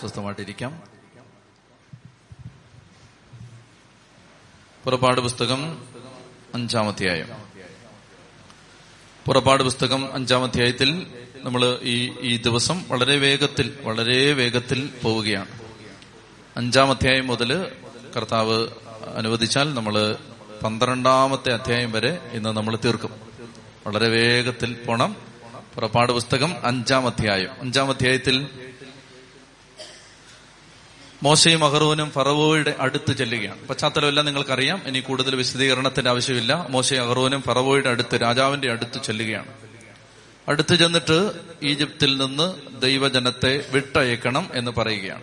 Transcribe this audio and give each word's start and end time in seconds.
സ്വസ്ഥമായിട്ടിരിക്കാം. 0.00 0.82
പുറപ്പാട് 4.84 5.20
പുസ്തകം 5.20 5.84
അഞ്ചാമധ്യായം. 6.54 7.26
പുറപ്പാട് 9.26 9.62
പുസ്തകം 9.62 10.14
അഞ്ചാമധ്യായത്തിൽ 10.14 11.06
നമ്മൾ 11.36 11.78
ഈ 11.82 12.12
ഈ 12.20 12.36
ദിവസം 12.36 12.88
വളരെ 12.88 13.18
വേഗത്തിൽ 13.18 13.78
വളരെ 13.82 14.32
വേഗത്തിൽ 14.32 14.90
പോവുകയാണ്. 15.02 15.48
അഞ്ചാമധ്യായം 16.56 17.26
മുതൽ 17.26 17.72
കർത്താവ് 18.16 18.68
അനുവദിച്ചാൽ 19.16 19.74
നമ്മൾ 19.74 20.16
പന്ത്രണ്ടാമത്തെ 20.64 21.52
അധ്യായം 21.52 21.92
വരെ 21.92 22.30
ഇന്ന് 22.32 22.48
നമ്മൾ 22.48 22.78
തീർക്കും. 22.84 23.10
വളരെ 23.86 24.08
വേഗത്തിൽ 24.08 24.84
പോണം. 24.84 25.16
പുറപ്പാട് 25.74 26.12
പുസ്തകം 26.12 26.66
അഞ്ചാം 26.66 27.06
അധ്യായം 27.06 27.50
അഞ്ചാം 27.60 27.90
അധ്യായത്തിൽ 27.90 28.48
മോശയും 31.22 31.64
അഹറോനും 31.64 32.10
ഫറവോയുടെ 32.10 32.74
അടുത്ത് 32.80 33.12
ചെല്ലുകയാണ്. 33.12 33.68
പശ്ചാത്തലമെല്ലാം 33.68 34.26
നിങ്ങൾക്കറിയാം. 34.26 34.82
ഇനി 34.86 35.00
കൂടുതൽ 35.00 35.34
വിശദീകരണത്തിന്റെ 35.36 36.10
ആവശ്യമില്ല. 36.10 36.66
മോശയും 36.70 37.04
അഹറോനും 37.04 37.42
ഫറവോയുടെ 37.42 37.88
അടുത്ത് 37.88 38.22
രാജാവിന്റെ 38.22 38.70
അടുത്ത് 38.70 39.02
ചെല്ലുകയാണ്. 39.02 39.52
അടുത്ത് 40.48 40.74
ചെന്നിട്ട് 40.74 41.32
ഈജിപ്തിൽ 41.62 42.16
നിന്ന് 42.16 42.54
ദൈവജനത്തെ 42.82 43.66
വിട്ടയക്കണം 43.70 44.50
എന്ന് 44.54 44.70
പറയുകയാണ്. 44.70 45.22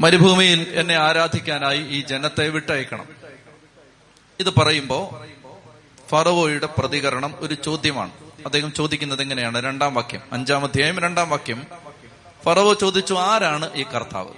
മരുഭൂമിയിൽ 0.00 0.66
എന്നെ 0.74 0.96
ആരാധിക്കാനായി 0.96 1.78
ഈ 1.78 2.00
ജനത്തെ 2.00 2.48
വിട്ടയക്കണം. 2.48 3.06
ഇത് 4.40 4.50
പറയുമ്പോ 4.50 5.26
ഫറവോയുടെ 6.08 6.68
പ്രതികരണം 6.78 7.34
ഒരു 7.38 7.54
ചോദ്യമാണ്. 7.54 8.10
അദ്ദേഹം 8.44 8.72
ചോദിക്കുന്നത് 8.72 9.22
എങ്ങനെയാണ്? 9.22 9.64
രണ്ടാം 9.64 9.94
വാക്യം. 9.94 10.20
അഞ്ചാം 10.32 10.64
അധ്യായം 10.64 10.98
രണ്ടാം 10.98 11.30
വാക്യം. 11.30 11.85
ഫറവോ 12.46 12.74
ചോദിച്ചു 12.74 13.14
ആരാണ് 13.14 13.74
ഈ 13.74 13.82
കർത്താവ്? 13.82 14.34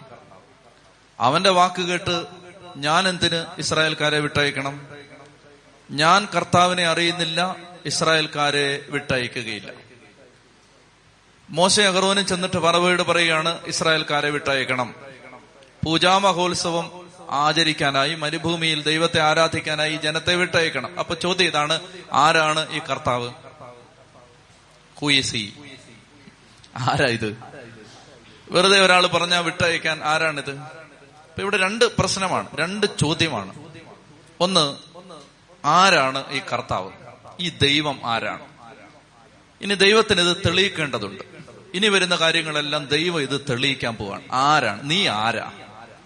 അവന്റെ 1.21 1.51
വാക്ക് 1.51 1.83
കേട്ട് 1.83 2.27
ഞാൻ 2.77 3.09
എന്തിന് 3.09 3.45
ഇസ്രായേൽക്കാരെ 3.59 4.21
വിട്ടയക്കണം? 4.21 4.87
ഞാൻ 5.91 6.29
കർത്താവിനെ 6.37 6.87
അറിയുന്നില്ല 6.87 7.57
ഇസ്രായേൽക്കാരെ 7.87 8.85
വിട്ടയക്കുകയില്ല. 8.89 9.73
മോശ 11.51 11.81
അഹറോനും 11.81 12.27
ചെന്നിട്ട് 12.27 12.57
പറവയോട് 12.57 13.03
പറയുകയാണ് 13.03 13.59
ഇസ്രായേൽക്കാരെ 13.67 14.31
വിട്ടയക്കണം. 14.31 14.95
പൂജാമഹോത്സവം 15.85 17.11
ആചരിക്കാനായി 17.31 18.15
മരുഭൂമിയിൽ 18.15 18.83
ദൈവത്തെ 18.83 19.21
ആരാധിക്കാനായി 19.21 19.97
ജനത്തെ 19.97 20.35
വിട്ടയക്കണം. 20.35 20.99
അപ്പൊ 20.99 21.15
ചോദ്യം 21.15 21.47
ഇതാണ് 21.47 21.81
ആരാണ് 22.13 22.73
ഈ 22.73 22.79
കർത്താവ്? 22.79 23.31
ആരാ 26.77 27.07
ഇത്? 27.07 27.48
വെറുതെ 28.51 28.81
ഒരാൾ 28.81 29.07
പറഞ്ഞാൽ 29.07 29.41
വിട്ടയക്കാൻ 29.41 30.05
ആരാണിത്? 30.05 30.51
ഇപ്പൊ 30.51 31.43
ഇവിടെ 31.43 31.57
രണ്ട് 31.57 31.97
പ്രശ്നമാണ് 31.97 32.49
രണ്ട് 32.55 32.87
ചോദ്യമാണ്. 32.99 33.55
ഒന്ന് 34.41 34.77
ആരാണ് 35.67 36.25
ഈ 36.31 36.41
കർത്താവ്? 36.53 36.91
ഈ 37.41 37.49
ദൈവം 37.49 38.01
ആരാണ്? 38.05 38.45
ഇനി 39.61 39.75
ദൈവത്തിന് 39.75 40.21
ഇത് 40.21 40.37
തെളിയിക്കേണ്ടതുണ്ട്. 40.47 41.23
ഇനി 41.75 41.89
വരുന്ന 41.89 42.17
കാര്യങ്ങളെല്ലാം 42.17 42.87
ദൈവം 42.87 43.23
ഇത് 43.23 43.41
തെളിയിക്കാൻ 43.51 43.97
പോവാണ്. 43.97 44.23
ആരാണ്? 44.33 44.91
നീ 44.91 45.09
ആരാ? 45.09 45.53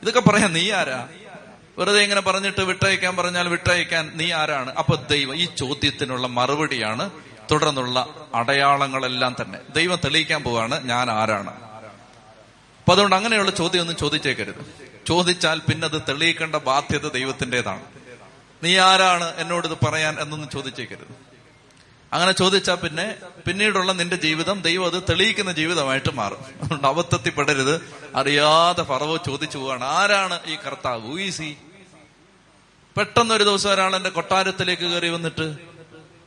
ഇതൊക്കെ 0.03 0.21
പറയാം 0.21 0.53
നീ 0.53 0.71
ആരാ? 0.71 1.09
വെറുതെ 1.79 2.01
ഇങ്ങനെ 2.03 2.21
പറഞ്ഞിട്ട് 2.21 2.61
വിട്ടയക്കാൻ 2.61 3.17
പറഞ്ഞാൽ 3.17 3.49
വിട്ടയക്കാൻ 3.49 4.13
നീ 4.15 4.33
ആരാണ്? 4.33 4.75
അപ്പൊ 4.75 4.97
ദൈവം 4.97 5.37
ഈ 5.37 5.45
ചോദ്യത്തിനുള്ള 5.45 6.27
മറുപടിയാണ് 6.27 7.11
തുടർന്നുള്ള 7.53 8.07
അടയാളങ്ങളെല്ലാം 8.35 9.37
തന്നെ. 9.41 9.59
ദൈവം 9.75 9.99
തെളിയിക്കാൻ 10.05 10.43
പോവാണ് 10.43 10.89
ഞാൻ 10.89 11.11
ആരാണ്? 11.11 11.72
അപ്പൊ 12.83 12.93
അതുകൊണ്ട് 12.93 13.17
അങ്ങനെയുള്ള 13.17 13.51
ചോദ്യം 13.51 13.81
ഒന്നും 13.81 13.97
ചോദിച്ചേക്കരുത്. 13.97 14.67
ചോദിച്ചാൽ 15.07 15.59
പിന്നെ 15.59 15.85
അത് 15.85 16.03
തെളിയിക്കേണ്ട 16.09 16.57
ബാധ്യത 16.57 17.09
ദൈവത്തിന്റെതാണ്. 17.09 17.85
നീ 18.65 18.79
ആരാണ് 18.79 19.35
എന്നോട് 19.37 19.67
ഇത് 19.67 19.87
പറയാൻ 19.87 20.21
എന്നൊന്നും 20.21 20.51
ചോദിച്ചേക്കരുത്. 20.51 21.33
അങ്ങനെ 22.13 22.33
ചോദിച്ചാൽ 22.33 22.75
പിന്നെ 22.75 23.15
പിന്നീടുള്ള 23.47 23.93
നിന്റെ 23.93 24.17
ജീവിതം 24.17 24.63
ദൈവം 24.63 24.87
അത് 24.87 25.03
തെളിയിക്കുന്ന 25.11 25.53
ജീവിതമായിട്ട് 25.53 26.15
മാറും. 26.15 26.39
അതുകൊണ്ട് 26.63 26.87
അബദ്ധത്തിൽ 26.87 27.81
അറിയാതെ 28.17 28.83
പറവോ 28.83 29.17
ചോദിച്ചു 29.17 29.59
പോവാണ്. 29.59 29.85
ആരാണ് 29.85 30.41
ഈ 30.47 30.57
കർത്താവ്? 30.57 31.09
ഊസി 31.09 31.57
പെട്ടെന്ന് 32.97 33.35
ഒരു 33.35 33.45
ദിവസം 33.45 33.71
ഒരാൾ 33.71 33.97
എന്റെ 33.97 34.09
കൊട്ടാരത്തിലേക്ക് 34.09 34.83
കയറി 34.83 35.09
വന്നിട്ട് 35.09 35.57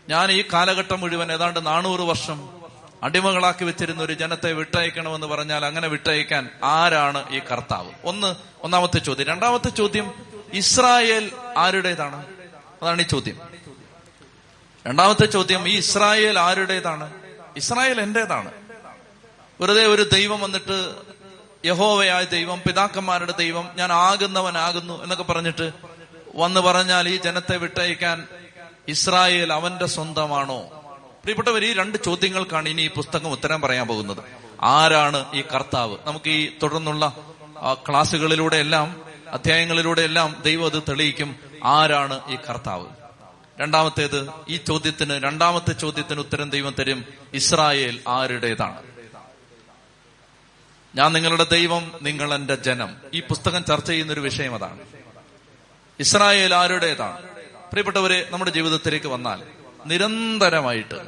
ഞാൻ 0.09 0.31
ഈ 0.31 0.44
കാലഘട്ടം 0.53 1.00
മുഴുവൻ 1.00 1.31
ഏതാണ്ട് 1.31 1.66
നാനൂറ് 1.66 2.01
വർഷം 2.01 2.55
അടിമകളാക്കി 3.03 3.63
വെച്ചിരുന്ന 3.63 4.03
ഒരു 4.03 4.13
ജനത്തെ 4.13 4.53
വിട്ടയക്കണമെന്ന് 4.53 5.28
പറഞ്ഞാൽ 5.28 5.66
അങ്ങനെ 5.66 5.88
വിട്ടയക്കാൻ 5.88 6.50
ആരാണ് 6.63 7.29
ഈ 7.29 7.39
കർത്താവ്? 7.39 7.91
ഒന്ന് 8.03 8.35
ഒന്നാമത്തെ 8.61 9.00
ചോദ്യം. 9.00 9.28
രണ്ടാമത്തെ 9.28 9.69
ചോദ്യം 9.69 10.13
ഇസ്രായേൽ 10.53 11.31
ആരുടേതാണ്? 11.57 12.25
അതാണ് 12.81 13.01
ഈ 13.01 13.06
ചോദ്യം. 13.06 13.39
രണ്ടാമത്തെ 14.88 15.25
ചോദ്യം 15.25 15.67
ഈ 15.67 15.78
ഇസ്രായേൽ 15.78 16.39
ആരുടേതാണ്? 16.39 17.13
ഇസ്രായേൽ 17.57 18.01
എന്റേതാണ്? 18.01 18.51
വെറുതെ 19.62 19.85
ഒരു 19.88 20.01
ദൈവം 20.01 20.41
വന്നിട്ട് 20.41 20.95
യഹോവയായ 21.66 22.25
ദൈവം 22.25 22.62
പിതാക്കന്മാരുടെ 22.67 23.31
ദൈവം 23.31 23.69
ഞാൻ 23.75 23.91
ആകുന്നവനാകുന്നു 23.91 25.03
എന്നൊക്കെ 25.03 25.23
പറഞ്ഞിട്ട് 25.23 25.72
വന്ന് 26.35 26.59
പറഞ്ഞാൽ 26.59 27.09
ഈ 27.09 27.17
ജനത്തെ 27.17 27.57
വിട്ടയക്കാൻ 27.57 28.27
ഇസ്രായേൽ 28.88 29.53
അവന്റെ 29.53 29.85
സ്വന്തമാണോ? 29.85 30.84
പ്രിയപ്പെട്ടവർ 31.25 31.66
ഈ 31.66 31.74
രണ്ട് 31.74 31.97
ചോദ്യങ്ങൾക്കാണ് 32.03 32.69
ഇനി 32.69 32.81
ഈ 32.81 32.90
പുസ്തകം 32.90 33.28
ഉത്തരം 33.28 33.62
പറയാൻ 33.62 33.88
പോകുന്നത്. 33.88 34.18
ആരാണ് 34.62 35.25
ഈ 35.34 35.41
കർത്താവ്? 35.41 35.97
നമുക്ക് 36.06 36.30
ഈ 36.30 36.52
തുടർന്നുള്ള 36.63 37.18
ക്ലാസ്സുകളിലൂടെ 37.74 38.58
എല്ലാം 38.58 39.02
അധ്യായങ്ങളിലൂടെ 39.28 40.02
എല്ലാം 40.02 40.41
ദൈവം 40.46 40.66
അത് 40.66 40.84
തെളിയിക്കും. 40.90 41.36
ആരാണ് 41.63 42.22
ഈ 42.28 42.38
കർത്താവ്? 42.50 42.88
രണ്ടാമത്തേത് 43.59 44.30
ഈ 44.50 44.58
ചോദ്യത്തിന് 44.58 45.13
രണ്ടാമത്തെ 45.13 45.74
ചോദ്യത്തിന് 45.74 46.19
ഉത്തരം 46.19 46.50
ദൈവം 46.50 46.75
തരും 46.80 47.06
ഇസ്രായേൽ 47.34 48.02
ആരുടേതാണ്? 48.07 48.84
ഞാൻ 50.96 51.13
നിങ്ങളുടെ 51.13 51.46
ദൈവം 51.52 51.92
നിങ്ങൾ 52.02 52.34
എന്റെ 52.34 52.56
ജനം. 52.56 52.96
ഈ 53.13 53.19
പുസ്തകം 53.19 53.66
ചർച്ച 53.66 53.88
ചെയ്യുന്ന 53.88 54.13
ഒരു 54.13 54.19
വിഷയം 54.19 54.56
അതാണ്. 54.56 54.80
ഇസ്രായേൽ 56.00 56.56
ആരുടേതാണ്? 56.56 57.22
പ്രിയപ്പെട്ടവരെ 57.69 58.28
നമ്മുടെ 58.31 58.52
ജീവിതത്തിലേക്ക് 58.52 59.07
വന്നാൽ 59.07 59.55
നിരന്തരമായിട്ട് 59.85 61.01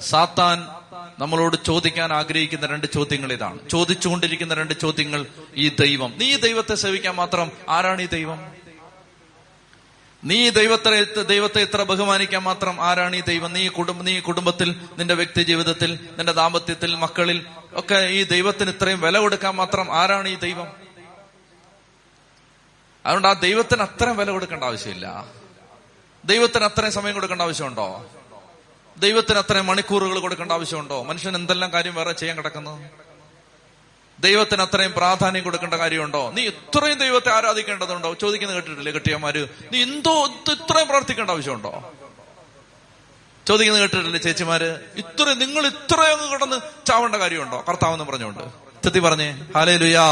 സാത്താൻ 0.00 0.68
നമ്മളോട് 1.18 1.56
ചോദിക്കാൻ 1.66 2.12
ആഗ്രഹിക്കുന്ന 2.12 2.66
രണ്ട് 2.66 2.86
ചോദ്യങ്ങൾ 2.86 3.32
ഇതാണ്. 3.32 3.68
ചോദിച്ചുകൊണ്ടിരിക്കുന്ന 3.68 4.54
രണ്ട് 4.54 4.74
ചോദ്യങ്ങൾ 4.80 5.26
ഈ 5.54 5.68
ദൈവം. 5.68 6.14
നീ 6.16 6.36
ദൈവത്തെ 6.36 6.74
സേവിക്കാൻ 6.74 7.14
മാത്രം 7.14 7.52
ആരാണ് 7.68 8.02
ഈ 8.02 8.06
ദൈവം? 8.06 8.52
നീ 10.24 10.50
ദൈവത്തെ 10.50 11.22
ദൈവത്തെ 11.22 11.60
ഇത്ര 11.60 11.82
ബഹുമാനിക്കാൻ 11.82 12.42
മാത്രം 12.42 12.80
ആരാണ് 12.80 13.16
ഈ 13.16 13.20
ദൈവം? 13.20 13.52
നീ 13.52 13.68
കുടുംബ 13.68 14.02
നീ 14.02 14.20
കുടുംബത്തിൽ 14.20 14.80
നിന്റെ 14.98 15.14
വ്യക്തി 15.14 15.42
ജീവിതത്തിൽ 15.42 15.98
നിന്റെ 16.18 16.32
ദാമ്പത്യത്തിൽ 16.32 16.94
മക്കളിൽ 16.94 17.46
ഒക്കെ 17.74 17.94
ഈ 17.94 18.22
ദൈവത്തിന് 18.22 18.70
ഇത്രയും 18.70 19.00
വില 19.00 19.18
കൊടുക്കാൻ 19.18 19.54
മാത്രം 19.54 19.92
ആരാണ് 19.92 20.28
ഈ 20.28 20.34
ദൈവം? 20.34 20.66
അതുകൊണ്ട് 23.06 23.28
ആ 23.28 23.32
ദൈവത്തിന് 23.32 23.82
അത്രയും 23.82 24.16
വില 24.16 24.30
കൊടുക്കേണ്ട 24.30 24.64
ആവശ്യമില്ല. 24.64 25.26
ദൈവത്തിന് 26.24 26.64
അത്രയും 26.64 26.92
സമയം 26.92 27.14
കൊടുക്കേണ്ട 27.14 27.42
ആവശ്യമുണ്ടോ? 27.42 28.06
ദൈവത്തിന് 28.98 29.38
അത്രയും 29.38 29.66
മണിക്കൂറുകൾ 29.66 30.18
കൊടുക്കേണ്ട 30.18 30.52
ആവശ്യമുണ്ടോ? 30.52 31.02
മനുഷ്യൻ 31.02 31.36
എന്തെല്ലാം 31.36 31.72
കാര്യം 31.72 31.94
വേറെ 31.94 32.12
ചെയ്യാൻ 32.12 32.36
കിടക്കുന്നത് 32.36 32.90
ദൈവത്തിന് 34.20 34.62
അത്രയും 34.62 34.92
പ്രാധാന്യം 34.92 35.44
കൊടുക്കേണ്ട 35.44 35.74
കാര്യമുണ്ടോ? 35.74 36.30
നീ 36.30 36.42
ഇത്രയും 36.42 36.98
ദൈവത്തെ 36.98 37.32
ആരാധിക്കേണ്ടതുണ്ടോ? 37.32 38.14
ചോദിക്കുന്നത് 38.14 38.56
കേട്ടിട്ടില്ലേ 38.56 38.92
കെട്ടിയമാര് 38.92 39.46
നീ 39.72 39.82
എന്തോ 39.82 40.26
ഇത്രയും 40.26 40.88
പ്രാർത്ഥിക്കേണ്ട 40.88 41.30
ആവശ്യമുണ്ടോ? 41.30 41.92
ചോദിക്കുന്നത് 43.48 43.82
കേട്ടിട്ടില്ലേ 43.82 44.20
ചേച്ചിമാര്? 44.20 44.80
ഇത്രയും 44.96 45.38
നിങ്ങൾ 45.38 45.66
ഇത്രയും 45.66 46.30
കിടന്ന് 46.30 46.86
ചാവേണ്ട 46.86 47.16
കാര്യമുണ്ടോ? 47.16 47.64
കർത്താവെന്ന് 47.68 48.04
പറഞ്ഞുകൊണ്ട്. 48.04 48.42
ചെത്തി 48.84 48.98
പറഞ്ഞേ. 48.98 49.42
ഹാലേ 49.56 49.76
ലുയാ 49.76 50.04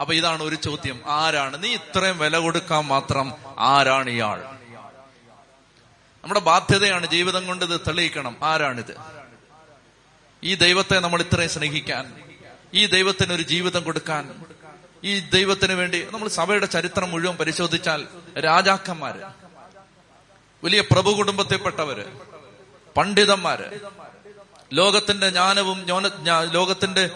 അപ്പൊ 0.00 0.14
ഇതാണ് 0.14 0.42
ഒരു 0.42 0.54
ചോദ്യം. 0.54 1.00
ആരാണ്? 1.06 1.62
നീ 1.62 1.74
ഇത്രയും 1.74 2.18
വില 2.18 2.38
കൊടുക്കാൻ 2.38 2.84
മാത്രം 2.84 3.32
ആരാണ് 3.58 4.10
ഇയാൾ? 4.10 4.55
നമ്മുടെ 6.26 6.40
ബാധ്യതയാണ് 6.40 7.06
ജീവിതം 7.06 7.46
കൊണ്ട് 7.46 7.64
ഇത് 7.64 7.80
തെളിയിക്കണം. 7.80 8.36
ആരാണിത്? 8.42 8.94
ഈ 10.44 10.54
ദൈവത്തെ 10.54 10.98
നമ്മൾ 10.98 11.20
ഇത്രയും 11.22 11.50
സ്നേഹിക്കാൻ 11.50 12.04
ഈ 12.74 12.86
ദൈവത്തിന് 12.86 13.32
ഒരു 13.32 13.42
ജീവിതം 13.42 13.82
കൊടുക്കാൻ 13.82 14.24
ഈ 15.04 15.20
ദൈവത്തിന് 15.20 15.72
വേണ്ടി 15.72 16.08
നമ്മൾ 16.12 16.28
സഭയുടെ 16.28 16.66
ചരിത്രം 16.66 17.10
മുഴുവൻ 17.10 17.36
പരിശോധിച്ചാൽ 17.36 18.08
രാജാക്കന്മാര് 18.38 19.20
വലിയ 20.64 20.80
പ്രഭു 20.80 21.10
കുടുംബത്തിൽപ്പെട്ടവര് 21.10 22.04
പണ്ഡിതന്മാര് 22.96 23.68
ലോകത്തിന്റെ 24.72 25.28
ജ്ഞാനവും 25.30 25.86
ലോകത്തിന്റെ 26.50 27.10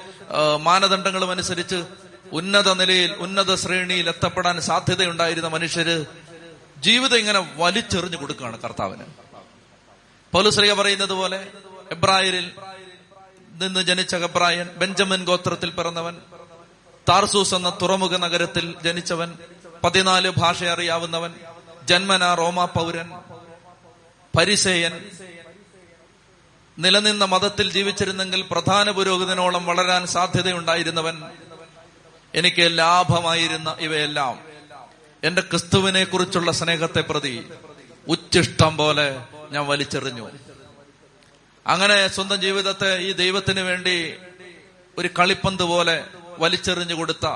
മാനദണ്ഡങ്ങളും 0.56 1.30
അനുസരിച്ച് 1.30 1.84
ഉന്നത 2.32 2.72
നിലയിൽ 2.72 3.12
ഉന്നത 3.12 3.54
ശ്രേണിയിൽ 3.54 4.08
എത്തപ്പെടാൻ 4.08 4.60
സാധ്യതയുണ്ടായിരുന്ന 4.60 5.48
മനുഷ്യര് 5.48 6.06
ജീവിതം 6.80 7.16
ഇങ്ങനെ 7.16 7.54
വലിച്ചെറിഞ്ഞു 7.56 8.16
കൊടുക്കുകയാണ് 8.16 8.60
കർത്താവിന്. 8.60 9.04
പൗലുശ്രീക 10.32 10.72
പറയുന്നത് 10.72 11.12
പോലെ 11.12 11.46
എബ്രായരിൽ 11.90 12.50
നിന്ന് 13.52 13.80
ജനിച്ച 13.80 14.16
ഗബ്രായൻ 14.16 14.68
ബെഞ്ചമിൻ 14.76 15.24
ഗോത്രത്തിൽ 15.24 15.70
പിറന്നവൻ 15.70 16.16
താർസൂസ് 17.08 17.54
എന്ന 17.54 17.78
തുറമുഖ 17.82 18.16
നഗരത്തിൽ 18.16 18.74
ജനിച്ചവൻ 18.84 19.38
പതിനാല് 19.84 20.32
ഭാഷ 20.38 20.64
അറിയാവുന്നവൻ 20.64 21.34
ജന്മന 21.84 22.34
റോമ 22.34 22.64
പൗരൻ 22.64 23.10
പരിസേയൻ 24.38 25.10
നിലനിന്ന 26.78 27.24
മതത്തിൽ 27.24 27.72
ജീവിച്ചിരുന്നെങ്കിൽ 27.72 28.44
പ്രധാന 28.50 28.90
പുരോഗതിനോളം 28.90 29.66
വളരാൻ 29.66 30.06
സാധ്യതയുണ്ടായിരുന്നവൻ 30.06 31.22
എനിക്ക് 32.34 32.78
ലാഭമായിരുന്ന 32.78 33.76
ഇവയെല്ലാം. 33.78 34.49
എന്റെ 35.24 35.40
ക്രിസ്തുവിനെ 35.40 36.04
കുറിച്ചുള്ള 36.04 36.52
സ്നേഹത്തെ 36.52 37.00
പ്രതി 37.00 37.48
ഉച്ചിഷ്ടം 38.08 38.76
പോലെ 38.76 39.20
ഞാൻ 39.50 39.66
വലിച്ചെറിഞ്ഞു. 39.66 40.30
അങ്ങനെ 41.66 42.08
സ്വന്തം 42.08 42.36
ജീവിതത്തെ 42.36 42.98
ഈ 42.98 43.12
ദൈവത്തിന് 43.12 43.60
വേണ്ടി 43.60 44.14
ഒരു 44.98 45.08
കളിപ്പന്ത് 45.18 45.62
പോലെ 45.62 46.04
വലിച്ചെറിഞ്ഞു 46.38 46.94
കൊടുത്ത 46.94 47.26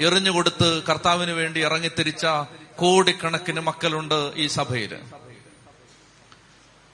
എറിഞ്ഞുകൊടുത്ത് 0.00 0.82
കർത്താവിന് 0.82 1.30
വേണ്ടി 1.30 1.60
ഇറങ്ങിത്തിരിച്ച 1.60 2.26
കോടിക്കണക്കിന് 2.76 3.60
മക്കളുണ്ട് 3.60 4.32
ഈ 4.36 4.46
സഭയിൽ. 4.46 4.98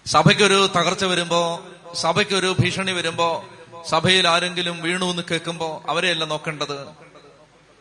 സഭയ്ക്കൊരു 0.06 0.70
തകർച്ച 0.76 1.04
വരുമ്പോ 1.04 1.66
സഭയ്ക്കൊരു 1.94 2.56
ഭീഷണി 2.60 2.92
വരുമ്പോ 2.92 3.44
സഭയിൽ 3.88 4.28
ആരെങ്കിലും 4.28 4.82
വീണു 4.82 5.04
എന്ന് 5.04 5.22
കേൾക്കുമ്പോ 5.31 5.84
അവരെയല്ല 5.88 6.25
നോക്കേണ്ടത്. 6.25 7.10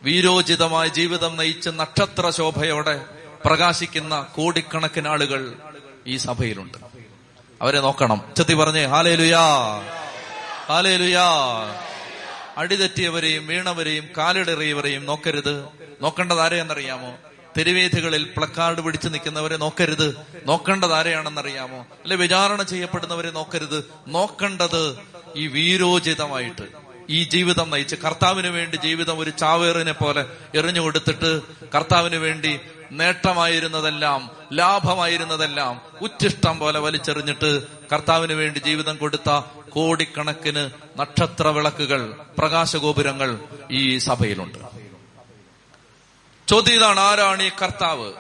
വീരോചിതമായ 0.04 0.88
ജീവിതം 0.88 1.38
നയിച്ച് 1.38 1.70
നക്ഷത്ര 1.70 2.30
ശോഭയോടെ 2.30 3.06
പ്രകാശിക്കുന്ന 3.46 4.28
കോടിക്കണക്കിന് 4.36 5.08
ആളുകൾ 5.08 5.54
ഈ 6.08 6.18
സഭയിലുണ്ട്. 6.18 6.78
അവരെ 7.62 7.80
നോക്കണം. 7.80 8.22
ചെത്തി 8.38 8.54
പറഞ്ഞേ 8.54 8.86
ഹാലേ 8.86 9.16
ലുയാ 9.16 9.42
ഹാലേ 10.68 10.98
ലുയാ 10.98 11.26
അടിതെറ്റിയവരെയും 12.58 13.48
വീണവരെയും 13.48 14.10
കാലിടറിയവരെയും 14.18 15.06
നോക്കരുത്. 15.06 15.66
നോക്കേണ്ടത് 16.02 16.40
ആരെയെന്നറിയാമോ 16.40 17.14
തെരുവേദികളിൽ 17.58 18.24
പ്ലക്കാർഡ് 18.38 18.82
പിടിച്ചു 18.82 19.10
നിൽക്കുന്നവരെ 19.10 19.58
നോക്കരുത്. 19.58 20.16
നോക്കേണ്ടത് 20.46 20.94
ആരെയാണെന്നറിയാമോ 20.94 21.78
അല്ലെ 21.78 22.18
വിചാരണ 22.18 22.64
ചെയ്യപ്പെടുന്നവരെ 22.64 23.32
നോക്കരുത്. 23.32 23.92
നോക്കേണ്ടത് 24.08 25.00
ഈ 25.36 25.48
വീരോചിതമായിട്ട്. 25.48 26.89
ഈ 27.10 27.24
ജീവിതം 27.24 27.70
നയിച്ച് 27.70 27.96
കർത്താവിന് 27.96 28.48
വേണ്ടി 28.48 28.78
ജീവിതം 28.78 29.20
ഒരു 29.20 29.30
ചാവേറിനെ 29.30 29.92
പോലെ 29.92 30.26
എറിഞ്ഞു 30.56 30.82
കൊടുത്തിട്ട് 30.82 31.42
കർത്താവിന് 31.76 32.16
വേണ്ടി 32.16 32.60
നേട്ടമായിരുന്നതെല്ലാം 32.92 34.32
ലാഭമായിരുന്നതെല്ലാം 34.54 35.82
ഉച്ചിഷ്ടം 36.02 36.60
പോലെ 36.60 36.80
വലിച്ചെറിഞ്ഞിട്ട് 36.80 37.68
കർത്താവിന് 37.94 38.34
വേണ്ടി 38.34 38.60
ജീവിതം 38.60 38.96
കൊടുത്ത 38.96 39.30
കോടിക്കണക്കിന് 39.70 40.70
നക്ഷത്ര 41.00 41.48
വിളക്കുകൾ 41.48 42.16
പ്രകാശഗോപുരങ്ങൾ 42.38 43.40
ഈ 43.72 43.98
സഭയിലുണ്ട്. 43.98 44.58
ചോദ്യം 46.48 46.76
ഇതാണ് 46.76 47.00
ആരാണ് 47.00 47.44
ഈ 47.44 47.52
കർത്താവ്? 47.62 48.14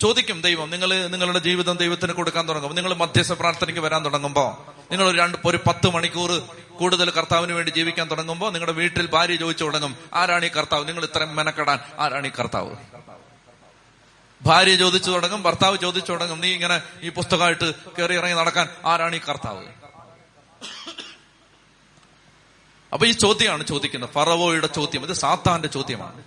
ചോദിക്കും 0.00 0.40
ദൈവം 0.40 0.70
നിങ്ങൾ 0.70 1.06
നിങ്ങളുടെ 1.06 1.38
ജീവിതം 1.38 1.76
ദൈവത്തിന് 1.76 2.12
കൊടുക്കാൻ 2.12 2.48
തുടങ്ങും. 2.48 2.74
നിങ്ങൾ 2.74 2.94
മധ്യസ്ഥ 2.94 3.32
പ്രാർത്ഥനയ്ക്ക് 3.32 3.80
വരാൻ 3.80 4.04
തുടങ്ങുമ്പോൾ 4.04 4.50
നിങ്ങൾ 4.90 5.16
രണ്ട് 5.16 5.38
ഒരു 5.44 5.56
പത്ത് 5.56 5.88
മണിക്കൂർ 5.88 6.42
കൂടുതൽ 6.78 7.10
കർത്താവിന് 7.10 7.52
വേണ്ടി 7.52 7.70
ജീവിക്കാൻ 7.70 8.10
തുടങ്ങുമ്പോൾ 8.10 8.52
നിങ്ങളുടെ 8.52 8.72
വീട്ടിൽ 8.72 9.06
ഭാര്യ 9.06 9.36
ചോദിച്ചു 9.36 9.64
തുടങ്ങും 9.64 9.96
ആരാണ് 10.14 10.44
ഈ 10.44 10.48
കർത്താവ്? 10.48 10.88
നിങ്ങൾ 10.88 11.04
ഇത്രയും 11.04 11.36
മെനക്കെടാൻ 11.36 11.78
ആരാണ് 11.98 12.26
ഈ 12.26 12.30
കർത്താവ്? 12.30 12.76
ഭാര്യ 14.42 14.76
ചോദിച്ചു 14.76 15.10
തുടങ്ങും 15.10 15.42
ഭർത്താവ് 15.42 15.78
ചോദിച്ചു 15.78 16.12
തുടങ്ങും 16.12 16.40
നീ 16.40 16.48
ഇങ്ങനെ 16.48 16.82
ഈ 17.02 17.08
പുസ്തകമായിട്ട് 17.08 17.74
കയറി 17.98 18.14
ഇറങ്ങി 18.14 18.36
നടക്കാൻ 18.36 18.68
ആരാണ് 18.84 19.16
ഈ 19.16 19.20
കർത്താവ്? 19.28 19.64
അപ്പൊ 22.92 23.06
ഈ 23.06 23.12
ചോദ്യമാണ് 23.12 23.66
ചോദിക്കുന്നത്. 23.66 24.10
ഫറവോയുടെ 24.10 24.66
ചോദ്യം 24.66 25.02
ഇത് 25.02 25.12
സാത്താന്റെ 25.12 25.68
ചോദ്യമാണ്. 25.68 26.22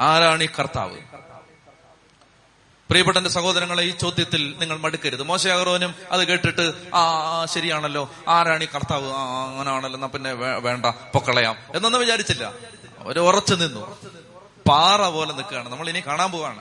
ആരാണ് 0.00 0.42
ഈ 0.44 0.48
കർത്താവ്? 0.58 1.07
പ്രിയപ്പെട്ട 2.90 3.26
സഹോദരങ്ങളെ 3.26 3.82
ഈ 3.82 3.90
ചോദ്യത്തിൽ 3.90 4.54
നിങ്ങൾ 4.58 4.76
മടുക്കരുത്. 4.76 5.22
മോശയാകറോനും 5.22 5.94
അത് 6.12 6.28
കേട്ടിട്ട് 6.28 6.72
ആ 6.94 7.44
ശരിയാണല്ലോ. 7.44 8.10
ആരാണ് 8.28 8.64
ഈ 8.64 8.66
കർത്താവ്? 8.74 9.12
ആ 9.12 9.46
അങ്ങനാണല്ലോ. 9.46 9.96
എന്നാ 9.96 10.08
പിന്നെ 10.08 10.32
വേണ്ട. 10.58 10.86
പൊക്കളയാം. 10.86 11.56
എന്നൊന്നും 11.74 12.00
വിചാരിച്ചില്ല. 12.00 12.52
അവർ 12.98 13.18
ഉറച്ചു 13.18 13.54
നിന്നു. 13.54 13.96
പാറ 14.68 15.08
പോലെ 15.08 15.32
നിൽക്കുകയാണ്. 15.32 15.68
നമ്മൾ 15.68 15.88
ഇനി 15.88 16.00
കാണാൻ 16.06 16.30
പോവാണ്. 16.30 16.60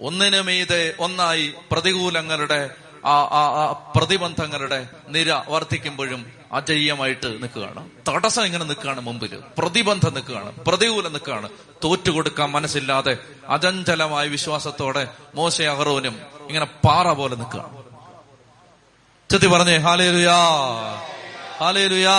ഒന്നിനു 0.00 0.40
മീതെ 0.40 0.94
ഒന്നായി 1.00 1.54
പ്രതികൂലങ്ങളുടെ 1.72 2.70
ആ 3.06 3.92
പ്രതിബന്ധങ്ങളുടെ 3.96 4.88
നിര 5.08 5.42
വർദ്ധിക്കുമ്പോഴും 5.48 6.37
അജയ്യമായിട്ട് 6.52 7.42
നിൽക്കുകയാണ്. 7.42 7.90
തടസ്സം 8.08 8.44
ഇങ്ങനെ 8.44 8.64
നിൽക്കുകയാണ് 8.64 9.00
മുമ്പിൽ 9.00 9.42
പ്രതിബന്ധം 9.58 10.14
നിൽക്കുകയാണ്. 10.14 10.56
പ്രതികൂലം 10.56 11.12
നിൽക്കുകയാണ്. 11.12 11.48
തോറ്റുകൊടുക്കാൻ 11.84 12.50
മനസ്സില്ലാതെ 12.50 13.18
അചഞ്ചലമായ 13.48 14.28
വിശ്വാസത്തോടെ 14.28 15.08
മോശ 15.34 15.62
അഹറോനും 15.62 16.20
ഇങ്ങനെ 16.48 16.64
പാറ 16.64 17.12
പോലെ 17.12 17.36
നിൽക്കുകയാണ്. 17.36 17.82
ചെത്തി 19.30 19.46
പറഞ്ഞേ 19.46 19.76
ഹാലേലുയാ 19.76 20.36
ഹാലേലുയാ. 21.60 22.14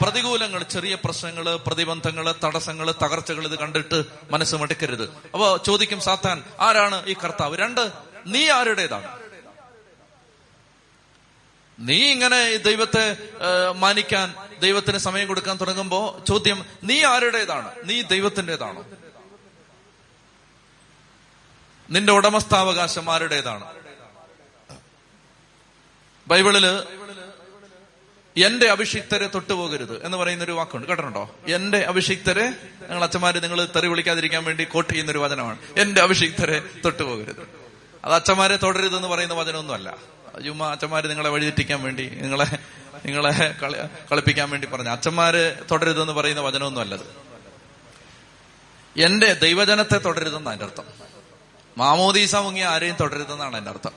പ്രതികൂലങ്ങൾ 0.00 0.62
ചെറിയ 0.62 0.96
പ്രശ്നങ്ങൾ 1.04 1.56
പ്രതിബന്ധങ്ങൾ 1.56 2.34
തടസ്സങ്ങൾ 2.44 2.90
തകർച്ചകൾ 2.90 3.44
ഇത് 3.44 3.58
കണ്ടിട്ട് 3.58 4.04
മനസ്സ് 4.30 4.54
മടുക്കരുത്. 4.54 5.02
അപ്പോ 5.02 5.56
ചോദിക്കും 5.56 6.00
സാത്താൻ 6.00 6.44
ആരാണ് 6.60 7.06
ഈ 7.06 7.14
കർത്താവ്? 7.24 7.56
രണ്ട് 7.56 7.90
നീ 8.26 8.48
ആരുടേതാണ്? 8.48 9.19
നീ 11.80 12.12
ഇങ്ങനെ 12.12 12.56
ദൈവത്തെ 12.56 13.16
മാനിക്കാൻ 13.76 14.34
ദൈവത്തിന് 14.60 14.98
സമയം 14.98 15.28
കൊടുക്കാൻ 15.28 15.56
തുടങ്ങുമ്പോ 15.60 16.24
ചോദ്യം 16.28 16.64
നീ 16.84 17.04
ആരുടേതാണ്? 17.04 17.70
നീ 17.84 18.02
ദൈവത്തിന്റെതാണോ? 18.02 18.86
നിന്റെ 21.90 22.12
ഉടമസ്ഥാവകാശം 22.12 23.12
ആരുടേതാണ്? 23.12 23.64
ബൈബിളിൽ 26.26 26.66
എന്റെ 28.36 28.66
അഭിഷിക്തരെ 28.70 29.26
തൊട്ടുപോകരുത് 29.26 30.04
എന്ന് 30.04 30.18
പറയുന്ന 30.18 30.44
ഒരു 30.44 30.52
വാക്കുണ്ട്. 30.52 30.86
കേട്ടിട്ടുണ്ടോ? 30.86 31.34
എന്റെ 31.46 31.78
അഭിഷിക്തരെ 31.78 32.46
ഞങ്ങൾ 32.88 33.04
അച്ഛന്മാര് 33.04 33.42
നിങ്ങൾ 33.42 33.64
തെറി 33.64 33.86
വിളിക്കാതിരിക്കാൻ 33.86 34.44
വേണ്ടി 34.44 34.64
കോട്ട് 34.64 34.92
ചെയ്യുന്ന 34.92 35.12
ഒരു 35.12 35.18
വചനമാണ്. 35.18 35.58
എന്റെ 35.76 36.00
അഭിഷിക്തരെ 36.02 36.62
തൊട്ടുപോകരുത്. 36.84 37.48
അത് 38.04 38.14
അച്ഛന്മാരെ 38.14 38.56
തൊടരുത് 38.56 38.96
എന്ന് 38.96 39.08
പറയുന്ന 39.08 39.34
വചനമൊന്നുമല്ല. 39.34 40.19
ചുമ്മാ 40.44 40.70
അച്ഛന്മാര് 40.70 41.10
നിങ്ങളെ 41.10 41.28
വഴിതെറ്റിക്കാൻ 41.28 41.82
വേണ്ടി 41.82 42.08
നിങ്ങളെ 42.08 42.58
നിങ്ങളെ 43.06 43.56
കളി 43.62 43.76
കളിപ്പിക്കാൻ 44.12 44.50
വേണ്ടി 44.50 44.68
പറഞ്ഞു. 44.68 44.90
അച്ഛന്മാര് 44.90 45.56
തുടരുതെന്ന് 45.70 46.12
പറയുന്ന 46.12 46.40
വചനമൊന്നും 46.40 46.80
അല്ലത്. 46.80 47.30
എന്റെ 48.96 49.32
ദൈവജനത്തെ 49.32 49.98
തുടരുതെന്നാണ് 49.98 50.54
എന്റെ 50.54 50.64
അർത്ഥം. 50.64 50.84
മാമോദീസ 51.78 52.36
മുങ്ങിയ 52.36 52.64
ആരെയും 52.64 52.96
തുടരുതെന്നാണ് 53.00 53.56
എന്റെ 53.56 53.70
അർത്ഥം. 53.70 53.92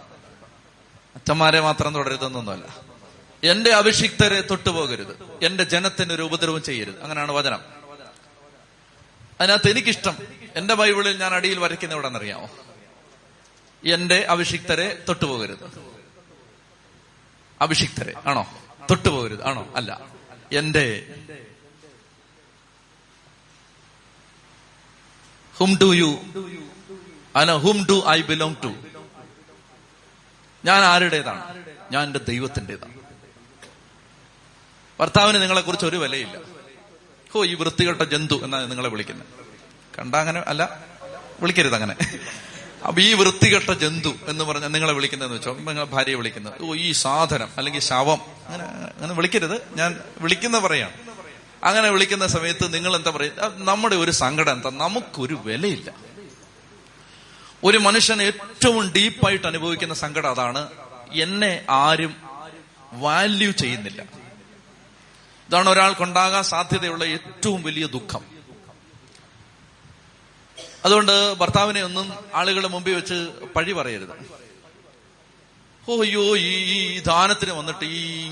അച്ഛന്മാരെ 1.15 1.59
മാത്രം 1.59 1.93
തുടരുതെന്നൊന്നുമല്ല. 1.93 2.77
എന്റെ 3.43 3.71
അഭിഷിക്തരെ 3.71 4.41
തൊട്ടുപോകരുത്. 4.41 5.45
എന്റെ 5.45 5.63
ജനത്തിന് 5.63 6.13
ഒരു 6.13 6.21
ഉപദ്രവം 6.21 6.63
ചെയ്യരുത്. 6.63 7.01
അങ്ങനെയാണ് 7.01 7.31
വചനം. 7.31 7.59
അതിനകത്ത് 9.41 9.69
എനിക്കിഷ്ടം. 9.69 10.17
എന്റെ 10.55 10.73
ബൈബിളിൽ 10.73 11.17
ഞാൻ 11.17 11.33
അടിയിൽ 11.33 11.59
വരയ്ക്കുന്ന 11.59 11.93
ഇവിടെ 11.93 12.07
അറിയാമോ 12.07 12.49
എന്റെ 13.85 14.25
അഭിഷിക്തരെ 14.29 15.03
തൊട്ടുപോകരുത്. 15.07 15.92
അഭിഷിക്തരെ 17.62 18.13
ആണോ? 18.25 18.48
തൊട്ടുപോകരുത് 18.89 19.48
ആണോ? 19.48 19.74
അല്ല. 19.75 20.01
എന്റെ 20.51 21.15
ഹും 25.57 25.77
ഡു 25.81 25.93
യു 25.93 26.22
അന 27.36 27.55
whom 27.55 27.86
do 27.89 28.03
I 28.07 28.22
belong 28.22 28.55
to 28.63 28.74
ഞാൻ 30.65 30.83
ആരുടേതാണ്? 30.83 31.63
ഞാൻ 31.91 32.03
എന്റെ 32.03 32.19
ദൈവത്തിന്റെതാണ്. 32.19 32.93
ഭർത്താവിന് 35.00 35.41
നിങ്ങളെ 35.41 35.62
കുറിച്ച് 35.62 35.86
ഒരു 35.86 35.98
വിലയില്ല. 35.98 36.38
ഹോ 37.31 37.45
ഈ 37.45 37.53
വൃത്തികെട്ട 37.53 38.01
ജന്തു 38.01 38.43
എന്നാണ് 38.43 38.69
നിങ്ങളെ 38.69 38.89
വിളിക്കുന്നത്. 38.89 39.27
കണ്ട 40.00 40.15
അങ്ങനെ 40.15 40.39
അല്ല 40.39 40.86
വിളിക്കരുത് 41.41 41.75
അങ്ങനെ. 41.75 41.95
അപ്പൊ 42.85 43.01
ഈ 43.01 43.13
വൃത്തികെട്ട 43.13 43.71
ജന്തു 43.71 44.15
എന്ന് 44.27 44.43
പറഞ്ഞാൽ 44.43 44.67
നിങ്ങളെ 44.67 44.93
വിളിക്കുന്നതെന്ന് 44.93 45.37
വെച്ചോ 45.37 45.53
നിങ്ങളെ 45.53 45.83
ഭാര്യയെ 45.83 46.15
വിളിക്കുന്നത്. 46.15 46.61
ഓ 46.61 46.75
ഈ 46.75 46.91
സാധനം 46.91 47.49
അല്ലെങ്കിൽ 47.57 47.79
ശവം. 47.79 48.21
അങ്ങനെ 48.47 48.63
അങ്ങനെ 48.63 49.13
വിളിക്കരുത്. 49.13 49.77
ഞാൻ 49.77 49.99
വിളിക്കുന്ന 50.19 50.59
പറയാണ്. 50.59 50.93
അങ്ങനെ 51.63 51.89
വിളിക്കുന്ന 51.89 52.27
സമയത്ത് 52.27 52.73
നിങ്ങൾ 52.73 52.95
എന്താ 52.95 53.11
പറയുക 53.11 53.53
നമ്മുടെ 53.55 53.95
ഒരു 53.95 54.11
സങ്കടം 54.11 54.51
എന്താ? 54.51 54.69
നമുക്കൊരു 54.69 55.39
വിലയില്ല. 55.43 55.91
ഒരു 57.63 57.77
മനുഷ്യൻ 57.77 58.21
ഏറ്റവും 58.21 58.91
ഡീപ്പായിട്ട് 58.91 59.47
അനുഭവിക്കുന്ന 59.47 59.93
സങ്കടം 59.93 60.29
അതാണ് 60.29 60.67
എന്നെ 61.13 61.65
ആരും 61.69 62.15
വാല്യൂ 62.93 63.51
ചെയ്യുന്നില്ല. 63.51 64.01
ഇതാണ് 65.49 65.69
ഒരാൾക്കുണ്ടാകാൻ 65.69 66.43
സാധ്യതയുള്ള 66.43 67.03
ഏറ്റവും 67.03 67.63
വലിയ 67.63 67.85
ദുഃഖം. 67.85 68.32
അതുകൊണ്ട് 70.85 71.33
ഭർത്താവിനെ 71.33 71.83
ഒന്നും 71.83 72.13
ആളുകളുടെ 72.33 72.67
മുമ്പിൽ 72.67 72.95
വെച്ച് 72.95 73.29
പഴി 73.55 73.71
പറയരുത്. 73.71 74.43
ഓ 75.89 76.01
അയ്യോ 76.01 76.37
ഈ 76.37 76.99
ദാനത്തിന് 76.99 77.51
വന്നിട്ട് 77.51 77.85
ഈ 77.85 78.27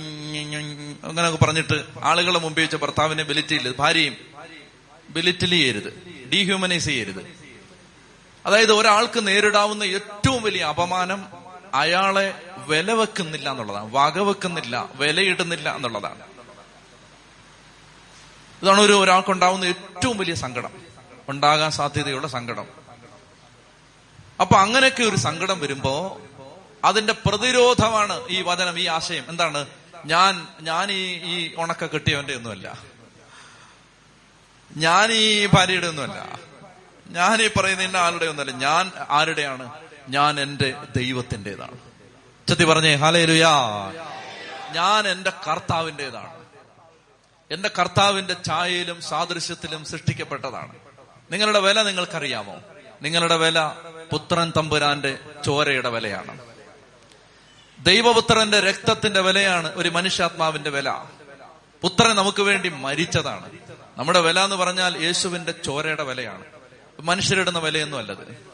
അങ്ങനെയൊക്കെ 1.03 1.45
പറഞ്ഞിട്ട് 1.45 1.85
ആളുകളെ 2.03 2.39
മുമ്പിൽ 2.39 2.61
വെച്ച് 2.61 2.77
ഭർത്താവിനെ 2.77 3.23
ബെലിറ്റില്ല. 3.23 3.71
ഭാര്യയും 3.71 4.17
ബെലിറ്റിൽ 5.09 5.49
ചെയ്യരുത് 5.49 5.93
ഡീഹ്യൂമനൈസ് 6.33 6.85
ചെയ്യരുത്. 6.85 7.27
അതായത് 8.45 8.71
ഒരാൾക്ക് 8.71 9.27
നേരിടാവുന്ന 9.27 9.83
ഏറ്റവും 9.83 10.43
വലിയ 10.43 10.63
അപമാനം 10.63 11.25
അയാളെ 11.73 12.41
വില 12.57 12.91
വെക്കുന്നില്ല 12.91 13.51
എന്നുള്ളതാണ്. 13.51 13.89
വകവെക്കുന്നില്ല 13.93 14.89
വിലയിടുന്നില്ല 14.95 15.75
എന്നുള്ളതാണ്. 15.75 16.21
ഇതാണ് 18.63 18.81
ഒരു 18.81 18.93
ഒരാൾക്കുണ്ടാവുന്ന 18.93 19.65
ഏറ്റവും 19.65 20.17
വലിയ 20.17 20.33
സങ്കടം. 20.33 20.90
ഉണ്ടാകാൻ 21.31 21.71
സാധ്യതയുള്ള 21.71 22.27
സങ്കടം. 22.27 22.67
അപ്പൊ 24.41 24.55
അങ്ങനെയൊക്കെ 24.55 25.03
ഒരു 25.03 25.15
സങ്കടം 25.15 25.59
വരുമ്പോ 25.59 26.21
അതിന്റെ 26.85 27.13
പ്രതിരോധമാണ് 27.13 28.27
ഈ 28.29 28.41
വചനം 28.41 28.79
ഈ 28.79 28.87
ആശയം. 28.87 29.25
എന്താണ്? 29.29 29.65
ഞാൻ 30.05 30.47
ഞാൻ 30.61 30.91
ഈ 30.91 31.13
ഈ 31.13 31.55
ഉണക്ക 31.57 31.85
കെട്ടിയവന്റെ 31.85 32.35
ഒന്നുമല്ല. 32.35 32.77
ഞാൻ 34.77 35.11
ഈ 35.11 35.45
ഭാര്യയുടെ 35.45 35.87
ഒന്നുമല്ല. 35.87 36.39
ഞാൻ 37.07 37.41
ഈ 37.41 37.47
പറയുന്ന 37.47 37.83
ഇന്ന 37.83 37.97
ആരുടെ 37.97 38.25
ഒന്നുമല്ല. 38.25 38.51
ഞാൻ 38.51 38.91
ആരുടെയാണ്? 39.09 39.71
ഞാൻ 40.09 40.39
എന്റെ 40.39 40.73
ദൈവത്തിന്റെതാണ് 40.95 41.77
ചത്തി 42.49 42.63
പറഞ്ഞേ 42.63 42.95
ഹാലേലുയാ 42.95 43.51
ഞാൻ 44.71 45.07
എന്റെ 45.07 45.31
കർത്താവിന്റെതാണ് 45.47 46.41
എന്റെ 47.51 47.71
കർത്താവിന്റെ 47.79 48.35
ഛായയിലും 48.45 49.01
സാദൃശ്യത്തിലും 49.01 49.85
സൃഷ്ടിക്കപ്പെട്ടതാണ്. 49.85 50.75
നിങ്ങളുടെ 51.31 51.59
വില 51.59 51.83
നിങ്ങൾക്കറിയാമോ? 51.83 52.59
നിങ്ങളുടെ 53.01 53.37
വില 53.37 53.71
പുത്രൻ 54.11 54.53
തമ്പുരാന്റെ 54.57 55.17
ചോരയുടെ 55.45 55.89
വിലയാണ്. 55.89 56.39
ദൈവപുത്രന്റെ 57.85 58.59
രക്തത്തിന്റെ 58.59 59.21
വിലയാണ് 59.21 59.71
ഒരു 59.75 59.89
മനുഷ്യാത്മാവിന്റെ 59.89 60.69
വില. 60.69 60.89
പുത്രൻ 61.81 62.15
നമുക്ക് 62.15 62.41
വേണ്ടി 62.41 62.69
മരിച്ചതാണ്. 62.69 63.49
നമ്മുടെ 63.97 64.21
വില 64.21 64.39
എന്ന് 64.39 64.55
പറഞ്ഞാൽ 64.55 65.03
യേശുവിന്റെ 65.03 65.51
ചോരയുടെ 65.51 66.03
വിലയാണ്. 66.03 66.45
മനുഷ്യരിടുന്ന 66.99 67.59
വിലയൊന്നും 67.59 67.97
അല്ലത്. 67.97 68.51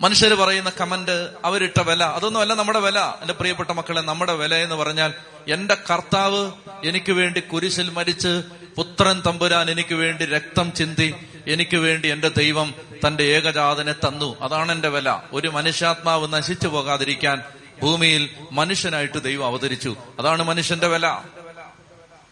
മനുഷ്യർ 0.00 0.34
പറയുന്ന 0.34 0.72
കമന്റ് 0.80 1.30
അവരിട്ട 1.44 1.80
വില 1.80 2.04
അതൊന്നും 2.04 2.40
അല്ല 2.40 2.54
നമ്മുടെ 2.54 2.80
വില. 2.80 2.98
എന്റെ 2.98 3.34
പ്രിയപ്പെട്ട 3.34 3.70
മക്കളെ 3.70 4.00
നമ്മുടെ 4.00 4.34
വില 4.34 4.54
എന്ന് 4.54 4.74
പറഞ്ഞാൽ 4.74 5.14
എന്റെ 5.48 5.74
കർത്താവ് 5.74 6.52
എനിക്ക് 6.84 7.12
വേണ്ടി 7.12 7.40
കുരിശിൽ 7.40 7.90
മരിച്ച് 7.90 8.42
പുത്രൻ 8.78 9.22
തമ്പുരാൻ 9.26 9.70
എനിക്ക് 9.70 9.94
വേണ്ടി 9.94 10.24
രക്തം 10.24 10.72
ചിന്തി 10.72 11.14
എനിക്ക് 11.46 11.76
വേണ്ടി 11.76 12.08
എന്റെ 12.08 12.28
ദൈവം 12.28 12.74
തന്റെ 13.06 13.24
ഏകജാതനെ 13.24 13.92
തന്നു. 13.92 14.36
അതാണ് 14.40 14.72
എന്റെ 14.72 14.88
വില. 14.88 15.18
ഒരു 15.32 15.48
മനുഷ്യാത്മാവ് 15.48 16.32
നശിച്ചു 16.32 16.68
പോകാതിരിക്കാൻ 16.68 17.42
ഭൂമിയിൽ 17.82 18.30
മനുഷ്യനായിട്ട് 18.52 19.22
ദൈവം 19.22 19.46
അവതരിച്ചു. 19.46 19.96
അതാണ് 20.18 20.42
മനുഷ്യന്റെ 20.42 20.86
വില. 20.86 21.18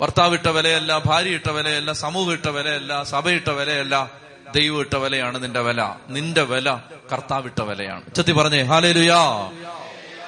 ഭർത്താവിട്ട 0.00 0.48
വിലയല്ല 0.48 0.98
ഭാര്യ 0.98 1.30
ഇട്ട 1.30 1.50
വിലയല്ല 1.50 1.92
സമൂഹം 1.92 2.32
ഇട്ട 2.32 2.48
വിലയല്ല 2.48 3.02
സഭയിട്ട 3.02 3.50
വിലയല്ല 3.50 4.10
ദൈവം 4.54 4.80
ഇട്ട 4.80 4.96
വിലയാണ് 4.96 5.42
നിന്റെ 5.42 5.60
വില. 5.60 5.94
നിന്റെ 6.08 6.42
വില 6.42 6.78
കർത്താവിട്ട 7.12 7.62
വിലയാണ്. 7.62 8.14
ചെത്തി 8.14 8.32
പറഞ്ഞേ 8.32 8.62
ഹാലേലുയാ. 8.62 9.50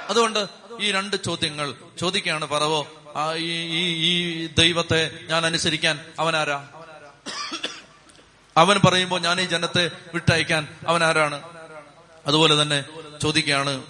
അതുകൊണ്ട് 0.09 0.47
ഈ 0.81 0.93
രണ്ട് 0.93 1.25
ചോദ്യങ്ങൾ 1.25 1.75
ചോദിക്കുകയാണ് 2.01 2.47
പറവോ 2.47 2.87
ഈ 3.37 3.53
ഈ 4.11 4.47
ദൈവത്തെ 4.47 5.11
ഞാൻ 5.25 5.47
അനുസരിക്കാൻ 5.47 6.01
അവനാരാ? 6.19 6.69
അവൻ 8.57 8.81
പറയുമ്പോൾ 8.85 9.21
ഞാൻ 9.21 9.41
ഈ 9.41 9.45
ജനത്തെ 9.45 9.91
വിട്ടയക്കാൻ 10.15 10.69
അവനാരാണ്? 10.89 11.43
അതുപോലെ 12.27 12.63
തന്നെ 12.63 12.85
ചോദിക്കുകയാണ് 13.23 13.83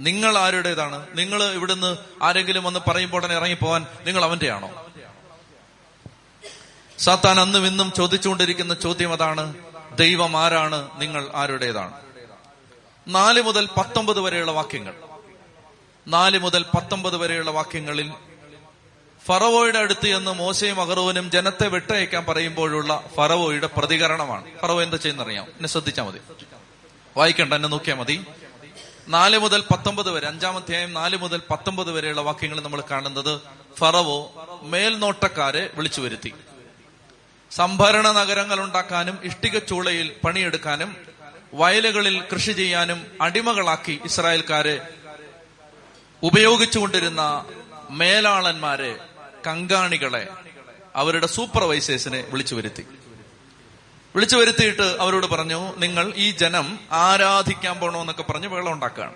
നിങ്ങൾ 0.00 0.38
ആരുടേതാണ്? 0.38 1.06
നിങ്ങൾ 1.14 1.44
ഇവിടുന്ന് 1.44 1.96
ആരെങ്കിലും 2.22 2.64
വന്ന് 2.64 2.80
പറയുമ്പോൾ 2.88 3.16
ഉടനെ 3.16 3.34
ഇറങ്ങിപ്പോവാൻ 3.34 3.86
നിങ്ങൾ 4.04 4.24
അവന്റെയാണോ? 4.24 4.90
സാത്താൻ 6.98 7.40
അന്നും 7.40 7.66
ഇന്നും 7.66 7.92
ചോദിച്ചുകൊണ്ടിരിക്കുന്ന 7.96 8.74
ചോദ്യം 8.74 9.12
അതാണ് 9.12 9.54
ദൈവം 9.94 10.36
ആരാണ്? 10.36 10.88
നിങ്ങൾ 10.94 11.30
ആരുടേതാണ്? 11.34 11.92
നാല് 13.08 13.40
മുതൽ 13.40 13.68
പത്തൊമ്പത് 13.76 14.20
വരെയുള്ള 14.20 14.52
വാക്യങ്ങൾ. 14.52 14.94
നാല് 16.08 16.38
മുതൽ 16.38 16.62
പത്തൊമ്പത് 16.62 17.16
വരെയുള്ള 17.16 17.50
വാക്യങ്ങളിൽ 17.50 18.12
ഫറവോയുടെ 19.26 19.78
അടുത്ത് 19.78 20.08
എന്ന് 20.08 20.30
മോശയും 20.30 20.80
അഹറോവനും 20.80 21.30
ജനത്തെ 21.30 21.68
വിട്ടയക്കാൻ 21.68 22.24
പറയുമ്പോഴുള്ള 22.24 23.04
ഫറവോയുടെ 23.16 23.66
പ്രതികരണമാണ്. 23.66 24.44
ഫറവോ 24.62 24.82
എന്താ 24.82 24.96
ചെയ്യുന്നറിയാം? 24.96 25.44
എന്നെ 25.44 25.68
ശ്രദ്ധിച്ചാൽ 25.68 26.04
മതി. 26.04 26.18
വായിക്കണ്ട 27.16 27.54
എന്നെ 27.54 27.68
നോക്കിയാൽ 27.68 27.96
മതി. 27.96 28.24
നാല് 29.08 29.38
മുതൽ 29.38 29.60
പത്തൊമ്പത് 29.60 30.10
വരെ 30.10 30.26
അഞ്ചാം 30.26 30.56
അധ്യായം 30.56 30.92
നാല് 30.92 31.16
മുതൽ 31.16 31.42
പത്തൊമ്പത് 31.50 31.92
വരെയുള്ള 31.92 32.20
വാക്യങ്ങൾ 32.20 32.60
നമ്മൾ 32.60 32.82
കാണുന്നത് 32.90 33.40
ഫറവോ 33.78 34.32
മേൽനോട്ടക്കാരെ 34.62 35.70
വിളിച്ചു 35.74 36.00
വരുത്തി. 36.00 36.34
സംഭരണ 37.50 38.12
നഗരങ്ങൾ 38.12 38.60
ഉണ്ടാക്കാനും 38.60 39.18
ഇഷ്ടിക 39.24 39.58
ചൂളയിൽ 39.58 40.16
പണിയെടുക്കാനും 40.24 40.96
വയലുകളിൽ 41.54 42.22
കൃഷി 42.32 42.52
ചെയ്യാനും 42.52 43.06
അടിമകളാക്കി 43.20 44.00
ഇസ്രായേൽക്കാരെ 44.04 44.88
ഉപയോഗിച്ചുകൊണ്ടിരുന്ന 46.22 47.44
മേലാളന്മാരെ 47.90 48.96
കങ്കാണികളെ 49.46 50.28
അവരുടെ 50.96 51.26
സൂപ്പർവൈസേഴ്സിനെ 51.26 52.24
വിളിച്ചു 52.30 52.54
വരുത്തി. 52.54 52.86
വിളിച്ചു 54.14 54.36
വരുത്തിയിട്ട് 54.36 54.96
അവരോട് 55.00 55.26
പറഞ്ഞു 55.26 55.76
നിങ്ങൾ 55.76 56.12
ഈ 56.16 56.30
ജനം 56.30 56.78
ആരാധിക്കാൻ 56.92 57.78
പോണോന്നൊക്കെ 57.80 58.22
പറഞ്ഞ് 58.22 58.46
വെള്ളം 58.46 58.72
ഉണ്ടാക്കുകയാണ്. 58.72 59.14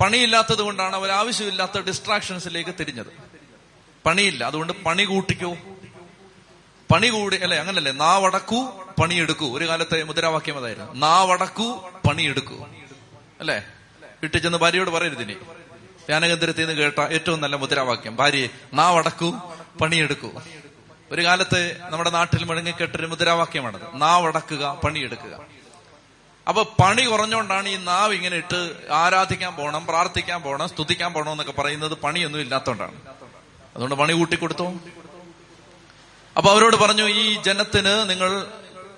പണിയില്ലാത്തത് 0.00 0.62
കൊണ്ടാണ് 0.62 0.96
അവർ 0.96 1.10
ആവശ്യമില്ലാത്ത 1.10 1.78
ഡിസ്ട്രാക്ഷൻസിലേക്ക് 1.78 2.70
തിരിഞ്ഞത്. 2.80 3.06
പണിയില്ല 4.06 4.44
അതുകൊണ്ട് 4.44 4.72
പണി 4.72 5.02
കൂട്ടിക്കോ. 5.02 5.56
പണി 6.92 7.08
കൂടി 7.08 7.36
അല്ലെ 7.36 7.58
അങ്ങനല്ലേ 7.58 7.92
നാവടക്കൂ 7.92 8.64
പണിയെടുക്കൂ. 9.00 9.58
ഒരു 9.58 9.68
കാലത്തെ 9.68 10.02
മുദ്രാവാക്യം 10.02 10.56
അതായിരുന്നു 10.56 10.94
നാവടക്കൂ 10.94 11.90
പണിയെടുക്കൂ. 12.08 12.66
അല്ലെ? 13.40 13.62
വീട്ടിൽ 14.02 14.38
ചെന്ന് 14.38 14.58
ഭാര്യയോട് 14.58 14.90
പറയരുത് 14.90 15.22
ഇനി 15.22 15.36
ധ്യാനകേന്ദ്രത്തിൽ 16.06 16.66
നിന്ന് 16.66 16.82
കേട്ട 16.82 17.00
ഏറ്റവും 17.00 17.40
നല്ല 17.40 17.56
മുദ്രാവാക്യം. 17.56 18.16
ഭാര്യയെ 18.16 18.48
നാവടക്കൂ 18.74 19.32
പണിയെടുക്കൂ. 19.80 20.30
ഒരു 21.12 21.24
കാലത്ത് 21.24 21.76
നമ്മുടെ 21.80 22.10
നാട്ടിൽ 22.10 22.44
മുഴങ്ങിക്കെട്ടൊരു 22.44 23.06
മുദ്രാവാക്യമാണത്. 23.06 23.80
നാവടക്കുക 23.94 24.80
പണിയെടുക്കുക. 24.84 25.40
അപ്പൊ 26.48 26.62
പണി 26.62 27.02
കുറഞ്ഞുകൊണ്ടാണ് 27.02 27.68
ഈ 27.68 27.76
നാവ് 27.76 28.14
ഇങ്ങനെ 28.14 28.36
ഇട്ട് 28.36 28.72
ആരാധിക്കാൻ 28.90 29.56
പോകണം 29.56 29.86
പ്രാർത്ഥിക്കാൻ 29.86 30.42
പോകണം 30.42 30.68
സ്തുതിക്കാൻ 30.68 31.12
പോകണം 31.12 31.30
എന്നൊക്കെ 31.30 31.52
പറയുന്നത് 31.52 31.94
പണിയൊന്നും 31.94 32.40
ഇല്ലാത്തതുകൊണ്ടാണ് 32.40 33.00
അതുകൊണ്ട് 33.74 33.94
പണി 33.94 34.12
കൂട്ടിക്കൊടുത്തു. 34.12 34.72
അപ്പൊ 36.36 36.50
അവരോട് 36.50 36.76
പറഞ്ഞു 36.76 37.08
ഈ 37.08 37.42
ജനത്തിന് 37.42 38.10
നിങ്ങൾ 38.10 38.46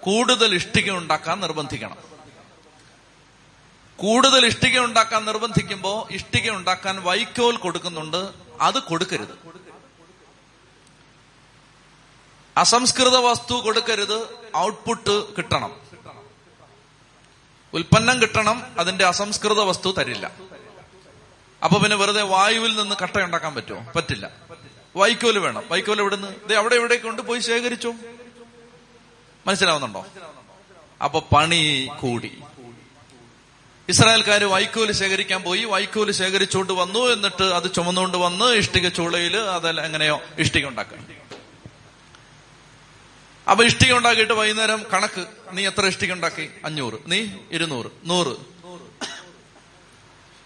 കൂടുതൽ 0.00 0.54
ഇഷ്ടിക 0.54 0.90
ഉണ്ടാക്കാൻ 0.90 1.40
നിർബന്ധിക്കണം. 1.40 2.13
കൂടുതൽ 3.98 4.46
ഇഷ്ടിക 4.46 4.78
ഉണ്ടാക്കാൻ 4.78 5.24
നിർബന്ധിക്കുമ്പോ 5.24 6.08
ഇഷ്ടിക 6.10 6.50
ഉണ്ടാക്കാൻ 6.50 7.02
വൈക്കോൽ 7.02 7.56
കൊടുക്കുന്നുണ്ട് 7.56 8.34
അത് 8.60 8.82
കൊടുക്കരുത്. 8.82 9.38
അസംസ്കൃത 12.56 13.16
വസ്തു 13.16 13.54
കൊടുക്കരുത് 13.54 14.28
ഔട്ട്പുട്ട് 14.56 15.36
കിട്ടണം. 15.36 15.80
ഉൽപ്പന്നം 17.74 18.22
കിട്ടണം 18.22 18.62
അതിന്റെ 18.78 19.04
അസംസ്കൃത 19.04 19.60
വസ്തു 19.60 19.94
തരില്ല. 19.98 20.32
അപ്പൊ 21.64 21.78
പിന്നെ 21.78 21.96
വെറുതെ 21.96 22.22
വായുവിൽ 22.22 22.76
നിന്ന് 22.76 22.96
കട്ട 23.02 23.18
ഉണ്ടാക്കാൻ 23.18 23.54
പറ്റുമോ? 23.54 23.92
പറ്റില്ല. 23.96 24.30
വൈക്കോൽ 24.96 25.38
വേണം. 25.38 25.62
വൈക്കോൽ 25.68 26.00
എവിടുന്ന്? 26.00 26.28
ഇത് 26.28 26.54
അവിടെ 26.54 26.74
എവിടെ 26.74 26.96
കൊണ്ട് 26.96 27.22
പോയി 27.22 27.40
ശേഖരിച്ചു. 27.40 27.94
മനസ്സിലാവുന്നുണ്ടോ? 29.46 30.06
അപ്പൊ 31.04 31.20
പണി 31.20 31.88
കൂടി. 32.00 32.42
ഇസ്രായേൽക്കാര് 33.88 34.44
വൈക്കോൽ 34.44 34.92
ശേഖരിക്കാൻ 34.92 35.42
പോയി. 35.42 35.64
വൈക്കോൽ 35.64 36.10
ശേഖരിച്ചുകൊണ്ട് 36.10 36.72
വന്നു. 36.72 36.98
എന്നിട്ട് 36.98 37.42
അത് 37.42 37.74
ചുമന്നുകൊണ്ട് 37.74 38.18
വന്ന് 38.18 38.44
ഇഷ്ടിക 38.44 38.88
ചൂളയിൽ 38.88 39.36
അതെല്ലാം 39.36 39.86
എങ്ങനെയോ 39.86 40.22
ഇഷ്ടിക 40.38 40.66
ഉണ്ടാക്കുക. 40.66 40.98
അപ്പൊ 43.50 43.64
ഇഷ്ടിക 43.64 43.92
ഉണ്ടാക്കിയിട്ട് 43.92 44.32
വൈകുന്നേരം 44.32 44.86
കണക്ക്. 44.92 45.24
നീ 45.52 45.66
എത്ര 45.66 45.86
ഇഷ്ടിക 45.86 46.12
ഉണ്ടാക്കി? 46.12 46.50
അഞ്ഞൂറ്. 46.64 46.94
നീ 47.06 47.26
ഇരുന്നൂറ്. 47.50 47.86
നൂറ്. 48.04 48.36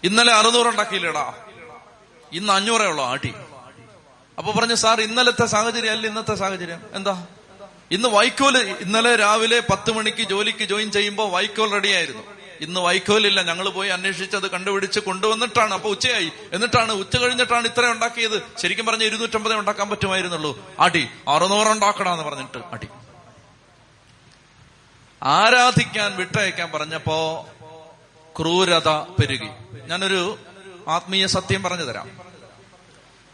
ഇന്നലെ 0.03 0.33
അറുന്നൂറ് 0.33 0.67
ഉണ്ടാക്കിയില്ലടാ. 0.67 1.33
ഇന്ന് 2.33 2.53
അഞ്ഞൂറേ 2.53 2.85
ഉള്ളൂ 2.85 3.05
ആട്ടി. 3.05 3.33
അപ്പൊ 4.37 4.51
പറഞ്ഞു 4.53 4.75
സാർ 4.75 5.01
ഇന്നലത്തെ 5.01 5.45
സാഹചര്യം 5.45 5.91
അല്ല 5.91 6.07
ഇന്നത്തെ 6.07 6.35
സാഹചര്യം. 6.35 6.81
എന്താ? 6.93 7.27
ഇന്ന് 7.91 8.09
വൈക്കോൽ 8.09 8.57
ഇന്നലെ 8.57 9.15
രാവിലെ 9.15 9.59
പത്ത് 9.59 9.91
മണിക്ക് 9.91 10.27
ജോലിക്ക് 10.29 10.63
ജോയിൻ 10.63 10.91
ചെയ്യുമ്പോൾ 10.91 11.31
വൈക്കോൽ 11.31 11.71
റെഡിയായിരുന്നു. 11.71 12.38
ഇന്ന് 12.61 12.79
വൈക്കോലില്ല. 12.79 13.41
ഞങ്ങൾ 13.41 13.69
പോയി 13.69 13.89
അന്വേഷിച്ച് 13.89 14.35
അത് 14.37 14.51
കണ്ടുപിടിച്ച് 14.51 14.99
കൊണ്ടുവന്നിട്ടാണ്. 14.99 15.73
അപ്പൊ 15.73 15.89
ഉച്ചയായി. 15.89 16.31
എന്നിട്ടാണ് 16.53 16.91
ഉച്ച 16.91 17.17
കഴിഞ്ഞിട്ടാണ് 17.17 17.67
ഇത്ര 17.67 17.91
ഉണ്ടാക്കിയത്. 17.91 18.43
ശരിക്കും 18.57 18.85
പറഞ്ഞ 18.85 19.03
ഇരുന്നൂറ്റമ്പതേ 19.03 19.55
ഉണ്ടാക്കാൻ 19.55 19.89
പറ്റുമായിരുന്നുള്ളൂ. 19.89 20.75
അടി 20.79 21.09
അറുന്നൂറ് 21.27 21.67
ഉണ്ടാക്കണമെന്ന് 21.67 22.23
പറഞ്ഞിട്ട് 22.23 22.57
അടി. 22.57 22.87
ആരാധിക്കാൻ 25.23 26.15
വിട്ടയക്കാൻ 26.15 26.71
പറഞ്ഞപ്പോ 26.71 27.47
ക്രൂരത 28.39 28.89
പെരുകി. 28.89 29.49
ഞാനൊരു 29.85 30.39
ആത്മീയ 30.87 31.25
സത്യം 31.25 31.63
പറഞ്ഞു 31.63 31.83
തരാം. 31.83 32.09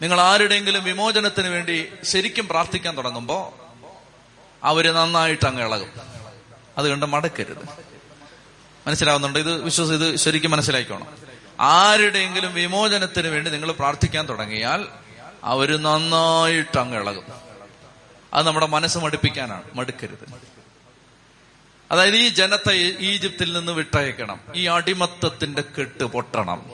നിങ്ങൾ 0.02 0.22
ആരുടെയെങ്കിലും 0.22 0.84
വിമോചനത്തിന് 0.84 1.48
വേണ്ടി 1.48 1.92
ശരിക്കും 2.04 2.48
പ്രാർത്ഥിക്കാൻ 2.48 2.98
തുടങ്ങുമ്പോ 2.98 3.54
അവർ 4.64 4.94
നന്നായിട്ട് 4.94 5.48
അങ്ങ് 5.48 5.68
ഇളകും. 5.68 5.92
അതുകൊണ്ട് 6.78 7.06
കണ്ട് 7.06 7.16
മടക്കരുത്. 7.16 7.95
മനസ്സിലാവുന്നുണ്ട്. 8.88 9.40
ഇത് 9.40 9.62
വിശ്വസം 9.62 9.94
ഇത് 9.94 10.16
ശരിക്കും 10.16 10.52
മനസ്സിലാക്കിക്കോണം 10.52 11.08
ആരുടെയെങ്കിലും 11.60 12.54
വിമോചനത്തിന് 12.54 13.28
വേണ്ടി 13.28 13.52
നിങ്ങൾ 13.52 13.72
പ്രാർത്ഥിക്കാൻ 13.72 14.30
തുടങ്ങിയാൽ 14.30 14.86
അവർ 15.44 15.82
നന്നായിട്ട് 15.82 16.80
അങ്ങ് 16.80 17.02
ഇളകും. 17.02 17.24
അത് 18.34 18.48
നമ്മുടെ 18.48 18.66
മനസ്സ് 18.66 18.98
മടുപ്പിക്കാനാണ്. 18.98 19.64
മടുക്കരുത്. 19.74 20.56
അതായത് 21.92 22.16
ഈ 22.16 22.30
ജനത്തെ 22.30 22.74
ഈജിപ്തിൽ 23.00 23.54
നിന്ന് 23.54 23.72
വിട്ടയക്കണം. 23.72 24.40
ഈ 24.56 24.66
അടിമത്തത്തിന്റെ 24.66 25.64
കെട്ട് 25.80 26.04
പൊട്ടണം. 26.04 26.66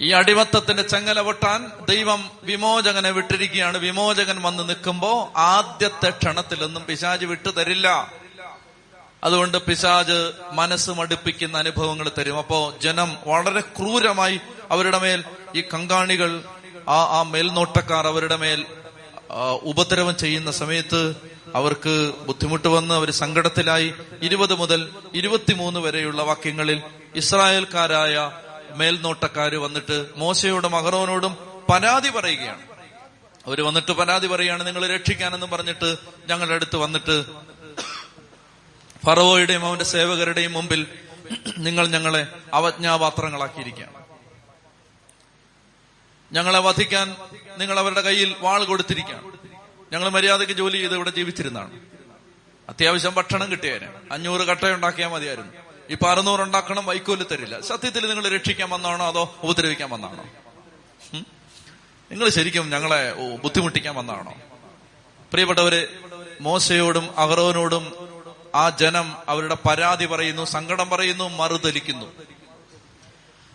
ഈ 0.00 0.12
അടിമത്തത്തിന്റെ 0.12 0.82
ചങ്ങല 0.82 1.20
പൊട്ടാൻ 1.20 1.70
ദൈവം 1.88 2.30
വിമോചകനെ 2.42 3.10
വിട്ടിരിക്കുകയാണ്. 3.10 3.78
വിമോചകൻ 3.78 4.42
വന്ന് 4.42 4.68
നിൽക്കുമ്പോ 4.68 5.32
ആദ്യത്തെ 5.36 6.10
ക്ഷണത്തിലൊന്നും 6.10 6.84
പിശാജ് 6.84 7.24
വിട്ടു 7.24 7.48
തരില്ല. 7.48 8.12
അതുകൊണ്ട് 9.24 9.58
പിശാജ് 9.58 10.32
മനസ്സ് 10.52 10.90
മടുപ്പിക്കുന്ന 10.90 11.58
അനുഭവങ്ങൾ 11.58 12.10
തരും. 12.18 12.38
അപ്പോ 12.38 12.74
ജനം 12.82 13.16
വളരെ 13.26 13.60
ക്രൂരമായി 13.60 14.40
അവരുടെ 14.70 14.98
മേൽ 14.98 15.24
ഈ 15.54 15.60
കങ്കാണികൾ 15.60 16.42
ആ 16.88 16.98
ആ 17.18 17.22
മേൽനോട്ടക്കാർ 17.22 18.06
അവരുടെ 18.06 18.36
മേൽ 18.36 18.66
ഉപദ്രവം 19.62 20.16
ചെയ്യുന്ന 20.16 20.50
സമയത്ത് 20.50 21.16
അവർക്ക് 21.54 22.12
ബുദ്ധിമുട്ട് 22.26 22.68
വന്ന് 22.68 22.94
അവർ 22.94 23.10
സങ്കടത്തിലായി. 23.10 23.94
ഇരുപത് 24.22 24.54
മുതൽ 24.54 24.88
ഇരുപത്തിമൂന്ന് 25.14 25.80
വരെയുള്ള 25.80 26.22
വാക്യങ്ങളിൽ 26.22 26.82
ഇസ്രായേൽക്കാരായ 27.14 28.30
മേൽനോട്ടക്കാര് 28.70 29.56
വന്നിട്ട് 29.56 30.06
മോശയോടും 30.16 30.76
അഹറോനോടും 30.76 31.36
പരാതി 31.72 32.10
പറയുകയാണ്. 32.10 32.62
അവർ 33.46 33.60
വന്നിട്ട് 33.62 33.92
പരാതി 33.92 34.26
പറയുകയാണ് 34.26 34.66
നിങ്ങൾ 34.66 34.86
രക്ഷിക്കാനെന്ന് 34.86 35.46
പറഞ്ഞിട്ട് 35.46 35.96
ഞങ്ങളുടെ 36.26 36.54
അടുത്ത് 36.54 36.76
വന്നിട്ട് 36.76 37.24
ഫറവോയുടെയും 39.04 39.66
അവന്റെ 39.66 39.84
സേവകരുടെയും 39.84 40.52
മുമ്പിൽ 40.52 40.86
നിങ്ങൾ 41.58 41.86
ഞങ്ങളെ 41.86 42.26
അവജ്ഞാപാത്രങ്ങളാക്കിയിരിക്കുകയാണ്. 42.54 44.04
ഞങ്ങളെ 46.32 46.58
വധിക്കാൻ 46.58 47.16
നിങ്ങൾ 47.58 47.78
അവരുടെ 47.78 48.00
കയ്യിൽ 48.00 48.36
വാൾ 48.40 48.64
കൊടുത്തിരിക്കുകയാണ്. 48.64 49.32
ഞങ്ങൾ 49.92 50.08
മര്യാദയ്ക്ക് 50.08 50.52
ജോലി 50.52 50.76
ചെയ്ത് 50.76 50.94
ഇവിടെ 50.94 51.10
ജീവിച്ചിരുന്നാണ് 51.10 51.80
അത്യാവശ്യം 52.68 53.14
ഭക്ഷണം 53.14 53.50
കിട്ടിയേനെ. 53.50 53.88
അഞ്ഞൂറ് 54.12 54.40
കട്ട 54.40 54.66
ഉണ്ടാക്കിയാൽ 54.66 55.08
മതിയായിരുന്നു. 55.08 55.52
ഇപ്പൊ 55.88 56.10
അറുന്നൂറ് 56.10 56.40
ഉണ്ടാക്കണം 56.40 56.86
വൈക്കോൽ 56.86 57.26
തരില്ല. 57.32 57.60
സത്യത്തിൽ 57.60 58.06
നിങ്ങൾ 58.06 58.28
രക്ഷിക്കാൻ 58.28 58.70
വന്നാണോ 58.70 59.06
അതോ 59.06 59.34
ഉപദ്രവിക്കാൻ 59.42 59.90
വന്നാണോ 59.90 60.24
നിങ്ങൾ 62.10 62.28
ശരിക്കും 62.28 62.70
ഞങ്ങളെ 62.70 63.14
ബുദ്ധിമുട്ടിക്കാൻ 63.42 63.94
വന്നാണോ 63.94 64.34
പ്രിയപ്പെട്ടവര് 65.30 65.88
മോശയോടും 66.40 67.18
അഹറോനോടും 67.18 68.03
ആ 68.54 68.70
ജനം 68.70 69.16
അവരുടെ 69.28 69.56
പരാതി 69.68 70.06
പറയുന്നു 70.06 70.44
സങ്കടം 70.44 70.90
പറയുന്നു 70.90 71.28
മറുതലിക്കുന്നു. 71.28 72.12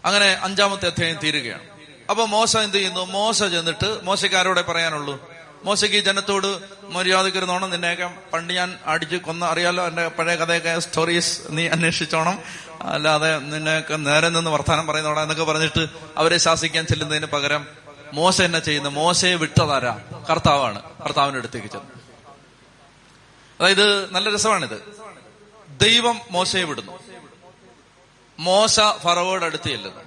അങ്ങനെ 0.06 0.39
അഞ്ചാമത്തെ 0.41 0.86
അധ്യായം 0.86 1.15
തീരുകയാണ്. 1.15 1.63
അപ്പൊ 2.10 2.25
മോശ 2.25 2.58
എന്ത് 2.58 2.77
ചെയ്യുന്നു? 2.77 3.06
മോശ 3.06 3.44
ചെന്നിട്ട് 3.44 4.00
മോശക്കാരോടെ 4.03 4.62
പറയാനുള്ളൂ? 4.62 5.29
മോശയ്ക്ക് 5.63 5.98
ഈ 5.98 6.00
ജനത്തോട് 6.00 6.60
മര്യാദയ്ക്ക് 6.84 7.38
ഇരുന്നോണം 7.38 7.70
നിന്നെയൊക്കെ 7.70 8.12
പണ്ട് 8.34 8.53
ഞാൻ 8.53 8.79
അടിച്ച് 8.86 9.15
കൊന്ന 9.15 9.46
അറിയാലോ 9.46 9.88
എന്റെ 9.88 10.08
പഴയ 10.08 10.36
കഥയൊക്കെ 10.36 10.79
സ്റ്റോറീസ് 10.79 11.41
നീ 11.50 11.68
അന്വേഷിച്ചോണം. 11.68 12.39
അല്ലാതെ 12.82 13.39
നിന്നെയൊക്കെ 13.39 13.96
നേരെ 13.96 14.29
നിന്ന് 14.29 14.51
വർത്താനം 14.51 14.88
പറയുന്നോടാ 14.88 15.22
എന്നൊക്കെ 15.22 15.44
പറഞ്ഞിട്ട് 15.44 15.88
അവരെ 16.18 16.38
ശാസിക്കാൻ 16.38 16.86
ചെല്ലുന്നതിന് 16.86 17.25
പകരം 17.25 17.68
മോശ 18.13 18.41
എന്നെ 18.41 18.60
ചെയ്യുന്നു 18.60 18.89
മോശയെ 18.89 19.36
വിട്ടതാരാ? 19.36 20.00
കർത്താവാണ്. 20.29 20.82
കർത്താവിന്റെ 21.06 21.39
അടുത്തേക്ക് 21.39 21.68
ചെന്നു. 21.68 22.00
അതായത് 23.60 24.13
നല്ല 24.13 24.34
രസമാണിത്. 24.34 24.98
ദൈവം 25.82 26.22
മോശയെ 26.32 26.63
വിടുന്നു. 26.63 27.00
മോശ 28.39 28.80
ഫറവോയുടെ 28.98 29.46
അടുത്ത് 29.46 29.63
ചെല്ലുന്നു. 29.63 30.02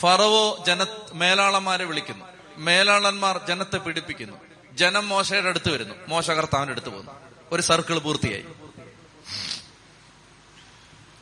ഫറവോ 0.00 0.64
ജന 0.66 0.86
മേലാളന്മാരെ 1.12 1.84
വിളിക്കുന്നു. 1.84 2.24
മേലാളന്മാർ 2.56 3.40
ജനത്തെ 3.48 3.76
പീഡിപ്പിക്കുന്നു. 3.76 4.36
ജനം 4.72 5.08
മോശയുടെ 5.08 5.48
അടുത്ത് 5.48 5.70
വരുന്നു. 5.70 5.94
മോശ 6.08 6.30
കർത്താവിന്റെ 6.30 6.72
അടുത്ത് 6.72 6.88
പോകുന്നു. 6.88 7.10
ഒരു 7.52 7.62
സർക്കിൾ 7.62 7.98
പൂർത്തിയായി. 7.98 8.44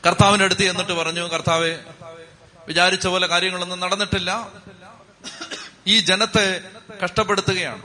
കർത്താവിന്റെ 0.06 0.44
അടുത്ത് 0.44 0.62
എന്നിട്ട് 0.62 0.92
പറഞ്ഞു 0.92 1.20
കർത്താവെ 1.20 1.78
വിചാരിച്ച 2.66 3.06
പോലെ 3.06 3.26
കാര്യങ്ങളൊന്നും 3.26 3.80
നടന്നിട്ടില്ല. 3.80 4.48
ഈ 5.86 6.00
ജനത്തെ 6.00 6.60
കഷ്ടപ്പെടുത്തുകയാണ്. 7.04 7.82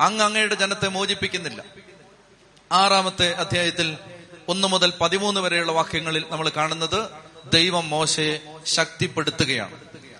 അങ്ങ് 0.00 0.24
അങ്ങയുടെ 0.24 0.54
ജനത്തെ 0.54 0.88
മോചിപ്പിക്കുന്നില്ല. 0.88 1.64
ആറാമത്തെ 2.72 3.32
അധ്യായത്തിൽ 3.32 3.96
ഒന്ന് 4.48 4.68
മുതൽ 4.68 4.92
പതിമൂന്ന് 5.00 5.40
വരെയുള്ള 5.40 5.72
വാക്യങ്ങളിൽ 5.72 6.24
നമ്മൾ 6.30 6.48
കാണുന്നത് 6.48 7.08
ദൈവം 7.52 7.90
മോശയെ 7.90 8.38
ശക്തിപ്പെടുത്തുകയാണ്. 8.66 9.74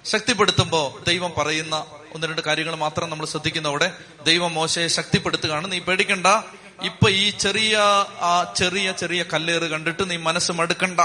ശക്തിപ്പെടുത്തുമ്പോൾ 0.05 1.05
ദൈവം 1.05 1.33
പറയുന്ന 1.39 1.85
ഒന്ന് 2.15 2.27
രണ്ട് 2.27 2.41
കാര്യങ്ങൾ 2.41 2.75
മാത്രം 2.75 3.11
നമ്മൾ 3.11 3.27
ശ്രദ്ധിക്കുന്നവിടെ 3.27 3.93
ദൈവം 4.27 4.55
മോശയെ 4.55 4.87
ശക്തിപ്പെടുത്തുകയാണ്. 4.87 5.73
നീ 5.73 5.79
പേടിക്കണ്ട. 5.79 6.27
ഇപ്പൊ 6.83 7.09
ഈ 7.09 7.31
ചെറിയ 7.31 7.79
ആ 8.21 8.53
ചെറിയ 8.57 8.93
ചെറിയ 8.93 9.25
കല്ലേറ് 9.33 9.63
കണ്ടിട്ട് 9.63 10.11
നീ 10.11 10.17
മനസ്സ് 10.17 10.53
മടുക്കണ്ട. 10.53 11.01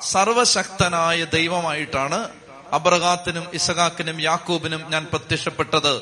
സർവശക്തനായ 0.00 1.24
ദൈവമായിട്ടാണ് 1.24 2.28
അബ്രഹാത്തിനും 2.72 3.46
ഇസഹാക്കിനും 3.54 4.20
യാക്കൂബിനും 4.20 4.84
ഞാൻ 4.88 5.06
പ്രത്യക്ഷപ്പെട്ടത്. 5.12 5.96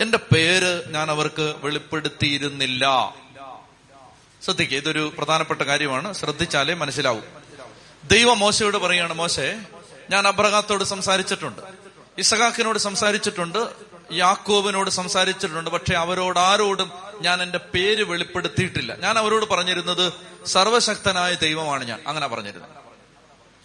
എന്റെ 0.00 0.18
പേര് 0.18 0.82
ഞാൻ 0.88 1.10
അവർക്ക് 1.10 1.54
വെളിപ്പെടുത്തിയിരുന്നില്ല. 1.62 3.14
ശ്രദ്ധിക്കുക. 4.44 4.76
ഇതൊരു 4.76 5.12
പ്രധാനപ്പെട്ട 5.18 5.62
കാര്യമാണ്. 5.62 6.12
ശ്രദ്ധിച്ചാലേ 6.12 6.74
മനസ്സിലാവും. 6.74 7.24
ദൈവം 8.04 8.38
മോശയോട് 8.38 8.76
പറയാണ് 8.76 9.12
മോശെ 9.12 9.58
ഞാൻ 10.10 10.26
അബ്രഹാത്തോട് 10.26 10.84
സംസാരിച്ചിട്ടുണ്ട്. 10.84 11.62
ഇസഹാക്കിനോട് 12.18 12.78
സംസാരിച്ചിട്ടുണ്ട്. 12.78 13.68
യാക്കോബിനോട് 14.12 14.90
സംസാരിച്ചിട്ടുണ്ട്. 14.90 15.70
പക്ഷെ 15.70 15.94
അവരോട് 15.94 16.38
ആരോടും 16.38 16.92
ഞാൻ 17.20 17.42
എന്റെ 17.42 17.58
പേര് 17.58 18.02
വെളിപ്പെടുത്തിയിട്ടില്ല. 18.02 18.96
ഞാൻ 18.96 19.18
അവരോട് 19.18 19.44
പറഞ്ഞിരുന്നത് 19.44 20.12
സർവശക്തനായ 20.46 21.34
ദൈവമാണ് 21.34 21.84
ഞാൻ. 21.84 22.00
അങ്ങനെ 22.06 22.26
പറഞ്ഞിരുന്നത് 22.26 22.70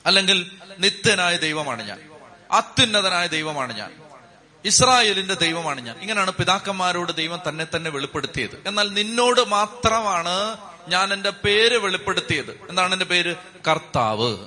അല്ലെങ്കിൽ 0.05 0.51
നിത്യനായ 0.79 1.37
ദൈവമാണ് 1.37 1.87
ഞാൻ. 1.87 1.99
അത്യുന്നതനായ 2.51 3.27
ദൈവമാണ് 3.27 3.77
ഞാൻ. 3.77 4.06
ഇസ്രായേലിന്റെ 4.67 5.33
ദൈവമാണ് 5.33 5.81
ഞാൻ. 5.81 5.99
ഇങ്ങനെയാണ് 6.01 6.31
പിതാക്കന്മാരോട് 6.31 7.15
ദൈവം 7.15 7.39
തന്നെ 7.49 7.67
തന്നെ 7.75 7.89
വെളിപ്പെടുത്തിയത്. 7.89 8.63
എന്നാൽ 8.67 8.93
നിന്നോട് 8.93 9.47
മാത്രമാണ് 9.47 10.57
ഞാൻ 10.87 11.13
എന്റെ 11.13 11.29
പേര് 11.29 11.77
വെളിപ്പെടുത്തിയത്. 11.77 12.59
എന്താണ് 12.69 12.93
എന്റെ 12.93 13.05
പേര്? 13.05 13.35
കർത്താവ്. 13.67 14.37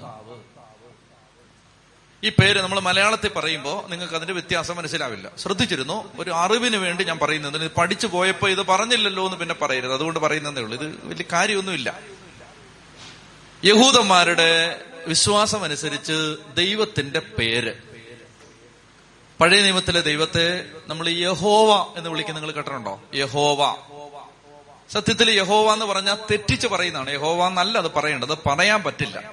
ഈ 2.25 2.29
പേര് 2.29 2.61
നമ്മൾ 2.61 2.81
മലയാളത്തിൽ 2.81 3.29
പറയുമ്പോൾ 3.29 3.91
നിങ്ങൾക്ക് 3.91 4.15
അതിന്റെ 4.15 4.33
വ്യത്യാസം 4.33 4.77
മനസ്സിലാവില്ല. 4.77 5.31
ശ്രദ്ധിച്ചിരുന്നു 5.39 6.13
ഒരു 6.19 6.31
അറിവിന് 6.31 6.77
വേണ്ടി 6.77 7.05
ഞാൻ 7.05 7.19
പറയുന്നത്. 7.19 7.71
പഠിച്ചു 7.71 8.07
പോയപ്പോ 8.07 8.49
ഇത് 8.49 8.67
പറഞ്ഞില്ലല്ലോ 8.67 9.25
എന്ന് 9.25 9.37
പിന്നെ 9.37 9.55
പറയരുത്. 9.55 9.93
അതുകൊണ്ട് 9.93 10.21
പറയുന്നതേ 10.21 10.63
ഉള്ളൂ. 10.63 10.81
ഇത് 10.81 10.99
വലിയ 11.05 11.25
കാര്യമൊന്നുമില്ല. 11.33 11.99
യഹൂദന്മാരുടെ 13.65 14.81
വിശ്വാസം 15.07 15.65
അനുസരിച്ച് 15.65 16.37
ദൈവത്തിന്റെ 16.57 17.21
പേര് 17.21 17.90
പഴയ 19.41 19.63
നിയമത്തിലെ 19.63 20.01
ദൈവത്തെ 20.01 20.71
നമ്മൾ 20.87 21.09
യഹോവ 21.09 21.95
എന്ന് 21.97 22.11
വിളിക്കുന്ന 22.11 22.41
നിങ്ങൾ 22.41 22.55
കേട്ടിട്ടുണ്ടോ? 22.55 23.03
യഹോവ. 23.15 23.77
സത്യത്തിൽ 24.91 25.31
യഹോവ 25.31 25.73
എന്ന് 25.73 25.87
പറഞ്ഞാൽ 25.87 26.15
തെറ്റിച്ച് 26.15 26.67
പറയുന്നതാണ്. 26.67 27.11
യഹോവ 27.11 27.47
എന്നല്ല 27.47 27.79
അത് 27.79 27.93
പറയേണ്ടത്. 27.95 28.39
പറയാൻ 28.47 28.83
പറ്റില്ല. 28.83 29.31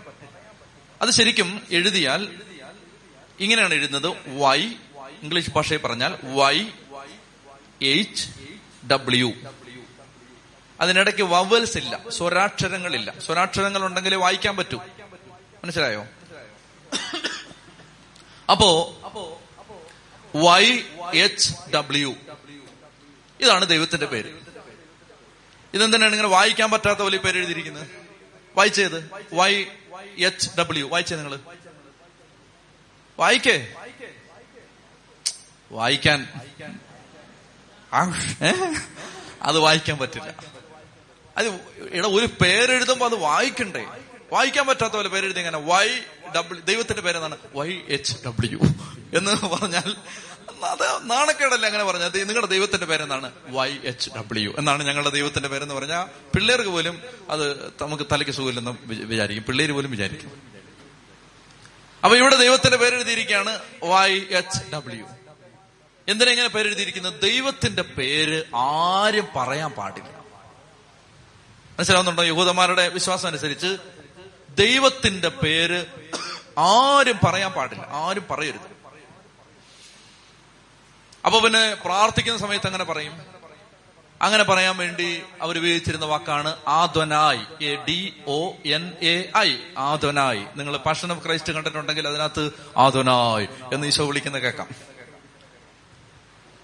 അത് 1.02 1.10
ശരിക്കും 1.10 1.62
എഴുതിയാൽ 1.72 2.42
ഇങ്ങനെയാണ് 3.40 3.74
എഴുതുന്നത്. 3.74 4.14
വൈ 4.28 4.62
ഇംഗ്ലീഷ് 5.24 5.52
ഭാഷയിൽ 5.52 5.78
പറഞ്ഞാൽ 5.78 6.18
വൈ 6.24 6.66
എച്ച് 7.82 8.30
ഡബ്ല്യു. 8.88 9.34
അതിനിടയ്ക്ക് 10.82 11.22
വവൽസ് 11.22 11.78
ഇല്ല. 11.78 12.00
സ്വരാക്ഷരങ്ങളില്ല. 12.10 13.14
സ്വരാക്ഷരങ്ങൾ 13.20 13.86
ഉണ്ടെങ്കിൽ 13.86 14.16
വായിക്കാൻ 14.16 14.58
പറ്റൂ. 14.58 14.78
മനസ്സിലായോ? 15.64 16.06
അപ്പോ 18.52 18.94
വൈ 20.36 20.84
എച്ച് 21.14 21.54
ഡബ്ല്യു 21.74 22.16
ഇതാണ് 23.42 23.68
ദൈവത്തിന്റെ 23.68 24.06
പേര്. 24.06 24.34
ഇതെന്തിനാണ് 25.74 26.12
ഇങ്ങനെ 26.12 26.28
വായിക്കാൻ 26.28 26.72
പറ്റാത്ത 26.72 27.00
പോലെ 27.00 27.18
പേര് 27.18 27.38
എഴുതിയിരിക്കുന്നത്? 27.38 27.88
വായിച്ചത് 28.58 29.12
വൈ 29.34 29.66
എച്ച് 30.18 30.50
ഡബ്ല്യു 30.60 30.86
വായിച്ചേ 30.86 31.16
നിങ്ങൾ 31.16 31.40
വായിക്കേ. 33.20 33.74
വായിക്കാൻ. 35.72 36.28
അത് 39.42 39.60
വായിക്കാൻ 39.60 39.98
പറ്റില്ല. 39.98 40.36
അത് 41.38 41.48
ഇവിടെ 41.80 42.08
ഒരു 42.08 42.26
പേരെഴുതുമ്പോ 42.26 43.06
അത് 43.06 43.16
വായിക്കണ്ടേ? 43.16 43.86
വായിക്കാൻ 44.32 44.68
പറ്റാത്ത 44.68 44.94
പോലെ 44.94 45.10
പേരെഴുതി 45.10 45.40
എങ്ങനെ 45.40 45.58
വൈ 45.58 46.00
ഡബ്ല്യു 46.36 46.64
ദൈവത്തിന്റെ 46.64 47.02
പേരെന്താണ് 47.02 47.38
വൈ 47.56 47.82
എച്ച് 47.88 48.14
ഡബ്ല്യു 48.26 48.60
എന്ന് 49.14 49.48
പറഞ്ഞാൽ 49.48 49.96
അത് 50.64 51.12
നാണക്കേടല്ല 51.12 51.66
അങ്ങനെ 51.66 51.84
പറഞ്ഞാൽ? 51.84 52.12
നിങ്ങളുടെ 52.16 52.48
ദൈവത്തിന്റെ 52.48 52.86
പേരെന്താണ്? 52.86 53.32
വൈ 53.48 53.78
എച്ച് 53.84 54.10
ഡബ്ല്യു 54.16 54.54
എന്നാണ് 54.58 54.84
ഞങ്ങളുടെ 54.84 55.10
ദൈവത്തിന്റെ 55.10 55.50
പേരെന്ന് 55.50 55.76
പറഞ്ഞാൽ 55.76 56.06
പിള്ളേർക്ക് 56.06 56.70
പോലും 56.70 57.02
അത് 57.30 57.68
നമുക്ക് 57.82 58.04
തലയ്ക്ക് 58.12 58.32
സുഖമില്ലെന്ന് 58.32 58.78
വിചാരിക്കും. 58.84 59.44
പിള്ളേര് 59.44 59.72
പോലും 59.72 59.92
വിചാരിക്കും. 59.92 60.42
അപ്പൊ 62.04 62.18
ഇവിടെ 62.18 62.36
ദൈവത്തിന്റെ 62.36 62.78
പേരെഴുതിയിരിക്കുകയാണ് 62.78 63.60
വൈ 63.84 64.20
എച്ച് 64.30 64.72
ഡബ്ല്യു 64.74 65.06
എന്തിനാ 66.08 66.32
ഇങ്ങനെ 66.32 66.50
പേരെഴുതിയിരിക്കുന്നത്? 66.50 67.22
ദൈവത്തിന്റെ 67.22 67.82
പേര് 67.82 68.44
ആരും 68.56 69.28
പറയാൻ 69.36 69.72
പാടില്ല. 69.72 70.10
മനസ്സിലാവുന്നുണ്ടോ? 71.80 72.24
യഹൂദന്മാരുടെ 72.24 72.88
വിശ്വാസം 72.88 73.28
അനുസരിച്ച് 73.28 73.78
ദൈവത്തിന്റെ 74.50 75.30
പേര് 75.30 75.86
ആരും 76.60 77.20
പറയാൻ 77.24 77.52
പാടില്ല. 77.52 77.88
ആരും 77.92 78.26
പറയരുത്. 78.32 78.77
അപ്പൊ 81.28 81.40
പിന്നെ 81.40 81.74
പ്രാർത്ഥിക്കുന്ന 81.74 82.40
സമയത്ത് 82.40 82.68
അങ്ങനെ 82.68 82.84
പറയും. 82.84 83.22
അങ്ങനെ 84.22 84.44
പറയാൻ 84.44 84.78
വേണ്ടി 84.78 85.22
അവർ 85.42 85.58
ഉപയോഗിച്ചിരുന്ന 85.58 86.06
വാക്കാണ് 86.06 86.56
ആധ്വനായി 86.68 87.66
A 87.66 87.76
D 87.76 88.14
O 88.28 88.54
N 88.66 88.94
A 89.02 89.32
I 89.38 89.56
ആധ്വനായി 89.78 90.46
നിങ്ങൾ 90.56 90.78
പാഷൻ 90.78 91.12
ഓഫ് 91.12 91.26
ക്രൈസ്റ്റ് 91.26 91.54
കണ്ടിട്ടുണ്ടെങ്കിൽ 91.54 92.08
അതിനകത്ത് 92.08 92.52
ആധ്വനായി 92.78 93.48
എന്ന് 93.74 93.88
ഈശോ 93.88 94.06
വിളിക്കുന്ന 94.06 94.40
കേൾക്കാം. 94.40 94.68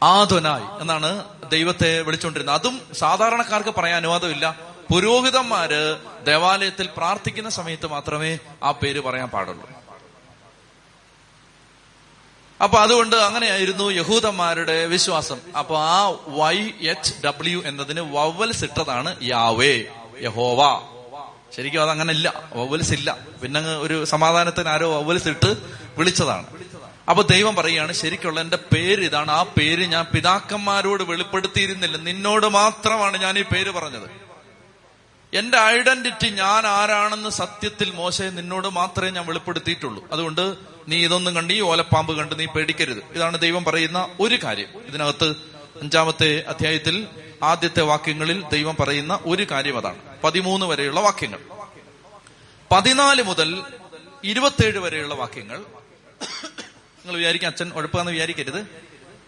ആധ്വനായി 0.03 0.81
എന്നാണ് 0.81 1.25
ദൈവത്തെ 1.49 2.01
വിളിച്ചുകൊണ്ടിരുന്നത്. 2.01 2.55
അതും 2.55 2.81
സാധാരണക്കാർക്ക് 2.93 3.69
പറയാൻ 3.69 3.97
അനുവാദമില്ല. 3.97 4.59
പുരോഹിതന്മാര് 4.93 5.97
ദേവാലയത്തിൽ 6.25 6.89
പ്രാർത്ഥിക്കുന്ന 6.97 7.49
സമയത്ത് 7.49 7.87
മാത്രമേ 7.87 8.37
ആ 8.63 8.71
പേര് 8.71 8.99
പറയാൻ 8.99 9.29
പാടുള്ളൂ. 9.29 9.82
അപ്പൊ 12.61 12.79
അതുകൊണ്ട് 12.79 13.15
അങ്ങനെയായിരുന്നു 13.15 13.91
യഹൂദന്മാരുടെ 13.91 14.85
വിശ്വാസം. 14.85 15.37
അപ്പൊ 15.57 15.77
ആ 15.79 16.15
വൈ 16.27 16.71
എച്ച് 16.81 17.13
ഡബ്ല്യു 17.25 17.63
എന്നതിന് 17.65 18.01
വവൽസ് 18.01 18.63
ഇട്ടതാണ് 18.63 19.15
യാവേ 19.21 19.83
യഹോവ. 20.21 20.89
ശരിക്കും 21.57 21.81
അത് 21.81 21.89
അങ്ങനെ 21.89 22.13
ഇല്ല 22.13 22.43
വവൽസ് 22.53 22.93
ഇല്ല. 22.93 23.17
പിന്നെ 23.43 23.61
ഒരു 23.61 24.05
സമാധാനത്തിന് 24.05 24.69
ആരോ 24.69 25.01
വവൽസ് 25.01 25.27
ഇട്ട് 25.27 25.57
വിളിച്ചതാണ്. 25.97 26.45
അപ്പൊ 27.09 27.23
ദൈവം 27.23 27.55
പറയുകയാണ് 27.55 27.93
ശരിക്കുള്ള 27.93 28.41
എന്റെ 28.41 28.57
പേര് 28.57 29.03
ഇതാണ്. 29.03 29.31
ആ 29.31 29.43
പേര് 29.43 29.85
ഞാൻ 29.85 30.05
പിതാക്കന്മാരോട് 30.13 31.03
വെളിപ്പെടുത്തിയിരുന്നില്ല. 31.03 31.97
നിന്നോട് 31.97 32.45
മാത്രമാണ് 32.45 33.17
ഞാൻ 33.17 33.39
ഈ 33.39 33.41
പേര് 33.41 33.71
പറഞ്ഞത്. 33.71 34.32
എന്റെ 35.33 35.59
ഐഡന്റിറ്റി 35.59 36.29
ഞാൻ 36.29 36.67
ആരാണെന്ന് 36.67 37.29
സത്യത്തിൽ 37.29 37.91
മോശയെ 37.91 38.29
നിന്നോട് 38.29 38.67
മാത്രമേ 38.67 39.09
ഞാൻ 39.09 39.25
വെളിപ്പെടുത്തിയിട്ടുള്ളൂ. 39.25 40.07
അതുകൊണ്ട് 40.11 40.55
നീ 40.87 41.05
ഇതൊന്നും 41.05 41.35
കണ്ട് 41.35 41.53
ഈ 41.53 41.61
ഓലപ്പാമ്പ് 41.61 42.17
കണ്ട് 42.17 42.39
നീ 42.39 42.45
പേടിക്കരുത്. 42.45 43.03
ഇതാണ് 43.13 43.39
ദൈവം 43.39 43.63
പറയുന്ന 43.63 44.09
ഒരു 44.19 44.35
കാര്യം. 44.43 44.67
ഇതിനകത്ത് 44.87 45.29
അഞ്ചാമത്തെ 45.81 46.43
അധ്യായത്തിൽ 46.47 47.07
ആദ്യത്തെ 47.43 47.81
വാക്യങ്ങളിൽ 47.81 48.43
ദൈവം 48.49 48.75
പറയുന്ന 48.79 49.19
ഒരു 49.25 49.47
കാര്യം 49.51 49.77
അതാണ്. 49.77 49.97
പതിമൂന്ന് 50.23 50.65
വരെയുള്ള 50.65 50.99
വാക്യങ്ങൾ. 50.99 51.39
പതിനാല് 52.71 53.23
മുതൽ 53.23 53.63
ഇരുപത്തേഴ് 54.23 54.77
വരെയുള്ള 54.77 55.15
വാക്യങ്ങൾ. 55.15 55.57
നിങ്ങൾ 55.57 57.17
വിചാരിക്കും 57.17 57.47
അച്ഛൻ 57.47 57.71
ഉഴപ്പാന്ന് 57.73 58.11
വിചാരിക്കരുത്. 58.11 58.59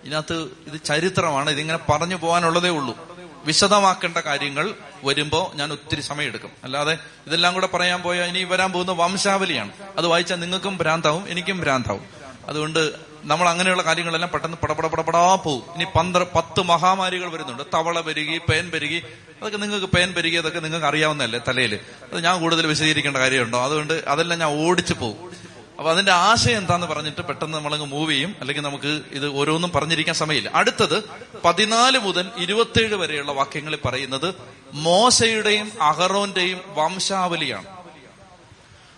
ഇതിനകത്ത് 0.03 0.51
ഇത് 0.67 0.81
ചരിത്രമാണ്. 0.83 1.49
ഇതിങ്ങനെ 1.49 1.79
പറഞ്ഞു 1.91 2.15
പോകാനുള്ളതേ 2.15 2.69
ഉള്ളൂ. 2.69 3.14
വിശദമാക്കേണ്ട 3.45 4.17
കാര്യങ്ങൾ 4.17 4.75
വരുമ്പോൾ 5.03 5.57
ഞാൻ 5.57 5.71
ഒത്തിരി 5.71 6.01
സമയമെടുക്കും. 6.01 6.51
അല്ലാതെ 6.63 6.97
ഇതെല്ലാം 7.27 7.53
കൂടെ 7.53 7.67
പറയാൻ 7.67 8.01
പോയാൽ 8.01 8.25
ഇനി 8.25 8.43
വരാൻ 8.43 8.71
പോകുന്ന 8.71 8.91
വംശാവലിയാണ്. 8.91 9.71
അത് 9.97 10.07
വായിച്ചാൽ 10.07 10.35
നിങ്ങൾക്കും 10.35 10.77
ഭ്രാന്താവും 10.77 11.29
എനിക്കും 11.29 11.59
ഭ്രാന്താവും. 11.61 12.05
അതുകൊണ്ട് 12.47 12.93
നമ്മൾ 13.23 13.49
അങ്ങനെയുള്ള 13.49 13.83
കാര്യങ്ങളെല്ലാം 13.83 14.31
പെട്ടെന്ന് 14.31 14.57
പടപട 14.57 14.87
പടപടാ 14.87 15.35
പോവും. 15.35 15.63
ഇനി 15.75 15.85
പന്ത്ര 15.95 16.25
പത്ത് 16.35 16.61
മഹാമാരികൾ 16.61 17.29
വരുന്നുണ്ട്. 17.31 17.63
തവള 17.73 18.01
പെരുകി 18.01 18.37
പേൻ 18.37 18.71
പെരുകി 18.71 19.03
അതൊക്കെ 19.41 19.57
നിങ്ങൾക്ക് 19.57 19.85
പേൻ 19.85 20.13
പെരുകി 20.13 20.35
അതൊക്കെ 20.35 20.59
നിങ്ങൾക്ക് 20.59 20.85
അറിയാവുന്നതല്ലേ 20.85 21.39
തലയിൽ 21.47 21.79
അത് 22.13 22.23
ഞാൻ 22.23 22.39
കൂടുതൽ 22.39 22.67
വിശദീകരിക്കേണ്ട 22.67 23.17
കാര്യമുണ്ടോ? 23.17 23.63
അതുകൊണ്ട് 23.63 24.03
അതെല്ലാം 24.07 24.39
ഞാൻ 24.39 24.67
ഓടിച്ചു 24.67 24.93
പോകും 24.93 25.44
അപ്പൊ 25.77 25.91
അതിന്റെ 25.91 26.11
ആശയം 26.11 26.57
എന്താന്ന് 26.57 26.87
പറഞ്ഞിട്ട് 26.87 27.21
പെട്ടെന്ന് 27.21 27.57
നമ്മളങ്ങ് 27.57 27.87
മൂവ് 27.87 28.11
ചെയ്യും. 28.11 28.35
അല്ലെങ്കിൽ 28.39 28.63
നമുക്ക് 28.63 29.01
ഇത് 29.11 29.27
ഓരോന്നും 29.27 29.71
പറഞ്ഞിരിക്കാൻ 29.71 30.15
സമയമില്ല. 30.15 30.51
അടുത്തത് 30.55 31.03
പതിനാല് 31.45 31.99
മുതൽ 31.99 32.31
ഇരുപത്തിയേഴ് 32.37 32.95
വരെയുള്ള 32.95 33.31
വാക്യങ്ങളിൽ 33.31 33.79
പറയുന്നത് 33.85 34.35
മോശയുടെയും 34.73 35.71
അഹറോന്റെയും 35.81 36.61
വംശാവലിയാണ്. 36.67 37.65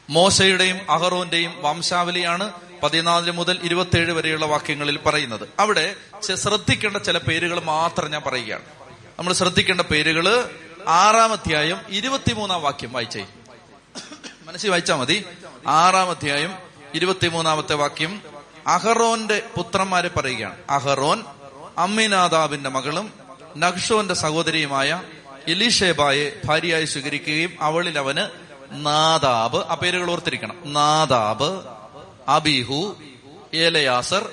മോശയുടെയും 0.10 0.92
അഹറോന്റെയും 0.92 1.54
വംശാവലിയാണ് 1.62 2.52
പതിനാല് 2.84 3.32
മുതൽ 3.32 3.60
ഇരുപത്തിയേഴ് 3.64 4.12
വരെയുള്ള 4.12 4.46
വാക്യങ്ങളിൽ 4.46 5.00
പറയുന്നത്. 5.06 5.50
അവിടെ 5.60 5.96
ശ്രദ്ധിക്കേണ്ട 6.36 6.98
ചില 6.98 7.18
പേരുകൾ 7.18 7.64
മാത്രം 7.64 8.12
ഞാൻ 8.12 8.22
പറയുകയാണ്. 8.26 8.64
നമ്മൾ 9.20 9.34
ശ്രദ്ധിക്കേണ്ട 9.34 9.82
പേരുകൾ 9.82 10.50
ആറാം 10.88 11.32
അധ്യായം 11.32 11.78
ഇരുപത്തിമൂന്നാം 11.90 12.62
വാക്യം 12.62 12.94
വായിച്ചേ. 12.94 13.26
മനസ്സിൽ 14.46 14.70
വായിച്ചാൽ 14.70 14.96
മതി. 14.96 15.26
ആറാം 15.68 16.10
അധ്യായം 16.10 16.67
ഇരുപത്തിമൂന്നാമത്തെ 16.94 17.76
വാക്യം 17.76 18.22
അഹറോന്റെ 18.68 19.42
പുത്രന്മാരെ 19.56 20.08
പറയുകയാണ്. 20.08 20.56
അഹറോൻ 20.70 21.24
അമ്മിനാദാബിന്റെ 21.78 22.70
മകളും 22.70 23.14
നഖ്ഷോന്റെ 23.58 24.14
സഹോദരിയുമായ 24.14 25.02
എലിഷേബായെ 25.48 26.32
ഭാര്യയായി 26.46 26.86
സ്വീകരിക്കുകയും 26.86 27.54
അവളിൽ 27.62 28.00
അവന് 28.00 28.30
നാദാബ് 28.72 29.58
ആ 29.58 29.74
പേരുകൾ 29.74 30.12
ഓർത്തിരിക്കണം. 30.12 30.58
നാദാബ് 30.66 31.62
അബിഹു 32.28 32.98
ഏലയാസർ 33.54 34.30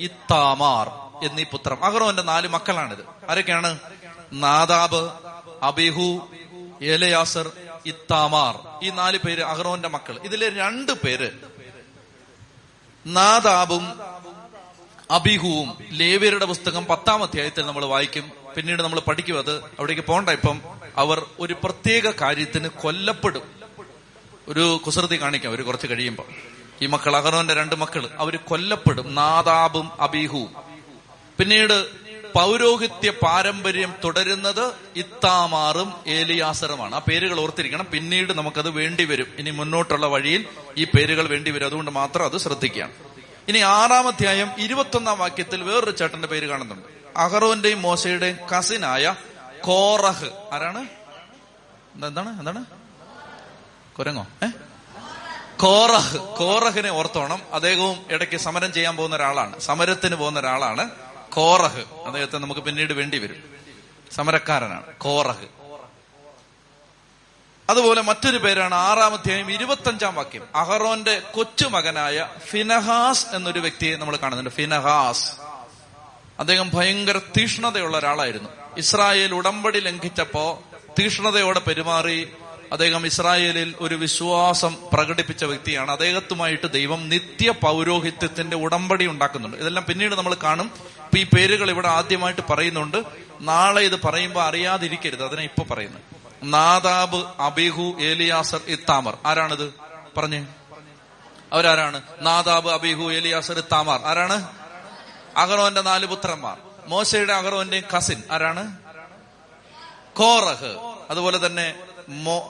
ഇത്താമാർ 0.00 0.88
എന്നീ 1.26 1.42
പുത്രം. 1.42 1.84
അഹറോന്റെ 1.84 2.22
നാല് 2.22 2.48
മക്കളാണിത്. 2.48 3.30
ആരൊക്കെയാണ്? 3.30 3.78
Nadab 4.32 5.10
Abihu 5.62 6.28
Eleazar 6.82 7.50
Ithamar. 7.86 8.58
ഈ 8.84 8.90
നാല് 8.90 9.18
പേര് 9.18 9.42
അഹ്റോന്റെ 9.42 9.88
മക്കൾ 9.88 10.18
ഇതിലെ 10.24 10.48
രണ്ട് 10.48 10.92
പേര് 10.92 11.30
നാദാബും 13.06 14.00
അബിഹുവും 15.10 15.76
ലേവിയരുടെ 15.90 16.44
പുസ്തകം 16.44 16.84
പത്താം 16.84 17.22
അധ്യായത്തിൽ 17.22 17.66
നമ്മൾ 17.66 17.84
വായിക്കും. 17.84 18.30
പിന്നീട് 18.56 18.82
നമ്മൾ 18.82 19.00
പഠിക്കും 19.00 19.38
അത്. 19.38 19.56
അവിടേക്ക് 19.56 20.02
പോണ്ട 20.02 20.28
ഇപ്പം. 20.28 20.60
അവർ 20.96 21.26
ഒരു 21.40 21.56
പ്രത്യേക 21.64 22.10
കാര്യത്തിന് 22.10 22.68
കൊല്ലപ്പെടും. 22.68 23.42
ഒരു 24.48 24.80
കുസൃതി 24.86 25.22
കാണിക്കാം. 25.22 25.52
ഒരു 25.52 25.62
കുറച്ച് 25.62 25.86
കഴിയുമ്പോൾ 25.86 26.26
ഈ 26.82 26.86
മക്കൾ 26.86 27.16
അഹറോന്റെ 27.16 27.54
രണ്ട് 27.54 27.74
മക്കൾ 27.74 28.08
അവർ 28.18 28.36
കൊല്ലപ്പെടും 28.36 29.14
നാദാബും 29.14 30.02
അബീഹുവും. 30.02 30.54
പിന്നീട് 31.38 32.01
പൗരോഹിത്യ 32.34 33.10
പാരമ്പര്യം 33.10 33.94
തുടരുന്നത് 34.04 34.72
ഇത്താമാറും 34.96 35.94
ഏലിയാസറുമാണ്. 36.06 36.94
ആ 36.94 36.98
പേരുകൾ 36.98 37.40
ഓർത്തിരിക്കണം. 37.40 37.86
പിന്നീട് 37.92 38.32
നമുക്കത് 38.32 38.70
വേണ്ടി 38.70 39.04
വരും. 39.04 39.26
ഇനി 39.38 39.50
മുന്നോട്ടുള്ള 39.50 40.06
വഴിയിൽ 40.06 40.46
ഈ 40.76 40.84
പേരുകൾ 40.84 41.28
വേണ്ടി 41.28 41.50
വരും. 41.50 41.66
അതുകൊണ്ട് 41.66 41.90
മാത്രം 41.90 42.24
അത് 42.24 42.38
ശ്രദ്ധിക്കുകയാണ്. 42.38 42.92
ഇനി 43.48 43.58
ആറാം 43.58 44.08
അധ്യായം 44.08 44.50
ഇരുപത്തൊന്നാം 44.58 45.18
വാക്യത്തിൽ 45.18 45.62
വേറൊരു 45.62 45.90
ചേട്ടന്റെ 45.90 46.28
പേര് 46.28 46.46
കാണുന്നുണ്ട്. 46.46 46.88
അഹറോന്റെയും 47.16 47.82
മോശയുടെയും 47.82 48.38
കസിനായ 48.58 49.14
കോറഹ്. 49.60 50.30
ആരാണ്? 50.52 50.86
എന്താണ് 52.04 52.38
എന്താണ്? 52.38 52.64
കുരങ്ങോ? 53.98 54.26
ഏ? 54.44 54.46
കോറഹ്. 55.60 56.18
കോറഹിനെ 56.18 56.90
ഓർത്തോണം. 56.90 57.42
അദ്ദേഹവും 57.52 57.96
ഇടയ്ക്ക് 58.10 58.36
സമരം 58.36 58.72
ചെയ്യാൻ 58.72 58.96
പോകുന്ന 58.96 59.16
ഒരാളാണ്. 59.16 59.60
സമരത്തിന് 59.60 60.16
പോകുന്ന 60.16 60.40
ഒരാളാണ്. 60.40 60.90
കോറഹ്. 61.32 61.84
അദ്ദേഹത്തെ 62.06 62.38
നമുക്ക് 62.38 62.60
പിന്നീട് 62.60 62.92
വേണ്ടി 62.92 63.18
വരും. 63.18 63.42
സമരക്കാരനാണ്. 64.12 64.82
കോറഹ്. 64.82 65.46
അതുപോലെ 67.70 68.02
മറ്റൊരു 68.02 68.38
പേരാണ് 68.38 68.74
ആറാം 68.74 69.14
അധ്യായം 69.14 69.50
ഇരുപത്തഞ്ചാം 69.50 70.14
വാക്യം. 70.14 70.48
അഹറോന്റെ 70.54 71.22
കൊച്ചുമകനായ 71.34 72.28
ഫിനഹാസ് 72.38 73.26
എന്നൊരു 73.34 73.58
വ്യക്തിയെ 73.58 73.96
നമ്മൾ 73.96 74.16
കാണുന്നുണ്ട്. 74.16 74.50
ഫിനഹാസ്. 74.50 75.32
അദ്ദേഹം 76.38 76.70
ഭയങ്കര 76.74 77.18
തീഷ്ണതയുള്ള 77.18 77.98
ഒരാളായിരുന്നു. 77.98 78.48
ഇസ്രായേൽ 78.76 79.34
ഉടമ്പടി 79.34 79.80
ലംഘിച്ചപ്പോ 79.80 80.62
തീഷ്ണതയോടെ 80.98 81.60
പെരുമാറി 81.60 82.32
അദ്ദേഹം 82.72 83.06
ഇസ്രായേലിൽ 83.06 83.74
ഒരു 83.80 83.94
വിശ്വാസം 83.94 84.76
പ്രകടിപ്പിച്ച 84.92 85.44
വ്യക്തിയാണ്. 85.44 85.90
അദ്ദേഹത്തുമായിട്ട് 85.90 86.70
ദൈവം 86.70 87.08
നിത്യ 87.08 87.50
പൗരോഹിത്യത്തിന്റെ 87.50 88.56
ഉടമ്പടി 88.56 89.06
ഉണ്ടാക്കുന്നുണ്ട്. 89.06 89.56
ഇതെല്ലാം 89.56 89.86
പിന്നീട് 89.88 90.14
നമ്മൾ 90.14 90.36
കാണും. 90.42 90.70
ഇപ്പൊ 90.86 91.18
ഈ 91.18 91.24
പേരുകൾ 91.24 91.70
ഇവിടെ 91.70 91.88
ആദ്യമായിട്ട് 91.88 92.40
പറയുന്നുണ്ട്. 92.50 93.02
നാളെ 93.40 93.82
ഇത് 93.82 94.02
പറയുമ്പോൾ 94.02 94.44
അറിയാതിരിക്കരുത്. 94.44 95.24
അതിനെ 95.24 95.42
ഇപ്പൊ 95.42 95.74
പറയുന്നു. 95.74 95.98
Nadab 96.42 97.42
Abihu 97.42 97.96
Eleazar 98.00 98.60
Ithamar. 98.66 99.18
ആരാണിത്? 99.26 99.74
പറഞ്ഞു. 100.16 100.46
അവരാരാണ്? 101.52 102.02
Nadab 102.20 102.68
Abihu 102.68 103.12
Eleazar 103.12 103.58
Ithamar. 103.58 104.00
ആരാണ്? 104.04 104.46
അഹറോന്റെ 105.36 105.80
നാല് 105.80 106.06
പുത്രന്മാർ. 106.06 106.56
മോശയുടെ 106.86 107.32
അഹറോന്റെയും 107.32 107.84
കസിൻ. 107.96 108.22
ആരാണ്? 108.30 108.76
കോറഹ്. 110.16 110.94
അതുപോലെ 111.10 111.46
തന്നെ 111.46 111.74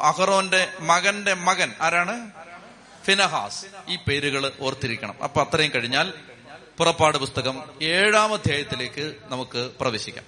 അഹറോന്റെ 0.00 0.68
മകന്റെ 0.80 1.34
മകൻ. 1.34 1.72
ആരാണ്? 1.80 2.30
ഫിനഹാസ്. 3.04 3.66
ഈ 3.88 3.96
പേരുകൾ 3.96 4.52
ഓർത്തിരിക്കണം. 4.60 5.22
അപ്പൊ 5.22 5.42
അത്രയും 5.42 5.72
കഴിഞ്ഞാൽ 5.74 6.12
പുറപ്പാട് 6.78 7.18
പുസ്തകം 7.18 7.64
ഏഴാം 7.82 8.34
അധ്യായത്തിലേക്ക് 8.34 9.14
നമുക്ക് 9.22 9.70
പ്രവേശിക്കാം. 9.80 10.24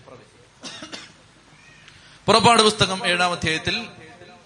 പുറപ്പാട് 2.27 2.63
പുസ്തകം 2.63 3.07
ഏഴാം 3.07 3.33
അധ്യായത്തിൽ 3.33 3.87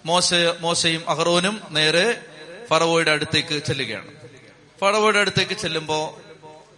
മോശ 0.05 0.33
മോശയും 0.59 1.09
അഹറോനും 1.09 1.61
നേരെ 1.69 2.25
ഫറവോയുടെ 2.67 3.11
അടുത്തേക്ക് 3.11 3.63
ചെല്ലുകയാണ്. 3.63 4.07
ഫറവോയുടെ 4.81 5.19
അടുത്തേക്ക് 5.19 5.53
ചെല്ലുമ്പോ 5.53 6.19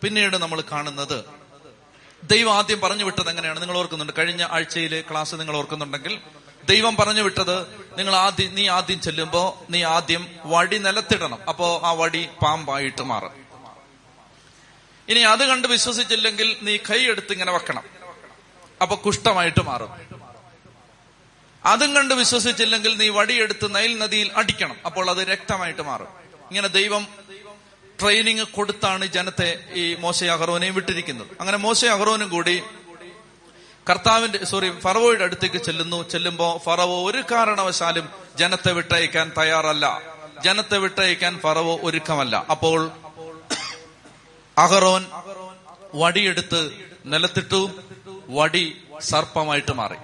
പിന്നീട് 0.03 0.37
നമ്മൾ 0.37 0.63
കാണുന്നത് 0.71 1.23
ദൈവം 2.23 2.53
ആദ്യം 2.53 2.81
പറഞ്ഞു 2.81 3.03
വിട്ടത് 3.03 3.29
എങ്ങനെയാണ്? 3.29 3.61
നിങ്ങൾ 3.61 3.77
ഓർക്കുന്നുണ്ട്. 3.77 4.13
കഴിഞ്ഞ 4.17 4.47
ആഴ്ചയിലെ 4.51 5.03
ക്ലാസ് 5.11 5.35
നിങ്ങൾ 5.35 5.55
ഓർക്കുന്നുണ്ടെങ്കിൽ 5.55 6.19
ദൈവം 6.65 6.95
പറഞ്ഞു 6.95 7.21
വിട്ടത് 7.21 7.61
നിങ്ങൾ 7.97 8.15
ആദ്യം 8.15 8.55
നീ 8.55 8.67
ആദ്യം 8.67 9.01
ചെല്ലുമ്പോ 9.01 9.63
നീ 9.69 9.83
ആദ്യം 9.83 10.27
വടി 10.45 10.77
നിലത്തിടണം. 10.77 11.39
അപ്പോ 11.49 11.81
ആ 11.83 11.91
വടി 11.91 12.29
പാമ്പായിട്ട് 12.41 13.01
മാറും. 13.01 13.31
ഇനി 15.09 15.19
അത് 15.19 15.47
കണ്ട് 15.47 15.67
വിശ്വസിച്ചില്ലെങ്കിൽ 15.67 16.57
നീ 16.61 16.77
കൈ 16.77 16.99
എടുത്ത് 16.99 17.33
ഇങ്ങനെ 17.33 17.51
വെക്കണം. 17.51 17.83
അപ്പൊ 18.81 18.95
കുഷ്ഠമായിട്ട് 18.95 19.63
മാറും. 19.63 19.89
അതും 21.65 21.95
കണ്ട് 21.95 22.13
വിശ്വസിച്ചില്ലെങ്കിൽ 22.13 22.97
നീ 22.97 23.09
വടിയെടുത്ത് 23.09 23.75
നൈൽ 23.75 23.97
നദിയിൽ 23.97 24.31
അടിക്കണം. 24.35 24.75
അപ്പോൾ 24.85 25.09
അത് 25.09 25.17
രക്തമായിട്ട് 25.17 25.81
മാറും. 25.81 26.07
ഇങ്ങനെ 26.49 26.67
ദൈവം 26.67 27.07
ട്രെയിനിങ് 28.01 28.43
കൊടുത്താണ് 28.43 29.05
ജനത്തെ 29.05 29.63
ഈ 29.73 29.95
മോശ 29.95 30.23
അഹറോനെയും 30.23 30.75
വിട്ടിരിക്കുന്നത്. 30.75 31.27
അങ്ങനെ 31.39 31.57
മോശ 31.57 31.85
അഹറോനും 31.85 32.29
കൂടി 32.29 32.63
കർത്താവിന്റെ 33.91 34.45
സോറി 34.45 34.79
ഫറവോയുടെ 34.79 35.23
അടുത്തേക്ക് 35.23 35.57
ചെല്ലുന്നു. 35.57 36.09
ചെല്ലുമ്പോ 36.09 36.61
ഫറവോ 36.65 37.11
ഒരു 37.11 37.23
കാരണവശാലും 37.31 38.09
ജനത്തെ 38.35 38.71
വിട്ടയക്കാൻ 38.71 39.31
തയ്യാറല്ല. 39.37 40.01
ജനത്തെ 40.43 40.77
വിട്ടയക്കാൻ 40.77 41.39
ഫറവോ 41.39 41.79
ഒരുക്കമല്ല. 41.83 42.45
അപ്പോൾ 42.51 42.91
അഹറോൻ 44.57 45.05
വടിയെടുത്ത് 45.95 46.89
നിലത്തിട്ടു. 47.05 47.69
വടി 48.29 48.83
സർപ്പമായിട്ട് 49.01 49.71
മാറി. 49.71 49.95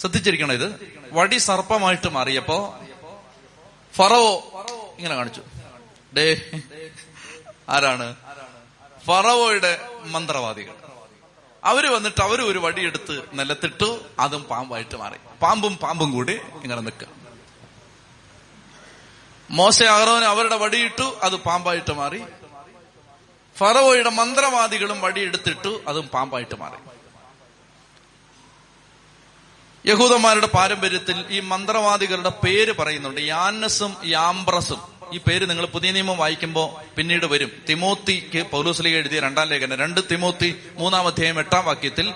ശ്രദ്ധിച്ചിരിക്കണം 0.00 0.52
ഇത്? 0.52 0.96
വടി 1.12 1.36
സർപ്പമായിട്ട് 1.36 2.08
മാറിയപ്പോ 2.08 2.78
ഫറവോ 3.96 4.34
ഇങ്ങനെ 4.96 5.14
കാണിച്ചു. 5.14 5.42
ഡേ 6.16 6.50
ആരാണ്? 7.68 8.16
ഫറവോയുടെ 9.06 9.88
മന്ത്രവാദികൾ. 10.04 10.87
അവർ 11.70 11.84
വന്നിട്ട് 11.94 12.20
അവർ 12.26 12.38
ഒരു 12.50 12.58
വടിയെടുത്ത് 12.64 13.14
നിലത്തിട്ടു 13.32 13.88
അതും 14.18 14.42
പാമ്പായിട്ട് 14.50 14.96
മാറി. 14.96 15.18
പാമ്പും 15.42 15.74
പാമ്പും 15.76 16.10
കൂടി 16.12 16.34
ഇങ്ങനെ 16.64 16.80
നിൽക്കുക 16.88 17.08
മോശ 19.50 19.82
അഹ്റോന് 19.82 20.24
അവരുടെ 20.24 20.56
വടിയിട്ടു 20.56 21.06
അത് 21.22 21.36
പാമ്പായിട്ട് 21.46 21.92
മാറി. 22.00 22.20
ഫറവോയുടെ 23.56 24.10
മന്ത്രവാദികളും 24.10 24.98
വടിയെടുത്തിട്ടു 25.00 25.72
അതും 25.88 26.06
പാമ്പായിട്ട് 26.14 26.56
മാറി. 26.62 26.78
യഹൂദന്മാരുടെ 29.86 30.46
പാരമ്പര്യത്തിൽ 30.46 31.18
ഈ 31.30 31.40
മന്ത്രവാദികളുടെ 31.52 32.32
പേര് 32.44 32.72
പറയുന്നുണ്ട്. 32.78 33.20
യാന്നസും 33.20 33.92
യാംബ്രസും 34.04 34.80
ഈ 35.12 35.18
പേര് 35.18 35.50
നിങ്ങൾ 35.50 35.66
പുതിയ 35.66 35.90
നിയമം 35.90 36.18
വായിക്കുമ്പോൾ 36.18 36.94
പിന്നീട് 36.96 37.26
വരും. 37.26 37.52
തിമോത്തിക്ക് 37.68 38.42
പൗലോസ്ലിക 38.42 38.94
എഴുതിയ 38.96 39.20
രണ്ടാം 39.20 39.48
ലേഖനം. 39.48 39.78
രണ്ട് 39.78 40.00
തിമോത്തി 40.10 40.58
മൂന്നാം 40.78 41.06
അധ്യായം 41.06 41.38
എട്ടാം 41.38 41.64
വാക്യത്തിൽ 41.64 42.12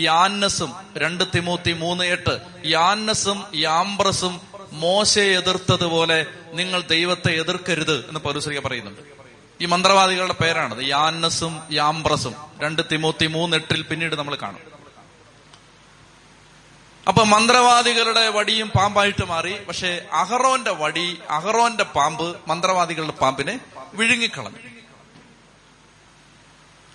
യാന്നസും 0.00 0.72
രണ്ട് 0.96 1.24
തിമോത്തി 1.34 1.72
മൂന്ന് 1.72 2.04
എട്ട്. 2.04 2.38
യാന്നസും 2.66 3.44
യാംബ്രസും 3.54 4.40
മോശയെ 4.72 5.36
എതിർത്തതുപോലെ 5.36 6.26
നിങ്ങൾ 6.52 6.82
ദൈവത്തെ 6.82 7.30
എതിർക്കരുത് 7.30 7.96
എന്ന് 8.08 8.20
പൗലോസ്ലിക 8.20 8.60
പറയുന്നുണ്ട്. 8.60 9.00
ഈ 9.60 9.66
മന്ത്രവാദികളുടെ 9.66 10.32
പേരാണത്. 10.32 10.84
യാന്നസും 10.84 11.60
യാംബ്രസും 11.72 12.34
രണ്ട് 12.62 12.82
തിമോത്തി 12.92 13.26
മൂന്ന് 13.26 13.56
എട്ടിൽ 13.56 13.82
പിന്നീട് 13.82 14.14
നമ്മൾ 14.14 14.36
കാണും. 14.42 14.69
അപ്പൊ 17.08 17.24
മന്ത്രവാദികളുടെ 17.24 18.28
വടിയും 18.28 18.68
പാമ്പായിട്ട് 18.68 19.24
മാറി. 19.24 19.64
പക്ഷെ 19.64 20.08
അഹറോന്റെ 20.12 20.70
വടി 20.70 21.20
അഹറോന്റെ 21.30 21.84
പാമ്പ് 21.84 22.36
മന്ത്രവാദികളുടെ 22.48 23.12
പാമ്പിനെ 23.12 23.60
വിഴുങ്ങിക്കളഞ്ഞു. 23.94 24.58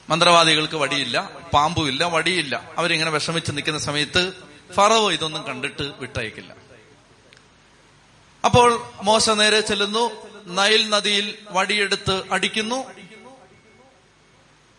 മന്ത്രവാദികൾക്ക് 0.10 0.76
വടിയില്ല 0.76 1.30
പാമ്പുമില്ല 1.54 2.04
വടിയില്ല. 2.04 2.70
അവരിങ്ങനെ 2.78 3.12
വിഷമിച്ച് 3.12 3.52
നിൽക്കുന്ന 3.52 3.80
സമയത്ത് 3.80 4.34
ഫറവോ 4.74 5.12
ഇതൊന്നും 5.12 5.44
കണ്ടിട്ട് 5.44 5.84
വിട്ടയക്കില്ല. 5.84 6.56
അപ്പോൾ 8.46 8.88
മോശ 9.04 9.30
നേരെ 9.30 9.62
ചെല്ലുന്നു. 9.62 10.12
നൈൽ 10.48 10.90
നദിയിൽ 10.90 11.38
വടിയെടുത്ത് 11.50 12.24
അടിക്കുന്നു. 12.32 12.92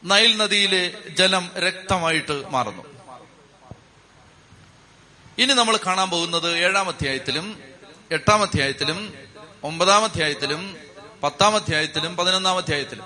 നൈൽ 0.05 0.37
നദിയിലെ 0.37 0.95
ജലം 1.11 1.51
രക്തമായിട്ട് 1.59 2.49
മാറുന്നു. 2.51 2.96
ഇനി 5.39 5.53
നമ്മൾ 5.53 5.79
കാണാൻ 5.87 6.11
പോകുന്നത് 6.11 6.57
ഏഴാം 6.57 6.89
അധ്യായത്തിലും 6.89 7.63
എട്ടാം 8.11 8.43
അധ്യായത്തിലും 8.43 9.15
ഒമ്പതാം 9.65 10.05
അധ്യായത്തിലും 10.05 10.77
പത്താം 11.23 11.55
അധ്യായത്തിലും 11.55 12.17
പതിനൊന്നാം 12.17 12.57
അധ്യായത്തിലും. 12.57 13.05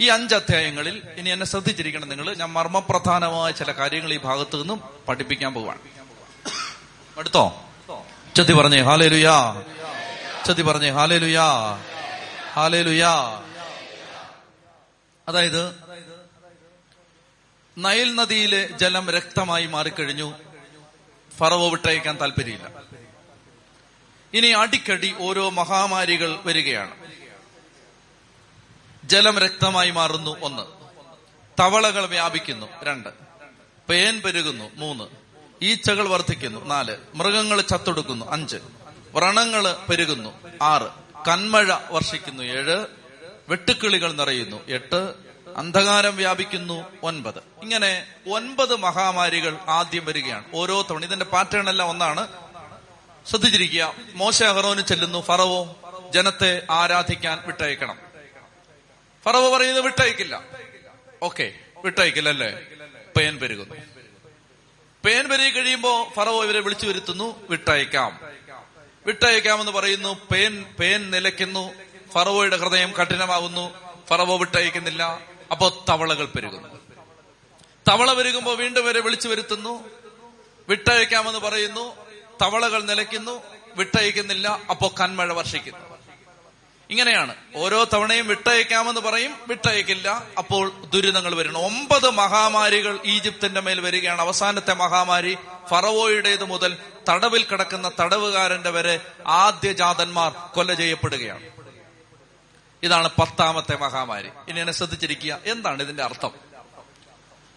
ഈ 0.00 0.08
അഞ്ച് 0.08 0.34
അധ്യായങ്ങളിൽ 0.34 1.02
ഇനി 1.16 1.30
എന്നെ 1.30 1.46
ശ്രദ്ധിച്ചിരിക്കണം 1.46 2.08
നിങ്ങൾ. 2.08 2.34
ഞാൻ 2.34 2.52
മർമ്മപ്രധാനമായ 2.52 3.50
ചില 3.50 3.72
കാര്യങ്ങൾ 3.72 4.12
ഈ 4.12 4.18
ഭാഗത്തു 4.18 4.56
നിന്നും 4.56 4.80
പഠിപ്പിക്കാൻ 5.08 5.54
പോവാണ്. 5.54 5.78
അടുത്തോ? 7.18 7.64
ചതി 8.36 8.52
പറഞ്ഞേ 8.52 8.80
ഹാലേലുയാ. 8.80 9.62
ചതി 10.46 10.62
പറഞ്ഞേ 10.62 10.90
ഹാലേലുയാ. 10.90 11.44
ഹാലേലുയാ. 12.52 13.42
അതായത് 15.28 15.74
നയൽ 17.78 18.14
നദിയിലെ 18.14 18.68
ജലം 18.78 19.10
രക്തമായി 19.10 19.66
മാറിക്കഴിഞ്ഞു. 19.66 20.34
ഫറവോ 21.38 21.68
വിട്ടയക്കാൻ 21.68 22.20
താല്പര്യമില്ല. 22.20 22.82
ഇനി 24.34 24.46
അടിക്കടി 24.46 25.14
ഓരോ 25.18 25.50
മഹാമാരികൾ 25.50 26.38
വരികയാണ്. 26.44 26.94
ജലം 29.04 29.38
രക്തമായി 29.38 29.90
മാറുന്നു 29.90 30.36
ഒന്ന്. 30.40 30.62
തവളകൾ 31.60 32.06
വ്യാപിക്കുന്നു 32.06 32.66
രണ്ട്. 32.82 33.08
പേൻ 33.88 34.20
പെരുകുന്നു 34.20 34.70
മൂന്ന്. 34.74 35.04
ഈച്ചകൾ 35.62 36.08
വർദ്ധിക്കുന്നു 36.08 36.64
നാല്. 36.64 36.96
മൃഗങ്ങൾ 37.14 37.60
ചത്തൊടുക്കുന്നു 37.60 38.26
അഞ്ച്. 38.30 38.56
വ്രണങ്ങൾ 39.14 39.76
പെരുകുന്നു 39.88 40.32
ആറ്. 40.62 40.90
കന്മഴ 41.28 41.76
വർഷിക്കുന്നു 41.90 42.42
ഏഴ്. 42.42 42.86
വെട്ടുക്കിളികൾ 43.48 44.12
നിറയുന്നു 44.12 44.60
എട്ട്. 44.68 45.23
അന്ധകാരം 45.56 46.16
വ്യാപിക്കുന്നു 46.16 46.86
ഒൻപത്. 47.02 47.38
ഇങ്ങനെ 47.62 48.06
ഒൻപത് 48.30 48.76
മഹാമാരികൾ 48.76 49.58
ആദ്യം 49.68 50.04
വരികയാണ്. 50.04 50.44
ഓരോ 50.54 50.82
തവണ 50.82 51.04
ഇതിന്റെ 51.04 51.24
പാറ്റേൺ 51.24 51.68
എല്ലാം 51.68 51.88
ഒന്നാണ്. 51.88 52.28
ശ്രദ്ധിച്ചിരിക്കുക. 53.26 53.94
മോശ 54.14 54.42
അഹറോന് 54.42 54.80
ചെല്ലുന്നു. 54.80 55.20
ഫറവോ 55.20 55.76
ജനത്തെ 56.14 56.62
ആരാധിക്കാൻ 56.70 57.42
വിട്ടയക്കണം. 57.46 57.98
ഫറവോ 59.24 59.56
പറയുന്നത് 59.56 59.84
വിട്ടയക്കില്ല. 59.84 60.42
ഓക്കെ 61.22 61.52
വിട്ടയക്കില്ല 61.84 62.28
അല്ലേ? 62.28 62.50
പേൻ 63.16 63.38
പെരുകുന്നു. 63.38 63.74
പേൻ 65.04 65.28
പെരുകി 65.28 65.50
കഴിയുമ്പോ 65.50 66.12
ഫറവോ 66.16 66.44
ഇവരെ 66.44 66.60
വിളിച്ചു 66.60 66.86
വരുത്തുന്നു. 66.86 67.48
വിട്ടയക്കാം. 67.50 68.20
വിട്ടയക്കാമെന്ന് 69.06 69.72
പറയുന്നു. 69.72 70.16
പേൻ 70.34 70.64
പേൻ 70.80 71.10
നിലയ്ക്കുന്നു. 71.10 71.74
ഫറവോയുടെ 72.12 72.56
ഹൃദയം 72.56 72.92
കഠിനമാകുന്നു. 72.92 73.74
ഫറവോ 74.08 74.36
വിട്ടയക്കുന്നില്ല. 74.36 75.33
അപ്പോ 75.54 75.84
തവളകൾ 75.88 76.24
പെരുകുന്നു. 76.24 76.68
തവള 77.88 78.12
പെരുകുമ്പോ 78.12 78.54
വീണ്ടും 78.54 78.84
വരെ 78.84 79.00
വിളിച്ചു 79.00 79.28
വരുത്തുന്നു. 79.28 79.84
വിട്ടയക്കാമെന്ന് 80.68 81.38
പറയുന്നു. 81.38 81.96
തവളകൾ 82.42 82.82
നിലയ്ക്കുന്നു. 82.82 83.42
വിട്ടയക്കുന്നില്ല. 83.76 84.60
അപ്പോ 84.70 84.94
കന്മഴ 85.00 85.32
വർഷിക്കുന്നു. 85.32 85.78
ഇങ്ങനെയാണ്. 86.90 87.34
ഓരോ 87.56 87.84
തവണയും 87.84 88.26
വിട്ടയക്കാമെന്ന് 88.26 89.00
പറയും. 89.00 89.36
വിട്ടയക്കില്ല. 89.48 90.22
അപ്പോൾ 90.38 90.72
ദുരിതങ്ങൾ 90.94 91.34
വരുന്നു. 91.34 91.58
ഒമ്പത് 91.58 92.10
മഹാമാരികൾ 92.10 92.98
ഈജിപ്തിന്റെ 93.06 93.60
മേൽ 93.60 93.80
വരികയാണ്. 93.80 94.20
അവസാനത്തെ 94.20 94.74
മഹാമാരി 94.74 95.38
ഫറവോയുടേത് 95.70 96.44
മുതൽ 96.44 96.76
തടവിൽ 97.08 97.44
കിടക്കുന്ന 97.44 97.90
തടവുകാരന്റെ 98.00 98.70
വരെ 98.70 99.00
ആദ്യ 99.26 99.72
ജാതന്മാർ 99.72 100.32
കൊല 100.54 100.74
ചെയ്യപ്പെടുകയാണ്. 100.74 101.53
ഇതാണ് 102.84 103.08
പത്താമത്തെ 103.20 103.76
മഹാമാരി. 103.76 104.28
ഇനി 104.48 104.60
എന്നെ 104.60 104.72
ശ്രദ്ധിച്ചിരിക്കുക. 104.72 105.38
എന്താണ് 105.44 105.82
ഇതിന്റെ 105.82 106.02
അർത്ഥം? 106.02 106.30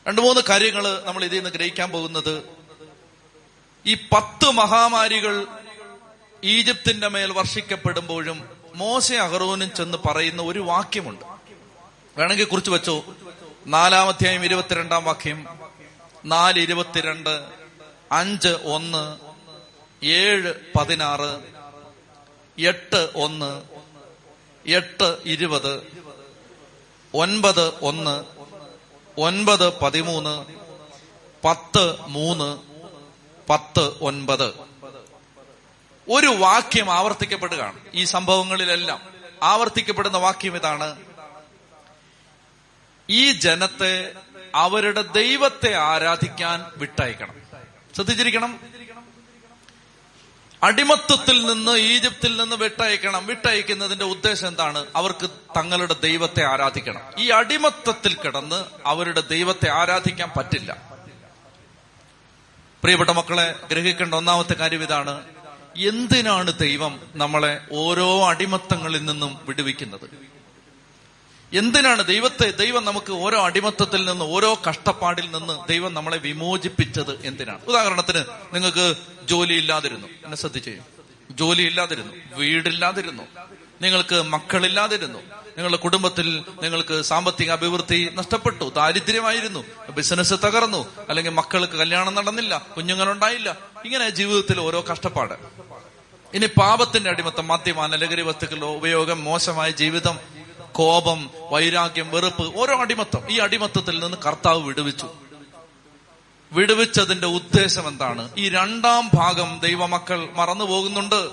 രണ്ടു 0.08 0.22
മൂന്ന് 0.22 0.42
കാര്യങ്ങൾ 0.50 1.04
നമ്മൾ 1.06 1.24
ഇതിൽ 1.24 1.38
നിന്ന് 1.38 1.50
ഗ്രഹിക്കാൻ 1.50 1.92
പോകുന്നത്. 1.92 2.44
ഈ 3.86 3.94
പത്ത് 3.94 4.52
മഹാമാരികൾ 4.52 5.48
ഈജിപ്തിന്റെ 6.44 7.08
മേൽ 7.08 7.32
വർഷിക്കപ്പെടുമ്പോഴും 7.32 8.50
മോശ 8.76 9.14
അഹറോനും 9.14 9.74
ചെന്ന് 9.74 9.98
പറയുന്ന 9.98 10.42
ഒരു 10.42 10.60
വാക്യമുണ്ട്. 10.60 11.26
വേണമെങ്കിൽ 12.18 12.46
കുറിച്ച് 12.46 12.72
വെച്ചോ. 12.72 13.06
നാലാമധ്യായം 13.68 14.46
ഇരുപത്തിരണ്ടാം 14.46 15.04
വാക്യം. 15.04 15.48
നാല് 16.26 16.60
ഇരുപത്തിരണ്ട് 16.60 17.44
അഞ്ച് 18.12 18.48
ഒന്ന് 18.48 19.18
ഏഴ് 20.06 20.54
പതിനാറ് 20.78 21.40
എട്ട് 22.62 23.10
ഒന്ന് 23.16 23.77
എട്ട് 24.68 25.18
ഇരുപത് 25.26 25.84
ഒൻപത് 27.14 27.74
ഒന്ന് 27.82 28.24
ഒൻപത് 29.18 29.80
പതിമൂന്ന് 29.80 30.46
പത്ത് 31.46 32.02
മൂന്ന് 32.02 32.58
പത്ത് 33.50 33.94
ഒൻപത്. 34.02 34.54
ഒരു 36.10 36.28
വാക്യം 36.28 36.92
ആവർത്തിക്കപ്പെടുകയാണ്. 36.92 37.80
ഈ 37.94 38.04
സംഭവങ്ങളിലെല്ലാം 38.04 39.02
ആവർത്തിക്കപ്പെടുന്ന 39.44 40.18
വാക്യം 40.18 40.56
ഇതാണ്. 40.56 40.96
ഈ 43.10 43.32
ജനത്തെ 43.32 44.14
അവരുടെ 44.56 45.02
ദൈവത്തെ 45.02 45.74
ആരാധിക്കാൻ 45.76 46.66
വിട്ടയക്കണം. 46.78 47.36
ശ്രദ്ധിച്ചിരിക്കണം. 47.96 48.60
അടിമത്വത്തിൽ 50.64 51.46
നിന്ന് 51.46 51.78
ഈജിപ്തിൽ 51.78 52.42
നിന്ന് 52.42 52.56
വിട്ടയക്കണം. 52.56 53.26
വിട്ടയക്കുന്നതിന്റെ 53.26 54.06
ഉദ്ദേശം 54.06 54.48
എന്താണ്? 54.48 54.86
അവർക്ക് 54.96 55.30
തങ്ങളുടെ 55.58 55.96
ദൈവത്തെ 56.04 56.44
ആരാധിക്കണം. 56.44 57.02
ഈ 57.18 57.30
അടിമത്വത്തിൽ 57.30 58.14
കിടന്ന് 58.14 58.66
അവരുടെ 58.86 59.22
ദൈവത്തെ 59.22 59.70
ആരാധിക്കാൻ 59.70 60.32
പറ്റില്ല. 60.38 60.78
പ്രിയപ്പെട്ട 62.84 63.10
മക്കളെ 63.10 63.56
ഗ്രഹിക്കേണ്ട 63.72 64.14
ഒന്നാമത്തെ 64.14 64.54
കാര്യം 64.54 64.84
ഇതാണ്. 64.84 65.24
എന്തിനാണ് 65.78 66.58
ദൈവം 66.58 67.00
നമ്മളെ 67.16 67.62
ഓരോ 67.72 68.30
അടിമത്തങ്ങളിൽ 68.30 69.06
നിന്നും 69.06 69.38
വിടുവിക്കുന്നത്? 69.46 70.37
എന്തിനാണ് 71.54 72.06
ദൈവത്തെ 72.06 72.52
ദൈവം 72.52 72.86
നമുക്ക് 72.86 73.12
ഓരോ 73.12 73.46
അടിമത്തത്തിൽ 73.46 74.06
നിന്ന് 74.06 74.26
ഓരോ 74.26 74.62
കഷ്ടപ്പാടിൽ 74.70 75.32
നിന്ന് 75.32 75.68
ദൈവം 75.68 75.94
നമ്മളെ 75.94 76.18
വിമോചിപ്പിച്ചത് 76.18 77.26
എന്തിനാണ്? 77.26 77.60
ഉദാഹരണത്തിന് 77.68 78.24
നിങ്ങൾക്ക് 78.54 78.96
ജോലി 79.24 79.54
ഇല്ലാതിരുന്നു 79.54 80.08
എന്നെ 80.08 80.38
ശ്രദ്ധിച്ചു. 80.38 80.72
ജോലി 81.32 81.62
ഇല്ലാതിരുന്നു 81.64 82.14
വീടില്ലാതിരുന്നു. 82.36 83.24
നിങ്ങൾക്ക് 83.82 84.22
മക്കളില്ലാതിരുന്നു. 84.22 85.20
നിങ്ങളുടെ 85.20 85.78
കുടുംബത്തിൽ 85.78 86.44
നിങ്ങൾക്ക് 86.64 87.02
സാമ്പത്തിക 87.02 87.52
അഭിവൃദ്ധി 87.52 88.10
നഷ്ടപ്പെട്ടു 88.14 88.74
ദാരിദ്ര്യമായിരുന്നു 88.76 89.64
ബിസിനസ് 89.90 90.34
തകർന്നു 90.34 90.88
അല്ലെങ്കിൽ 91.10 91.32
മക്കൾക്ക് 91.32 91.74
കല്യാണം 91.74 92.16
നടന്നില്ല 92.16 92.68
കുഞ്ഞുങ്ങളുണ്ടായില്ല. 92.78 93.58
ഇങ്ങനെ 93.86 94.10
ജീവിതത്തിൽ 94.10 94.60
ഓരോ 94.60 94.86
കഷ്ടപ്പാട്. 94.92 95.34
ഇനി 96.34 96.46
പാപത്തിന്റെ 96.46 97.10
അടിമത്തം 97.10 97.48
മദ്യപാന 97.48 97.96
ലഹരി 97.96 98.22
വസ്തുക്കളുടെ 98.22 98.66
ഉപയോഗം 98.66 99.24
മോശമായ 99.24 99.72
ജീവിതം 99.72 100.37
കോപം 100.78 101.30
വൈരാഗ്യം 101.50 102.12
വെറുപ്പ് 102.12 102.60
ഓരോ 102.60 102.82
അടിമത്തം. 102.82 103.32
ഈ 103.32 103.40
അടിമത്തത്തിൽ 103.40 104.00
നിന്ന് 104.00 104.18
കർത്താവ് 104.26 104.62
വിടുവിച്ചു. 104.62 105.10
വിടുവിച്ചതിന്റെ 106.52 107.28
ഉദ്ദേശം 107.28 107.88
എന്താണ്? 107.88 108.30
ഈ 108.38 108.50
രണ്ടാം 108.50 109.10
ഭാഗം 109.14 109.60
ദൈവമക്കൾ 109.64 110.30
മറന്നു 110.36 110.66
പോകുന്നുണ്ട്. 110.66 111.30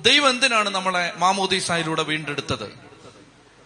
ദൈവം 0.00 0.30
എന്തിനാണ് 0.30 0.70
നമ്മളെ 0.70 1.12
മാമോദീസായിലൂടെ 1.16 2.02
വീണ്ടെടുത്തത്? 2.02 2.90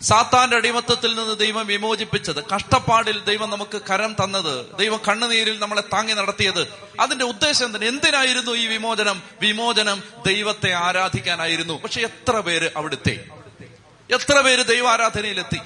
സാത്താന്റെ 0.02 0.56
അടിമത്തത്തിൽ 0.56 1.16
നിന്ന് 1.16 1.38
ദൈവം 1.38 1.66
വിമോചിപ്പിച്ചത്. 1.66 2.44
കഷ്ടപ്പാടിൽ 2.54 3.24
ദൈവം 3.24 3.50
നമുക്ക് 3.50 3.80
കരം 3.90 4.16
തന്നത്. 4.24 4.66
ദൈവം 4.78 5.00
കണ്ണുനീരിൽ 5.08 5.58
നമ്മളെ 5.58 5.80
താങ്ങി 5.80 6.12
നടത്തിയത്. 6.12 6.68
അതിന്റെ 7.00 7.24
ഉദ്ദേശം 7.24 7.74
തന്നെ 7.74 7.88
എന്തിനായിരുന്നു 7.88 8.50
ഈ 8.50 8.66
വിമോചനം? 8.66 9.22
വിമോചനം 9.40 10.02
ദൈവത്തെ 10.26 10.72
ആരാധിക്കാനായിരുന്നു. 10.72 11.80
പക്ഷെ 11.82 12.00
എത്ര 12.00 12.40
പേര് 12.40 12.70
അവിടുത്തെ? 12.76 13.43
എത്ര 14.10 14.40
പേര് 14.40 14.64
ദൈവാരാധനയിലെത്തി? 14.64 15.60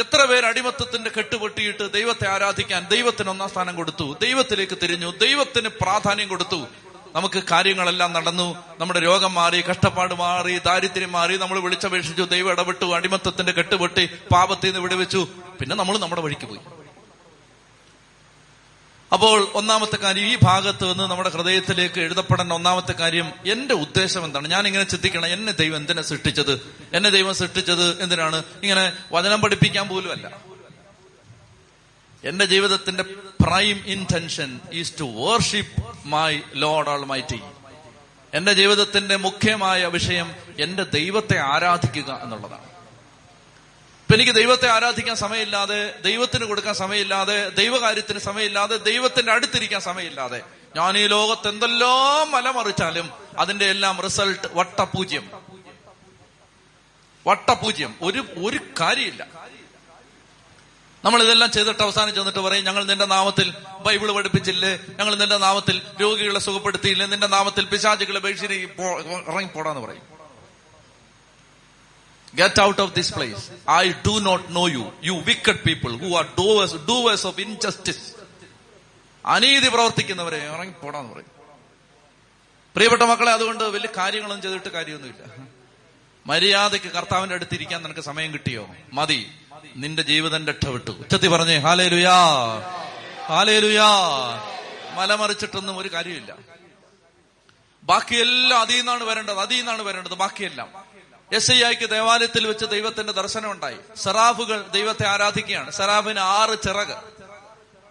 എത്ര 0.00 0.24
പേര് 0.24 0.44
അടിമത്തത്തിന്റെ 0.44 1.10
കെട്ടുപൊട്ടിയിട്ട് 1.16 1.92
ദൈവത്തെ 1.92 2.28
ആരാധിക്കാൻ 2.28 2.88
ദൈവത്തിന് 2.88 3.30
ഒന്നാം 3.30 3.48
സ്ഥാനം 3.48 3.76
കൊടുത്തു 3.76 4.16
ദൈവത്തിലേക്ക് 4.22 4.78
തിരിഞ്ഞു 4.82 5.10
ദൈവത്തിന് 5.10 5.68
പ്രാധാന്യം 5.68 6.28
കൊടുത്തു. 6.28 6.66
നമുക്ക് 7.14 7.42
കാര്യങ്ങളെല്ലാം 7.50 8.12
നടന്നു. 8.12 8.64
നമ്മുടെ 8.78 9.00
രോഗം 9.00 9.34
മാറി 9.34 9.60
കഷ്ടപ്പാട് 9.60 10.14
മാറി 10.14 10.58
ദാരിദ്ര്യം 10.58 11.12
മാറി. 11.12 11.36
നമ്മൾ 11.36 11.58
വിളിച്ചപേക്ഷിച്ചു 11.58 12.22
ദൈവം 12.22 12.50
ഇടപെട്ടു 12.50 12.94
അടിമത്തത്തിന്റെ 12.94 13.52
കെട്ടുപൊട്ടി 13.52 14.06
പാപത്തിൽ 14.32 14.66
നിന്ന് 14.66 14.80
വിടുവിച്ചു. 14.80 15.28
പിന്നെ 15.60 15.76
നമ്മൾ 15.76 15.98
നമ്മുടെ 15.98 16.22
വഴിക്ക് 16.22 16.46
പോയി. 16.46 16.73
അപ്പോൾ 19.14 19.48
ഒന്നാമത്തെ 19.54 19.96
കാര്യം 19.96 20.26
ഈ 20.26 20.38
ഭാഗത്ത് 20.42 20.90
നിന്ന് 20.90 21.04
നമ്മുടെ 21.04 21.28
ഹൃദയത്തിലേക്ക് 21.28 22.00
എഴുതപ്പെടേണ്ട 22.00 22.52
ഒന്നാമത്തെ 22.52 22.92
കാര്യം 22.92 23.32
എന്റെ 23.46 23.74
ഉദ്ദേശം 23.74 24.24
എന്താണ്? 24.24 24.48
ഞാൻ 24.48 24.66
ഇങ്ങനെ 24.66 24.84
ചിന്തിക്കണം 24.84 25.26
എന്നെ 25.26 25.52
ദൈവം 25.52 25.76
എന്തിനെ 25.76 26.02
സൃഷ്ടിച്ചത്? 26.02 26.76
എന്നെ 26.92 27.10
ദൈവം 27.10 27.34
സൃഷ്ടിച്ചത് 27.34 28.02
എന്തിനാണ്? 28.02 28.44
ഇങ്ങനെ 28.62 28.92
വചനം 29.12 29.40
പഠിപ്പിക്കാൻ 29.40 29.88
പോലുമല്ല. 29.88 30.38
എന്റെ 32.24 32.44
ജീവിതത്തിന്റെ 32.44 33.02
prime 33.42 33.82
intention 33.86 34.60
is 34.72 34.92
to 35.00 35.04
worship 35.04 36.08
my 36.08 36.40
lord 36.54 36.88
almighty 37.04 37.40
എന്റെ 38.34 38.52
ജീവിതത്തിന്റെ 38.52 39.16
മുഖ്യമായ 39.16 39.86
വിഷയം 39.86 40.34
എന്റെ 40.60 40.82
ദൈവത്തെ 40.82 41.38
ആരാധിക്കുക 41.38 42.20
എന്നുള്ളതാണ്. 42.22 42.73
ഇപ്പൊ 44.04 44.14
എനിക്ക് 44.14 44.32
ദൈവത്തെ 44.32 44.68
ആരാധിക്കാൻ 44.68 45.16
സമയമില്ലാതെ 45.16 46.00
ദൈവത്തിന് 46.00 46.44
കൊടുക്കാൻ 46.44 46.74
സമയമില്ലാതെ 46.74 47.48
ദൈവകാര്യത്തിന് 47.48 48.18
സമയമില്ലാതെ 48.18 48.76
ദൈവത്തിന്റെ 48.76 49.32
അടുത്തിരിക്കാൻ 49.32 49.80
സമയമില്ലാതെ 49.80 50.42
ഞാൻ 50.76 50.98
ഈ 50.98 51.06
ലോകത്ത് 51.06 51.48
എന്തെല്ലാം 51.48 52.30
മലമറിച്ചാലും 52.30 53.10
അതിന്റെ 53.38 53.64
എല്ലാം 53.64 54.00
റിസൾട്ട് 54.00 54.48
വട്ടപൂജ്യം. 54.52 55.30
വട്ടപൂജ്യം. 57.26 57.94
ഒരു 58.02 58.26
ഒരു 58.36 58.60
കാര്യമില്ല. 58.80 59.26
നമ്മൾ 61.04 61.22
ഇതെല്ലാം 61.22 61.50
ചെയ്തിട്ട് 61.50 61.82
അവസാനം 61.82 62.14
ചെന്നിട്ട് 62.14 62.38
പറയും 62.38 62.64
ഞങ്ങൾ 62.64 62.84
നിന്റെ 62.84 63.04
നാമത്തിൽ 63.04 63.54
ബൈബിൾ 63.80 64.12
പഠിപ്പിച്ചില്ലേ? 64.12 64.80
ഞങ്ങൾ 64.98 65.14
നിന്റെ 65.14 65.36
നാമത്തിൽ 65.36 65.82
രോഗികളെ 66.00 66.40
സുഖപ്പെടുത്തിയില്ലേ? 66.40 67.06
നിന്റെ 67.06 67.26
നാമത്തിൽ 67.26 67.64
പിശാചുകളെ 67.64 68.20
ബേഷിരി 68.20 68.68
ഇറങ്ങിപ്പോടാന്ന് 69.28 69.80
പറയും. 69.80 70.13
Get 72.34 72.62
out 72.62 72.82
of 72.82 72.94
this 72.94 73.14
place 73.14 73.50
I 73.70 73.92
do 74.06 74.18
not 74.18 74.56
know 74.56 74.68
you 74.68 74.92
you 75.04 75.12
wicked 75.12 75.58
people 75.58 76.02
who 76.02 76.16
are 76.16 76.34
doers 76.40 76.74
doers 76.74 77.26
of 77.26 77.40
injustice 77.40 78.14
അനീതി 79.26 79.68
പ്രവർത്തിക്കുന്നവരെ 79.68 80.36
ഇറങ്ങി 80.36 80.74
പോടാന്ന് 80.82 81.12
പറയും. 81.12 81.30
പ്രിയപ്പെട്ട 82.74 83.02
മക്കളെ 83.02 83.32
അതുകൊണ്ട് 83.32 83.64
വലിയ 83.64 83.88
കാര്യങ്ങളൊന്നും 83.96 84.42
ചെയ്തിട്ട് 84.42 84.68
കാര്യമൊന്നുമില്ല. 84.68 85.48
മര്യാദയ്ക്ക് 86.26 86.86
കർത്താവിന്റെ 86.86 87.34
അടുത്തിരിക്കാൻ 87.34 87.82
നിനക്ക് 87.82 88.00
സമയം 88.00 88.32
കിട്ടിയോ? 88.32 88.68
മതി. 88.92 89.32
നിന്റെ 89.76 90.02
ജീവിതം 90.02 90.46
രക്ഷപ്പെട്ടു 90.46 90.90
ഉച്ചത്തി 90.90 91.28
പറഞ്ഞേ 91.28 91.56
ഹാലേ 91.56 91.88
ലുയാ 91.88 94.10
മലമറിച്ചിട്ടൊന്നും 94.96 95.78
ഒരു 95.78 95.92
കാര്യമില്ല 95.92 96.36
ബാക്കിയെല്ലാം 97.82 98.60
അതിൽ 98.60 98.76
നിന്നാണ് 98.76 99.04
വരേണ്ടത് 99.04 99.38
അതിൽ 99.38 99.56
നിന്നാണ് 99.56 99.82
വരേണ്ടത് 99.82 100.14
ബാക്കിയെല്ലാം. 100.14 100.83
എസ് 101.34 101.52
ഐ 101.52 101.62
ആയിക്ക് 101.62 101.90
ദേവാലയത്തിൽ 101.90 102.46
വെച്ച് 102.46 102.64
ദൈവത്തിന്റെ 102.64 103.12
ദർശനം 103.12 103.50
ഉണ്ടായി. 103.50 103.76
സെറാഫുകൾ 103.96 104.66
ദൈവത്തെ 104.68 105.06
ആരാധിക്കുകയാണ്. 105.06 105.70
സെറാഫിന് 105.70 106.18
ആറ് 106.18 106.62
ചിറക്. 106.62 106.96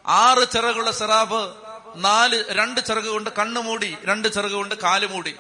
ആറ് 0.08 0.52
ചിറകുള്ള 0.52 0.92
സെറാഫ് 0.92 1.54
നാല് 1.96 2.44
രണ്ട് 2.50 2.86
ചിറക് 2.86 3.04
കൊണ്ട് 3.04 3.30
കണ്ണു 3.30 3.60
മൂടി 3.60 3.98
രണ്ട് 4.06 4.34
ചിറക് 4.34 4.52
കൊണ്ട് 4.52 4.76
കാൽ 4.76 5.08
മൂടി. 5.08 5.36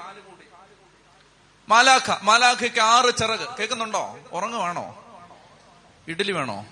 മാലാഖ 1.70 2.12
മാലാഖയ്ക്ക് 2.22 2.80
ആറ് 2.80 3.18
ചിറക്. 3.18 3.58
കേൾക്കുന്നുണ്ടോ? 3.60 4.20
ഉറങ്ങുവാണോ? 4.32 5.06
ഇഡ്ഡലി 6.08 6.32
വേണോ? 6.32 6.66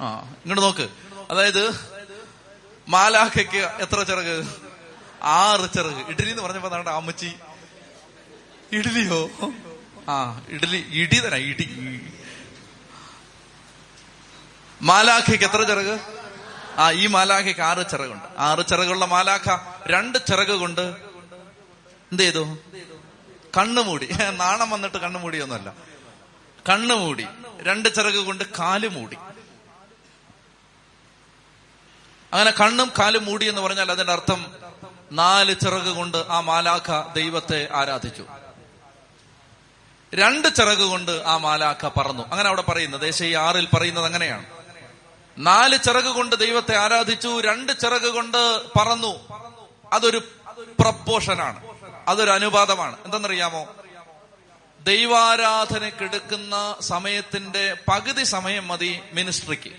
ആ 0.00 0.20
ഇങ്ങോട്ട് 0.20 0.62
നോക്ക്. 0.62 0.88
അതായത് 1.30 1.90
മാലാഖയ്ക്ക് 2.88 3.56
എത്ര 3.56 4.02
ചിറക്? 4.02 4.44
ആറ് 5.22 5.72
ചിറക്. 5.74 6.08
ഇഡ്ഡലി 6.08 6.30
എന്ന് 6.30 6.42
പറഞ്ഞപ്പോ 6.42 6.68
നമ്മുടെ 6.68 6.90
അമ്മച്ചി? 6.90 7.32
ഇഡ്ഡലിയോ? 8.72 9.30
ആ 10.08 10.40
ഇഡലി 10.48 10.86
ഇടി 10.90 11.18
തരാ 11.20 11.36
ഇടി. 11.36 11.66
മാലാഖയ്ക്ക് 14.82 15.44
എത്ര 15.44 15.62
ചിറക്? 15.62 16.00
ആ 16.78 16.90
ഈ 16.90 17.06
മാലാഖയ്ക്ക് 17.06 17.60
ആറ് 17.60 17.90
ചിറകുണ്ട്. 17.90 18.24
ആറ് 18.38 18.66
ചിറകുള്ള 18.66 19.04
മാലാഖ 19.04 19.58
രണ്ട് 19.86 20.18
ചിറക് 20.26 20.54
കൊണ്ട് 20.60 20.80
എന്ത് 22.12 22.22
ചെയ്തു? 22.22 22.58
കണ്ണുമൂടി 23.56 24.08
നാണം 24.30 24.70
വന്നിട്ട് 24.70 24.96
കണ്ണുമൂടിയൊന്നുമല്ല 24.96 25.74
കണ്ണുമൂടി 26.68 27.26
രണ്ട് 27.60 27.94
ചിറക് 27.94 28.20
കൊണ്ട് 28.26 28.44
കാൽ 28.44 28.88
മൂടി. 28.88 29.16
അങ്ങനെ 32.32 32.50
കണ്ണും 32.50 32.92
കാലും 32.98 33.24
മൂടി 33.24 33.48
എന്ന് 33.48 33.60
പറഞ്ഞാൽ 33.60 33.90
അതിന്റെ 33.90 34.12
അർത്ഥം 34.12 34.46
നാല് 35.12 35.54
ചിറക് 35.64 35.96
കൊണ്ട് 35.96 36.18
ആ 36.30 36.40
മാലാഖ 36.40 37.12
ദൈവത്തെ 37.14 37.68
ആരാധിച്ചു. 37.74 38.24
രണ്ട് 40.14 40.54
ചിറക് 40.54 40.78
കൊണ്ട് 40.78 41.22
ആ 41.26 41.36
മാലാഖ 41.36 41.88
പറന്നു. 41.88 42.22
അങ്ങനെ 42.22 42.48
അവിടെ 42.48 42.62
പറയുന്നത് 42.62 43.00
ദേശീയ 43.00 43.36
ആറിൽ 43.36 43.68
പറയുന്നത് 43.74 44.04
അങ്ങനെയാണ്. 44.04 44.46
നാല് 45.38 45.78
ചിറക് 45.78 46.04
കൊണ്ട് 46.04 46.36
ദൈവത്തെ 46.36 46.76
ആരാധിച്ചു 46.76 47.40
രണ്ട് 47.40 47.72
ചിറക് 47.80 48.14
കൊണ്ട് 48.14 48.66
പറന്നു. 48.78 49.14
അതൊരു 49.92 50.22
പ്രപ്പോഷനാണ്. 50.80 51.66
അതൊരു 52.08 52.30
അനുപാതമാണ് 52.30 52.96
എന്തെന്നറിയാമോ? 53.04 53.74
ദൈവാരാധനക്കെടുക്കുന്ന 54.80 56.76
സമയത്തിന്റെ 56.80 57.76
പകുതി 57.88 58.24
സമയം 58.24 58.68
മതി 58.68 59.00
മിനിസ്ട്രിക്ക്. 59.12 59.70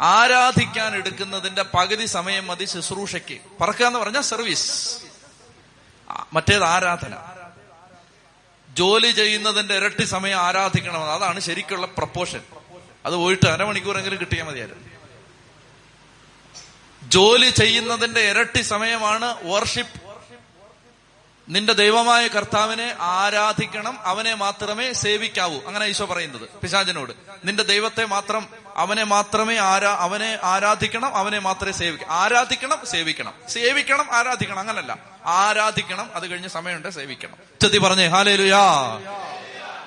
ആരാധിക്കാൻ 0.00 0.94
എടുക്കുന്നതിന്റെ 0.94 1.62
പകുതി 1.62 2.04
സമയം 2.04 2.46
മതി 2.46 2.64
ശുശ്രൂഷയ്ക്ക്. 2.64 3.38
പറക്കുക 3.60 3.86
എന്ന് 3.86 3.98
പറഞ്ഞാൽ 3.98 4.20
സർവീസ് 4.20 4.98
മറ്റേത് 6.32 6.64
ആരാധന. 6.64 7.33
ജോലി 8.74 9.10
ചെയ്യുന്നതിന്റെ 9.10 9.76
ഇരട്ടി 9.76 10.04
സമയം 10.04 10.38
ആരാധിക്കണമെന്ന്. 10.38 11.12
അതാണ് 11.12 11.40
ശരിക്കുള്ള 11.40 11.86
പ്രപ്പോഷൻ. 11.86 12.42
അത് 13.06 13.14
പോയിട്ട് 13.14 13.48
അരമണിക്കൂറെങ്കിലും 13.48 14.20
കിട്ടിയാൽ 14.20 14.44
മതിയായിരുന്നു. 14.44 14.88
ജോലി 17.02 17.50
ചെയ്യുന്നതിന്റെ 17.50 18.20
ഇരട്ടി 18.20 18.62
സമയമാണ് 18.62 19.48
വർഷിപ്പ് 19.48 20.00
നിന്റെ 21.48 21.72
ദൈവമായ 21.72 22.28
കർത്താവിനെ 22.28 22.96
ആരാധിക്കണം 23.00 23.98
അവനെ 24.00 24.34
മാത്രമേ 24.34 24.92
സേവിക്കാവൂ. 24.92 25.60
അങ്ങനെ 25.66 25.86
ഈശോ 25.86 26.04
പറയുന്നത് 26.04 26.48
പിശാചനോട്. 26.48 27.12
നിന്റെ 27.44 27.62
ദൈവത്തെ 27.62 28.04
മാത്രം 28.04 28.63
അവനെ 28.76 29.04
മാത്രമേ 29.04 29.56
ആരാ 29.56 29.96
അവനെ 30.00 30.38
ആരാധിക്കണം 30.42 31.16
അവനെ 31.16 31.38
മാത്രമേ 31.38 31.72
സേവിക്കണം 31.72 32.12
ആരാധിക്കണം 32.12 32.80
സേവിക്കണം. 32.86 33.34
സേവിക്കണം 33.48 34.08
ആരാധിക്കണം 34.12 34.58
അങ്ങനല്ല. 34.58 34.98
ആരാധിക്കണം 35.26 36.10
അത് 36.14 36.30
കഴിഞ്ഞ് 36.30 36.48
സമയമുണ്ട് 36.48 36.88
സേവിക്കണം. 36.88 37.36
ചെത്തി 37.62 37.78
പറഞ്ഞേ 37.78 38.06
ഹാലേലുയാ. 38.06 38.60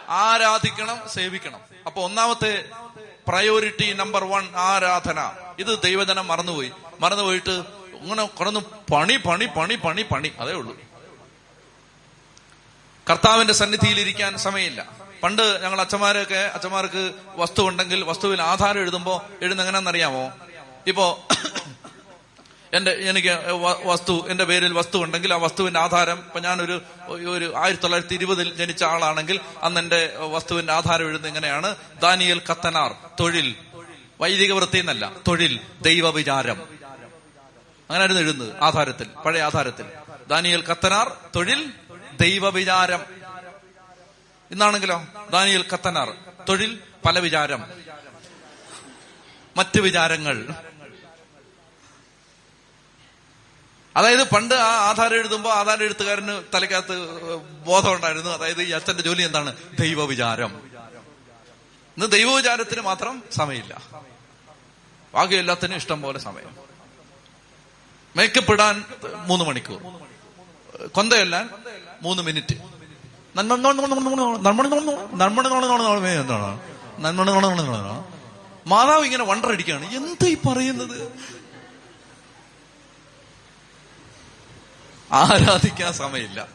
ആരാധിക്കണം 0.10 1.02
സേവിക്കണം. 1.14 1.60
അപ്പൊ 1.86 2.02
ഒന്നാമത്തെ 2.02 2.66
പ്രയോറിറ്റി 3.28 3.94
നമ്പർ 3.94 4.24
വൺ 4.24 4.50
ആരാധന. 4.56 5.32
ഇത് 5.60 5.82
ദൈവജനം 5.82 6.28
മറന്നുപോയി. 6.28 6.72
മറന്നുപോയിട്ട് 7.00 7.64
ഇങ്ങനെ 8.02 8.26
കുറന്ന് 8.26 8.60
പണി 8.92 9.18
പണി 9.18 9.46
പണി 9.46 9.76
പണി 9.76 10.02
പണി. 10.02 10.32
അതേ 10.40 10.54
ഉള്ളൂ. 10.54 10.78
കർത്താവിന്റെ 13.10 13.54
സന്നിധിയിൽ 13.54 14.00
ഇരിക്കാൻ 14.00 14.38
സമയമില്ല. 14.38 15.07
പണ്ട് 15.24 15.60
ഞങ്ങൾ 15.64 15.82
അച്ഛന്മാരൊക്കെ 15.82 16.52
അച്ഛന്മാർക്ക് 16.54 17.12
വസ്തു 17.36 17.68
ഉണ്ടെങ്കിൽ 17.68 18.04
വസ്തുവിൽ 18.04 18.42
ആധാരം 18.42 18.80
എഴുതുമ്പോ 18.80 19.26
എഴുതുന്ന 19.42 19.64
എങ്ങനെയാണെന്നറിയാമോ 19.64 20.32
ഇപ്പോ 20.88 21.28
എന്റെ 22.74 22.92
എനിക്ക് 22.92 23.38
വസ്തു 23.86 24.28
എന്റെ 24.30 24.44
പേരിൽ 24.44 24.74
വസ്തു 24.74 25.04
ഉണ്ടെങ്കിൽ 25.04 25.34
ആ 25.34 25.38
വസ്തുവിന്റെ 25.38 25.80
ആധാരം 25.80 26.18
ഇപ്പൊ 26.18 26.40
ഞാനൊരു 26.40 26.82
ഒരു 27.08 27.54
ആയിരത്തി 27.58 27.82
തൊള്ളായിരത്തി 27.82 28.14
ഇരുപതിൽ 28.14 28.56
ജനിച്ച 28.56 28.84
ആളാണെങ്കിൽ 28.84 29.40
അന്ന് 29.64 29.80
എന്റെ 29.80 30.14
വസ്തുവിന്റെ 30.18 30.74
ആധാരം 30.74 31.04
എഴുതുന്നത് 31.04 31.28
എങ്ങനെയാണ്? 31.28 31.76
ദാനിയൽ 32.02 32.42
കത്തനാർ 32.52 32.96
തൊഴിൽ. 33.20 33.56
വൈദിക 34.22 34.52
വൃത്തി 34.52 34.78
എന്നല്ല 34.78 35.12
തൊഴിൽ 35.28 35.60
ദൈവവിചാരം. 35.82 36.62
അങ്ങനെയായിരുന്നു 37.90 38.22
എഴുതുന്നത് 38.22 38.64
ആധാരത്തിൽ 38.64 39.08
പഴയ 39.26 39.42
ആധാരത്തിൽ. 39.42 39.86
ദാനിയൽ 40.28 40.62
കത്തനാർ 40.62 41.12
തൊഴിൽ 41.36 41.70
ദൈവവിചാരം. 42.22 43.17
ഇന്നാണെങ്കിലോ? 44.52 45.06
ദാനിയൽ 45.30 45.68
കത്തനാർ 45.74 46.18
തൊഴിൽ 46.50 46.80
പല 47.06 47.20
വിചാരം. 47.20 47.64
മറ്റ് 49.58 49.80
വിചാരങ്ങൾ. 49.80 50.54
അതായത് 53.96 54.30
പണ്ട് 54.30 54.56
ആ 54.56 54.90
ആധാരം 54.90 55.16
എഴുതുമ്പോൾ 55.16 55.54
ആധാരം 55.54 55.84
എഴുത്തുകാരന് 55.84 56.44
തലക്കകത്ത് 56.54 57.36
ബോധം 57.36 57.94
ഉണ്ടായിരുന്നു 57.94 58.30
അതായത് 58.30 58.62
ഈ 58.62 58.72
അച്ഛന്റെ 58.72 59.04
ജോലി 59.04 59.22
എന്താണ്? 59.22 59.56
ദൈവവിചാരം. 59.80 60.70
ഇന്ന് 61.98 62.12
ദൈവവിചാരത്തിന് 62.12 62.82
മാത്രം 62.82 63.24
സമയമില്ല. 63.32 63.82
ബാക്കി 65.14 65.36
എല്ലാത്തിനും 65.36 65.76
ഇഷ്ടം 65.76 66.02
പോലെ 66.02 66.20
സമയം. 66.20 66.56
മേക്കപ്പ് 68.16 68.54
ഇടാൻ 68.54 68.86
മൂന്ന് 69.28 69.46
മണിക്കൂർ. 69.46 69.82
കൊന്തയെല്ലാൻ 70.88 71.50
മൂന്ന് 72.02 72.24
മിനിറ്റ്. 72.24 72.77
മാതാവ് 78.66 79.06
ഇങ്ങനെ 79.06 79.24
വണ്ടറടിക്കാണ് 79.24 79.86
എന്താ 79.96 80.28
ഈ 80.28 80.36
പറയുന്നത് 80.36 81.12
ആരാധിക്കാൻ 85.12 85.94
സമയമില്ല 85.94 86.48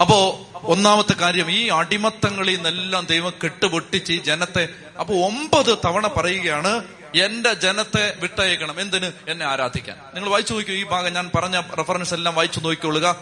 അപ്പോ 0.00 0.48
ഒന്നാമത്തെ 0.54 1.14
കാര്യം 1.14 1.50
ഈ 1.50 1.68
അടിമത്തങ്ങളിൽ 1.68 2.54
നിന്നെല്ലാം 2.54 3.04
ദൈവം 3.04 3.32
കെട്ടുപൊട്ടിച്ച് 3.44 4.12
ജനത്തെ 4.12 4.68
അപ്പൊ 5.00 5.14
ഒമ്പത് 5.14 5.78
തവണ 5.86 6.06
പറയുകയാണ് 6.06 7.01
എന്റെ 7.16 7.54
ജനത്തെ 7.54 8.16
വിട്ടയക്കണം. 8.20 8.80
എന്തിന്? 8.80 9.12
എന്നെ 9.28 9.46
ആരാധിക്കാൻ. 9.46 9.98
നിങ്ങൾ 10.14 10.30
വായിച്ചു 10.30 10.54
നോക്കൂ 10.54 10.72
ഈ 10.72 10.84
ഭാഗം 10.84 11.12
ഞാൻ 11.12 11.30
പറഞ്ഞ 11.34 11.60
റെഫറൻസ് 11.60 12.14
എല്ലാം 12.14 12.34
വായിച്ചു 12.34 12.60
നോക്കിക്കൊള്ളുക. 12.60 13.16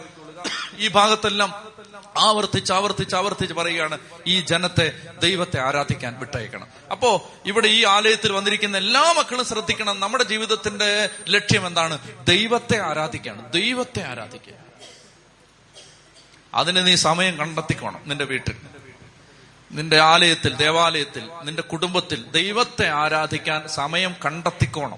ഈ 0.77 0.87
ഭാഗത്തെല്ലാം 0.87 1.71
ആവർത്തിച്ച് 2.17 2.73
ആവർത്തിച്ച് 2.73 3.15
ആവർത്തിച്ച് 3.15 3.53
പറയുകയാണ് 3.53 3.97
ഈ 4.27 4.39
ജനത്തെ 4.39 5.01
ദൈവത്തെ 5.21 5.59
ആരാധിക്കാൻ 5.59 6.19
വിട്ടയക്കണം. 6.19 6.67
അപ്പോ 6.91 7.31
ഇവിടെ 7.45 7.67
ഈ 7.67 7.85
ആലയത്തിൽ 7.85 8.31
വന്നിരിക്കുന്ന 8.31 8.77
എല്ലാ 8.77 9.13
മക്കളും 9.17 9.45
ശ്രദ്ധിക്കണം. 9.45 9.99
നമ്മുടെ 9.99 10.23
ജീവിതത്തിന്റെ 10.23 11.09
ലക്ഷ്യം 11.29 11.67
എന്താണ്? 11.67 12.25
ദൈവത്തെ 12.25 12.79
ആരാധിക്കാണ്. 12.79 13.51
ദൈവത്തെ 13.51 14.03
ആരാധിക്കുക. 14.03 14.53
അതിന് 16.53 16.87
നീ 16.87 16.95
സമയം 16.95 17.37
കണ്ടെത്തിക്കോണം 17.37 17.99
നിന്റെ 18.05 18.25
വീട്ടിൽ. 18.25 18.55
നിന്റെ 19.71 19.99
ആലയത്തിൽ 19.99 20.55
ദേവാലയത്തിൽ 20.55 21.29
നിന്റെ 21.43 21.61
കുടുംബത്തിൽ 21.61 22.25
ദൈവത്തെ 22.31 22.89
ആരാധിക്കാൻ 22.89 23.67
സമയം 23.67 24.15
കണ്ടെത്തിക്കോണം. 24.25 24.97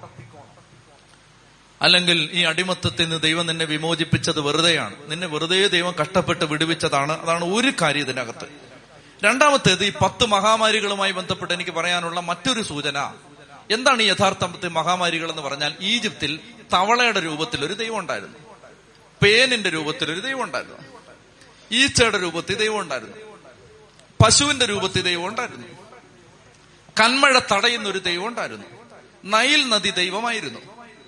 അല്ലെങ്കിൽ 1.82 2.28
ഈ 2.32 2.44
അടിമത്തത്തിൽ 2.44 3.04
നിന്ന് 3.04 3.20
ദൈവം 3.20 3.46
നിന്നെ 3.46 3.64
വിമോചിപ്പിച്ചത് 3.64 4.40
വെറുതെയാണ്. 4.40 4.94
നിന്നെ 5.06 5.26
വെറുതെ 5.26 5.68
ദൈവം 5.68 5.94
കഷ്ടപ്പെട്ട് 6.00 6.44
വിടുവിച്ചതാണ്. 6.44 7.12
അതാണ് 7.12 7.44
ഒരു 7.44 7.72
കാര്യം 7.82 8.00
ഇതിനകത്ത്. 8.00 8.46
രണ്ടാമത്തേത് 9.24 9.84
ഈ 9.84 9.90
പത്ത് 9.90 10.26
മഹാമാരികളുമായി 10.26 11.12
ബന്ധപ്പെട്ട് 11.12 11.54
എനിക്ക് 11.54 11.70
പറയാനുള്ള 11.70 12.20
മറ്റൊരു 12.20 12.62
സൂചന. 12.62 13.12
എന്താണ് 13.70 14.02
ഈ 14.02 14.06
യഥാർത്ഥത്തിൽ 14.06 14.68
മഹാമാരികൾ 14.68 15.30
എന്ന് 15.30 15.42
പറഞ്ഞാൽ? 15.42 15.74
ഈജിപ്തിൽ 15.80 16.40
തവളയുടെ 16.72 17.20
രൂപത്തിൽ 17.20 17.64
ഒരു 17.64 17.72
ദൈവം 17.72 17.98
ഉണ്ടായിരുന്നു. 17.98 18.38
പേനിന്റെ 19.22 19.70
രൂപത്തിൽ 19.70 20.12
ഒരു 20.12 20.20
ദൈവം 20.20 20.42
ഉണ്ടായിരുന്നു. 20.42 20.78
ഈച്ചയുടെ 21.72 22.22
രൂപത്തിൽ 22.22 22.54
ദൈവം 22.54 22.80
ഉണ്ടായിരുന്നു. 22.80 23.33
പശുവിന്റെ 24.24 24.66
രൂപത്തിൽ 24.66 25.02
ദൈവം 25.02 25.26
ഉണ്ടായിരുന്നു. 25.26 25.66
കന്മഴ 27.00 27.38
തടയുന്ന 27.38 27.88
ഒരു 27.88 27.98
ദൈവം 27.98 28.26
ഉണ്ടായിരുന്നു. 28.26 28.64
നൈൽ 29.24 29.68
നദി 29.68 29.90
ദൈവമായിരുന്നു. 29.90 30.60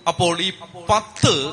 അപ്പോൾ 0.09 0.41
ഈ 0.41 0.53
പത്ത് 0.89 1.53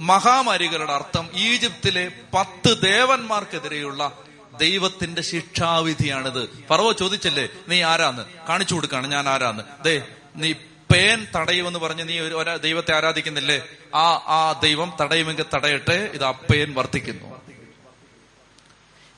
മഹാമാരികളുടെ 0.00 0.92
അർത്ഥം 0.92 1.30
ഈജിപ്തിലെ 1.34 2.12
പത്ത് 2.34 2.82
ദേവന്മാർക്കെതിരെയുള്ള 2.82 4.18
ദൈവത്തിന്റെ 4.60 5.22
ശിക്ഷാവിധിയാണിത്. 5.22 6.66
പറവോ 6.70 6.92
ചോദിച്ചല്ലേ 6.92 7.48
നീ 7.68 7.82
ആരാന്ന്? 7.82 8.22
കാണിച്ചു 8.48 8.74
കൊടുക്കാണ് 8.74 9.06
ഞാൻ 9.06 9.28
ആരാന്ന്? 9.28 9.84
ദേ 9.84 10.06
നീ 10.36 10.52
പേൻ 10.94 11.26
തടയുമെന്ന് 11.36 11.78
പറഞ്ഞ് 11.78 12.08
നീ 12.08 12.20
ഒരു 12.20 12.56
ദൈവത്തെ 12.56 12.94
ആരാധിക്കുന്നില്ലേ? 12.94 13.68
ആ 13.94 14.08
ആ 14.12 14.60
ദൈവം 14.62 14.92
തടയുമെങ്കിൽ 15.00 15.44
തടയട്ടെ 15.54 16.10
ഇത് 16.14 16.24
ആ 16.24 16.30
പേൻ 16.30 16.74
വർദ്ധിക്കുന്നു. 16.74 17.41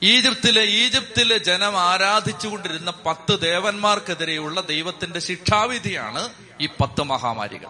ഈജിപ്തിലെ 0.03 0.61
ഈജിപ്തിലെ 0.61 1.37
ജനം 1.37 1.79
ആരാധിച്ചുകൊണ്ടിരുന്ന 1.79 2.93
പത്ത് 3.05 3.41
ദേവന്മാർക്കെതിരെയുള്ള 3.41 4.61
ദൈവത്തിന്റെ 4.61 5.19
ശിക്ഷാവിധിയാണ് 5.19 6.29
ഈ 6.61 6.65
പത്ത് 6.65 7.03
മഹാമാരികൾ. 7.03 7.67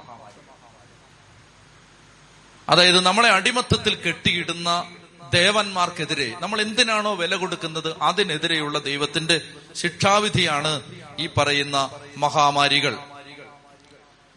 അതായത് 2.69 2.99
നമ്മളെ 2.99 3.29
അടിമത്തത്തിൽ 3.29 3.95
കെട്ടിയിടുന്ന 3.95 4.95
ദേവന്മാർക്കെതിരെ 5.33 6.35
നമ്മൾ 6.39 6.61
എന്തിനാണോ 6.61 7.15
വില 7.15 7.35
കൊടുക്കുന്നത്? 7.35 7.95
അതിനെതിരെയുള്ള 8.01 8.79
ദൈവത്തിന്റെ 8.79 9.41
ശിക്ഷാവിധിയാണ് 9.75 10.81
ഈ 11.19 11.29
പറയുന്ന 11.37 11.89
മഹാമാരികൾ. 12.17 12.97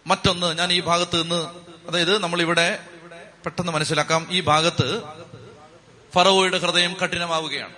മറ്റൊന്ന് 0.07 0.59
ഞാൻ 0.59 0.73
ഈ 0.73 0.81
ഭാഗത്ത് 0.81 1.23
നിന്ന് 1.23 1.49
അതായത് 1.89 2.23
നമ്മളിവിടെ 2.23 2.79
പെട്ടെന്ന് 3.45 3.73
മനസ്സിലാക്കാം. 3.73 4.27
ഈ 4.31 4.41
ഭാഗത്ത് 4.41 5.03
ഫറവോയുടെ 6.15 6.59
ഹൃദയം 6.59 6.97
കഠിനമാവുകയാണ്. 7.05 7.73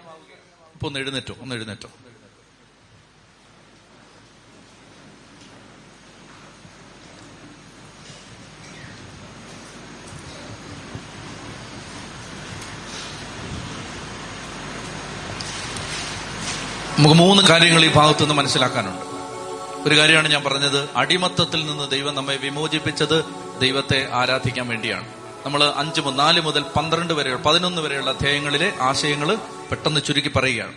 ഇപ്പൊ 0.75 0.87
ഒന്ന് 0.87 0.99
എഴുന്നേറ്റോ 0.99 1.37
ഒന്ന് 1.41 1.55
എഴുന്നേറ്റോ. 1.55 1.89
നമുക്ക് 16.99 17.17
മൂന്ന് 17.17 17.43
കാര്യങ്ങൾ 17.43 17.85
ഈ 17.85 17.93
ഭാഗത്തു 17.93 18.21
നിന്ന് 18.21 18.35
മനസ്സിലാക്കാനുണ്ട്. 18.35 19.03
ഒരു 19.89 19.99
കാര്യമാണ് 19.99 20.29
ഞാൻ 20.29 20.45
പറഞ്ഞത് 20.45 20.89
അടിമത്തത്തിൽ 20.97 21.67
നിന്ന് 21.67 21.91
ദൈവം 21.91 22.15
നമ്മെ 22.15 22.37
വിമോചിപ്പിച്ചത് 22.37 23.25
ദൈവത്തെ 23.61 24.09
ആരാധിക്കാൻ 24.13 24.69
വേണ്ടിയാണ്. 24.69 25.20
നമ്മൾ 25.47 25.73
അഞ്ച് 25.77 26.01
നാല് 26.07 26.41
മുതൽ 26.41 26.63
പന്ത്രണ്ട് 26.63 27.15
വരെ 27.15 27.37
പതിനൊന്ന് 27.37 27.83
വരെയുള്ള 27.83 28.11
അധ്യായങ്ങളിലെ 28.11 28.73
ആശയങ്ങൾ 28.81 29.35
പെട്ടെന്ന് 29.71 30.01
ചുരുക്കി 30.07 30.29
പറയുകയാണ്. 30.29 30.75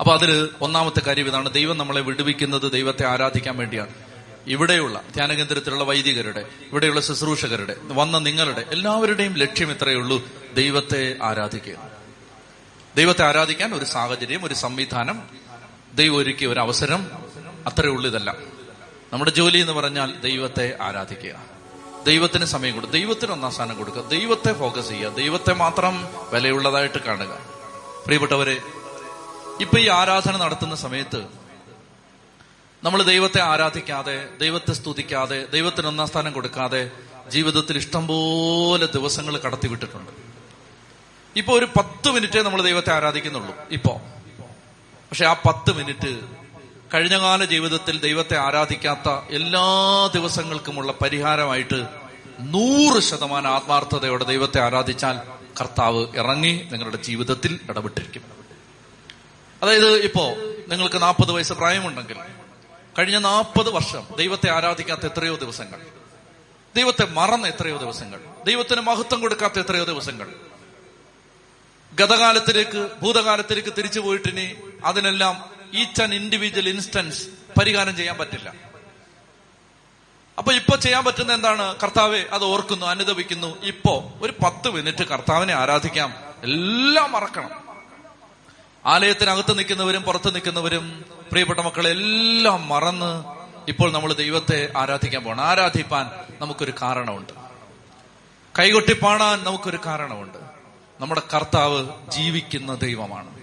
അപ്പൊ 0.00 0.12
അതിൽ 0.14 0.48
ഒന്നാമത്തെ 0.60 1.00
കാര്യം 1.00 1.26
ഇതാണ്. 1.26 1.52
ദൈവം 1.52 1.78
നമ്മളെ 1.78 2.00
വിടുവിക്കുന്നത് 2.00 2.72
ദൈവത്തെ 2.72 3.06
ആരാധിക്കാൻ 3.06 3.56
വേണ്ടിയാണ്. 3.56 3.90
ഇവിടെയുള്ള 4.46 5.02
ധ്യാനകേന്ദ്രത്തിലുള്ള 5.14 5.84
വൈദികരുടെ 5.84 6.40
ഇവിടെയുള്ള 6.40 7.00
ശുശ്രൂഷകരുടെ 7.00 7.76
വന്ന 7.82 8.18
നിങ്ങളുടെ 8.18 8.64
എല്ലാവരുടെയും 8.72 9.34
ലക്ഷ്യം 9.34 9.70
ഇത്രയേ 9.70 9.94
ഉള്ളൂ 9.94 10.28
ദൈവത്തെ 10.54 11.16
ആരാധിക്കുക. 11.22 11.76
ദൈവത്തെ 12.96 13.24
ആരാധിക്കാൻ 13.24 13.74
ഒരു 13.74 13.84
സാഹചര്യം 13.84 14.44
ഒരു 14.44 14.54
സംവിധാനം 14.54 15.22
ദൈവം 15.94 16.16
ഒരുക്കിയ 16.16 16.48
ഒരു 16.48 16.60
അവസരം 16.60 17.10
അത്രയേ 17.66 17.92
ഉള്ളൂ 17.92 18.10
ഇതല്ല. 18.10 18.34
നമ്മുടെ 19.12 19.30
ജോലി 19.30 19.58
എന്ന് 19.58 19.72
പറഞ്ഞാൽ 19.72 20.14
ദൈവത്തെ 20.20 20.78
ആരാധിക്കുക. 20.80 21.53
ദൈവത്തിന് 22.04 22.44
സമയം 22.44 22.74
കൊടുക്കുക 22.74 22.92
ദൈവത്തിന് 22.92 23.32
ഒന്നാം 23.32 23.52
സ്ഥാനം 23.52 23.76
കൊടുക്കുക 23.78 24.02
ദൈവത്തെ 24.08 24.52
ഫോക്കസ് 24.52 24.88
ചെയ്യുക 24.88 25.12
ദൈവത്തെ 25.12 25.52
മാത്രം 25.52 25.94
വിലയുള്ളതായിട്ട് 26.32 26.98
കാണുക. 26.98 27.32
പ്രിയപ്പെട്ടവരെ 28.06 28.62
ഇപ്പൊ 29.60 29.78
ഈ 29.78 29.88
ആരാധന 29.88 30.36
നടത്തുന്ന 30.36 30.74
സമയത്ത് 30.74 31.20
നമ്മൾ 32.82 33.02
ദൈവത്തെ 33.02 33.40
ആരാധിക്കാതെ 33.40 34.30
ദൈവത്തെ 34.38 34.72
സ്തുതിക്കാതെ 34.72 35.46
ദൈവത്തിന് 35.50 35.86
ഒന്നാം 35.86 36.06
സ്ഥാനം 36.06 36.32
കൊടുക്കാതെ 36.32 36.90
ജീവിതത്തിൽ 37.30 37.76
ഇഷ്ടംപോലെ 37.76 38.86
ദിവസങ്ങൾ 38.86 39.38
കടത്തിവിട്ടിട്ടുണ്ട് 39.38 40.12
ഇപ്പൊ 41.36 41.52
ഒരു 41.52 41.64
പത്ത് 41.64 42.10
മിനിറ്റേ 42.10 42.42
നമ്മൾ 42.42 42.62
ദൈവത്തെ 42.62 42.92
ആരാധിക്കുന്നുള്ളൂ 42.92 43.54
ഇപ്പോ. 43.70 43.94
പക്ഷെ 45.10 45.26
ആ 45.26 45.32
പത്ത് 45.32 45.72
മിനിറ്റ് 45.72 46.20
കഴിഞ്ഞകാല 46.94 47.44
ജീവിതത്തിൽ 47.44 48.00
ദൈവത്തെ 48.00 48.38
ആരാധിക്കാത്ത 48.38 49.34
എല്ലാ 49.34 50.06
ദിവസങ്ങൾക്കുമുള്ള 50.14 50.92
പരിഹാരമായിട്ട് 50.92 51.86
നൂറ് 52.40 53.02
ശതമാനം 53.02 53.50
ആത്മാർത്ഥതയോടെ 53.50 54.24
ദൈവത്തെ 54.24 54.60
ആരാധിച്ചാൽ 54.60 55.20
കർത്താവ് 55.60 56.06
ഇറങ്ങി 56.14 56.68
നിങ്ങളുടെ 56.72 56.96
ജീവിതത്തിൽ 56.96 57.60
ഇടപെട്ടിരിക്കും. 57.70 58.22
അതായത് 59.62 59.94
ഇപ്പോ 59.94 60.26
നിങ്ങൾക്ക് 60.68 61.02
നാൽപ്പത് 61.02 61.32
വയസ്സ് 61.32 61.52
പ്രായമുണ്ടെങ്കിൽ 61.52 62.16
കഴിഞ്ഞ 62.98 63.18
നാൽപ്പത് 63.18 63.70
വർഷം 63.70 64.06
ദൈവത്തെ 64.16 64.50
ആരാധിക്കാത്ത 64.50 65.06
എത്രയോ 65.06 65.34
ദിവസങ്ങൾ. 65.36 65.80
ദൈവത്തെ 66.76 67.04
മറന്ന 67.04 67.46
എത്രയോ 67.46 67.76
ദിവസങ്ങൾ. 67.76 68.20
ദൈവത്തിന് 68.46 68.80
മഹത്വം 68.80 69.20
കൊടുക്കാത്ത 69.20 69.58
എത്രയോ 69.58 69.84
ദിവസങ്ങൾ. 69.84 70.28
ഗതകാലത്തിലേക്ക് 71.94 72.88
ഭൂതകാലത്തിലേക്ക് 73.02 73.72
തിരിച്ചു 73.78 74.00
പോയിട്ടിനി 74.00 74.54
അതിനെല്ലാം 74.84 75.53
ഈച്ച് 75.74 76.02
ആൻഡ് 76.02 76.14
ഇൻഡിവിജ്വൽ 76.14 76.68
ഇൻസ്റ്റൻസ് 76.68 77.26
പരിഹാരം 77.58 77.96
ചെയ്യാൻ 77.96 78.18
പറ്റില്ല. 78.18 78.54
അപ്പൊ 80.38 80.52
ഇപ്പൊ 80.52 80.76
ചെയ്യാൻ 80.76 81.04
പറ്റുന്ന 81.04 81.34
എന്താണ്? 81.34 81.76
കർത്താവെ 81.82 82.18
അത് 82.32 82.44
ഓർക്കുന്നു 82.44 82.86
അനുദപിക്കുന്നു. 82.86 83.62
ഇപ്പോ 83.62 84.12
ഒരു 84.20 84.34
പത്ത് 84.44 84.70
മിനിറ്റ് 84.70 85.04
കർത്താവിനെ 85.04 85.54
ആരാധിക്കാം. 85.54 86.14
എല്ലാം 86.42 87.12
മറക്കണം. 87.12 87.50
ആലയത്തിനകത്ത് 88.86 89.58
നിൽക്കുന്നവരും 89.58 90.02
പുറത്ത് 90.02 90.34
നിൽക്കുന്നവരും 90.34 91.04
പ്രിയപ്പെട്ട 91.30 91.60
മക്കളെ 91.60 91.90
എല്ലാം 91.90 92.68
മറന്ന് 92.68 93.24
ഇപ്പോൾ 93.68 93.92
നമ്മൾ 93.92 94.12
ദൈവത്തെ 94.12 94.72
ആരാധിക്കാൻ 94.76 95.24
പോകണം 95.24 95.44
ആരാധിപ്പാൻ 95.44 96.10
നമുക്കൊരു 96.40 96.72
കാരണമുണ്ട്. 96.82 97.32
കൈകൊട്ടിപ്പാടാൻ 98.58 99.44
നമുക്കൊരു 99.44 99.78
കാരണമുണ്ട്. 99.86 100.38
നമ്മുടെ 101.00 101.22
കർത്താവ് 101.34 101.88
ജീവിക്കുന്ന 102.08 102.74
ദൈവമാണ്. 102.74 103.33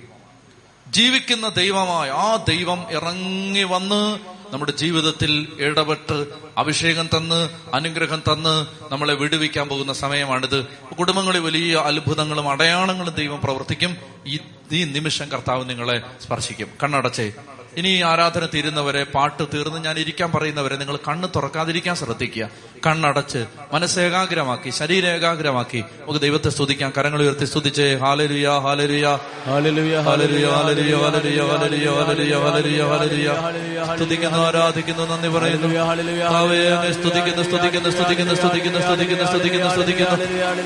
ജീവിക്കുന്ന 0.91 1.49
ദൈവമായ 1.49 2.09
ആ 2.09 2.35
ദൈവം 2.35 2.85
ഇറങ്ങി 2.91 3.63
വന്ന് 3.63 4.19
നമ്മുടെ 4.53 4.71
ജീവിതത്തിൽ 4.71 5.47
ഇടപെട്ട് 5.59 6.27
അഭിഷേകം 6.57 7.09
തന്ന് 7.15 7.49
അനുഗ്രഹം 7.73 8.19
തന്ന് 8.19 8.65
നമ്മളെ 8.91 9.13
വിടുവിക്കാൻ 9.13 9.67
പോകുന്ന 9.67 9.93
സമയമാണിത്. 9.93 10.65
കുടുംബങ്ങളിൽ 10.99 11.39
വലിയ 11.39 11.75
അത്ഭുതങ്ങളും 11.75 12.49
അടയാളങ്ങളും 12.49 13.13
ദൈവം 13.13 13.41
പ്രവർത്തിക്കും. 13.41 13.97
ഈ 14.71 14.83
നിമിഷം 14.83 15.31
കർത്താവ് 15.31 15.69
നിങ്ങളെ 15.69 16.01
സ്പർശിക്കും. 16.23 16.67
കണ്ണടച്ചേ. 16.83 17.33
ഇനി 17.77 17.89
ഈ 17.89 17.99
ആരാധന 18.03 18.43
തീരുന്നവരെ 18.53 19.01
പാട്ട് 19.13 19.43
തീർന്ന് 19.51 19.79
ഞാൻ 19.85 19.95
ഇരിക്കാൻ 19.99 20.29
പറയുന്നവരെ 20.31 20.75
നിങ്ങൾ 20.79 20.95
കണ്ണ് 21.05 21.27
തുറക്കാതിരിക്കാൻ 21.35 21.95
ശ്രദ്ധിക്കുക 21.95 22.45
കണ്ണടച്ച് 22.85 23.41
മനസ്സ് 23.73 23.99
ഏകാഗ്രമാക്കി 23.99 24.69
ശരീരം 24.79 25.09
ഏകാഗ്രമാക്കി 25.09 25.81
നമുക്ക് 25.97 26.21
ദൈവത്തെ 26.21 26.49
സ്തുതിക്കാം 26.49 26.91
കരങ്ങൾ 26.97 27.21
ഉയർത്തി 27.21 27.45
സ്തുതിച്ച് 27.45 27.85
hallelujah 28.03 28.47
hallelujah 28.65 29.05
hallelujah 29.47 29.95
hallelujah 30.07 30.47
hallelujah 30.55 30.95
hallelujah 31.03 31.87
hallelujah 31.99 32.33
hallelujah 32.41 32.81
ഹാലരുയ 32.91 33.29
സ്തുതിക്കുന്നു 33.93 34.41
ആരാധിക്കുന്നു 34.41 35.05
നന്ദി 35.05 35.29
പറയുന്നു 35.29 35.69
സ്തുതിക്കുന്നു 36.97 37.45
സ്തുതിക്കുന്നു 37.45 37.91
സ്തുതിക്കുന്നു 37.91 38.35
സ്തുതിക്കുന്നു 38.35 38.81
സ്തുതിക്കുന്നു 38.81 39.27
സ്തുതിക്കുന്നു 39.27 39.69
സ്തുതിക്കുന്നു 39.69 40.17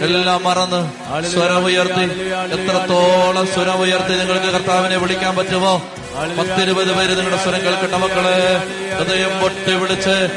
എല്ലാം 0.10 0.42
മറന്ന് 0.44 0.82
സ്വരമുയർത്തി 1.34 2.08
എത്രത്തോളം 2.58 3.48
സ്വരമുയർത്തി 3.54 4.16
നിങ്ങൾക്ക് 4.16 4.52
കർത്താവിനെ 4.54 4.98
വിളിക്കാൻ 4.98 5.34
പറ്റുമോ 5.36 5.76
പത്തിരുപത് 6.16 6.94
പേര് 6.98 7.18
നിങ്ങളുടെ 7.18 7.44
സ്വരം 7.44 7.66
കേൾക്കട്ടെ 7.66 7.98
മക്കളെ. 7.98 8.58
ഹൃദയം 8.96 9.40
പൊട്ടി 9.42 9.74
വിളിച്ച് 9.74 10.28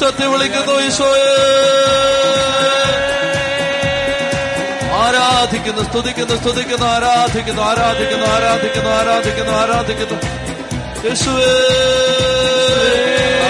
ചത്തി 0.00 0.26
വിളിക്കുന്നു 0.26 0.80
ഈശോയെ. 0.80 1.36
ആരാധിക്കുന്നു 4.94 5.82
സ്തുതിക്കുന്നു 5.82 6.36
സ്തുതിക്കുന്നു 6.36 6.86
ആരാധിക്കുന്നു 6.86 7.62
ആരാധിക്കുന്നു 7.62 8.26
ആരാധിക്കുന്നു 8.26 8.90
ആരാധിക്കുന്നു 8.90 9.52
ആരാധിക്കുന്നു. 9.52 10.20
യേശുവേ. 11.08 11.50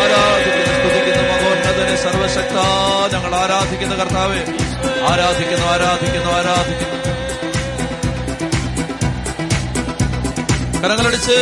ആരാധിക്കുന്നു 0.00 0.74
സ്തുതിക്കുന്നു 0.78 1.32
മകോന്നതന് 1.32 1.96
സർവശക്ത 1.96 2.58
ഞങ്ങൾ 3.14 3.34
ആരാധിക്കുന്ന 3.34 3.94
കർത്താവേ. 3.94 4.38
ആരാധിക്കുന്നു 5.12 5.66
ആരാധിക്കുന്നു 5.66 6.32
ആരാധിക്കുന്നു. 6.32 7.15
കരങ്ങളടിച്ച് 10.80 11.38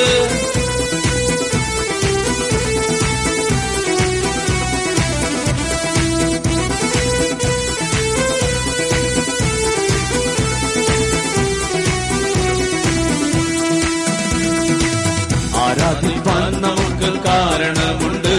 ആരാധിപ്പാൻ 15.62 16.52
നമുക്ക് 16.64 17.10
കാരണമുണ്ട് 17.26 18.34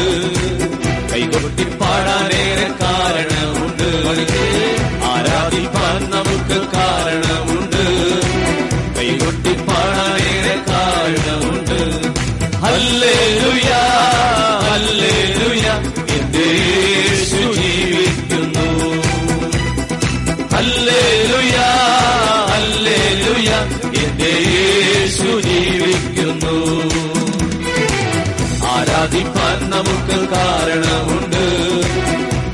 കൈകൊട്ടി 1.12 1.66
പാടാനേറെ 1.82 2.68
കാരണമുണ്ട് 2.82 3.90
ആരാധിപ്പാൻ 5.12 6.00
നമുക്ക് 6.12 6.60
കാരണമുണ്ട് 6.76 7.55
പാടാനേറെ 10.70 11.26
കാരണമുണ്ട് 11.66 11.80
ഹല്ലേലൂയ 12.58 13.72
ഹല്ലേലൂയ 14.70 15.68
എന്റെ 16.16 16.48
യേശു 16.62 17.42
ജീവിക്കുന്നു. 17.62 18.68
ഹല്ലേലൂയ 20.56 21.58
ഹല്ലേലൂയ 22.52 23.50
എന്റെ 24.04 24.32
യേശു 24.56 25.42
ജീവിക്കുന്നു. 25.42 26.56
ആരാധിപ്പാൻ 28.68 29.70
നമുക്ക് 29.70 30.18
കാരണമുണ്ട്. 30.30 31.44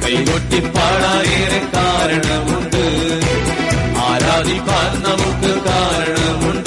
കൈകൊട്ടി 0.05 0.59
പാടാനേറെ 0.59 1.62
കാരണമുണ്ട്. 1.76 2.84
ആരാധിപ്പാൻ 4.07 4.91
നമുക്ക് 5.03 5.51
കാരണമുണ്ട്. 5.64 6.61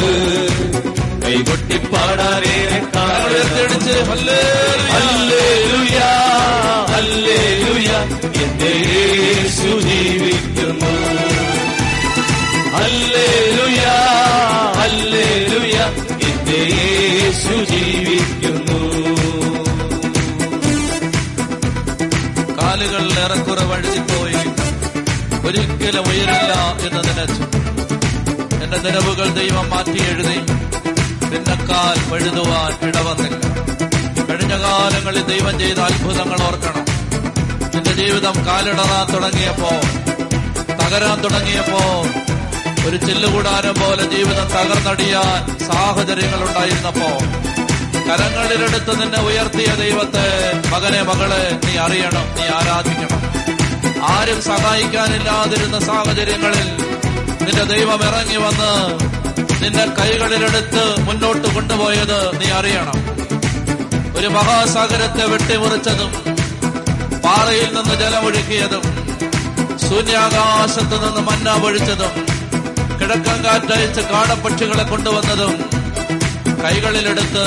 യേശു 8.86 9.70
ജീവിക്കുന്നു 9.80 10.92
യേശു 16.50 17.56
ജീവിക്കുന്നു 17.70 18.80
ഒരിക്കലും 25.44 26.04
ഉയരില്ല 26.04 26.52
എന്ന് 26.86 27.02
നനച്ചു 27.08 27.44
എന്റെ 28.64 28.78
നിലവുകൾ 28.78 29.28
ദൈവം 29.32 29.66
മാറ്റി 29.70 30.00
എഴുതി 30.04 30.38
പിന്നക്കാൽ 31.34 32.10
പഴുതുവാൻ 32.10 32.88
ഇടവന്നില്ല. 32.88 33.40
കഴിഞ്ഞ 34.28 34.54
കാലങ്ങളിൽ 34.56 35.22
ദൈവം 35.22 35.58
ചെയ്ത 35.58 35.78
അത്ഭുതങ്ങൾ 35.78 36.42
ഓർക്കണം. 36.42 36.84
നിന്റെ 37.74 37.92
ജീവിതം 37.92 38.46
കാലിടറാൻ 38.46 39.14
തുടങ്ങിയപ്പോ 39.14 39.70
തകരാൻ 40.80 41.24
തുടങ്ങിയപ്പോ 41.24 41.82
ഒരു 42.88 42.96
ചില്ലുകൂടാരം 42.96 43.74
പോലെ 43.74 44.04
ജീവിതം 44.10 44.46
തകർന്നടിയാൻ 44.46 45.58
സാഹചര്യങ്ങൾ 45.68 46.48
ഉണ്ടായിരുന്നപ്പോ 46.48 47.08
കരങ്ങളിലെടുത്ത് 48.08 49.02
നിന്നെ 49.02 49.20
ഉയർത്തിയ 49.20 49.74
ദൈവത്തെ 49.74 50.26
മകനെ 50.70 51.02
മകളെ 51.02 51.60
നീ 51.64 51.76
അറിയണം 51.76 52.26
നീ 52.36 52.46
ആരാധിക്കണം. 52.58 53.20
ആരും 54.04 54.42
സഹായിക്കാനില്ലാതിരുന്ന 54.42 55.78
സാഹചര്യങ്ങളിൽ 55.78 56.68
നിന്റെ 57.44 57.64
ദൈവം 57.64 58.00
ഇറങ്ങി 58.08 58.36
വന്ന് 58.36 58.70
നിന്റെ 59.62 59.84
കൈകളിലെടുത്ത് 59.98 60.82
മുന്നോട്ട് 61.06 61.54
കൊണ്ടുപോയത് 61.54 62.18
നീ 62.40 62.50
അറിയണം. 62.50 62.98
ഒരു 64.16 64.28
മഹാസാഗരത്തെ 64.28 65.24
വെട്ടിമുറിച്ചതും 65.24 66.10
പാറയിൽ 67.24 67.70
നിന്ന് 67.76 67.94
ജലമൊഴുക്കിയതും 67.94 68.84
ശൂന്യാകാശത്ത് 69.84 70.96
നിന്ന് 71.04 71.20
മന്ന 71.20 71.56
പൊഴിച്ചതും 71.62 72.12
കിഴക്കൻ 72.98 73.44
കാറ്റയച്ച് 73.44 74.00
കാടപ്പക്ഷികളെ 74.00 74.82
കൊണ്ടുവന്നതും 74.82 75.54
കൈകളിലെടുത്ത് 76.64 77.44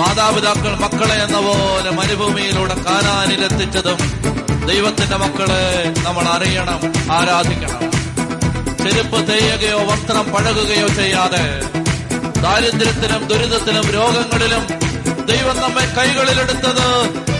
മാതാപിതാക്കൾ 0.00 0.74
മക്കളെ 0.74 1.16
എന്ന 1.24 1.38
പോലെ 1.40 1.90
മരുഭൂമിയിലൂടെ 1.90 2.76
കാനാനിലെത്തിച്ചതും 2.86 3.98
ദൈവത്തിന്റെ 4.66 5.16
മക്കളെ 5.16 5.62
നമ്മൾ 6.04 6.24
അറിയണം 6.34 6.80
ആരാധിക്കണം. 7.12 7.80
ചെരുപ്പ് 8.82 9.28
തേയുകയോ 9.28 9.78
വസ്ത്രം 9.90 10.32
പഴകുകയോ 10.32 10.88
ചെയ്യാതെ 10.88 11.44
ദാരിദ്ര്യത്തിലും 12.42 13.28
ദുരിതത്തിലും 13.28 13.90
രോഗങ്ങളിലും 13.90 14.64
ദൈവം 15.26 15.56
നമ്മെ 15.56 15.84
കൈകളിലെടുത്തത് 15.96 16.86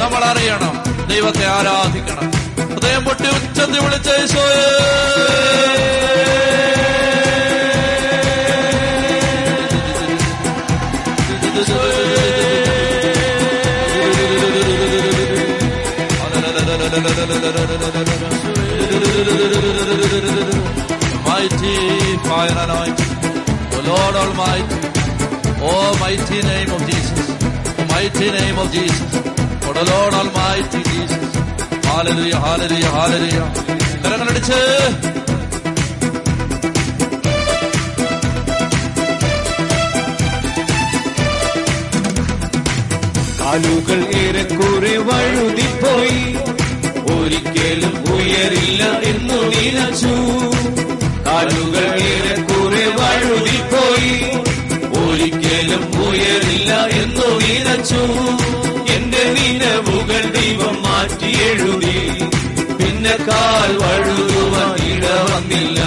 നമ്മൾ 0.01 0.25
അറിയണം 0.25 0.75
ദൈവത്തെ 1.09 1.47
ആരാധിക്കണം. 1.47 2.29
ഹൃദയം 2.71 3.05
പൊട്ടി 3.05 3.29
ഉച്ചത്തിൽ 3.29 3.81
വിളിച്ച 3.81 4.09
കരങ്ങളടിച്ച് 33.13 34.61
കാലുകൾ 43.41 44.01
ഏറെക്കുറെ 44.17 44.97
വഴുതിപ്പോയി. 44.97 46.23
ഒരിക്കലും 47.13 48.15
ഉയരില്ല 48.15 48.85
എന്നു 48.85 49.35
നിലച്ചു. 49.35 50.15
കാലുകൾ 51.27 51.87
ഏറെക്കുറെ 51.95 52.87
വഴുതിപ്പോയി. 53.01 54.17
ഒരിക്കലും 55.03 56.09
ഉയരില്ല 56.09 56.87
എന്നു 56.87 57.29
നിലച്ചു. 57.47 58.03
എന്റെ 58.93 59.25
നിലവുകൾ 59.33 60.41
ദൈവം 60.41 60.83
മാറ്റി 60.83 61.43
എഴുതി. 61.43 62.32
പിന്നെ 63.03 63.17
കാൽ 63.29 63.71
വഴുതുവാൻ 63.83 64.75
ഇട 64.91 65.05
വന്നില്ല. 65.31 65.81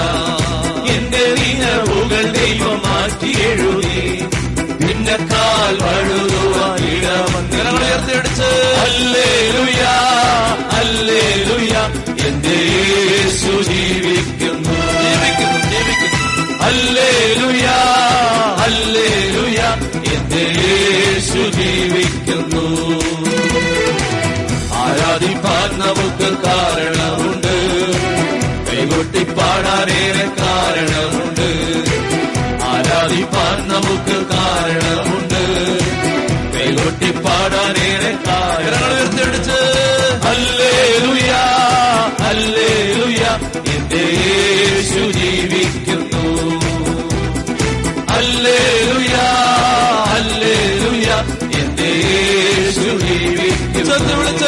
എന്റെ 0.94 1.22
നിലവുകൾ 1.38 2.26
ദൈവം 2.38 2.76
മാറ്റി 2.86 3.30
എഴുതി. 3.48 4.02
പിന്നെ 4.82 5.16
കാൽ 5.32 5.76
വഴുതുവാൻ 5.84 6.82
ഇട 6.94 7.06
വന്നില്ല. 7.32 7.68
അല്ലേ 7.70 7.88
ഉയർത്തിയടിച്ച് 7.88 8.50
ഹല്ലേലൂയ 8.80 9.84
ഹല്ലേലൂയ 10.74 11.74
എന്റെ 12.28 12.58
യേശു 12.74 13.54
ജീവിക്കുന്നു. 13.70 14.76
ജീവിക്കുന്നു 15.04 15.60
ജീവിക്കുന്നു. 15.72 16.20
ഹല്ലേലൂയ 16.64 17.68
ഹല്ലേലൂയ 18.62 19.62
എന്റെ 20.16 20.44
യേശു 20.64 21.42
ജീവിക്കുന്നു. 21.60 22.66
ആരാധിപ്പാൻ 25.66 25.80
നമുക്ക് 25.80 26.38
കാരണമുണ്ട്. 26.38 27.56
കൈകൊട്ടി 28.68 29.24
പാടാനേറെ 29.24 30.28
കാരണമുണ്ട്. 30.42 31.50
ആരാധിപ്പാൻ 32.64 33.68
നമുക്ക് 33.68 34.26
കാരണമുണ്ട്. 34.26 35.44
കൈകൊട്ടി 36.58 37.12
പാടാനേറെ 37.12 38.12
കരങ്ങൾ 38.12 39.06
അല്ലേ 40.28 40.98
ഉയർത്തിയടിച്ച് 41.08 41.86
അല്ലേ 42.28 42.94
എന്റെ 43.76 44.04
യേശു 44.26 45.12
ജീവിക്കുന്നു. 45.20 46.26
അല്ലേ 48.14 48.82
ഹല്ലേലൂയ. 50.12 51.08
എന്റെ 51.60 51.92
യേശു 52.08 53.06
ജീവിക്കുന്നു. 53.06 54.16
വിളിച്ച 54.16 54.44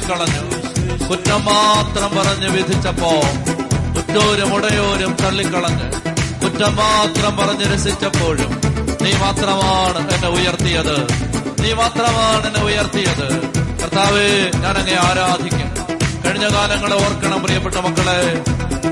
തള്ളിക്കളഞ്ഞു 0.00 1.06
കുറ്റം 1.06 1.44
മാത്രം 1.44 2.10
പറഞ്ഞ് 2.16 2.48
വിധിച്ചപ്പോ 2.50 3.10
ഉറ്റോരും 3.98 4.54
ഉടയോരും 4.54 5.16
തള്ളിക്കളഞ്ഞ്. 5.22 5.88
കുറ്റം 6.42 6.76
മാത്രം 6.76 7.36
പറഞ്ഞ് 7.36 7.66
രസിച്ചപ്പോഴും 7.74 8.50
നീ 9.02 9.12
മാത്രമാണ് 9.12 10.00
എന്നെ 10.14 10.28
ഉയർത്തിയത്. 10.28 10.96
നീ 11.62 11.72
മാത്രമാണ് 11.72 12.46
എന്നെ 12.46 12.62
ഉയർത്തിയത്. 12.62 13.26
കർത്താവേ 13.82 14.28
ഞാൻ 14.62 14.74
അങ്ങേ 14.78 14.96
ആരാധിക്കും. 15.08 15.68
കഴിഞ്ഞ 16.24 16.48
കാലങ്ങളെ 16.54 16.96
ഓർക്കണം 16.96 17.42
പ്രിയപ്പെട്ട 17.42 17.74
മക്കളെ. 17.74 18.20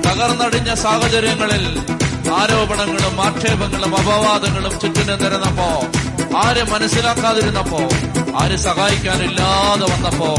തകർന്നടിഞ്ഞ 0.08 0.74
സാഹചര്യങ്ങളിൽ 0.74 1.64
ആരോപണങ്ങളും 2.34 3.22
ആക്ഷേപങ്ങളും 3.22 3.96
അപവാദങ്ങളും 3.96 4.80
ചുറ്റിനെ 4.80 5.16
നിരന്നപ്പോ 5.16 5.68
ആരെ 6.38 6.62
മനസ്സിലാക്കാതിരുന്നപ്പോ 6.62 7.80
ആര് 8.40 8.56
സഹായിക്കാനില്ലാതെ 8.56 9.86
വന്നപ്പോ 9.92 10.30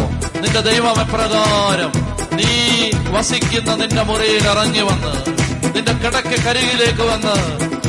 നിന്റെ 0.42 0.62
ദൈവം 0.62 1.02
എപ്രകാരം 1.02 1.92
നീ 2.34 2.50
വസിക്കുന്ന 3.16 3.76
നിന്റെ 3.76 4.04
മുറിയിൽ 4.04 4.48
ഇറങ്ങി 4.48 4.82
വന്ന് 4.82 5.14
നിന്റെ 5.76 5.94
കിടക്ക 6.04 6.32
കരികിലേക്ക് 6.46 7.04
വന്ന് 7.12 7.36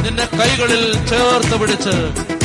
നിന്റെ 0.05 0.27
കൈകളിൽ 0.39 1.07
ചേർത്ത് 1.11 1.57
പിടിച്ച് 1.61 1.95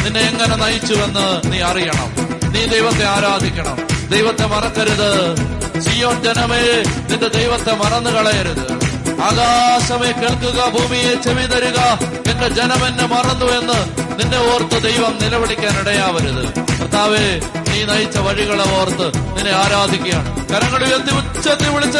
നിന്നെ 0.03 0.19
എങ്ങനെ 0.19 0.55
നയിച്ചുവെന്ന് 0.55 1.51
നീ 1.51 1.59
അറിയണം. 1.61 2.09
നീ 2.53 2.65
ദൈവത്തെ 2.65 3.05
ആരാധിക്കണം. 3.05 3.77
ദൈവത്തെ 4.09 4.45
മറക്കരുത്. 4.45 5.11
സിയോ 5.81 6.11
ജനമേ 6.25 6.61
നിന്റെ 7.09 7.27
ദൈവത്തെ 7.27 7.73
മറന്നു 7.73 8.09
കളയരുത്. 8.09 8.65
ആകാശമേ 9.27 10.11
കേൾക്കുക 10.21 10.59
ഭൂമിയെ 10.73 11.13
ചെവി 11.15 11.45
തരിക 11.47 11.79
എന്റെ 12.31 12.47
ജനം 12.49 12.87
എന്നെ 12.87 13.05
മറന്നു 13.05 13.45
എന്ന് 13.59 13.79
നിന്നെ 14.19 14.39
ഓർത്ത് 14.53 14.83
ദൈവം 14.83 15.13
നിലവിളിക്കാൻ 15.21 15.79
ഇടയാവരുത്. 15.81 16.43
കർത്താവേ 16.79 17.25
നീ 17.75 17.83
നയിച്ച 17.83 18.17
വഴികളെ 18.17 18.65
ഓർത്ത് 18.79 19.07
നിന്നെ 19.17 19.51
ആരാധിക്കുകയാണ്. 19.51 20.49
കരങ്ങൾ 20.49 20.83
ഉയർത്തി 20.85 21.11
ഉച്ചത്തിൽ 21.11 21.69
വിളിച്ച 21.69 21.97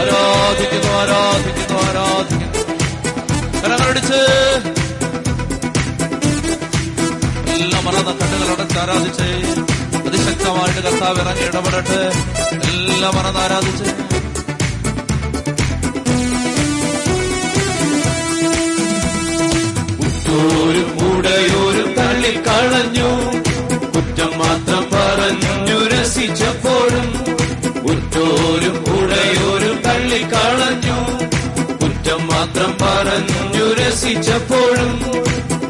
ആരാധിക്കുന്നു 0.00 0.90
ആരാധിക്കുന്നു 1.02 1.82
ആരാധിക്കുന്നു. 1.82 2.58
കരങ്ങളടിച്ച്. 3.62 4.77
എല്ലാം 8.10 8.48
മറന്ന 8.50 8.78
ആരാധിച്ചേ 8.82 9.28
അതിശക്തമായിട്ട് 10.06 10.80
കർത്താവ് 10.80 11.20
ഇറങ്ങി 11.20 11.44
ഇടപെടട്ടെ. 11.48 12.00
എല്ലാം 12.70 13.14
മറന്ന് 13.16 13.40
ആരാധിച്ച്. 13.40 13.88
ഉറ്റോരും 20.04 20.90
ഉടയോരും 21.08 21.88
തള്ളിക്കളഞ്ഞു 21.98 23.10
കുറ്റം 23.94 24.32
മാത്രം 24.40 24.84
പറഞ്ഞു 24.94 25.78
രസിച്ചപ്പോഴും 25.92 27.08
ഉറ്റോരും 27.92 28.76
ഉടയോരും 28.96 29.76
തള്ളിക്കളഞ്ഞു 29.86 30.98
കുറ്റം 31.82 32.22
മാത്രം 32.32 32.72
പറഞ്ഞു 32.82 33.66
രസിച്ചപ്പോഴും 33.80 34.92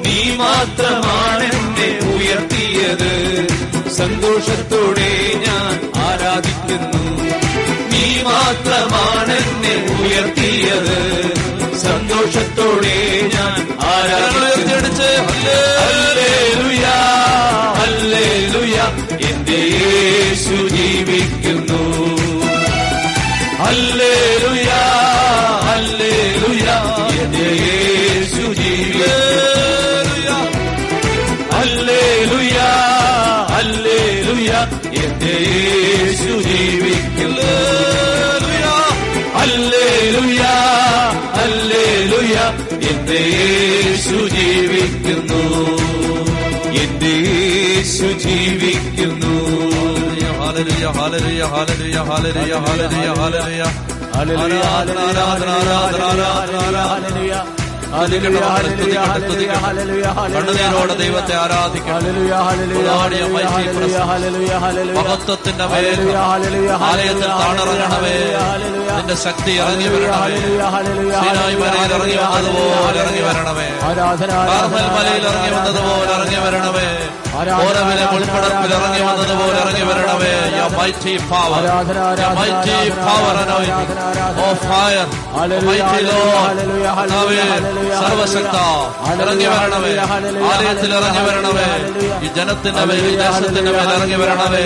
നീ 0.05 0.19
മാത്രമാണ് 0.43 1.51
ഉയർത്തിയത് 2.51 3.13
സന്തോഷത്തോടെ 3.91 5.11
ഞാൻ 5.45 5.75
ആരാധിക്കുന്നു. 6.05 7.03
നീ 7.93 8.05
മാത്രമാണ് 8.29 9.37
എന്നെ 9.43 9.75
ഉയർത്തിയത്. 9.97 10.99
സന്തോഷത്തോടെ 11.85 12.97
ഞാൻ 13.35 13.59
ആരാധിച്ചടിച്ച് 13.91 15.11
എന്റെ 19.31 19.61
യേശു 19.83 20.57
ജീവിക്കുന്നു. 20.77 21.83
അല്ലേ 23.69 24.15
ലുയാ 24.45 24.83
അല്ലേ 25.75 26.17
ലുയാ 26.43 26.79
എന്റെ 27.21 27.47
യേശു 27.67 28.45
ജീവിക്കുന്നു. 28.61 29.48
എന്റെ 35.03 35.35
യേശു 35.49 36.33
ജീവിക്കുന്നു 36.49 37.49
അല്ലേ 39.43 39.87
ലുയാ 40.15 40.55
അല്ലേ 41.43 41.85
ലുയാ 42.11 42.45
എന്റെ 42.91 43.21
യേശു 43.35 44.19
ജീവിക്കുന്നു 44.37 45.43
എന്റെ 46.83 47.13
യേശു 47.27 48.09
ജീവിക്കുന്നു 48.25 49.35
hallelujah 50.41 50.87
hallelujah 50.97 51.43
hallelujah 51.53 51.97
hallelujah 52.09 52.55
hallelujah 52.65 53.09
hallelujah 53.19 53.63
hallelujah 54.15 54.59
ആരാധന 54.61 54.99
ആരാധന 55.07 55.49
ആരാധന 55.51 56.03
ആരാധന 56.05 56.61
ആരാധന 56.63 57.68
കണ്ണുനീരോടെ 60.35 60.95
ദൈവത്തെ 60.95 61.35
ആരാധിക്കണം. 61.37 61.95
മഹത്വത്തിന്റെ 64.99 65.65
ആലയത്തിൽ 66.91 67.29
താണിറങ്ങണമേ. 67.41 68.17
നിന്റെ 68.97 69.15
ശക്തി 69.15 69.53
ഇറങ്ങി 69.53 69.89
വരണമേ. 69.89 70.41
സീനായി 71.23 71.55
മലയിൽ 71.55 71.93
ഇറങ്ങി 71.95 72.17
വന്നതുപോലെ 72.17 72.99
ഇറങ്ങി 73.03 73.23
വരണമേ. 73.29 73.69
മലയിൽ 74.99 75.25
ഇറങ്ങി 75.27 75.51
വന്നതുപോലെ 75.57 76.13
ഇറങ്ങി 76.19 76.37
വരണമേ. 76.47 76.89
ഓരവിലെ 77.39 78.05
മുൾപ്പടപ്പിൽ 78.13 78.73
ഇറങ്ങി 78.75 79.01
വന്നതുപോലെ 79.01 79.59
ഇറങ്ങി 79.59 79.83
വരണമേ. 79.83 80.31
Your 80.59 80.71
mighty 80.79 81.15
power 81.31 81.61
Your 82.21 82.33
mighty 82.39 82.77
power 83.07 83.35
anointing 83.43 83.91
Oh 84.45 84.55
fire 84.65 85.07
Mighty 85.69 86.01
Lord. 86.09 86.59
കർത്താവേ, 86.99 87.37
സർവശക്ത. 88.01 88.57
ഇറങ്ങി 89.23 89.47
വരണമേ. 89.47 89.93
ആലയത്തിൽ 90.51 90.95
ഇറങ്ങി 90.95 91.21
വരണമേ. 91.21 91.67
ഈ 92.25 92.31
ജനത്തിന്റെ 92.37 92.85
മേൽ 92.85 93.07
ഈ 93.07 93.17
ദേശത്തിന്റെ 93.17 93.71
മേൽ 93.71 93.89
ഇറങ്ങി 93.97 94.15
വരണമേ. 94.15 94.65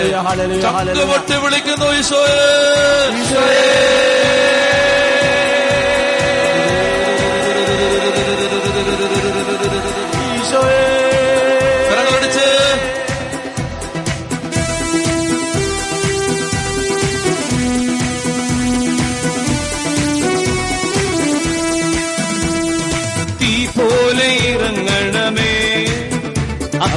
ചക്കുപൊട്ടി 0.62 1.36
വിളിക്കുന്നു 1.36 1.92
ഈശോയെ. 1.92 2.42
ഈശോയെ. 3.20 4.31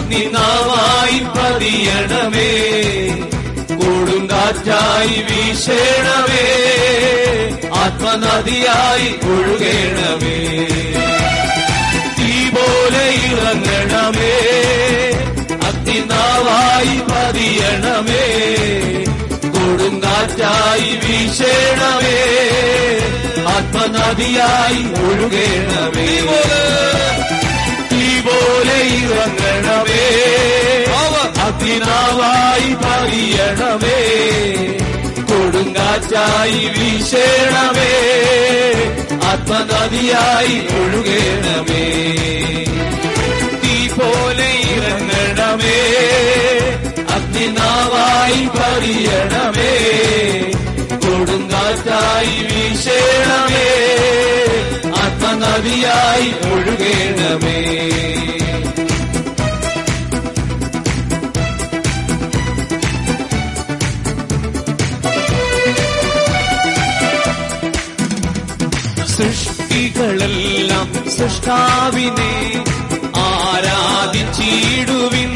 അഗ്നിനാവായി 0.06 1.20
പതിയണമേ. 1.20 2.54
കൊടുങ്കാറ്റായി 3.76 5.22
വീശേണമേ. 5.22 6.46
ആത്മനദിയായി 7.76 9.26
ഒഴുകേണമേ. 9.26 10.38
തീ 12.18 12.50
പോലെ 12.50 13.08
ഇറങ്ങണമേ 13.10 14.38
അഗ്നിനാവായി 15.68 16.98
പതിയണമേ. 16.98 18.28
കൊടുങ്കാറ്റായി 19.50 20.96
വീശേണമേ. 20.96 22.20
ആത്മനദിയായി 23.48 25.06
ഒഴുകേണമേ. 25.06 26.16
ഇറങ്ങണമേ 29.04 30.06
അഗ്നിനാവായി 31.46 32.72
പതിയണമേ 32.84 34.00
കൊടുങ്കാറ്റായി 35.30 36.62
വീശേണമേ 36.76 37.92
ആത്മനദിയായി 39.32 40.56
ഒഴുകേണമേ. 40.80 41.86
തീ 43.64 43.76
പോലെ 43.96 44.50
ഇറങ്ങണമേ 44.76 45.78
അഗ്നിനാവായി 47.16 48.44
പറിയണമേ 48.58 49.74
കൊടുങ്കാറ്റായി 51.06 52.36
വീശേണമേ 52.52 53.68
ആത്മനദിയായി 55.04 56.30
ഒഴുകേണമേ. 56.54 57.60
സൃഷ്ടാവിനെ 71.26 72.64
ആരാധിച്ചിടുവിൻ. 73.18 75.32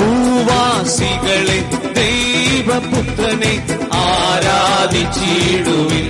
ഭൂവാസികളെ 0.00 1.60
ദൈവപുത്രനെ 1.96 3.54
ആരാധിച്ചിടുവിൻ. 3.92 6.08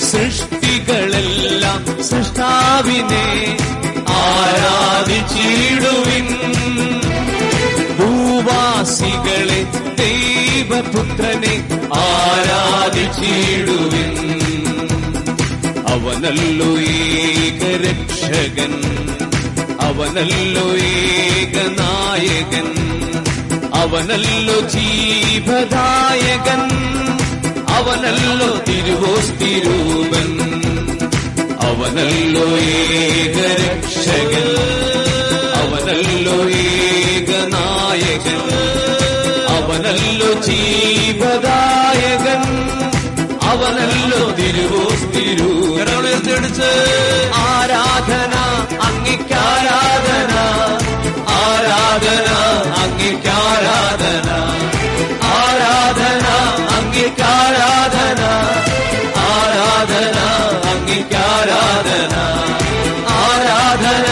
സൃഷ്ടികളെല്ലാം 0.00 2.04
സൃഷ്ടാവിനെ 2.04 3.56
ആരാധിച്ചിടുവിൻ. 4.08 6.26
ഭൂവാസികളെ 7.98 9.66
ദൈവപുത്രനെ 9.98 11.54
ആരാധിച്ചിടുവിൻ. 11.94 14.33
അവനല്ലു 16.04 16.80
ഏക 16.80 17.84
രക്ഷകൻ 17.84 18.74
അവനല്ലു 19.80 20.76
ഏക 20.76 21.78
നായകൻ 21.78 22.68
അവനല്ലോ 23.74 24.60
ജീവദായകൻ. 24.60 26.62
അവനല്ലോ 27.76 28.64
തിരുവോസ്തിരൂപൻ. 28.68 30.28
അവനല്ലു 31.68 32.56
ഏക 32.56 33.62
രക്ഷകൻ 33.62 34.48
അവനല്ലു 35.62 36.60
ഏക 36.60 37.54
നായകൻ 37.54 38.40
അവനല്ലോ 39.56 40.32
ജീവദായകൻ. 40.32 42.42
അവനല്ലു 43.50 44.36
തിരുവോ 44.36 44.93
ഉയർത്തിയടിച്ച് 46.26 46.68
ആരാധന 47.34 48.34
അങ്ങിക്കാരാധന. 48.80 50.32
ആരാധന 51.28 52.28
അങ്ങിക്കാരാധന. 52.82 54.30
ആരാധന 55.34 56.26
അങ്ങിക്കാരാധന. 56.76 58.22
ആരാധന 59.26 60.18
അങ്ങിക്കാരാധന. 60.70 62.14
ആരാധന 63.20 64.08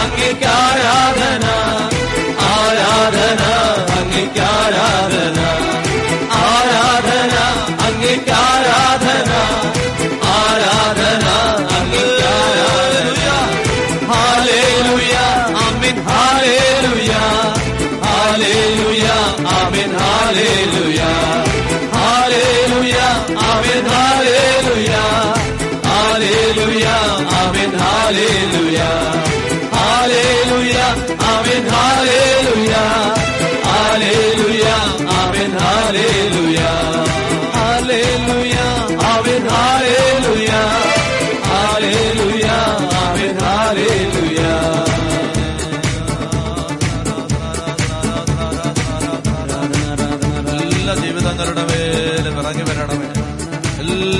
അങ്ങിക്കാരാധന. 0.00 1.46
ആരാധന 2.52 3.42
അങ്ങിക്കാരാധന. 4.00 5.71
Hallelujah, 16.06 17.54
Hallelujah, 18.02 19.20
Amen, 19.56 19.90
Hallelujah, 20.02 21.14
Hallelujah, 21.92 23.10
Amen, 23.30 23.84
Hallelujah. 23.86 24.31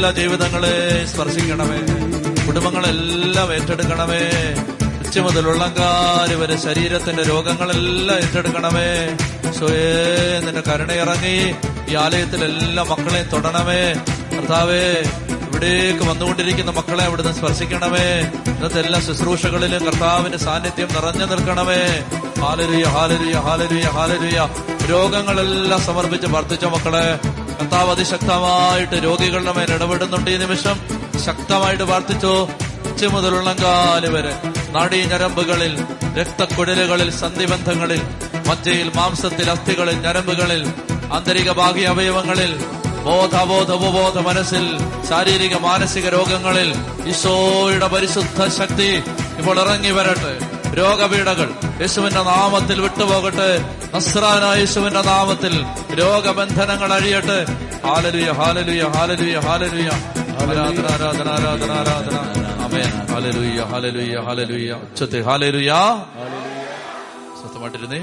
എല്ലാ 0.02 0.22
ജീവിതങ്ങളെ 0.22 1.06
സ്പർശിക്കണമേ. 1.06 1.78
കുടുംബങ്ങളെല്ലാം 2.46 3.54
ഏറ്റെടുക്കണമേ. 3.54 4.30
ഉച്ച 5.00 5.18
മുതൽ 5.18 5.58
കാൽ 5.58 6.34
വരെ 6.34 6.56
ശരീരത്തിന്റെ 6.56 7.22
രോഗങ്ങളെല്ലാം 7.22 8.18
ഏറ്റെടുക്കണമേ. 8.18 9.16
സ്വയേ 9.52 10.40
നിന്റെ 10.44 10.70
കരുണയിറങ്ങി 10.70 11.54
ഈ 11.90 11.94
ആലയത്തിൽ 11.94 12.44
എല്ലാ 12.44 12.82
മക്കളെയും 12.82 13.28
തൊടണമേ. 13.28 13.94
കർത്താവേ 14.38 15.02
ഇവിടേക്ക് 15.50 16.04
വന്നുകൊണ്ടിരിക്കുന്ന 16.10 16.70
മക്കളെ 16.70 17.04
അവിടുന്ന് 17.04 17.32
സ്പർശിക്കണമേ. 17.32 18.32
ഇന്നത്തെ 18.46 18.80
എല്ലാ 18.80 19.00
ശുശ്രൂഷകളിലും 19.00 19.84
കർത്താവിന്റെ 19.84 20.38
സാന്നിധ്യം 20.38 20.88
നിറഞ്ഞു 20.88 21.24
നിൽക്കണമേ. 21.24 22.04
ഹാലരുയ 22.40 22.84
ഹാലരുയ 22.84 23.32
ഹാലരുയ 23.32 23.82
ഹാലരുയ 23.82 24.48
രോഗങ്ങളെല്ലാം 24.90 25.80
സമർപ്പിച്ച് 25.80 26.26
വർദ്ധിച്ച 26.26 26.64
മക്കളെ. 26.64 27.18
കർത്താവ് 27.60 27.90
അതിശക്തമായിട്ട് 27.90 28.96
രോഗികളുടെ 29.04 29.52
മേൽ 29.52 29.74
ഇടപെടുന്നുണ്ട് 29.74 30.30
ഈ 30.30 30.36
നിമിഷം. 30.36 30.76
ശക്തമായിട്ട് 31.26 31.84
പ്രാർത്ഥിച്ചോ 31.84 32.48
ഉച്ച 32.90 33.04
മുതലുള്ള 33.04 33.52
കാൽ 33.52 34.10
വരെ. 34.10 34.34
നാടീ 34.70 35.04
ഞരമ്പുകളിൽ 35.04 35.74
രക്തക്കുഴലുകളിൽ 36.20 37.10
സന്ധിബന്ധങ്ങളിൽ 37.10 38.02
മജ്ജയിൽ 38.46 38.92
മാംസത്തിൽ 38.96 39.50
അസ്ഥികളിൽ 39.50 39.96
ഞരമ്പുകളിൽ 40.00 40.62
ആന്തരിക 41.12 41.50
ബാഹ്യ 41.50 41.86
അവയവങ്ങളിൽ 41.86 42.52
ബോധ 43.04 43.34
ബോധബോധ 43.34 43.72
ഉപബോധ 43.72 44.18
മനസ്സിൽ 44.18 44.64
ശാരീരിക 45.08 45.56
മാനസിക 45.56 46.08
രോഗങ്ങളിൽ 46.08 46.68
ഈശോയുടെ 47.08 47.86
പരിശുദ്ധ 47.86 48.48
ശക്തി 48.58 48.90
ഇപ്പോൾ 49.38 49.60
ഇറങ്ങി 49.60 49.90
വരട്ടെ. 49.90 50.34
രോഗപീഠകൾ. 50.74 51.54
യേശുവിന്റെ 51.80 52.22
നാമത്തിൽ 52.22 52.80
വിട്ടുപോകട്ടെ. 52.80 53.80
നസ്രാന 53.94 54.58
യേശുവിന്റെ 54.58 55.02
നാമത്തിൽ 55.02 55.66
രോഗബന്ധനങ്ങൾ 55.94 56.92
അഴിയട്ടെ. 56.92 57.44
ഹാലലുയ 57.86 58.32
ഹാലലുയ 58.32 58.88
ഹാലലുയ 58.88 59.38
ഹാലലുയ. 59.38 59.88
ആരാധന 59.88 60.86
ആരാധന 60.92 61.28
ആരാധന 61.28 61.72
ആരാധന. 61.72 62.16
ആമേൻ. 62.62 63.06
ഹാലലുയ 63.06 63.62
ഹാലലുയ 63.62 64.20
ഹാലലുയ. 64.20 64.72
ഉച്ചത്തെ 64.72 65.20
ഹാലലുയ. 65.20 65.72
സ്വസ്ഥമായിട്ടിരുന്നേ. 67.40 67.98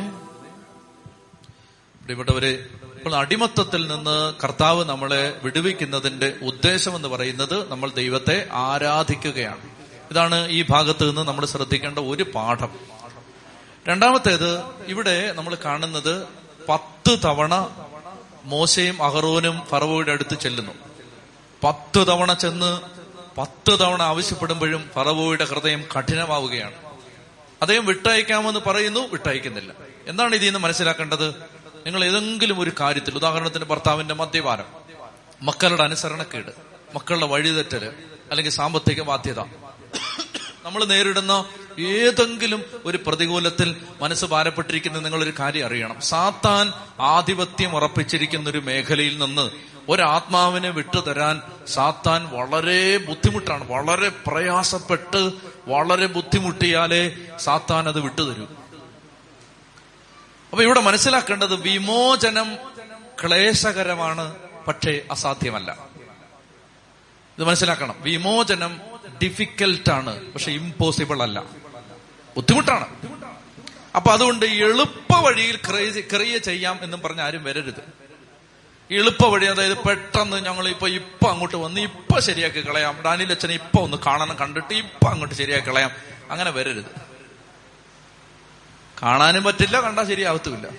പ്രിയപ്പെട്ടവരെ 2.02 2.50
ഇപ്പോൾ 2.96 3.16
അടിമത്തത്തിൽ 3.16 3.88
നിന്ന് 3.88 4.34
കർത്താവ് 4.44 4.86
നമ്മളെ 4.86 5.34
വിടുവിക്കുന്നതിന്റെ 5.44 6.34
ഉദ്ദേശം 6.42 6.96
എന്ന് 6.96 7.08
പറയുന്നത് 7.08 7.72
നമ്മൾ 7.72 7.90
ദൈവത്തെ 7.90 8.48
ആരാധിക്കുകയാണ്. 8.54 9.79
ഇതാണ് 10.12 10.48
ഈ 10.50 10.66
ഭാഗത്ത് 10.70 11.10
നിന്ന് 11.10 11.22
നമ്മൾ 11.22 11.46
ശ്രദ്ധിക്കേണ്ട 11.46 12.00
ഒരു 12.00 12.24
പാഠം. 12.24 12.70
രണ്ടാമത്തേത് 13.88 14.64
ഇവിടെ 14.88 15.32
നമ്മൾ 15.32 15.58
കാണുന്നത് 15.66 16.28
പത്ത് 16.70 17.18
തവണ 17.26 17.70
മോശയും 18.44 19.04
അഹറോനും 19.04 19.62
ഫറവോയുടെ 19.70 20.12
അടുത്ത് 20.12 20.40
ചെല്ലുന്നു. 20.40 20.72
പത്ത് 21.64 22.08
തവണ 22.08 22.34
ചെന്ന് 22.34 22.82
പത്ത് 23.38 23.80
തവണ 23.80 24.02
ആവശ്യപ്പെടുമ്പോഴും 24.02 24.90
ഫറവോയുടെ 24.96 25.46
ഹൃദയം 25.46 25.84
കഠിനമാവുകയാണ്. 25.98 26.74
അദ്ദേഹം 27.62 27.86
വിട്ടയക്കാമെന്ന് 27.86 28.60
പറയുന്നു 28.60 29.00
വിട്ടയക്കുന്നില്ല. 29.00 29.74
എന്താണ് 30.08 30.36
ഇതിൽ 30.36 30.46
നിന്ന് 30.46 30.60
മനസ്സിലാക്കേണ്ടത്? 30.60 31.30
നിങ്ങൾ 31.86 32.06
ഏതെങ്കിലും 32.06 32.60
ഒരു 32.60 32.72
കാര്യത്തിൽ 32.80 33.16
ഉദാഹരണത്തിന് 33.16 33.66
ഭർത്താവിന്റെ 33.66 34.14
മദ്യപാനം 34.14 34.66
മക്കളുടെ 35.42 35.84
അനുസരണക്കേട് 35.84 36.52
മക്കളുടെ 36.96 37.26
വഴിതെറ്റൽ 37.26 37.94
അല്ലെങ്കിൽ 38.30 38.52
സാമ്പത്തിക 38.52 39.02
ബാധ്യത 39.02 39.40
നമ്മൾ 40.66 40.86
നേരിടുന്ന 40.86 41.46
ഏതെങ്കിലും 41.80 42.64
ഒരു 42.86 43.00
പ്രതികൂലത്തിൽ 43.08 43.82
മനസ്സ് 44.02 44.26
ഭാരപ്പെട്ടിരിക്കുന്ന 44.26 45.00
നിങ്ങളൊരു 45.00 45.34
കാര്യം 45.40 45.66
അറിയണം. 45.66 46.02
സാത്താൻ 46.02 46.74
ആധിപത്യം 47.00 47.76
ഉറപ്പിച്ചിരിക്കുന്ന 47.76 48.50
ഒരു 48.50 48.58
മേഖലയിൽ 48.58 49.18
നിന്ന് 49.18 49.50
ഒരാത്മാവിനെ 49.90 50.70
വിട്ടുതരാൻ 50.70 51.42
സാത്താൻ 51.68 52.30
വളരെ 52.30 52.98
ബുദ്ധിമുട്ടാണ്. 52.98 53.72
വളരെ 53.72 54.10
പ്രയാസപ്പെട്ട് 54.10 55.32
വളരെ 55.68 56.06
ബുദ്ധിമുട്ടിയാലേ 56.06 57.18
സാത്താൻ 57.40 57.88
അത് 57.88 58.00
വിട്ടുതരൂ. 58.00 58.44
അപ്പൊ 60.52 60.64
ഇവിടെ 60.64 60.80
മനസ്സിലാക്കേണ്ടത് 60.80 61.56
വിമോചനം 61.56 62.56
ക്ലേശകരമാണ് 63.24 64.36
പക്ഷേ 64.68 65.02
അസാധ്യമല്ല. 65.12 65.78
ഇത് 67.38 67.44
മനസ്സിലാക്കണം. 67.44 67.96
വിമോചനം 68.00 68.89
ഡിഫിക്കൽട്ടാണ് 69.24 70.34
പക്ഷെ 70.34 70.52
ഇമ്പോസിബിൾ 70.52 71.24
അല്ല. 71.24 71.44
ബുദ്ധിമുട്ടാണ്. 72.36 72.86
അപ്പൊ 73.96 74.12
അതുകൊണ്ട് 74.12 74.46
എളുപ്പ 74.46 75.16
വഴിയിൽ 75.16 75.56
ക്രിയ 76.16 76.38
ചെയ്യാം 76.38 76.80
എന്നും 76.82 77.02
പറഞ്ഞ 77.02 77.22
ആരും 77.22 77.44
വരരുത്. 77.44 78.10
എളുപ്പ 78.92 79.26
വഴി 79.26 79.46
അതായത് 79.46 79.78
പെട്ടെന്ന് 79.78 80.46
ഞങ്ങൾ 80.46 80.68
ഇപ്പൊ 80.68 80.88
ഇപ്പൊ 80.88 81.30
അങ്ങോട്ട് 81.30 81.56
വന്ന് 81.56 81.82
ഇപ്പൊ 81.82 82.20
ശരിയാക്കി 82.20 82.68
കളയാം. 82.68 83.02
ഡാനിൽ 83.06 83.32
അച്ഛനെ 83.32 83.54
ഇപ്പൊ 83.54 83.80
ഒന്ന് 83.82 83.98
കാണണം 83.98 84.38
കണ്ടിട്ട് 84.40 84.74
ഇപ്പൊ 84.74 85.10
അങ്ങോട്ട് 85.10 85.36
ശരിയാക്കി 85.36 85.68
കളയാം. 85.68 85.92
അങ്ങനെ 86.32 86.50
വരരുത്. 86.52 86.86
കാണാനും 89.04 89.44
പറ്റില്ല 89.44 89.82
കണ്ടാൽ 89.82 90.08
ശരിയാവത്തുമില്ല. 90.08 90.70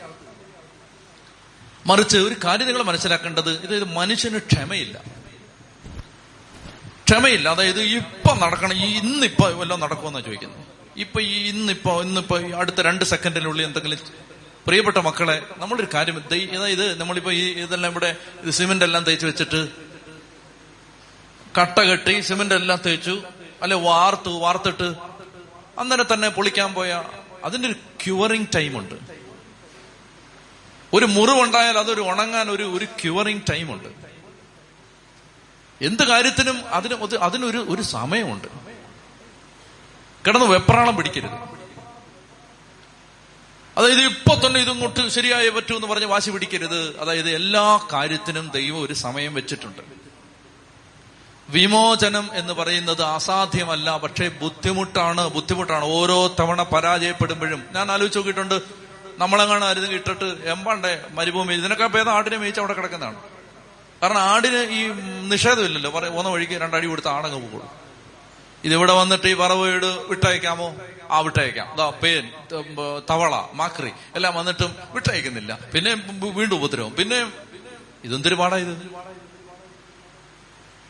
മറിച്ച് 1.86 2.16
ഒരു 2.16 2.36
കാര്യം 2.44 2.66
നിങ്ങൾ 2.66 2.82
മനസ്സിലാക്കേണ്ടത് 2.82 3.50
ഇത് 3.50 3.84
മനുഷ്യന് 3.84 4.38
ക്ഷമയില്ല. 4.38 5.19
ക്ഷമയില്ല. 7.10 7.48
അതായത് 7.48 7.80
ഇപ്പൊ 7.80 8.34
നടക്കണം. 8.34 8.74
ഈ 8.74 8.98
ഇന്നിപ്പോ 8.98 9.48
വല്ലതും 9.50 9.80
നടക്കുമെന്നാ 9.80 10.20
ചോദിക്കുന്നത്. 10.20 10.66
ഇപ്പൊ 10.96 11.20
ഈ 11.20 11.48
ഇന്നിപ്പോ 11.48 12.02
ഇന്നിപ്പോ 12.02 12.38
അടുത്ത 12.38 12.80
രണ്ട് 12.80 13.04
സെക്കൻഡിനുള്ളിൽ 13.04 13.64
എന്തെങ്കിലും 13.64 13.98
പ്രിയപ്പെട്ട 14.66 14.96
മക്കളെ 14.98 15.42
നമ്മളൊരു 15.56 15.88
കാര്യം 15.94 16.16
അതായത് 16.56 17.00
നമ്മളിപ്പോ 17.00 17.32
ഈ 17.32 17.52
ഇതെല്ലാം 17.52 17.90
ഇവിടെ 17.90 18.16
സിമെന്റ് 18.50 18.84
എല്ലാം 18.84 19.04
തേച്ച് 19.04 19.26
വെച്ചിട്ട് 19.26 19.68
കട്ട 21.60 21.78
കെട്ടി 21.78 22.20
സിമെന്റ് 22.20 22.54
എല്ലാം 22.54 22.80
തേച്ചു 22.86 23.22
അല്ലെ 23.62 23.76
വാർത്തു 23.76 24.30
വാർത്തിട്ട് 24.30 24.94
അന്നേരം 25.78 26.06
തന്നെ 26.12 26.28
പൊളിക്കാൻ 26.28 26.74
പോയ 26.74 27.04
അതിന്റെ 27.44 27.68
ഒരു 27.68 27.76
ക്യൂറിങ് 28.04 28.46
ഉണ്ട്. 28.76 28.94
ഒരു 30.92 31.04
മുറിവുണ്ടായാൽ 31.04 31.78
അതൊരു 31.78 32.00
ഉണങ്ങാൻ 32.00 32.50
ഒരു 32.50 32.62
ഒരു 32.62 32.84
ക്യൂറിങ് 32.84 33.40
ടൈമുണ്ട് 33.50 34.09
എന്ത് 35.82 36.02
കാര്യത്തിനും 36.02 36.68
അതിന് 36.68 37.16
അതിനൊരു 37.20 37.66
ഒരു 37.68 37.82
സമയമുണ്ട്. 37.82 38.48
കിടന്ന് 40.26 40.46
വെപ്രാളം 40.46 40.96
പിടിക്കരുത്. 40.96 41.60
അതായത് 43.78 44.02
ഇപ്പൊ 44.04 44.46
തന്നെ 44.46 44.60
ഇതൊങ്ങോട്ട് 44.60 45.08
ശരിയായേ 45.08 45.48
പറ്റൂ 45.48 45.74
എന്ന് 45.74 45.86
പറഞ്ഞ് 45.86 46.06
വാശി 46.06 46.30
പിടിക്കരുത്. 46.30 46.98
അതായത് 46.98 47.30
എല്ലാ 47.30 47.86
കാര്യത്തിനും 47.92 48.50
ദൈവം 48.54 48.82
ഒരു 48.82 48.92
സമയം 48.92 49.34
വെച്ചിട്ടുണ്ട്. 49.34 49.82
വിമോചനം 51.50 52.30
എന്ന് 52.32 52.52
പറയുന്നത് 52.52 53.02
അസാധ്യമല്ല 53.02 53.96
പക്ഷേ 53.96 54.28
ബുദ്ധിമുട്ടാണ് 54.28 55.28
ബുദ്ധിമുട്ടാണ്. 55.28 55.84
ഓരോ 55.84 56.36
തവണ 56.40 56.62
പരാജയപ്പെടുമ്പോഴും 56.62 57.64
ഞാൻ 57.72 57.92
ആലോചിച്ച് 57.92 58.18
നോക്കിയിട്ടുണ്ട്. 58.18 58.60
നമ്മളെങ്ങാണ് 59.18 59.64
അരുത് 59.64 59.90
ഇട്ടിട്ട് 59.90 60.24
എമ്പാണ്ടേ 60.24 61.02
മരുഭൂമി 61.10 61.54
ഇതിനൊക്കെ 61.54 61.86
ഭേദം 61.86 62.12
ആടിനെ 62.12 62.36
മേയിച്ച് 62.36 62.60
അവിടെ 62.60 62.72
കിടക്കുന്നതാണ്. 62.72 63.29
കാരണം 64.02 64.18
ആടിന് 64.18 64.60
ഈ 64.70 64.88
നിഷേധമില്ലല്ലോ. 65.28 65.90
പറയും 65.90 66.14
പോന്ന 66.14 66.28
വഴിക്ക് 66.28 66.52
രണ്ടടി 66.52 66.86
കൊടുത്ത് 66.86 67.08
ആടങ്ങ് 67.08 67.40
പോകുള്ളൂ 67.42 67.68
ഇതിവിടെ 68.64 68.92
വന്നിട്ട് 68.92 69.26
ഈ 69.26 69.34
പറവീട് 69.34 69.86
വിട്ടയക്കാമോ? 70.08 70.74
ആ 71.10 71.20
വിട്ടയക്കാം. 71.20 71.76
ദാ 71.76 71.90
പേൻ 71.90 72.24
തവള 73.10 73.34
മാക്രി 73.52 73.92
എല്ലാം 74.14 74.34
വന്നിട്ടും 74.34 74.76
വിട്ടയക്കുന്നില്ല. 74.90 75.58
പിന്നെ 75.74 75.92
വീണ്ടും 76.30 76.56
ഉപദ്രവം. 76.56 76.92
പിന്നെ 76.94 77.32
ഇതെന്തൊരു 78.04 78.34
പാടാ 78.34 78.56
ഇത്? 78.56 78.72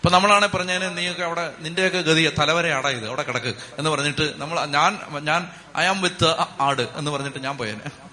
ഇപ്പൊ 0.00 0.10
നമ്മളാണെ 0.10 0.46
പറഞ്ഞതിന് 0.46 0.98
നീയൊക്കെ 0.98 1.22
അവിടെ 1.22 1.54
നിന്റെയൊക്കെ 1.60 1.98
ഗതിയ 1.98 2.30
തലവരെ 2.38 2.72
ആടാ 2.72 2.88
ഇത്. 2.88 3.06
അവിടെ 3.08 3.22
കിടക്ക്. 3.22 3.54
എന്ന് 3.78 3.90
പറഞ്ഞിട്ട് 3.90 4.32
നമ്മൾ 4.36 4.64
ഞാൻ 4.64 4.98
ഞാൻ 5.20 5.48
ആം 5.76 6.00
വിത്ത് 6.00 6.36
ആട് 6.60 6.82
എന്ന് 6.96 7.10
പറഞ്ഞിട്ട് 7.10 7.38
ഞാൻ 7.38 7.58
പോയേനെ. 7.58 8.09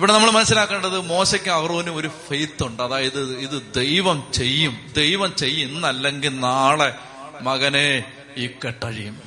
ഇവിടെ 0.00 0.12
നമ്മൾ 0.12 0.30
മനസ്സിലാക്കേണ്ടത് 0.30 1.00
മോശയ്ക്ക് 1.00 1.48
അഹ്റോനും 1.48 1.96
ഒരു 1.96 2.08
ഫെയ്ത്ത് 2.08 2.64
ഉണ്ട്. 2.64 2.82
അതായത് 2.82 3.38
ഇത് 3.38 3.74
ദൈവം 3.76 4.26
ചെയ്യും. 4.34 4.92
ദൈവം 4.96 5.36
ചെയ്യും. 5.36 5.68
ഇന്നല്ലെങ്കിൽ 5.68 6.40
നാളെ 6.40 6.94
മകനെ 7.40 8.12
ഈ 8.36 8.46
കെട്ടഴിയും. 8.46 9.22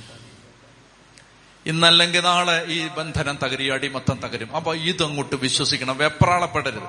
ഇന്നല്ലെങ്കിൽ 1.65 2.21
നാളെ 2.21 2.65
ഈ 2.67 2.87
ബന്ധനം 2.87 3.37
തകരി 3.43 3.69
അടിമത്തം 3.69 4.19
തകരും. 4.19 4.55
അപ്പൊ 4.55 4.75
ഇതങ്ങോട്ട് 4.75 5.35
വിശ്വസിക്കണം. 5.35 5.97
വെപ്രാളപ്പെടരുത്. 5.97 6.83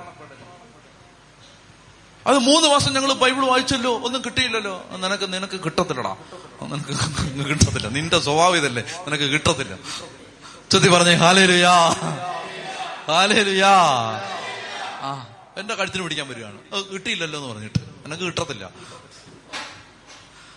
അത് 2.27 2.39
മൂന്ന് 2.39 2.69
മാസം 2.69 2.93
ഞങ്ങൾ 2.93 3.13
ബൈബിൾ 3.13 3.47
വായിച്ചല്ലോ. 3.47 4.01
ഒന്നും 4.01 4.25
കിട്ടിയില്ലല്ലോ. 4.25 4.85
നിനക്ക് 4.97 5.35
നിനക്ക് 5.35 5.61
കിട്ടത്തില്ലടാ. 5.61 6.17
നിനക്ക് 6.63 7.49
കിട്ടത്തില്ല. 7.49 7.89
നിന്റെ 7.89 8.19
സ്വഭാവം 8.19 8.57
ഇതല്ലേ. 8.57 8.83
നിനക്ക് 9.07 9.25
കിട്ടത്തില്ല. 9.25 9.77
ചൊത്തി 10.73 10.89
പറഞ്ഞേ 10.89 11.15
ഹാലേലുയാ. 11.15 11.97
ഹാലേലുയാ. 13.09 13.69
ആ. 15.01 15.27
എന്റെ 15.57 15.75
കഴുത്തിന് 15.75 16.03
പിടിക്കാൻ 16.03 16.29
വരികയാണ്. 16.29 16.59
കിട്ടിയില്ലല്ലോ 16.93 17.41
എന്ന് 17.41 17.53
പറഞ്ഞിട്ട്. 17.53 17.79
എനക്ക് 17.79 18.23
കിട്ടത്തില്ല. 18.23 18.71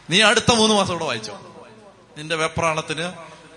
നീ 0.09 0.21
അടുത്ത 0.21 0.53
മൂന്ന് 0.55 0.75
മാസം 0.75 0.93
കൂടെ 0.93 1.05
വായിച്ചോ. 1.05 1.39
നിന്റെ 2.17 2.35
വെപ്രാളത്തിന് 2.35 3.11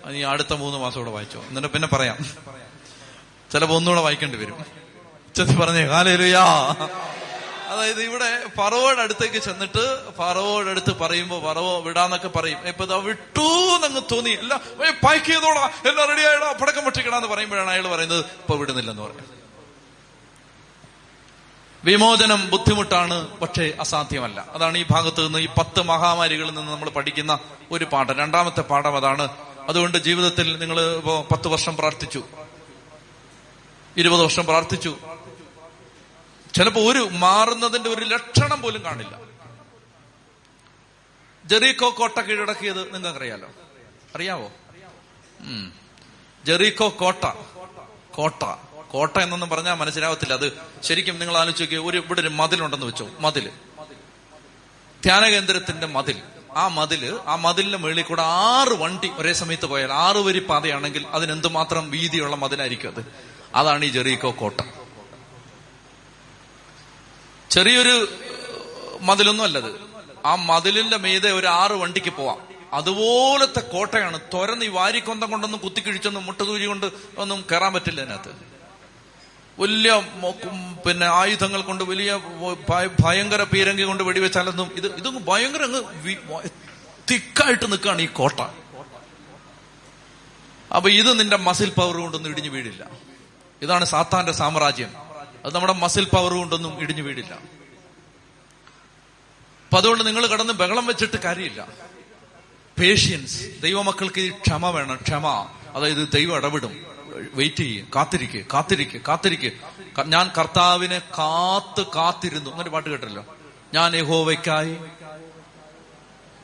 നീ 0.06 0.24
അടുത്ത 0.24 0.52
മൂന്ന് 0.52 0.78
മാസം 0.78 0.98
കൂടെ 0.98 1.10
വായിച്ചോ. 1.10 1.44
എന്നിട്ട് 1.44 1.68
പിന്നെ 1.68 1.88
പറയാം. 1.88 2.16
ചിലപ്പോ 3.52 3.76
ഒന്നുകൂടെ 3.76 4.00
വായിക്കേണ്ടി 4.00 4.38
വരും. 4.38 4.64
ചെത്തി 5.36 5.54
പറഞ്ഞേ 5.54 5.84
ഹാലേലുയാ. 5.84 6.74
അതായത് 7.70 8.02
ഇവിടെ 8.02 8.48
ഫറവോയുടെ 8.56 9.02
അടുത്തേക്ക് 9.02 9.38
ചെന്നിട്ട് 9.38 10.12
ഫറവോയുടെ 10.18 10.70
അടുത്ത് 10.70 10.96
പറയുമ്പോ 10.96 11.40
ഫറവോ 11.40 11.80
വിടാന്നൊക്കെ 11.80 12.28
പറയും. 12.28 12.68
ഇപ്പൊ 12.68 12.84
ഇതാ 12.84 12.96
വിട്ടു 12.96 13.40
എന്നങ്ങ് 13.40 14.00
തോന്നി. 14.12 14.30
അല്ല 14.30 14.60
പാക്ക് 15.04 15.24
ചെയ്തോടാ 15.24 15.70
എല്ലാം 15.88 16.08
റെഡി 16.08 16.20
ആയിടാ. 16.20 16.52
പടക്കം 16.62 16.84
പൊട്ടിക്കടാന്ന് 16.84 17.28
പറയുമ്പോഴാണ് 17.28 17.70
അയാൾ 17.70 17.88
പറയുന്നത്. 17.88 18.18
ഇപ്പൊ 18.18 18.56
വിടുന്നില്ലെന്ന് 18.56 19.02
പറയും. 19.02 19.40
വിമോചനം 21.84 22.50
ബുദ്ധിമുട്ടാണ് 22.50 23.38
പക്ഷേ 23.38 23.72
അസാധ്യമല്ല. 23.80 24.46
അതാണ് 24.52 24.78
ഈ 24.78 24.84
ഭാഗത്ത് 24.90 25.26
നിന്ന് 25.26 25.38
ഈ 25.38 25.46
പത്ത് 25.46 25.82
മഹാമാരികളിൽ 25.82 26.54
നിന്ന് 26.54 26.72
നമ്മൾ 26.72 26.90
പഠിക്കുന്ന 26.90 27.38
ഒരു 27.70 27.84
പാഠം. 27.84 28.18
രണ്ടാമത്തെ 28.18 28.60
പാഠം 28.60 28.96
അതാണ്. 28.96 29.28
അതുകൊണ്ട് 29.68 29.98
ജീവിതത്തിൽ 29.98 30.58
നിങ്ങൾ 30.58 30.80
ഇപ്പോ 30.80 31.26
പത്ത് 31.32 31.48
വർഷം 31.48 31.76
പ്രാർത്ഥിച്ചു. 31.76 32.22
ഇരുപത് 33.96 34.22
വർഷം 34.22 34.46
പ്രാർത്ഥിച്ചു. 34.46 34.96
ചിലപ്പോ 36.54 36.80
ഒരു 36.80 37.08
മാറുന്നതിന്റെ 37.12 37.90
ഒരു 37.90 38.04
ലക്ഷണം 38.04 38.62
പോലും 38.62 38.84
കാണില്ല. 38.84 39.20
ജെറീക്കോ 41.44 41.90
കോട്ട 41.90 42.20
കീഴടക്കിയത് 42.20 42.94
നിങ്ങൾക്കറിയാലോ? 42.94 43.48
അറിയാവോ? 44.14 44.52
ജെറിക്കോ 46.44 46.88
കോട്ട. 46.88 47.24
കോട്ട. 48.14 48.42
കോട്ട 48.90 49.18
എന്നൊന്നും 49.18 49.48
പറഞ്ഞാൽ 49.48 49.74
മനസ്സിലാവത്തില്ല. 49.74 50.32
അത് 50.32 50.58
ശരിക്കും 50.82 51.18
നിങ്ങൾ 51.18 51.36
ആലോചിക്കുക 51.36 51.78
ഒരു 51.78 51.98
ഇവിടെ 51.98 52.20
ഒരു 52.20 52.28
മതിലുണ്ടെന്ന് 52.28 52.86
വെച്ചോ. 52.86 53.08
മതിൽ 53.20 53.50
ധ്യാന 55.04 55.24
കേന്ദ്രത്തിന്റെ 55.26 55.86
മതിൽ. 55.86 56.22
ആ 56.56 56.68
മതിൽ 56.68 57.18
ആ 57.26 57.36
മതിലിന്റെ 57.36 57.78
മുകളിൽ 57.78 58.02
കൂടെ 58.02 58.22
ആറ് 58.22 58.72
വണ്ടി 58.72 59.10
ഒരേ 59.16 59.32
സമയത്ത് 59.32 59.66
പോയാൽ 59.66 59.92
ആറ് 59.92 60.16
വരി 60.16 60.38
പാതയാണെങ്കിൽ 60.38 61.06
അതിനെന്തുമാത്രം 61.06 61.90
വീതിയുള്ള 61.90 62.36
മതിലായിരിക്കും 62.36 62.94
അത്. 62.96 63.06
അതാണ് 63.54 63.84
ഈ 63.84 63.88
ജെറീക്കോ 63.88 64.30
കോട്ട. 64.30 64.60
ചെറിയൊരു 67.50 68.08
മതിലൊന്നും 69.00 69.44
അല്ലത്. 69.44 69.80
ആ 70.26 70.34
മതിലിന്റെ 70.34 70.96
മീതെ 70.96 71.32
ഒരു 71.32 71.46
ആറ് 71.46 71.72
വണ്ടിക്ക് 71.72 72.10
പോവാം. 72.10 72.50
അതുപോലത്തെ 72.72 73.60
കോട്ടയാണ് 73.60 74.20
തുരന്ന് 74.34 74.64
ഈ 74.64 74.68
വാരിക്കൊന്തം 74.68 75.30
കൊണ്ടൊന്നും 75.30 75.60
കുത്തിക്കിഴിച്ചൊന്നും 75.60 76.26
മുട്ടതൂരി 76.26 76.66
കൊണ്ട് 76.66 76.86
ഒന്നും 77.18 77.44
കയറാൻ 77.52 77.72
പറ്റില്ല 77.72 78.00
അതിനകത്ത് 78.00 78.32
വലിയ 79.58 79.92
പിന്നെ 80.86 81.06
ആയുധങ്ങൾ 81.06 81.62
കൊണ്ട് 81.62 81.84
വലിയ 81.84 82.20
ഭയങ്കര 83.04 83.42
പീരങ്കി 83.42 83.82
കൊണ്ട് 83.82 84.02
വെടിവെച്ചാലൊന്നും 84.02 84.70
ഇത് 84.74 84.96
ഇതും 84.96 85.24
ഭയങ്കര 85.24 85.62
അങ്ങ് 85.62 85.82
തിക്കായിട്ട് 87.10 87.72
നിൽക്കുകയാണ് 87.72 88.02
ഈ 88.02 88.06
കോട്ട. 88.06 88.40
അപ്പൊ 90.76 90.90
ഇത് 90.90 91.20
നിന്റെ 91.20 91.36
മസിൽ 91.36 91.70
പവർ 91.70 91.96
കൊണ്ടൊന്നും 91.96 92.30
ഇടിഞ്ഞു 92.30 92.50
വീഴില്ല. 92.50 92.90
ഇതാണ് 93.62 93.84
സാത്താന്റെ 93.84 94.32
സാമ്രാജ്യം. 94.32 95.09
അത് 95.44 95.54
നമ്മുടെ 95.54 95.72
മസിൽ 95.72 96.04
പവർ 96.04 96.32
കൊണ്ടൊന്നും 96.32 96.80
ഇടിഞ്ഞു 96.80 97.02
വീടില്ല. 97.02 97.34
അപ്പൊ 99.64 99.78
അതുകൊണ്ട് 99.78 100.06
നിങ്ങൾ 100.06 100.26
കടന്ന് 100.26 100.52
ബഹളം 100.52 100.86
വെച്ചിട്ട് 100.86 101.16
കാര്യമില്ല. 101.16 101.66
പേഷ്യൻസ് 102.80 103.62
ദൈവമക്കൾക്ക് 103.62 104.32
ക്ഷമ 104.32 104.70
വേണം. 104.70 104.98
ക്ഷമ. 105.02 105.50
അതായത് 105.74 106.08
ദൈവം 106.14 106.36
ഇടപെടും. 106.36 106.86
വെയിറ്റ് 107.34 107.56
ചെയ്യും. 107.56 107.88
കാത്തിരിക്കുക 107.96 108.44
കാത്തിരിക്കുക 108.54 109.00
കാത്തിരിക്കുക 109.08 109.50
ഞാൻ 110.06 110.30
കർത്താവിനെ 110.38 110.98
കാത്ത് 110.98 111.86
കാത്തിരുന്നു. 111.86 112.50
അങ്ങനെ 112.50 112.70
പാട്ട് 112.70 112.88
കേട്ടല്ലോ. 112.88 113.24
ഞാൻ 113.74 113.96
യഹോവയ്ക്കായി 113.96 114.76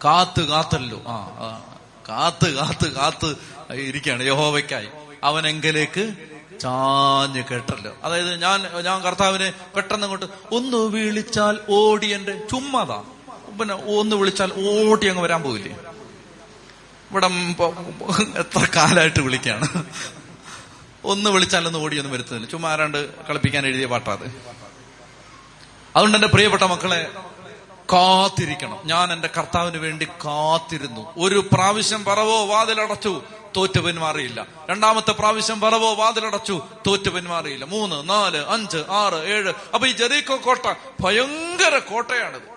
കാത്ത് 0.04 0.48
കാത്തല്ലോ. 0.48 1.02
ആ. 1.06 1.76
കാത്ത് 2.08 2.54
കാത്ത് 2.54 2.94
കാത്ത്. 2.94 3.36
ഇരിക്കുകയാണ്. 3.72 4.22
യഹോവയ്ക്കായി. 4.22 4.88
അവൻ 5.24 5.48
എങ്കിലേക്ക് 5.48 6.35
ചാഞ്ഞ് 6.60 7.42
കേട്ടല്ലോ. 7.50 7.92
അതായത് 8.04 8.40
ഞാൻ 8.42 8.58
ഞാൻ 8.84 9.02
കർത്താവിനെ 9.02 9.52
പെട്ടെന്ന് 9.76 10.04
അങ്ങോട്ട് 10.06 10.26
ഒന്ന് 10.54 10.76
വിളിച്ചാൽ 10.76 11.58
ഓടി 11.70 12.06
എന്റെ 12.06 12.34
ചുമ്മാതാ 12.50 13.04
പിന്നെ 13.60 13.74
ഒന്ന് 13.74 14.16
വിളിച്ചാൽ 14.16 14.50
ഓടി 14.52 15.06
അങ്ങ് 15.06 15.22
വരാൻ 15.22 15.42
പോകില്ലേ 15.42 15.72
ഇവിടെ 17.10 17.26
എത്ര 18.38 18.62
കാലായിട്ട് 18.76 19.20
വിളിക്കാണ്. 19.20 19.84
ഒന്ന് 21.04 21.30
വിളിച്ചാൽ 21.30 21.66
ഒന്ന് 21.66 21.78
ഓടിയൊന്നും 21.78 22.12
വരുത്തുന്നില്ല. 22.12 22.50
ചുമ്മാ 22.50 22.72
ആരാണ്ട് 22.72 23.26
കളിപ്പിക്കാൻ 23.28 23.66
എഴുതിയ 23.66 23.86
പാട്ടാത് 23.86 24.24
അതുകൊണ്ട് 25.96 26.16
എന്റെ 26.16 26.28
പ്രിയപ്പെട്ട 26.28 26.62
മക്കളെ 26.62 27.10
കാത്തിരിക്കണം. 27.92 28.78
ഞാൻ 28.84 29.12
എന്റെ 29.12 29.28
കർത്താവിന് 29.38 29.78
വേണ്ടി 29.78 30.04
കാത്തിരുന്നു. 30.04 31.02
ഒരു 31.18 31.48
പ്രാവശ്യം 31.52 32.04
പറവോ 32.04 32.46
വാതിലടച്ചു. 32.46 33.22
തോറ്റു 33.56 33.80
പിന്മാറിയില്ല. 33.80 34.46
രണ്ടാമത്തെ 34.70 35.12
പ്രാവശ്യം 35.12 35.60
പറവോ 35.60 35.94
വാതിലടച്ചു 35.94 36.62
തോറ്റ 36.86 37.08
പിന്മാറിയില്ല. 37.08 37.64
മൂന്ന് 37.64 38.08
നാല് 38.08 38.46
അഞ്ച് 38.46 38.76
ആറ് 38.76 39.14
ഏഴ്. 39.14 39.52
അപ്പൊ 39.74 39.88
ഈ 39.88 39.92
ജെറീക്കോ 39.92 40.36
കോട്ട 40.36 40.74
ഭയങ്കര 41.00 41.78
കോട്ടയാണിത്. 41.78 42.56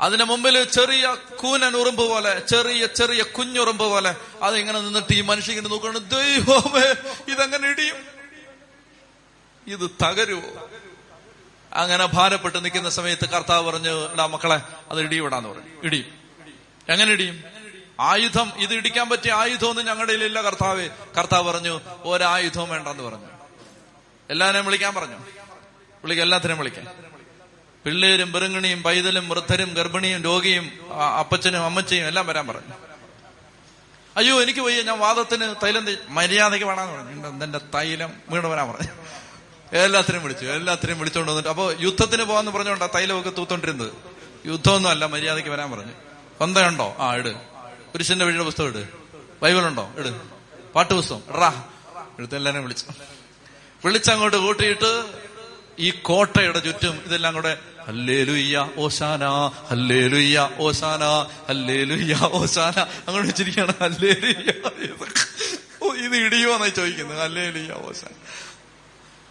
അതിന് 0.00 0.24
മുമ്പിൽ 0.24 0.64
ചെറിയ 0.64 1.16
കൂനൻ 1.36 1.76
ഉറുമ്പ് 1.76 2.08
പോലെ 2.08 2.38
ചെറിയ 2.38 2.86
ചെറിയ 2.86 3.22
കുഞ്ഞുറുമ്പ് 3.22 3.84
പോലെ 3.84 4.14
അതിങ്ങനെ 4.42 4.80
നിന്നിട്ട് 4.80 5.14
ഈ 5.14 5.20
മനുഷ്യൻ 5.20 5.56
ഇങ്ങനെ 5.56 5.68
നോക്കുകയാണ് 5.68 6.10
ദൈവമേ 6.10 6.94
ഇതങ്ങനെ 7.32 7.68
ഇടിയും? 7.68 7.96
ഇത് 9.66 9.90
തകരുവോ? 10.02 10.68
അങ്ങനെ 11.72 12.06
ഭാരപ്പെട്ട് 12.06 12.64
നിൽക്കുന്ന 12.64 12.90
സമയത്ത് 12.90 13.28
കർത്താവ് 13.28 13.66
പറഞ്ഞു 13.66 14.12
എടാ 14.12 14.26
മക്കളെ 14.26 14.60
അത് 14.90 15.00
ഇടിവിടാന്ന് 15.00 15.48
പറഞ്ഞു. 15.48 15.68
ഇടിയും. 15.82 16.06
എങ്ങനെ 16.88 17.12
ഇടിയും? 17.12 17.51
ആയുധം 18.02 18.52
ഇത് 18.56 18.74
ഇടിക്കാൻ 18.74 19.08
പറ്റിയ 19.08 19.32
ആയുധമൊന്നും 19.32 19.86
ഞങ്ങളുടെ 19.86 20.12
ഇല്ല 20.12 20.42
കർത്താവ്. 20.42 20.88
കർത്താവ് 21.18 21.52
പറഞ്ഞു 21.52 21.80
ഒരായുധവും 22.02 22.68
വേണ്ടെന്ന് 22.68 23.02
പറഞ്ഞു. 23.02 23.26
എല്ലാവരെയും 24.30 24.66
വിളിക്കാൻ 24.66 24.94
പറഞ്ഞു. 24.94 25.16
വിളിക്കാം 26.02 26.24
എല്ലാത്തിനെയും 26.24 26.58
വിളിക്കാം. 26.58 26.86
പിള്ളേരും 27.84 28.32
പെരുങ്ങണിയും 28.32 28.82
പൈതലും 28.82 29.28
വൃദ്ധരും 29.28 29.74
ഗർഭിണിയും 29.74 30.22
രോഗിയും 30.22 30.92
അപ്പച്ചനും 31.20 31.64
അമ്മച്ചയും 31.64 32.06
എല്ലാം 32.06 32.26
വരാൻ 32.26 32.46
പറഞ്ഞു. 32.46 32.74
അയ്യോ 34.16 34.42
എനിക്ക് 34.42 34.60
വയ്യ 34.60 34.82
ഞാൻ 34.82 34.98
വാദത്തിന് 34.98 35.54
തൈലം 35.62 35.86
മര്യാദയ്ക്ക് 36.08 36.66
വേണമെന്ന് 36.66 36.92
പറഞ്ഞു. 36.92 37.44
എന്റെ 37.44 37.58
തൈലം? 37.58 38.12
വീണ് 38.28 38.46
വരാൻ 38.46 38.68
പറഞ്ഞു. 38.68 38.88
എല്ലാത്തിനും 39.76 40.22
വിളിച്ചു 40.22 40.46
എല്ലാത്തിനും 40.46 40.98
വിളിച്ചോണ്ട് 40.98 41.30
വന്നിട്ട് 41.30 41.48
അപ്പൊ 41.48 41.72
യുദ്ധത്തിന് 41.80 42.22
പോകാന്ന് 42.22 42.50
പറഞ്ഞോണ്ടാ 42.50 42.88
തൈലമൊക്കെ 42.94 43.30
തൂത്തോണ്ടിരുന്നത്. 43.30 43.92
യുദ്ധമൊന്നും 44.46 44.90
അല്ല 44.90 45.06
മര്യാദയ്ക്ക് 45.06 45.50
വരാൻ 45.50 45.70
പറഞ്ഞു. 45.70 45.92
കൊന്തയുണ്ടോ? 46.38 46.96
ആ 46.98 47.14
ഇട്. 47.14 47.51
പുരുഷന്റെ 47.92 48.24
വഴിയുടെ 48.24 48.44
പുസ്തകം 48.44 48.68
ഇട്. 48.68 48.82
ബൈബിളുണ്ടോ? 49.42 49.84
ഇട്. 49.98 50.10
പാട്ട് 50.74 50.94
പുസ്തകം. 50.94 51.22
ഇടാ. 51.36 51.50
എടുത്ത് 52.18 52.36
എല്ലാവരെയും 52.36 52.64
വിളിച്ചു. 52.64 52.86
വിളിച്ചങ്ങോട്ട് 53.84 54.36
കൂട്ടിയിട്ട് 54.36 54.90
ഈ 55.78 55.90
കോട്ടയുടെ 55.90 56.58
ചുറ്റും 56.58 57.02
ഇതെല്ലാം 57.06 57.34
കൂടെ 57.34 57.52
ഹല്ലേലുയ്യ 57.86 58.70
ഓശാന 58.78 59.24
ഹല്ലേലുയ്യ 59.70 60.50
ഓശാന 60.58 61.04
ഹല്ലേലുയ്യ 61.48 62.18
ഓശാന 62.32 62.76
അങ്ങോട്ട് 63.06 63.28
വെച്ചിരിക്കുകയാണ് 63.28 63.74
ഹല്ലേലുയ്യ. 63.80 64.52
ഇത് 66.04 66.16
ഇടിയോന്നായി 66.16 66.70
ചോദിക്കുന്നത് 66.70 67.18
ഹല്ലേലുയ്യ 67.18 67.72
ഓശാന 67.72 68.12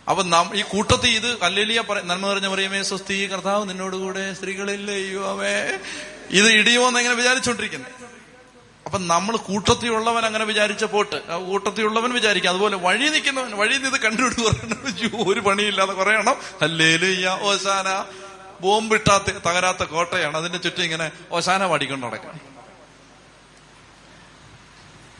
അപ്പൊ 0.09 0.23
നാം 0.23 0.57
ഈ 0.59 0.61
കൂട്ടത്തിൽ 0.61 1.09
ഇത് 1.09 1.39
ഹല്ലേലിയ 1.43 1.81
നന്മ 2.03 2.27
നിറഞ്ഞ 2.27 2.47
പറയുമേ 2.47 2.81
സ്വസ്തി 2.83 3.27
കർത്താവ് 3.27 3.69
നിന്നോടുകൂടെ 3.69 4.33
സ്ത്രീകളില്ലേ 4.33 4.93
അയ്യോവേ 4.93 5.55
ഇത് 6.31 6.49
ഇടിയോന്ന് 6.51 6.99
എങ്ങനെ 6.99 7.15
വിചാരിച്ചോണ്ടിരിക്കുന്നത് 7.15 8.10
അപ്പൊ 8.85 8.99
നമ്മൾ 8.99 9.37
കൂട്ടത്തിലുള്ളവൻ 9.37 10.25
അങ്ങനെ 10.25 10.45
വിചാരിച്ച 10.45 10.83
പോട്ട്. 10.83 11.37
കൂട്ടത്തിലുള്ളവൻ 11.45 12.11
വിചാരിക്കും. 12.13 12.49
അതുപോലെ 12.49 12.77
വഴി 12.77 13.09
നിൽക്കുന്നവൻ 13.09 13.57
വഴി 13.57 13.77
നിന്ന് 13.77 13.99
കണ്ടുപിടിച്ച് 13.99 14.43
പറയണം 14.43 14.87
"അയ്യോ, 14.87 15.33
ഒരു 15.33 15.39
പണിയില്ലാതെ 15.39 15.93
പറയണം 15.93 16.35
ഹല്ലേലുയ്യ 16.61 17.37
ഓശാന. 17.41 18.05
ബോംബിട്ടാത്ത 18.61 19.23
തകരാത്ത 19.23 19.83
കോട്ടയാണ്. 19.83 20.37
അതിന്റെ 20.37 20.57
ചുറ്റും 20.59 20.83
ഇങ്ങനെ 20.83 21.11
ഓശാന 21.31 21.67
പാടിക്കൊണ്ട് 21.67 22.05
നടക്കണം 22.05 22.39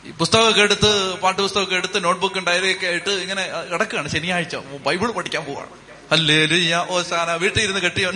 ഈ 0.06 0.12
പുസ്തകമൊക്കെ 0.12 0.62
എടുത്ത് 0.62 1.20
പാട്ടുപുസ്തകമൊക്കെ 1.20 1.76
എടുത്ത് 1.76 2.04
നോട്ട്ബുക്കും 2.04 2.46
ഡയറിയൊക്കെ 2.46 2.88
ആയിട്ട് 2.88 3.10
ഇങ്ങനെ 3.10 3.44
കിടക്കുകയാണ്. 3.72 4.08
ശനിയാഴ്ച 4.10 4.56
ബൈബിൾ 4.56 5.12
പഠിക്കാൻ 5.12 5.44
പോവാണ്. 5.46 5.91
ഹല്ലേലുയ്യ 6.12 6.88
ഓശാന 6.90 7.34
വീട്ടിൽ 7.34 7.62
ഇരുന്ന് 7.62 7.82
കെട്ടിയോ? 7.82 8.12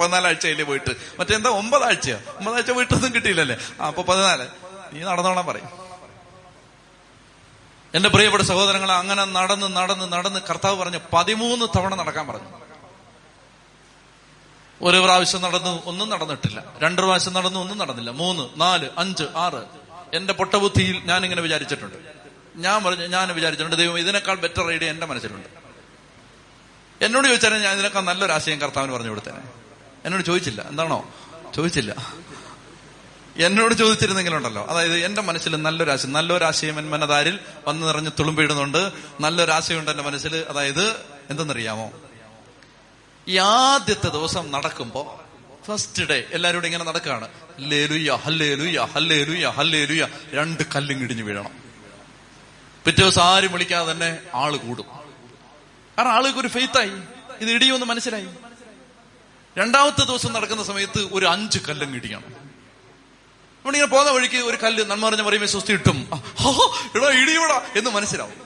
പതിനാലാഴ്ചയിലേ 0.00 0.64
പോയിട്ട്. 0.64 0.96
മറ്റെന്താ 1.20 1.50
ഒമ്പതാഴ്ച 1.50 2.12
ഒമ്പതാഴ്ച 2.12 2.70
വീട്ടൊന്നും 2.70 3.14
കിട്ടിയില്ലല്ലേ? 3.14 3.56
അപ്പൊ 3.86 4.02
പതിനാല്. 4.02 4.48
നീ 4.92 5.00
നടന്നോളാൻ 5.00 5.46
പറയും. 5.46 5.68
എന്റെ 7.94 8.08
പ്രിയപ്പെട്ട 8.08 8.42
സഹോദരങ്ങളെ 8.42 8.94
അങ്ങനെ 8.94 9.24
നടന്ന് 9.24 9.76
നടന്ന് 9.76 10.12
നടന്ന് 10.12 10.40
കർത്താവ് 10.50 10.76
പറഞ്ഞു 10.76 11.00
പതിമൂന്ന് 11.12 11.66
തവണ 11.76 11.94
നടക്കാൻ 11.94 12.26
പറഞ്ഞു. 12.26 12.48
ഒരു 14.82 14.96
പ്രാവശ്യം 14.96 15.40
നടന്നു 15.40 15.82
ഒന്നും 15.86 16.08
നടന്നിട്ടില്ല. 16.08 16.64
രണ്ട് 16.82 17.02
പ്രാവശ്യം 17.02 17.32
നടന്നു 17.32 17.60
ഒന്നും 17.60 17.78
നടന്നില്ല. 17.78 18.10
മൂന്ന് 18.10 18.60
നാല് 18.60 18.90
അഞ്ച് 18.98 19.24
ആറ്. 19.36 19.64
എന്റെ 20.14 20.32
പൊട്ടബുദ്ധിയിൽ 20.32 21.02
ഞാൻ 21.04 21.24
ഇങ്ങനെ 21.24 21.42
വിചാരിച്ചിട്ടുണ്ട്. 21.42 21.96
ഞാൻ 22.56 22.84
പറഞ്ഞു 22.84 23.06
ഞാൻ 23.06 23.34
വിചാരിച്ചിട്ടുണ്ട് 23.34 23.76
ദൈവം 23.76 23.98
ഇതിനേക്കാൾ 23.98 24.36
ബെറ്റർ 24.36 24.70
ഐഡിയ 24.70 24.90
എന്റെ 24.90 25.06
മനസ്സിലുണ്ട്. 25.06 25.61
എന്നോട് 27.02 27.26
ചോദിച്ചാൽ 27.26 27.62
ഞാൻ 27.62 27.74
ഇതിനേക്കാൾ 27.74 28.00
നല്ലൊരു 28.00 28.32
ആശയം 28.32 28.60
കർത്താവിന് 28.60 28.92
പറഞ്ഞു 28.92 29.08
കൊടുത്തേനെ 29.08 29.38
എന്നോട് 30.04 30.24
ചോദിച്ചില്ല. 30.24 30.62
എന്താണോ? 30.62 31.14
ചോദിച്ചില്ല. 31.56 32.14
എന്നോട് 33.36 33.74
ചോദിച്ചിരുന്നെങ്കിലുണ്ടല്ലോ. 33.74 34.66
അതായത് 34.66 34.98
എന്റെ 34.98 35.22
മനസ്സിൽ 35.22 35.62
നല്ലൊരാശയം 35.62 36.12
നല്ലൊരാശയം 36.12 36.78
എൻ 36.78 36.90
മനതാരിൽ 36.90 37.38
വന്നു 37.68 37.86
നിറഞ്ഞ് 37.86 38.10
തുളുമ്പിടുന്നുണ്ട് 38.18 38.92
നല്ലൊരാശയമുണ്ട് 39.20 39.90
എന്റെ 39.90 40.02
മനസ്സിൽ. 40.02 40.36
അതായത് 40.36 40.96
എന്തെന്നറിയാമോ? 41.30 41.92
ഈ 43.28 43.38
ആദ്യത്തെ 43.38 44.08
ദിവസം 44.08 44.50
നടക്കുമ്പോ 44.50 45.20
ഫസ്റ്റ് 45.66 46.02
ഡേ 46.02 46.24
എല്ലാവരോടും 46.32 46.66
ഇങ്ങനെ 46.66 46.84
നടക്കുകയാണ്. 46.84 47.28
ലേലുയ 47.60 48.10
ഹല്ലേലുയ 48.10 48.80
ഹല്ലേലുയ 48.80 49.48
ഹല്ലേലുയ 49.48 50.08
രണ്ട് 50.32 50.62
കല്ലും 50.74 51.02
ഇടിഞ്ഞു 51.02 51.22
വീഴണം. 51.22 51.50
പിറ്റേ 52.84 53.02
ദിവസം 53.02 53.22
ആരും 53.22 53.52
വിളിക്കാതെ 53.52 53.92
തന്നെ 53.92 54.18
ആൾ 54.34 54.56
കൂടും. 54.56 55.01
കാരണം 56.02 56.14
ആളുകൾക്ക് 56.14 56.38
ഒരു 56.38 56.48
ഫെയ്ത്തായി 56.48 56.94
ഇത് 57.40 57.50
ഇടിയുമെന്ന് 57.50 57.86
മനസ്സിലായി. 57.86 58.28
രണ്ടാമത്തെ 59.58 60.04
ദിവസം 60.04 60.32
നടക്കുന്ന 60.32 60.62
സമയത്ത് 60.64 61.00
ഒരു 61.12 61.26
അഞ്ച് 61.26 61.58
കല്ലും 61.68 61.90
ഇടിക്കണം 61.96 62.24
നമ്മളിങ്ങനെ 63.64 63.90
പോകുന്ന 63.90 64.12
വഴിക്ക് 64.12 64.36
ഒരു 64.36 64.58
കല്ല് 64.62 64.84
നന്മ 64.90 65.08
പറഞ്ഞ 65.08 65.22
പറയുമ്പോൾ 65.22 65.46
സ്വസ്തി 65.46 65.72
ഇട്ടും 65.72 65.98
എടാ 66.96 67.10
ഇടിയോടാ 67.22 67.58
എന്ന് 67.76 67.90
മനസ്സിലാവും. 67.90 68.38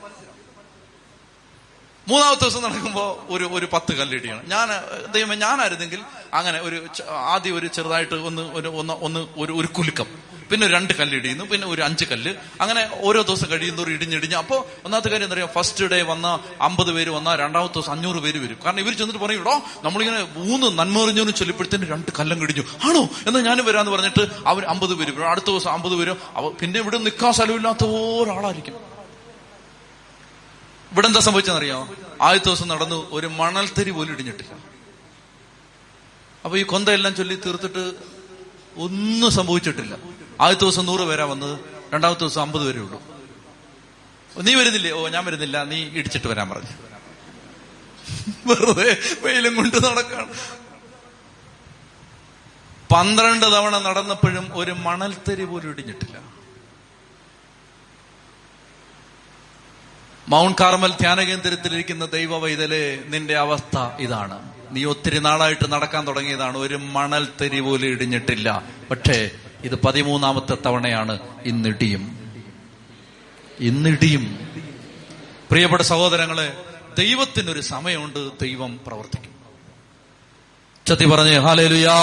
മൂന്നാമത്തെ 2.08 2.42
ദിവസം 2.42 2.62
നടക്കുമ്പോ 2.62 3.04
ഒരു 3.28 3.44
ഒരു 3.44 3.68
പത്ത് 3.72 3.92
കല്ലിടിയാണ് 3.96 4.42
ഞാൻ 4.50 4.68
ദൈവം 5.12 5.38
ഞാനായിരുന്നെങ്കിൽ 5.38 6.00
അങ്ങനെ 6.34 6.60
ഒരു 6.60 6.86
ആദ്യം 7.10 7.54
ഒരു 7.58 7.66
ചെറുതായിട്ട് 7.66 8.14
ഒന്ന് 8.14 8.42
ഒന്ന് 8.80 8.92
ഒന്ന് 8.92 9.20
ഒരു 9.36 9.52
ഒരു 9.52 9.66
കുലുക്കം. 9.66 10.08
പിന്നെ 10.50 10.66
രണ്ട് 10.66 10.92
കല്ല് 10.92 11.04
കല്ലിടിയുന്നു 11.06 11.44
പിന്നെ 11.50 11.66
ഒരു 11.66 11.82
അഞ്ച് 11.82 12.04
കല്ല്. 12.04 12.30
അങ്ങനെ 12.60 12.82
ഓരോ 13.06 13.20
ദിവസം 13.22 13.48
കഴിയുന്നവർ 13.50 13.88
ഇടിഞ്ഞിടിഞ്ഞ്. 13.90 14.36
അപ്പോ 14.36 14.56
ഒന്നാമത്തെ 14.84 15.08
കാര്യം 15.08 15.26
എന്താ 15.26 15.34
പറയുക 15.34 15.50
ഫസ്റ്റ് 15.56 15.84
ഡേ 15.84 16.02
വന്ന 16.02 16.26
അമ്പത് 16.60 16.90
പേര് 16.92 17.10
വന്ന 17.10 17.34
രണ്ടാമത്തെ 17.34 17.74
ദിവസം 17.74 17.92
അഞ്ഞൂറ് 17.92 18.20
പേര് 18.24 18.38
വരും. 18.44 18.58
കാരണം 18.64 18.80
ഇവർ 18.80 18.92
ചെന്നിട്ട് 19.00 19.20
പറയും 19.24 19.40
ഇടോ 19.40 19.54
നമ്മളിങ്ങനെ 19.84 20.20
മൂന്ന് 20.36 20.66
നന്മറിഞ്ഞോന്ന് 20.78 21.34
ചൊല്ലിപ്പോഴത്തേന് 21.40 21.86
രണ്ട് 21.92 22.10
കല്ലം 22.18 22.40
കിടിഞ്ഞു 22.42 22.64
ആണോ? 22.88 23.02
എന്നാൽ 23.26 23.42
ഞാനും 23.42 23.64
വരാന്ന് 23.64 23.92
പറഞ്ഞിട്ട് 23.92 24.24
അവർ 24.46 24.64
അമ്പത് 24.64 24.94
പേര് 24.94 25.12
വരും. 25.12 25.28
അടുത്ത 25.30 25.46
ദിവസം 25.46 25.70
അമ്പത് 25.70 25.94
പേരും 25.94 26.18
പിന്നെ 26.60 26.80
ഇവിടെ 26.80 26.98
നിൽക്കാൻ 26.98 27.32
സ്ഥലമില്ലാത്ത 27.32 27.84
ഒരാളായിരിക്കും. 27.84 28.76
ഇവിടെ 30.92 31.06
എന്താ 31.06 31.20
സംഭവിച്ചെന്നറിയാമോ 31.20 31.84
ആദ്യത്തെ 32.22 32.48
ദിവസം 32.48 32.68
നടന്നു 32.68 32.98
ഒരു 33.12 33.26
മണൽത്തരി 33.26 33.90
പോലും 33.90 34.12
ഇടിഞ്ഞിട്ടില്ല. 34.12 34.52
അപ്പൊ 36.44 36.58
ഈ 36.58 36.62
കൊന്തയെല്ലാം 36.62 37.14
ചൊല്ലി 37.14 37.34
തീർത്തിട്ട് 37.46 37.84
ഒന്നും 38.84 39.30
സംഭവിച്ചിട്ടില്ല. 39.32 40.15
ആദ്യത്തെ 40.40 40.64
ദിവസം 40.64 40.86
നൂറ് 40.86 41.00
പേരാ 41.00 41.24
വന്നത്. 41.24 41.60
രണ്ടാമത്തെ 41.94 42.20
ദിവസം 42.20 42.40
അമ്പത് 42.40 42.66
പേരേ 42.66 42.78
ഉള്ളൂ. 42.78 43.02
നീ 44.42 44.54
വരുന്നില്ലേ? 44.54 44.90
ഓ 44.90 45.08
ഞാൻ 45.08 45.24
വരുന്നില്ല. 45.24 45.64
നീ 45.64 45.90
ഇടിച്ചിട്ട് 45.90 46.26
വരാൻ 46.26 46.48
പറഞ്ഞു. 46.48 46.86
വെറുതെ 48.46 48.96
വെയിലും 49.20 49.56
കൊണ്ട് 49.56 49.76
നടക്കാണ്. 49.76 50.28
പന്ത്രണ്ട് 52.94 53.46
തവണ 53.46 53.78
നടന്നപ്പോഴും 53.78 54.48
ഒരു 54.52 54.72
മണൽത്തരി 54.72 55.44
പോലും 55.44 55.68
ഇടിഞ്ഞിട്ടില്ല. 55.68 56.20
മൗണ്ട് 60.28 60.58
കാർമൽ 60.60 60.92
ധ്യാന 60.92 61.22
കേന്ദ്രത്തിലിരിക്കുന്ന 61.22 62.04
ദൈവ 62.04 62.36
വൈതലെ 62.36 63.02
നിന്റെ 63.06 63.36
അവസ്ഥ 63.36 63.78
ഇതാണ്. 63.98 64.52
നീ 64.70 64.84
ഒത്തിരി 64.84 65.18
നാളായിട്ട് 65.18 65.72
നടക്കാൻ 65.72 66.06
തുടങ്ങിയതാണ്. 66.06 66.58
ഒരു 66.58 66.74
മണൽ 66.74 67.28
തരി 67.40 67.60
പോലും 67.60 67.86
ഇടിഞ്ഞിട്ടില്ല. 67.86 68.62
പക്ഷേ 68.90 69.30
ഇത് 69.66 69.74
പതിമൂന്നാമത്തെ 69.74 70.56
തവണയാണ് 70.66 71.18
ഇന്നിടിയും. 71.44 72.02
ഇന്നിടിയും. 73.60 74.38
പ്രിയപ്പെട്ട 75.50 75.82
സഹോദരങ്ങളെ 75.82 76.56
ദൈവത്തിനൊരു 76.98 77.60
സമയമുണ്ട് 77.60 78.30
ദൈവം 78.42 78.80
പ്രവർത്തിക്കും. 78.86 79.30
ചത്തി 80.86 81.04
പറഞ്ഞേ 81.04 81.38
ഹാലേലുയാ 81.38 81.94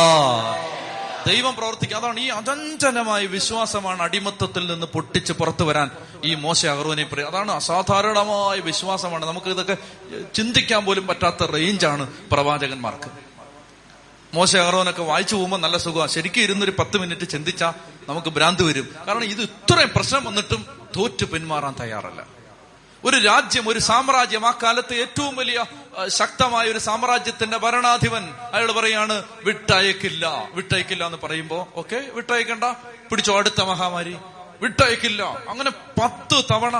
ദൈവം 1.27 1.55
പ്രവർത്തിക്കും. 1.55 1.97
അതാണ് 1.97 2.19
ഈ 2.19 2.27
അചഞ്ചലമായ 2.27 3.25
വിശ്വാസമാണ് 3.25 4.01
അടിമത്തത്തിൽ 4.01 4.67
നിന്ന് 4.67 4.87
പൊട്ടിച്ച് 4.87 5.33
പുറത്തു 5.33 5.63
വരാൻ 5.63 5.91
ഈ 6.25 6.35
മോശ 6.35 6.65
അഹ്റോനെ 6.65 7.03
പറയും 7.03 7.27
അതാണ് 7.27 7.51
അസാധാരണമായ 7.51 8.59
വിശ്വാസമാണ്. 8.59 9.25
നമുക്ക് 9.25 9.47
ഇതൊക്കെ 9.47 9.77
ചിന്തിക്കാൻ 10.33 10.85
പോലും 10.85 11.07
പറ്റാത്ത 11.07 11.45
റേഞ്ചാണ് 11.45 12.07
പ്രവാചകന്മാർക്ക്. 12.31 13.32
മോശ 14.33 14.55
അഹ്റോനൊക്കെ 14.57 15.01
വായിച്ചു 15.01 15.35
പോകുമ്പോൾ 15.35 15.57
നല്ല 15.57 15.77
സുഖമാണ് 15.77 16.11
ശരിക്കും 16.11 16.41
ഇരുന്നൊരു 16.41 16.73
പത്ത് 16.79 16.97
മിനിറ്റ് 16.97 17.29
ചിന്തിച്ചാൽ 17.29 17.73
നമുക്ക് 18.09 18.27
ഭ്രാന്ത് 18.27 18.63
വരും. 18.63 18.95
കാരണം 19.07 19.23
ഇത് 19.23 19.41
ഇത്രയും 19.41 19.91
പ്രശ്നം 19.95 20.25
വന്നിട്ടും 20.25 20.65
തോറ്റു 20.97 21.25
പിന്മാറാൻ 21.25 21.75
തയ്യാറല്ല. 21.79 22.25
ഒരു 23.05 23.17
രാജ്യം 23.17 23.69
ഒരു 23.69 23.79
സാമ്രാജ്യം 23.79 24.47
ആ 24.47 24.51
കാലത്ത് 24.63 24.93
ഏറ്റവും 24.95 25.35
വലിയ 25.35 25.65
ശക്തമായ 26.07 26.65
ഒരു 26.67 26.77
സാമ്രാജ്യത്തിന്റെ 26.77 27.57
ഭരണാധിപൻ 27.57 28.23
അയാൾ 28.53 28.71
പറയാണ് 28.71 29.23
വിട്ടയക്കില്ല 29.43 30.49
വിട്ടയക്കില്ല 30.53 31.05
എന്ന് 31.05 31.17
പറയുമ്പോ 31.23 31.67
ഓക്കെ 31.75 32.09
വിട്ടയക്കണ്ട 32.13 32.63
പിടിച്ചോ 33.11 33.37
അടുത്ത 33.37 33.61
മഹാമാരി 33.61 34.17
വിട്ടയക്കില്ല. 34.61 35.23
അങ്ങനെ 35.23 35.69
പത്ത് 35.69 36.43
തവണ 36.51 36.75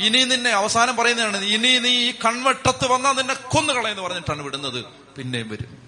ഇനി 0.00 0.24
നിന്നെ 0.24 0.50
അവസാനം 0.50 0.96
പറയുന്നതാണ് 0.96 1.44
ഇനി 1.44 1.78
നീ 1.78 1.88
ഈ 1.88 2.12
കൺവട്ടത്ത് 2.24 2.86
വന്നാൽ 2.86 3.12
നിന്നെ 3.12 3.34
കൊന്നുകളയെന്ന് 3.34 4.02
പറഞ്ഞിട്ടാണ് 4.02 4.42
വിടുന്നത്. 4.42 4.84
പിന്നെയും 5.16 5.48
വരും. 5.48 5.85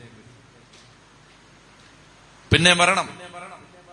പിന്നെ 2.53 2.73
മരണം. 2.73 3.09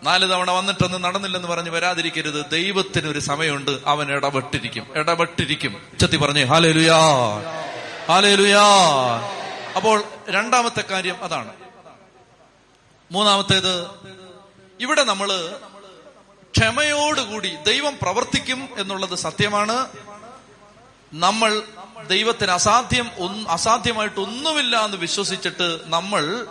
നാല് 0.04 0.32
തവണ 0.32 0.52
വന്നിട്ടൊന്നും 0.52 1.02
നടന്നില്ലെന്ന് 1.02 1.48
പറഞ്ഞ് 1.48 1.70
വരാതിരിക്കരുത്. 1.70 2.50
ദൈവത്തിന് 2.50 3.08
ഒരു 3.08 3.20
സമയമുണ്ട്. 3.20 3.78
അവൻ 3.86 4.12
ഇടപെട്ടിരിക്കും. 4.12 4.88
ഇടപെട്ടിരിക്കും. 4.96 5.82
ഉച്ചത്തി 5.94 6.18
പറഞ്ഞു 6.18 6.46
ഹാലലുയാ 6.46 6.98
ഹാലലുയാ. 8.08 8.64
അപ്പോൾ 9.76 10.04
രണ്ടാമത്തെ 10.30 10.82
കാര്യം 10.82 11.24
അതാണ്. 11.24 11.54
മൂന്നാമത്തേത് 13.12 13.88
ഇവിടെ 14.80 15.04
നമ്മൾ 15.04 15.56
ക്ഷമയോടുകൂടി 16.58 17.56
ദൈവം 17.66 17.98
പ്രവർത്തിക്കും 18.02 18.70
എന്നുള്ളത് 18.78 19.16
സത്യമാണ്. 19.16 19.88
നമ്മൾ 21.14 21.62
ദൈവത്തിന് 22.08 22.52
അസാധ്യം 22.52 23.10
അസാധ്യമായിട്ടൊന്നുമില്ല 23.50 24.86
എന്ന് 24.86 24.98
വിശ്വസിച്ചിട്ട് 24.98 25.80
നമ്മൾ 25.86 26.48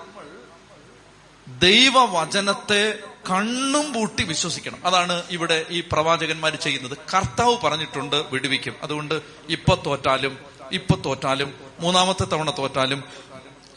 ദൈവവചനത്തെ 1.49 2.99
കണ്ണും 3.31 3.93
പൂട്ടി 3.93 4.23
വിശ്വസിക്കണം. 4.23 4.87
അതാണ് 4.87 5.23
ഇവിടെ 5.31 5.67
ഈ 5.71 5.85
പ്രവാചകന്മാർ 5.93 6.55
ചെയ്യുന്നത്. 6.55 6.99
കർത്താവ് 7.15 7.57
പറഞ്ഞിട്ടുണ്ട് 7.65 8.17
വിടുവിക്കും. 8.17 8.75
അതുകൊണ്ട് 8.83 9.21
ഇപ്പൊ 9.49 9.75
തോറ്റാലും 9.87 10.39
ഇപ്പൊ 10.73 10.97
തോറ്റാലും 10.97 11.55
മൂന്നാമത്തെ 11.81 12.25
തവണ 12.25 12.51
തോറ്റാലും 12.59 13.05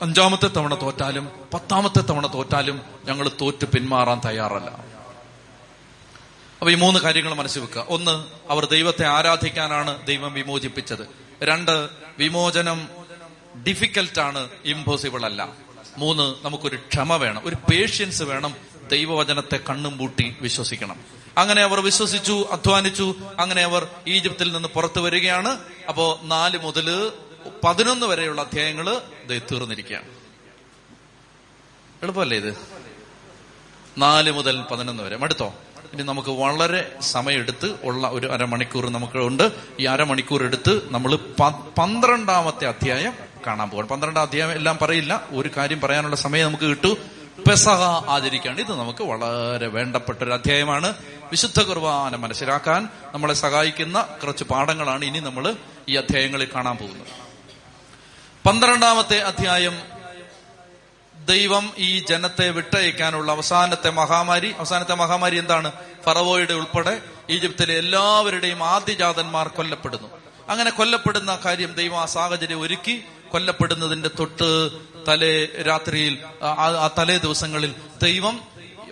അഞ്ചാമത്തെ 0.01 0.47
തവണ 0.47 0.81
തോറ്റാലും 0.81 1.29
പത്താമത്തെ 1.53 2.01
തവണ 2.01 2.33
തോറ്റാലും 2.33 2.81
ഞങ്ങൾ 3.05 3.31
തോറ്റ് 3.41 3.65
പിന്മാറാൻ 3.65 4.21
തയ്യാറല്ല. 4.25 4.69
അപ്പൊ 6.59 6.69
ഈ 6.69 6.75
മൂന്ന് 6.75 6.99
കാര്യങ്ങൾ 6.99 7.33
മനസ്സിൽ 7.33 7.59
വെക്കുക. 7.59 7.85
ഒന്ന് 7.89 8.25
അവർ 8.49 8.65
ദൈവത്തെ 8.65 9.05
ആരാധിക്കാനാണ് 9.05 10.05
ദൈവം 10.05 10.33
വിമോചിപ്പിച്ചത്. 10.33 11.07
രണ്ട് 11.43 11.89
വിമോചനം 12.17 12.89
ഡിഫിക്കൽട്ടാണ് 13.67 14.49
ഇമ്പോസിബിൾ 14.65 15.25
അല്ല. 15.25 15.66
മൂന്ന് 15.97 16.35
നമുക്കൊരു 16.45 16.75
ക്ഷമ 16.75 17.15
വേണം. 17.15 17.41
ഒരു 17.45 17.55
പേഷ്യൻസ് 17.55 18.23
വേണം 18.23 18.55
ദൈവവചനത്തെ 18.91 19.59
കണ്ണും 19.69 19.97
പൂട്ടി 19.97 20.35
വിശ്വസിക്കണം. 20.41 20.95
അങ്ങനെ 21.37 21.61
അവർ 21.61 21.79
വിശ്വസിച്ചു 21.79 22.47
അധ്വാനിച്ചു. 22.51 23.15
അങ്ങനെ 23.39 23.63
അവർ 23.63 23.87
ഈജിപ്തിൽ 24.07 24.53
നിന്ന് 24.53 24.69
പുറത്തു 24.69 24.99
വരികയാണ്. 24.99 25.57
അപ്പോ 25.89 26.19
നാല് 26.23 26.57
മുതൽ 26.57 27.11
പതിനൊന്ന് 27.63 28.05
വരെയുള്ള 28.05 28.41
അധ്യായങ്ങൾ 28.41 29.01
ഇത് 29.23 29.41
തീർന്നിരിക്കുകയാണ്. 29.41 30.07
എളുപ്പമല്ലേ 32.03 32.37
ഇത്? 32.37 32.57
നാല് 33.97 34.31
മുതൽ 34.31 34.61
പതിനൊന്ന് 34.71 35.03
വരെ. 35.03 35.17
മടുത്തോ? 35.17 35.53
ഇനി 35.93 36.03
നമുക്ക് 36.03 36.29
വളരെ 36.29 36.95
സമയമെടുത്ത് 37.01 37.75
ഉള്ള 37.83 38.07
ഒരു 38.07 38.27
അരമണിക്കൂർ 38.27 38.89
നമുക്ക് 38.89 39.17
ഉണ്ട് 39.17 39.51
ഈ 39.79 39.85
അരമണിക്കൂർ 39.85 40.43
എടുത്ത് 40.43 40.91
നമ്മൾ 40.91 41.15
പന്ത്രണ്ടാമത്തെ 41.79 42.65
അധ്യായം 42.65 43.26
കാണാൻ 43.47 43.69
പോകണം 43.69 43.87
പന്ത്രണ്ടാം 43.87 44.21
അധ്യായം 44.21 44.51
എല്ലാം 44.51 44.77
പറയില്ല. 44.81 45.23
ഒരു 45.31 45.49
കാര്യം 45.57 45.81
പറയാനുള്ള 45.81 46.15
സമയം 46.15 46.47
നമുക്ക് 46.47 46.63
കിട്ടു. 46.63 46.97
പെസഹ 47.49 47.81
ആചരിക്കുകയാണ് 48.09 48.59
ഇത് 48.59 48.71
നമുക്ക് 48.71 49.03
വളരെ 49.03 49.67
വേണ്ടപ്പെട്ട 49.67 50.23
ഒരു 50.23 50.31
അധ്യായമാണ്. 50.31 50.93
വിശുദ്ധ 51.31 51.61
കുർബാന 51.61 52.15
മനസ്സിലാക്കാൻ 52.15 52.89
നമ്മളെ 53.13 53.33
സഹായിക്കുന്ന 53.33 54.01
കുറച്ച് 54.01 54.43
പാഠങ്ങളാണ് 54.43 55.05
ഇനി 55.05 55.19
നമ്മൾ 55.19 55.55
ഈ 55.89 55.95
അധ്യായങ്ങളിൽ 55.95 56.49
കാണാൻ 56.55 56.77
പോകുന്നത്. 56.77 57.07
പന്ത്രണ്ടാമത്തെ 58.47 59.17
അധ്യായം 59.17 59.81
ദൈവം 61.25 61.71
ഈ 61.77 61.99
ജനത്തെ 61.99 62.49
വിട്ടയക്കാനുള്ള 62.49 63.31
അവസാനത്തെ 63.31 63.89
മഹാമാരി. 63.89 64.55
അവസാനത്തെ 64.59 64.95
മഹാമാരി 64.95 65.37
എന്താണ്? 65.37 65.71
ഫറവോയുടെ 66.05 66.53
ഉൾപ്പെടെ 66.53 67.01
ഈജിപ്തിലെ 67.29 67.77
എല്ലാവരുടെയും 67.77 68.63
ആദ്യജാതന്മാർ 68.63 69.47
കൊല്ലപ്പെടുന്നു. 69.47 70.07
അങ്ങനെ 70.49 70.69
കൊല്ലപ്പെടുന്ന 70.69 71.39
കാര്യം 71.45 71.73
ദൈവം 71.73 71.99
ആ 71.99 72.05
സാഹചര്യം 72.05 72.61
ഒരുക്കി. 72.61 73.05
കൊല്ലപ്പെടുന്നതിന്റെ 73.31 74.09
തൊട്ട് 74.19 74.69
തലേ 75.07 75.45
രാത്രിയിൽ 75.45 76.17
ആ- 76.43 76.89
തലേ 76.97 77.17
ദിവസങ്ങളിൽ 77.17 77.75
ദൈവം 78.03 78.41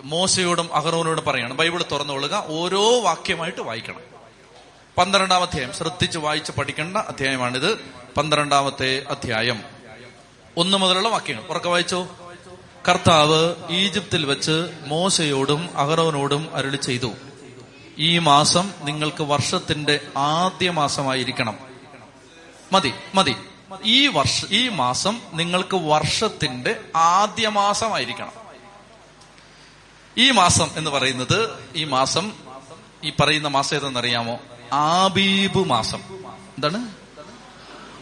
മോശയോടും 0.04 0.74
അഹറോനോടും 0.74 1.24
പറയാണ്. 1.24 1.54
ബൈബിൾ 1.54 1.84
തുറന്നുകൊള്ളുക 1.92 2.44
ഓരോ 2.46 3.00
വാക്യമായിട്ട് 3.00 3.60
വായിക്കണം. 3.60 4.00
പന്ത്രണ്ടാം 4.98 5.42
അധ്യായം. 5.42 5.72
ശ്രദ്ധിച്ച് 5.72 6.18
വായിച്ച് 6.18 6.52
പഠിക്കേണ്ട 6.52 6.96
അധ്യായമാണിത്. 6.96 7.78
പന്ത്രണ്ടാമത്തെ 8.16 9.04
അധ്യായം. 9.10 9.62
ഒന്ന് 10.56 10.78
മുതലുള്ള 10.78 11.08
വാക്യങ്ങൾ. 11.08 11.42
ഉറക്കെ 11.42 11.68
വായിച്ചോ? 11.68 12.08
കർത്താവ് 12.88 13.54
ഈജിപ്തിൽ 13.70 14.26
വെച്ച് 14.26 14.70
മോശയോടും 14.86 15.68
അഹറോനോടും 15.76 16.50
അരുളി 16.54 16.76
ചെയ്തു. 16.76 17.12
ഈ 17.98 18.18
മാസം 18.18 18.72
നിങ്ങൾക്ക് 18.82 19.22
വർഷത്തിന്റെ 19.22 20.00
ആദ്യ 20.16 20.70
മാസമായിരിക്കണം. 20.70 21.58
മതി 22.72 22.92
മതി. 23.14 23.36
ഈ 23.84 24.06
വർഷ 24.06 24.44
ഈ 24.50 24.68
മാസം 24.68 25.20
നിങ്ങൾക്ക് 25.32 25.76
വർഷത്തിന്റെ 25.76 26.80
ആദ്യ 26.96 27.48
മാസമായിരിക്കണം. 27.48 28.32
ഈ 30.18 30.30
മാസം 30.30 30.70
എന്ന് 30.76 30.90
പറയുന്നത് 30.90 31.64
ഈ 31.74 31.84
മാസം 31.84 32.32
ഈ 33.04 33.10
പറയുന്ന 33.10 33.48
മാസം 33.48 33.76
ഏതെന്നറിയാമോ 33.76 34.38
ആബീബ് 34.72 35.58
മാസം. 35.58 36.02
എന്താണ്? 36.30 36.88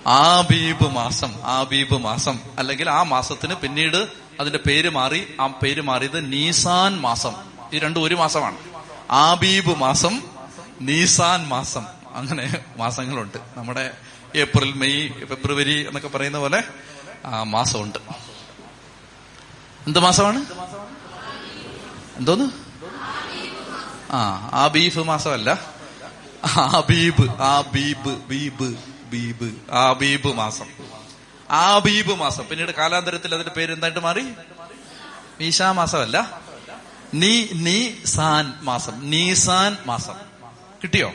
ആബീബ് 0.08 0.90
മാസം 0.90 1.34
ആബീബ് 1.44 1.98
മാസം. 1.98 2.40
അല്ലെങ്കിൽ 2.58 2.90
ആ 2.90 3.02
മാസത്തിന് 3.02 3.54
പിന്നീട് 3.54 4.08
അതിന്റെ 4.40 4.58
പേര് 4.58 4.90
മാറി 4.90 5.34
ആ 5.40 5.46
പേര് 5.46 5.80
മാറിയത് 5.80 6.32
നീസാൻ 6.32 7.00
മാസം. 7.00 7.32
ഈ 7.74 7.78
രണ്ടും 7.78 8.02
ഒരു 8.02 8.14
മാസമാണ്. 8.14 8.56
ആബീബ് 9.10 9.78
മാസം 9.78 10.22
നീസാൻ 10.80 11.48
മാസം. 11.48 11.86
അങ്ങനെ 12.14 12.64
മാസങ്ങളുണ്ട്. 12.76 13.38
നമ്മുടെ 13.56 13.96
ഏപ്രിൽ 14.36 14.72
മെയ് 14.72 15.26
ഫെബ്രുവരി 15.26 15.84
എന്നൊക്കെ 15.86 16.08
പറയുന്ന 16.08 16.38
പോലെ 16.38 16.64
ആ 17.26 17.42
മാസമുണ്ട്. 17.42 17.98
എന്ത് 19.86 19.98
മാസമാണ്? 19.98 20.44
എന്തോന്ന്? 22.16 22.50
ആ 24.12 24.50
ആ 24.52 24.68
ബീഫ് 24.68 24.98
മാസമല്ല. 24.98 25.60
ആബീബ് 26.56 27.30
ആബീബ് 27.42 28.16
ബീബ് 28.16 28.76
ബീബ് 29.04 29.54
ആബീബ് 29.70 30.28
മാസം. 30.28 30.66
ആബീബ് 31.50 32.14
മാസം. 32.14 32.48
പിന്നീട് 32.48 32.70
കാലാന്തരത്തിൽ 32.70 33.34
അതിന്റെ 33.34 33.52
പേര് 33.52 33.72
എന്തായിട്ട് 33.72 34.00
മാറി? 34.00 34.22
മീശാ 35.40 35.72
മാസമല്ല. 35.72 36.40
നീ 37.14 37.46
നീ 37.52 37.90
സാൻ 38.04 38.54
മാസം. 38.62 39.10
നീസാൻ 39.10 39.76
മാസം. 39.86 40.14
കിട്ടിയോ? 40.82 41.12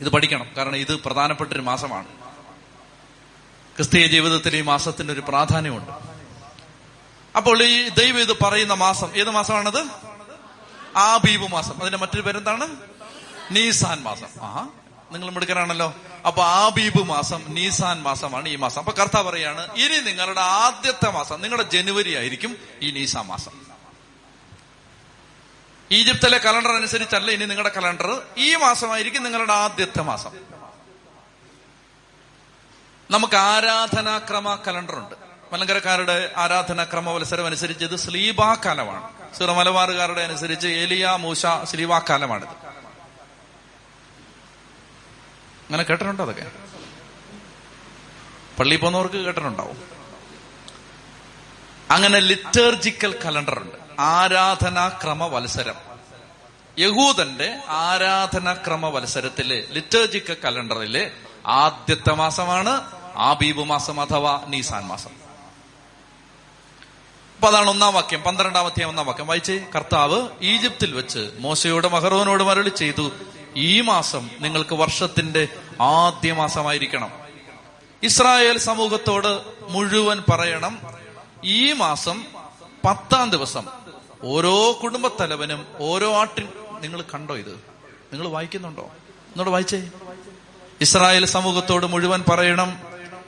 ഇത് 0.00 0.08
പഠിക്കണം. 0.08 0.46
കാരണം 0.56 0.76
ഇത് 0.76 0.94
പ്രധാനപ്പെട്ട 0.94 1.52
ഒരു 1.52 1.60
മാസമാണ്. 1.60 2.06
ക്രിസ്തീയ 3.76 4.06
ജീവിതത്തിൽ 4.06 4.56
ഈ 4.56 4.60
മാസത്തിന് 4.60 5.12
ഒരു 5.12 5.20
പ്രാധാന്യമുണ്ട്. 5.20 5.90
അപ്പോൾ 7.36 7.62
ഈ 7.62 7.88
ദൈവം 7.88 8.20
ഇത് 8.20 8.40
പറയുന്ന 8.42 8.74
മാസം 8.74 9.16
ഏത് 9.16 9.30
മാസമാണത്? 9.30 9.86
ആബീബ് 10.96 11.52
മാസം. 11.52 11.80
അതിന്റെ 11.80 11.98
മറ്റൊരു 11.98 12.22
പേരെന്താണ്? 12.22 12.76
നീസാൻ 13.50 14.02
മാസം. 14.02 14.26
ആ 14.42 14.68
നിങ്ങൾ 15.12 15.30
മിടുക്കനാണല്ലോ 15.30 15.94
അപ്പൊ 16.26 16.42
ആബീബ് 16.42 17.04
മാസം 17.04 17.44
നീസാൻ 17.48 18.02
മാസമാണ് 18.02 18.48
ഈ 18.48 18.56
മാസം. 18.56 18.78
അപ്പൊ 18.78 18.92
കർത്താവ് 18.92 19.28
പറയാണ് 19.28 19.74
ഇനി 19.76 19.96
നിങ്ങളുടെ 19.96 20.40
ആദ്യത്തെ 20.40 21.10
മാസം 21.10 21.40
നിങ്ങളുടെ 21.40 21.70
ജനുവരി 21.70 22.14
ആയിരിക്കും 22.14 22.56
ഈ 22.82 22.90
നീസാൻ 22.90 23.26
മാസം. 23.26 23.63
ഈജിപ്തിലെ 25.92 26.38
കലണ്ടർ 26.38 26.72
അനുസരിച്ചല്ല 26.72 27.30
ഇനി 27.30 27.44
നിങ്ങളുടെ 27.44 27.74
കലണ്ടർ. 27.76 28.22
ഈ 28.36 28.56
മാസമായിരിക്കും 28.56 29.22
നിങ്ങളുടെ 29.22 29.52
ആദ്യത്തെ 29.52 30.02
മാസം. 30.02 30.30
നമുക്ക് 33.10 33.34
ആരാധനാക്രമ 33.34 34.54
കലണ്ടർ 34.66 34.94
ഉണ്ട് 34.94 35.14
മലങ്കരക്കാരുടെ 35.52 36.32
ആരാധനാക്രമ 36.36 37.12
മത്സരം 37.12 37.46
അനുസരിച്ച് 37.46 37.84
ഇത് 37.84 37.96
സ്ലീബാ 37.96 38.54
കാലമാണ് 38.54 39.34
സിറമലബാറുകാരുടെ 39.34 40.22
അനുസരിച്ച് 40.22 40.66
ഏലിയ 40.66 41.16
മൂശ 41.20 41.46
സ്ലീബാ 41.64 41.98
കാലമാണിത് 41.98 42.48
അങ്ങനെ 45.64 45.82
കേട്ടിട്ടുണ്ടോ 45.82 46.24
അതൊക്കെ? 46.24 46.50
പള്ളിയിൽ 48.58 48.80
പോകുന്നവർക്ക് 48.80 49.16
കേട്ടിട്ടുണ്ടാവും. 49.16 49.88
അങ്ങനെ 51.90 52.18
ലിറ്റേർജിക്കൽ 52.18 53.18
കലണ്ടർ 53.24 53.58
ഉണ്ട് 53.58 53.83
ആരാധനാക്രമ 54.00 55.26
വത്സരം 55.26 55.74
യഹൂദന്റെ 56.78 57.58
ആരാധനാക്രമ 57.68 58.88
വത്സരത്തിൽ 58.88 59.66
ലിറ്റേജിക്ക 59.70 60.32
കലണ്ടറിലെ 60.32 61.10
ആദ്യത്തെ 61.46 62.12
മാസമാണ് 62.12 62.82
ആബീബ് 63.16 63.64
മാസം 63.64 64.00
അഥവാ 64.00 64.44
നീസാൻ 64.46 64.86
മാസം. 64.86 65.10
അപ്പൊ 67.34 67.48
അതാണ് 67.48 67.70
ഒന്നാം 67.70 67.94
വാക്യം 67.94 68.22
പന്ത്രണ്ടാമത്തെ 68.22 68.84
ഒന്നാം 68.84 69.06
വാക്യം. 69.06 69.26
വായിച്ചേ 69.26 69.66
കർത്താവ് 69.76 70.28
ഈജിപ്തിൽ 70.42 70.92
വെച്ച് 70.92 71.30
മോശയോട് 71.38 71.86
മഹറോനോട് 71.86 72.42
മരളി 72.42 72.68
ചെയ്തു 72.68 73.12
ഈ 73.56 73.80
മാസം 73.80 74.30
നിങ്ങൾക്ക് 74.40 74.74
വർഷത്തിന്റെ 74.74 75.48
ആദ്യ 75.80 76.32
മാസമായിരിക്കണം. 76.32 77.10
ഇസ്രായേൽ 78.02 78.58
സമൂഹത്തോട് 78.58 79.42
മുഴുവൻ 79.62 80.24
പറയണം 80.32 80.80
ഈ 81.44 81.72
മാസം 81.72 82.24
പത്താം 82.84 83.30
ദിവസം 83.30 83.83
ഓരോ 84.24 84.80
കുടുംബത്തലവനും 84.82 85.66
ഓരോ 85.78 86.14
ആട്ടിൻ 86.14 86.48
നിങ്ങൾ 86.80 87.02
കണ്ടോ 87.02 87.36
ഇത്? 87.36 87.54
നിങ്ങൾ 88.12 88.28
വായിക്കുന്നുണ്ടോ? 88.28 88.82
എന്നോട് 88.82 89.50
വായിച്ചേ. 89.50 89.90
ഇസ്രായേൽ 90.80 91.24
സമൂഹത്തോട് 91.24 91.86
മുഴുവൻ 91.86 92.24
പറയണം. 92.28 92.80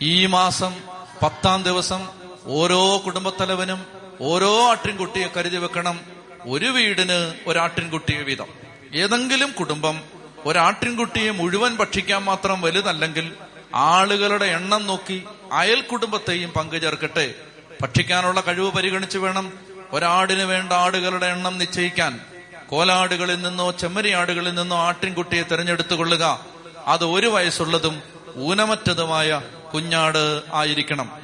ഈ 0.03 0.27
മാസം 0.27 0.75
പത്താം 1.23 1.63
ദിവസം 1.63 2.09
ഓരോ 2.45 3.03
കുടുംബത്തലവനും 3.07 3.87
ഓരോ 4.21 4.71
ആട്ടിൻകുട്ടിയെ 4.71 5.27
കരുതി 5.37 5.57
വെക്കണം. 5.57 6.01
ഒരു 6.49 6.65
വീടിന് 6.65 7.35
ഒരാട്ടിൻകുട്ടിയെ 7.47 8.23
വീതം. 8.23 8.47
ഏതെങ്കിലും 8.95 9.53
കുടുംബം 9.53 10.01
ഒരാട്ടിൻകുട്ടിയെ 10.45 11.31
മുഴുവൻ 11.31 11.77
ഭക്ഷിക്കാൻ 11.77 12.25
മാത്രം 12.25 12.61
വലുതല്ലെങ്കിൽ 12.61 13.35
ആളുകളുടെ 13.75 14.45
എണ്ണം 14.45 14.87
നോക്കി 14.87 15.25
അയൽ 15.53 15.81
കുടുംബത്തെയും 15.81 16.51
പങ്കുചേർക്കട്ടെ 16.51 17.35
ഭക്ഷിക്കാനുള്ള 17.83 18.41
കഴിവ് 18.41 18.73
പരിഗണിച്ചു 18.73 19.19
വേണം. 19.19 19.66
ഒരാടിന് 19.93 20.43
വേണ്ട 20.43 20.73
ആടുകളുടെ 20.73 21.27
എണ്ണം 21.27 21.59
നിശ്ചയിക്കാൻ 21.59 22.21
കോലാടുകളിൽ 22.69 23.43
നിന്നോ 23.43 23.71
ചെമ്മരിയാടുകളിൽ 23.71 24.55
നിന്നോ 24.55 24.77
ആട്ടിൻകുട്ടിയെ 24.77 25.43
തിരഞ്ഞെടുത്തുകൊള്ളുക. 25.43 26.45
അത് 26.87 27.05
ഒരു 27.05 27.27
വയസ്സുള്ളതും 27.27 28.03
ഊനമറ്റതുമായ 28.37 29.43
കുഞ്ഞാട് 29.75 30.43
ആയിരിക്കണം. 30.53 31.21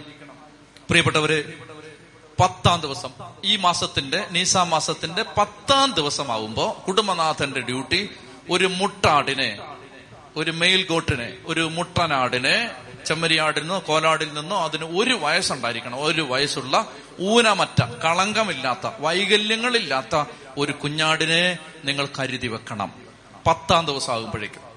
പ്രിയപ്പെട്ടവര് 0.88 1.44
പത്താം 2.40 2.80
ദിവസം 2.80 3.10
ഈ 3.44 3.56
മാസത്തിന്റെ 3.56 4.26
നീസാ 4.30 4.62
മാസത്തിന്റെ 4.62 5.24
പത്താം 5.38 5.92
ദിവസമാവുമ്പോ 5.92 6.84
കുടുംബനാഥന്റെ 6.88 7.60
ഡ്യൂട്ടി 7.60 8.08
ഒരു 8.50 8.66
മുട്ടാടിനെ 8.66 9.58
ഒരു 10.36 10.50
മെയിൽ 10.50 10.88
ഗോട്ടിനെ 10.88 11.36
ഒരു 11.46 11.60
മുട്ടനാടിനെ 11.60 12.70
ചെമ്മരിയാടിൽ 13.06 13.60
നിന്നോ 13.60 13.82
കോലാടിൽ 13.86 14.34
നിന്നോ 14.34 14.64
അതിന് 14.64 14.84
ഒരു 14.84 15.14
വയസ്സുണ്ടായിരിക്കണം. 15.14 16.04
ഒരു 16.04 16.22
വയസ്സുള്ള 16.22 16.92
ഊനമറ്റ 17.20 17.84
കളങ്കമില്ലാത്ത 17.84 18.90
വൈകല്യങ്ങളില്ലാത്ത 18.98 20.24
ഒരു 20.58 20.72
കുഞ്ഞാടിനെ 20.72 21.58
നിങ്ങൾ 21.84 22.08
കരുതി 22.18 22.46
വെക്കണം. 22.46 22.92
പത്താം 23.46 23.86
ദിവസം 23.86 24.12
ആകുമ്പോഴേക്കും 24.12 24.72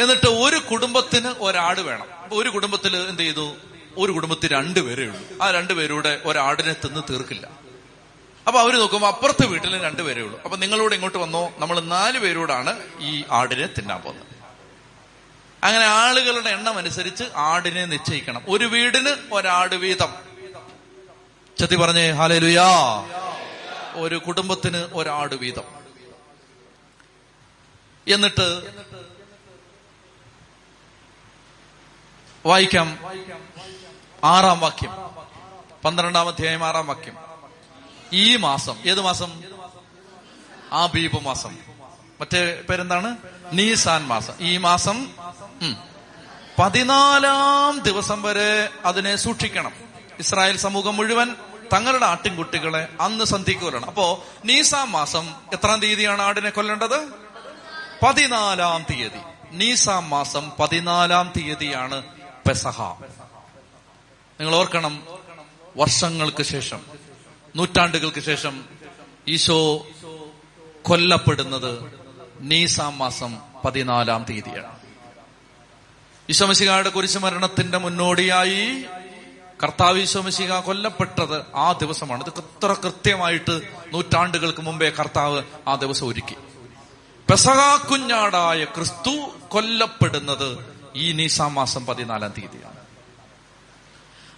എന്നിട്ട് 0.00 0.26
ഒരു 0.26 0.56
കുടുംബത്തിന് 0.56 1.34
ഒരാട് 1.38 1.80
വേണം. 1.80 2.06
ഒരു 2.32 2.48
കുടുംബത്തിൽ 2.48 2.96
എന്ത് 2.96 3.22
ചെയ്തു? 3.22 3.54
ഒരു 3.98 4.12
കുടുംബത്തിൽ 4.12 4.50
രണ്ടുപേരേ 4.50 5.02
ഉള്ളൂ. 5.02 5.42
ആ 5.42 5.50
രണ്ടുപേരൂടെ 5.50 6.22
ഒരാടിനെ 6.24 6.72
തിന്ന് 6.72 7.12
തീർക്കില്ല. 7.12 7.48
അപ്പൊ 8.46 8.60
അവർ 8.60 8.78
നോക്കുമ്പോൾ 8.78 9.08
അപ്പുറത്തെ 9.08 9.46
വീട്ടിൽ 9.46 9.82
രണ്ടുപേരേ 9.82 10.22
ഉള്ളൂ. 10.22 10.42
അപ്പൊ 10.42 10.56
നിങ്ങളോട് 10.56 10.94
ഇങ്ങോട്ട് 10.94 11.18
വന്നോ. 11.18 11.52
നമ്മൾ 11.58 11.80
നാല് 11.80 12.18
പേരോടാണ് 12.18 12.80
ഈ 13.00 13.24
ആടിനെ 13.30 13.66
തിന്നാൻ 13.66 14.00
പോകുന്നത്. 14.00 14.35
അങ്ങനെ 15.66 15.84
ആളുകളുടെ 15.84 16.50
എണ്ണം 16.50 16.78
അനുസരിച്ച് 16.78 17.24
ആടിനെ 17.36 17.84
നിശ്ചയിക്കണം. 17.84 18.42
ഒരു 18.48 18.64
വീടിന് 18.64 19.16
ഒരാട് 19.32 19.74
വീതം. 19.74 20.14
ചത്തി 21.58 21.76
പറഞ്ഞേ 21.76 22.10
ഹാലുയാ 22.10 22.66
ഒരു 23.94 24.18
കുടുംബത്തിന് 24.18 24.76
ഒരാട് 24.76 25.34
വീതം. 25.34 25.62
എന്നിട്ട് 28.08 28.62
വായിക്കാം 32.46 32.98
ആറാം 34.24 34.60
വാക്യം. 34.60 34.90
പന്ത്രണ്ടാം 35.84 36.28
അധ്യായം 36.28 36.64
ആറാം 36.64 36.86
വാക്യം. 36.86 37.16
ഈ 38.12 38.36
മാസം 38.36 38.76
ഏത് 38.86 39.00
മാസം? 39.00 39.42
ആബീബ് 40.72 41.22
മാസം. 41.22 41.56
മറ്റേ 42.20 42.62
പേരെന്താണ്? 42.70 43.16
നീസാൻ 43.52 44.06
മാസം. 44.06 44.32
ഈ 44.40 44.56
മാസം 44.56 45.12
പതിനാലാം 46.58 47.78
ദിവസം 47.78 48.22
വരെ 48.22 48.68
അതിനെ 48.84 49.16
സൂക്ഷിക്കണം. 49.16 49.72
ഇസ്രായേൽ 50.18 50.56
സമൂഹം 50.56 50.96
മുഴുവൻ 50.96 51.36
തങ്ങളുടെ 51.72 52.06
ആട്ടിൻകുട്ടികളെ 52.06 52.88
അന്ന് 53.00 53.24
സന്ധിക്ക് 53.24 53.60
കൊല്ലണം 53.60 53.86
അപ്പോ 53.86 54.24
നീസാം 54.44 54.92
മാസം 54.92 55.34
എത്രാം 55.52 55.80
തീയതിയാണ് 55.80 56.22
ആടിനെ 56.22 56.50
കൊല്ലേണ്ടത്? 56.50 57.08
പതിനാലാം 58.06 58.86
തീയതി. 58.90 59.20
നീസാം 59.52 60.10
മാസം 60.10 60.52
പതിനാലാം 60.60 61.32
തീയതിയാണ് 61.36 62.02
പെസഹ. 62.48 62.82
നിങ്ങൾ 64.40 64.54
ഓർക്കണം 64.54 65.06
വർഷങ്ങൾക്ക് 65.76 66.42
ശേഷം 66.42 66.80
നൂറ്റാണ്ടുകൾക്ക് 67.56 68.20
ശേഷം 68.20 68.64
ഈശോ 69.28 69.86
കൊല്ലപ്പെടുന്നത് 70.82 72.05
നീസാം 72.40 72.98
മാസം 72.98 73.38
പതിനാലാം 73.64 74.26
തീയതിയാണ്. 74.30 74.76
ഈശോമശികായുടെ 76.30 76.88
കുരിശുമരണത്തിന്റെ 76.88 77.78
മുന്നോടിയായി 77.78 78.84
കർത്താവ് 79.62 79.98
ഈശോമശിക 79.98 80.58
കൊല്ലപ്പെട്ടത് 80.58 81.56
ആ 81.56 81.72
ദിവസമാണ്. 81.72 82.24
ഇത് 82.24 82.38
എത്ര 82.38 82.72
കൃത്യമായിട്ട് 82.84 83.60
നൂറ്റാണ്ടുകൾക്ക് 83.92 84.60
മുമ്പേ 84.60 84.90
കർത്താവ് 84.90 85.42
ആ 85.68 85.74
ദിവസം 85.74 86.08
ഒരുക്കി. 86.08 86.36
പെസകാ 87.30 87.76
കുഞ്ഞാടായ 87.90 88.64
ക്രിസ്തു 88.64 89.30
കൊല്ലപ്പെടുന്നത് 89.48 90.58
ഈ 90.96 91.12
നീസാം 91.12 91.54
മാസം 91.54 91.86
പതിനാലാം 91.86 92.32
തീയതിയാണ്. 92.38 92.75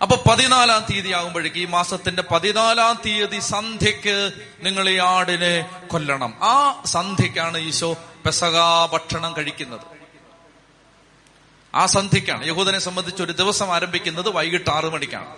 അപ്പൊ 0.03 0.17
പതിനാലാം 0.31 0.87
തീയതി 0.91 1.09
ആകുമ്പോഴേക്ക് 1.09 1.57
ഈ 1.57 1.65
മാസത്തിന്റെ 1.65 2.23
പതിനാലാം 2.23 3.01
തീയതി 3.07 3.39
സന്ധ്യക്ക് 3.39 4.33
നിങ്ങൾ 4.61 4.89
ഈ 4.89 4.97
ആടിനെ 4.97 5.71
കൊല്ലണം. 5.87 6.35
ആ 6.43 6.83
സന്ധ്യക്കാണ് 6.87 7.59
ഈശോ 7.59 7.97
പെസകാ 8.27 8.89
ഭക്ഷണം 8.93 9.35
കഴിക്കുന്നത്. 9.37 9.81
ആ 11.75 11.87
സന്ധ്യക്കാണ് 11.87 12.47
യഹൂദനെ 12.47 12.79
സംബന്ധിച്ച് 12.79 13.23
ഒരു 13.23 13.33
ദിവസം 13.33 13.75
ആരംഭിക്കുന്നത് 13.75 14.29
വൈകിട്ട് 14.29 14.71
ആറു 14.71 14.89
മണിക്കാണ്. 14.89 15.37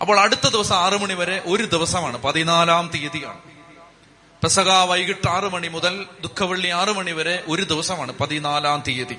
അപ്പോൾ 0.00 0.20
അടുത്ത 0.20 0.48
ദിവസം 0.48 0.76
ആറു 0.76 0.96
മണി 0.96 1.14
വരെ 1.14 1.42
ഒരു 1.46 1.62
ദിവസമാണ് 1.62 2.16
പതിനാലാം 2.22 2.90
തീയതിയാണ്. 2.94 3.38
പെസക 4.42 4.70
വൈകിട്ട് 4.70 5.28
ആറു 5.28 5.48
മണി 5.48 5.68
മുതൽ 5.68 6.06
ദുഃഖവള്ളി 6.20 6.68
ആറു 6.68 6.92
മണി 6.92 7.10
വരെ 7.10 7.44
ഒരു 7.48 7.62
ദിവസമാണ് 7.62 8.12
പതിനാലാം 8.12 8.82
തീയതി. 8.88 9.16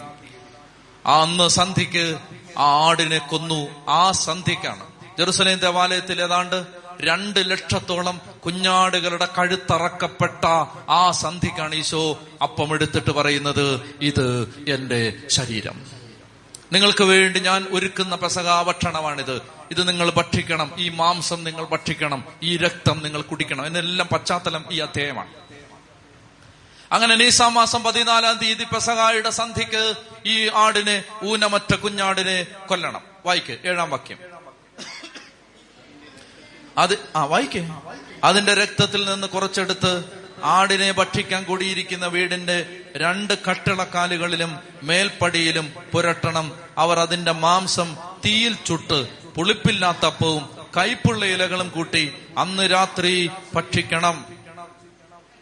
ആ 1.07 1.21
അന്ന് 1.21 1.47
സന്ധിക്ക് 1.47 2.17
ആ 2.57 2.87
ആടിനെ 2.87 3.17
കൊന്നു. 3.17 3.67
ആ 3.89 4.11
സന്ധിക്കാണ് 4.11 4.85
ജെറുസലേം 5.19 5.59
ദേവാലയത്തിൽ 5.59 6.21
ഏതാണ്ട് 6.21 6.65
രണ്ട് 7.01 7.51
ലക്ഷത്തോളം 7.51 8.21
കുഞ്ഞാടുകളുടെ 8.45 9.27
കഴുത്തറക്കപ്പെട്ട 9.37 10.45
ആ 10.89 11.11
സന്ധിക്കാണ് 11.11 11.75
ഈശോ 11.75 12.19
അപ്പം 12.41 12.73
എടുത്തിട്ട് 12.73 13.11
പറയുന്നത് 13.11 13.95
ഇത് 14.01 14.55
എന്റെ 14.67 15.13
ശരീരം. 15.27 15.99
നിങ്ങൾക്ക് 16.71 17.03
വേണ്ടി 17.03 17.39
ഞാൻ 17.39 17.67
ഒരുക്കുന്ന 17.71 18.15
പെസകാ 18.15 18.61
ഭക്ഷണമാണിത് 18.61 19.41
ഇത് 19.71 19.87
നിങ്ങൾ 19.87 20.09
ഭക്ഷിക്കണം. 20.09 20.71
ഈ 20.77 20.89
മാംസം 20.89 21.43
നിങ്ങൾ 21.43 21.65
ഭക്ഷിക്കണം. 21.65 22.23
ഈ 22.43 22.57
രക്തം 22.57 23.01
നിങ്ങൾ 23.03 23.21
കുടിക്കണം. 23.21 23.65
എന്നെല്ലാം 23.65 24.09
പശ്ചാത്തലം 24.13 24.65
ഈ 24.71 24.79
അധ്യായമാണ്. 24.79 25.48
അങ്ങനെ 26.91 27.15
നീസാം 27.15 27.53
മാസം 27.53 27.83
പതിനാലാം 27.83 28.37
തീയതി 28.37 28.63
പെസകായുടെ 28.63 29.29
സന്ധിക്ക് 29.29 29.95
ഈ 30.25 30.49
ആടിനെ 30.49 31.03
ഊനമറ്റ 31.23 31.75
കുഞ്ഞാടിനെ 31.75 32.43
കൊല്ലണം. 32.43 33.01
വായിക്ക് 33.25 33.57
ഏഴാം 33.65 33.89
വാക്യം. 33.89 34.17
അത് 36.77 37.09
ആ 37.15 37.23
വായിക്കേ. 37.23 37.69
അതിന്റെ 38.23 38.53
രക്തത്തിൽ 38.53 39.09
നിന്ന് 39.09 39.27
കുറച്ചെടുത്ത് 39.27 40.19
ആടിനെ 40.43 40.91
ഭക്ഷിക്കാൻ 40.91 41.43
കൂടിയിരിക്കുന്ന 41.43 42.07
വീടിന്റെ 42.07 42.79
രണ്ട് 42.95 43.37
കട്ടിളക്കാലുകളിലും 43.49 44.59
മേൽപ്പടിയിലും 44.83 45.73
പുരട്ടണം. 45.91 46.59
അവർ 46.77 46.99
അതിന്റെ 46.99 47.31
മാംസം 47.31 47.97
തീയിൽ 48.25 48.55
ചുട്ട് 48.65 49.19
പുളിപ്പില്ലാത്ത 49.35 50.05
അപ്പവും 50.05 50.49
കൈപ്പുള്ള 50.77 51.25
ഇലകളും 51.25 51.69
കൂട്ടി 51.69 52.13
അന്ന് 52.37 52.71
രാത്രി 52.71 53.31
ഭക്ഷിക്കണം. 53.53 54.25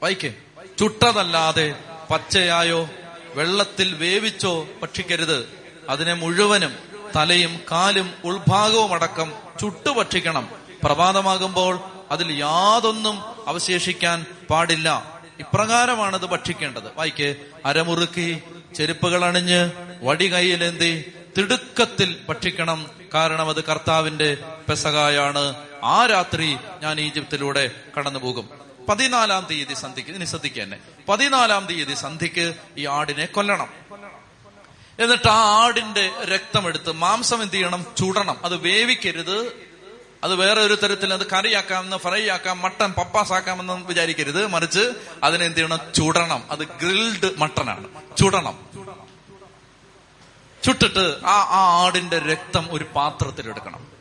വായിക്കേ. 0.03 0.34
ചുട്ടതല്ലാതെ 0.79 1.75
പച്ചയായോ 2.11 2.89
വെള്ളത്തിൽ 3.35 3.93
വേവിച്ചോ 3.93 4.67
ഭക്ഷിക്കരുത്. 4.81 5.49
അതിനെ 5.89 6.13
മുഴുവനും 6.13 6.75
തലയും 7.15 7.59
കാലും 7.71 8.13
ഉൾഭാഗവും 8.23 8.93
അടക്കം 8.93 9.33
ചുട്ടു 9.61 9.89
ഭക്ഷിക്കണം. 9.89 10.49
പ്രഭാതമാകുമ്പോൾ 10.83 11.79
അതിൽ 12.11 12.31
യാതൊന്നും 12.31 13.21
അവശേഷിക്കാൻ 13.47 14.25
പാടില്ല. 14.49 15.19
ഇപ്രകാരമാണത് 15.39 16.25
ഭക്ഷിക്കേണ്ടത്. 16.25 16.95
വായിക്ക്. 16.95 17.35
അരമുറുക്കി 17.65 18.43
ചെരുപ്പുകൾ 18.75 19.25
അണിഞ്ഞ് 19.25 19.71
വടി 20.03 20.33
കൈയിലേന്തി 20.33 21.13
തിടുക്കത്തിൽ 21.37 22.17
ഭക്ഷിക്കണം. 22.29 22.91
കാരണം 23.13 23.49
അത് 23.49 23.63
കർത്താവിന്റെ 23.63 24.37
പെസകായാണ് 24.69 25.55
ആ 25.83 26.05
രാത്രി 26.05 26.57
ഞാൻ 26.81 26.99
ഈജിപ്തിലൂടെ 26.99 27.71
കടന്നു 27.97 28.19
പോകും 28.19 28.66
പതിനാലാം 28.89 29.47
തീയതി 29.51 29.73
സന്ധിക്ക്. 29.73 30.09
ഇനി 30.09 30.26
ശ്രദ്ധിക്കുക 30.26 30.64
തന്നെ 30.64 30.77
പതിനാലാം 31.09 31.65
തീയതി 31.65 31.93
സന്ധിക്ക് 31.93 32.53
ഈ 32.77 32.85
ആടിനെ 32.85 33.26
കൊല്ലണം. 33.26 33.68
എന്നിട്ട് 34.99 35.27
ആ 35.27 35.65
ആടിന്റെ 35.65 36.11
രക്തമെടുത്ത് 36.23 36.91
മാംസം 36.91 37.41
എന്ത് 37.41 37.53
ചെയ്യണം? 37.53 37.85
ചുടണം. 37.97 38.45
അത് 38.45 38.55
വേവിക്കരുത്. 38.55 39.68
അത് 40.23 40.35
വേറെ 40.35 40.61
ഒരു 40.61 40.73
തരത്തിൽ 40.73 41.14
അത് 41.14 41.30
കറിയാക്കാമെന്ന് 41.30 41.97
ഫ്രൈ 41.97 42.27
ആക്കാം 42.27 42.61
മട്ടൻ 42.61 42.91
പപ്പാസ് 42.91 43.34
ആക്കാമെന്ന് 43.34 43.85
വിചാരിക്കരുത്. 43.85 44.47
മറിച്ച് 44.47 44.91
അതിനെ 45.23 45.45
എന്ത് 45.45 45.57
ചെയ്യണം? 45.57 45.80
ചുടണം. 45.95 46.43
അത് 46.51 46.59
ഗ്രിൽഡ് 46.59 47.31
മട്ടനാണ്. 47.38 47.88
ചുടണം. 48.18 48.68
ചുട്ടിട്ട് 50.64 51.19
ആ 51.26 51.35
ആ 51.49 51.85
ആടിന്റെ 51.85 52.19
രക്തം 52.19 52.68
ഒരു 52.72 52.85
പാത്രത്തിൽ 52.95 53.49
എടുക്കണം 53.49 53.97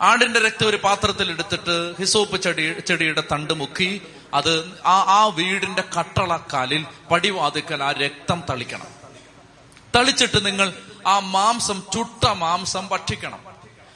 ആടിന്റെ 0.00 0.40
രക്തം 0.40 0.66
ഒരു 0.66 0.76
പാത്രത്തിൽ 0.76 1.30
എടുത്തിട്ട് 1.30 1.94
ഹിസോപ്പ് 1.98 2.36
ചെടി 2.36 2.74
ചെടിയുടെ 2.86 3.22
തണ്ട് 3.32 3.54
മുക്കി 3.54 4.02
അത് 4.34 4.80
ആ 4.86 5.00
ആ 5.00 5.26
വീടിന്റെ 5.26 5.84
കട്ടളക്കാലിൽ 5.98 6.86
പടിവാതിക്കൽ 7.10 7.82
ആ 7.82 7.92
രക്തം 7.92 8.42
തളിക്കണം. 8.50 8.86
തളിച്ചിട്ട് 9.96 10.46
നിങ്ങൾ 10.46 10.72
ആ 11.06 11.18
മാംസം 11.18 11.82
ചുട്ട 11.92 12.28
മാംസം 12.28 12.88
ഭക്ഷിക്കണം. 12.88 13.38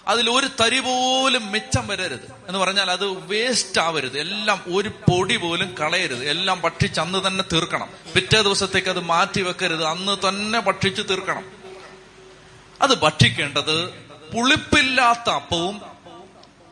അതിൽ 0.09 0.31
ഒരു 0.31 0.63
തരി 0.63 0.81
പോലും 0.81 1.53
മിച്ചം 1.53 1.87
വരരുത്. 1.87 2.33
എന്ന് 2.49 2.59
പറഞ്ഞാൽ 2.59 2.91
അത് 2.91 3.07
വേസ്റ്റ് 3.07 3.81
ആവരുത്. 3.81 4.21
എല്ലാം 4.21 4.63
ഒരു 4.75 4.89
പൊടി 4.89 5.37
പോലും 5.37 5.75
കളയരുത്. 5.81 6.25
എല്ലാം 6.25 6.61
ഭക്ഷിച്ച് 6.61 7.01
അന്ന് 7.01 7.27
തന്നെ 7.27 7.45
തീർക്കണം. 7.53 7.89
പിറ്റേ 8.15 8.43
ദിവസത്തേക്ക് 8.43 8.89
അത് 8.89 9.01
മാറ്റി 9.01 9.41
വെക്കരുത്. 9.41 9.85
അന്ന് 9.85 10.29
തന്നെ 10.29 10.61
ഭക്ഷിച്ച് 10.61 11.03
തീർക്കണം. 11.11 11.45
അത് 12.83 12.99
ഭക്ഷിക്കേണ്ടത് 12.99 14.08
പുളിപ്പില്ലാത്ത 14.35 15.31
അപ്പവും 15.31 15.83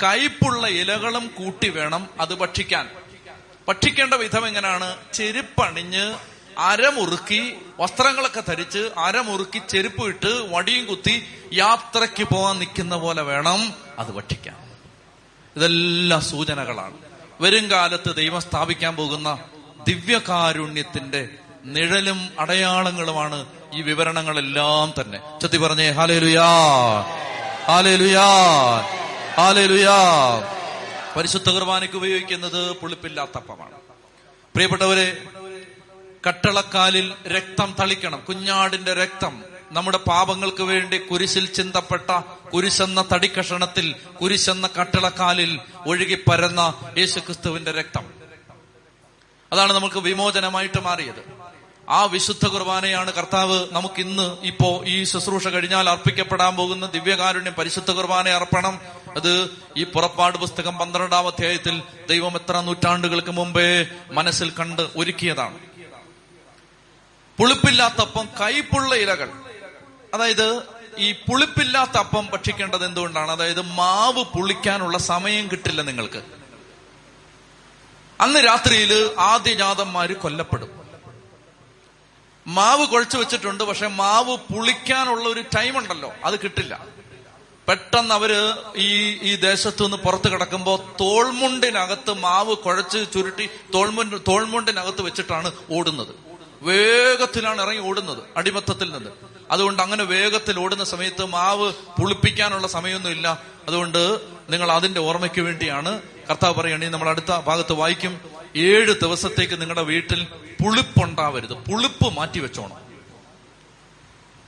കയ്പുള്ള 0.02 0.66
ഇലകളും 0.66 1.30
കൂട്ടി 1.38 1.68
വേണം 1.68 2.08
അത് 2.20 2.34
ഭക്ഷിക്കാൻ. 2.34 2.90
ഭക്ഷിക്കേണ്ട 3.68 4.14
വിധം 4.14 4.46
എങ്ങനെയാണ് 4.46 4.96
ചെരുപ്പണിഞ്ഞ് 5.12 6.14
അരമുറുക്കി 6.58 7.56
വസ്ത്രങ്ങളൊക്കെ 7.78 8.42
ധരിച്ച് 8.48 8.90
അരമുറുക്കി 8.98 9.62
ചെരുപ്പ് 9.68 10.06
ഇട്ട് 10.06 10.54
വടിയും 10.54 10.86
കുത്തി 10.86 11.26
യാത്രയ്ക്ക് 11.52 12.24
പോകാൻ 12.24 12.58
നിൽക്കുന്ന 12.58 12.96
പോലെ 12.96 13.22
വേണം 13.22 13.74
അത് 13.98 14.12
ഭക്ഷിക്കാൻ. 14.12 14.72
ഇതെല്ലാം 15.56 16.20
സൂചനകളാണ്. 16.20 16.94
വരും 17.40 17.70
കാലത്ത് 17.70 18.14
ദൈവം 18.14 18.40
സ്ഥാപിക്കാൻ 18.40 18.96
പോകുന്ന 18.96 19.38
ദിവ്യകാരുണ്യത്തിന്റെ 19.88 21.28
നിഴലും 21.64 22.28
അടയാളങ്ങളുമാണ് 22.38 23.46
ഈ 23.74 23.82
വിവരണങ്ങളെല്ലാം 23.82 24.94
തന്നെ. 25.00 25.40
ചത്തി 25.40 25.56
പറഞ്ഞേ 25.56 25.90
ഹാലേലുയാ 25.90 26.46
പരിശുദ്ധ 31.16 31.48
കുർബാനയ്ക്ക് 31.48 31.96
ഉപയോഗിക്കുന്നത് 31.96 32.72
പുളിപ്പില്ലാത്തപ്പമാണ്. 32.72 33.74
പ്രിയപ്പെട്ടവരെ 34.54 35.22
കട്ടളക്കാലിൽ 36.28 37.14
രക്തം 37.26 37.76
തളിക്കണം. 37.80 38.20
കുഞ്ഞാടിന്റെ 38.28 38.94
രക്തം 38.94 39.44
നമ്മുടെ 39.70 39.98
പാപങ്ങൾക്ക് 39.98 40.62
വേണ്ടി 40.62 40.98
കുരിശിൽ 40.98 41.46
ചിന്തപ്പെട്ട 41.46 42.10
കുരിശെന്ന 42.54 43.04
തടിക്കഷണത്തിൽ 43.12 43.94
കുരിശെന്ന 44.22 44.68
കട്ടളക്കാലിൽ 44.80 45.60
ഒഴുകി 45.86 46.24
പരന്ന 46.30 46.74
യേശുക്രിസ്തുവിന്റെ 46.98 47.72
രക്തം. 47.72 48.04
അതാണ് 49.52 49.72
നമുക്ക് 49.72 49.98
വിമോചനമായിട്ട് 49.98 50.80
മാറിയത്. 50.80 51.35
ആ 51.90 52.04
വിശുദ്ധ 52.04 52.46
കുർബാനയാണ് 52.46 53.12
കർത്താവ് 53.12 53.66
നമുക്ക് 53.72 54.00
ഇന്ന് 54.00 54.36
ഇപ്പോ 54.42 54.84
ഈ 54.86 55.04
ശുശ്രൂഷ 55.04 55.48
കഴിഞ്ഞാൽ 55.48 55.90
അർപ്പിക്കപ്പെടാൻ 55.90 56.56
പോകുന്ന 56.56 56.86
ദിവ്യകാരുണ്യം 56.86 57.54
പരിശുദ്ധ 57.54 57.90
കുർബാന 57.90 58.28
അർപ്പണം. 58.28 58.80
അത് 59.16 59.50
ഈ 59.76 59.84
പുറപ്പാട് 59.84 60.38
പുസ്തകം 60.38 60.78
പന്ത്രണ്ടാം 60.78 61.26
അധ്യായത്തിൽ 61.26 61.82
ദൈവം 62.08 62.34
എത്ര 62.34 62.60
നൂറ്റാണ്ടുകൾക്ക് 62.60 63.30
മുമ്പേ 63.30 63.86
മനസ്സിൽ 64.10 64.50
കണ്ട് 64.50 64.88
ഒരുക്കിയതാണ്. 64.96 65.58
പുളിപ്പില്ലാത്തപ്പം 67.38 68.28
കൈപ്പുള്ള 68.40 68.94
ഇലകൾ. 68.94 69.30
അതായത് 70.14 70.62
ഈ 70.98 71.12
പുളിപ്പില്ലാത്ത 71.12 71.98
അപ്പം 71.98 72.26
ഭക്ഷിക്കേണ്ടത് 72.26 72.84
എന്തുകൊണ്ടാണ്? 72.84 73.30
അതായത് 73.30 73.60
മാവ് 73.60 74.24
പുളിക്കാനുള്ള 74.24 74.98
സമയം 74.98 75.48
കിട്ടില്ല 75.52 75.82
നിങ്ങൾക്ക്. 75.82 76.22
അന്ന് 78.20 78.38
രാത്രിയിൽ 78.38 79.10
ആദ്യജാതന്മാര് 79.18 80.16
കൊല്ലപ്പെടും. 80.16 80.75
മാവ് 82.46 82.86
കുഴച്ചു 82.86 83.16
വെച്ചിട്ടുണ്ട് 83.16 83.64
പക്ഷെ 83.64 83.86
മാവ് 83.86 84.36
പുളിക്കാനുള്ള 84.36 85.28
ഒരു 85.28 85.40
ടൈം 85.40 85.78
ഉണ്ടല്ലോ 85.78 86.12
അത് 86.24 86.38
കിട്ടില്ല. 86.38 86.86
പെട്ടെന്ന് 87.68 88.14
അവർ 88.14 88.54
ഈ 88.76 89.18
ഈ 89.22 89.36
ദേശത്തു 89.36 89.82
നിന്ന് 89.82 89.96
പുറത്ത് 89.96 90.32
കിടക്കുമ്പോ 90.32 90.84
തോൾമുണ്ടിനകത്ത് 91.00 92.12
മാവ് 92.12 92.56
കുഴച്ച് 92.56 93.12
ചുരുട്ടി 93.14 93.48
തോൾമുണ്ട് 93.74 94.16
തോൾമുണ്ടിനകത്ത് 94.28 95.02
വെച്ചിട്ടാണ് 95.02 95.52
ഓടുന്നത്. 95.70 96.14
വേഗത്തിലാണ് 96.62 97.62
ഇറങ്ങി 97.62 97.88
ഓടുന്നത് 97.88 98.22
അടിമത്തത്തിൽ 98.36 98.90
നിന്ന്. 98.90 99.10
അതുകൊണ്ട് 99.50 99.82
അങ്ങനെ 99.82 100.04
വേഗത്തിൽ 100.04 100.58
ഓടുന്ന 100.58 100.84
സമയത്ത് 100.84 101.24
മാവ് 101.24 101.72
പുളിപ്പിക്കാനുള്ള 101.72 102.66
സമയമൊന്നുമില്ല 102.66 103.42
അതുകൊണ്ട് 103.68 104.20
നിങ്ങൾ 104.50 104.72
അതിന്റെ 104.72 105.00
ഓർമ്മയ്ക്ക് 105.00 105.40
വേണ്ടിയാണ് 105.40 106.02
കർത്താവ് 106.30 106.54
പറയുകയാണെങ്കിൽ 106.54 106.92
നമ്മൾ 106.92 107.08
അടുത്ത 107.08 107.36
ഭാഗത്ത് 107.36 107.72
വായിക്കും. 107.72 108.20
ഏഴ് 108.56 109.00
ദിവസത്തേക്ക് 109.00 109.60
നിങ്ങളുടെ 109.60 109.82
വീട്ടിൽ 109.82 110.26
പുളിപ്പുണ്ടാവരുത്. 110.62 111.52
പുളിപ്പ് 111.52 112.12
മാറ്റി 112.12 112.38
വെച്ചോണം. 112.38 112.76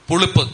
പുളിപ്പ്. 0.09 0.53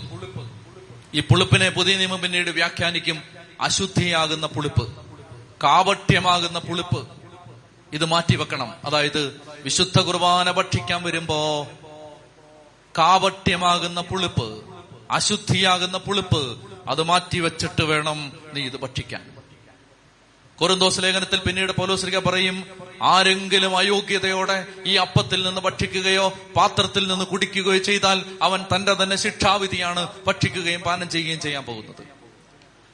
ഈ 1.14 1.20
പുളിപ്പിനെ 1.20 1.70
പുതിയ 1.70 1.96
നിയമം 1.96 2.20
പിന്നീട് 2.20 2.50
വ്യാഖ്യാനിക്കും. 2.50 3.22
അശുദ്ധിയാകുന്ന 3.60 4.46
പുളിപ്പ്. 4.46 4.96
കാവട്യമാകുന്ന 5.62 6.58
പുളിപ്പ്. 6.58 7.08
ഇത് 7.92 8.04
മാറ്റി 8.04 8.36
വെക്കണം. 8.36 8.74
അതായത് 8.84 9.40
വിശുദ്ധ 9.62 10.00
കുർബാന 10.00 10.50
ഭക്ഷിക്കാൻ 10.50 11.02
വരുമ്പോ 11.02 11.68
കാവട്യമാകുന്ന 12.98 14.00
പുളിപ്പ് 14.00 14.64
അശുദ്ധിയാകുന്ന 15.10 15.98
പുളിപ്പ് 15.98 16.58
അത് 16.88 17.02
മാറ്റി 17.02 17.38
വെച്ചിട്ട് 17.38 17.82
വേണം 17.82 18.32
നീ 18.54 18.62
ഇത് 18.62 18.76
ഭക്ഷിക്കാൻ. 18.76 19.33
കൊറിന്തോസ് 20.58 21.00
ലേഖനത്തിൽ 21.02 21.38
പിന്നീട് 21.38 21.72
പൗലോസ്ലിക 21.72 22.18
പറയും 22.18 22.66
ആരെങ്കിലും 23.02 23.76
അയോഗ്യതയോടെ 23.76 24.66
ഈ 24.86 24.96
അപ്പത്തിൽ 24.96 25.42
നിന്ന് 25.42 25.60
ഭക്ഷിക്കുകയോ 25.60 26.28
പാത്രത്തിൽ 26.56 27.08
നിന്ന് 27.08 27.24
കുടിക്കുകയോ 27.24 27.78
ചെയ്താൽ 27.78 28.24
അവൻ 28.42 28.64
തന്റെ 28.74 28.94
തന്നെ 29.02 29.16
ശിക്ഷാവിധിയാണ് 29.16 30.08
ഭക്ഷിക്കുകയും 30.26 30.80
പാനം 30.80 31.10
ചെയ്യുകയും 31.10 31.40
ചെയ്യാൻ 31.40 31.64
പോകുന്നത്. 31.64 32.06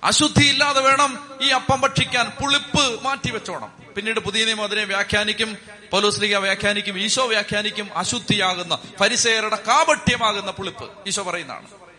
അശുദ്ധി 0.05 0.45
ഇല്ലാതെ 0.45 0.81
വേണം 0.81 1.31
ഈ 1.43 1.49
അപ്പം 1.49 1.81
ഭക്ഷിക്കാൻ. 1.81 2.29
പുളിപ്പ് 2.29 3.05
മാറ്റി 3.05 3.31
വെച്ചോണം. 3.31 3.73
പിന്നീട് 3.97 4.21
പുതിയ 4.21 4.45
നിയമം 4.45 4.65
അതിനെ 4.65 4.85
വ്യാഖ്യാനിക്കും. 4.85 5.59
പൗലോസ്ലിക 5.91 6.37
വ്യാഖ്യാനിക്കും 6.37 6.99
ഈശോ 6.99 7.27
വ്യാഖ്യാനിക്കും 7.27 7.91
അശുദ്ധിയാകുന്ന 7.97 8.79
പരിസേരുടെ 9.01 9.57
കാപട്യമാകുന്ന 9.57 10.51
പുളിപ്പ്. 10.51 10.91
ഈശോ 11.07 11.23
പറയുന്നതാണ്. 11.23 11.90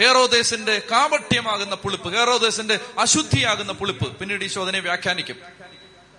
ഹേറോദേശന്റെ 0.00 0.82
കാപട്യമാകുന്ന 0.90 1.74
പുളിപ്പ് 1.74 2.08
ഹേറോദേശിന്റെ 2.16 2.80
അശുദ്ധിയാകുന്ന 2.98 3.72
പുളിപ്പ് 3.72 4.16
പിന്നീട് 4.16 4.44
ഈ 4.44 4.50
അതിനെ 4.62 4.80
വ്യാഖ്യാനിക്കും. 4.80 5.36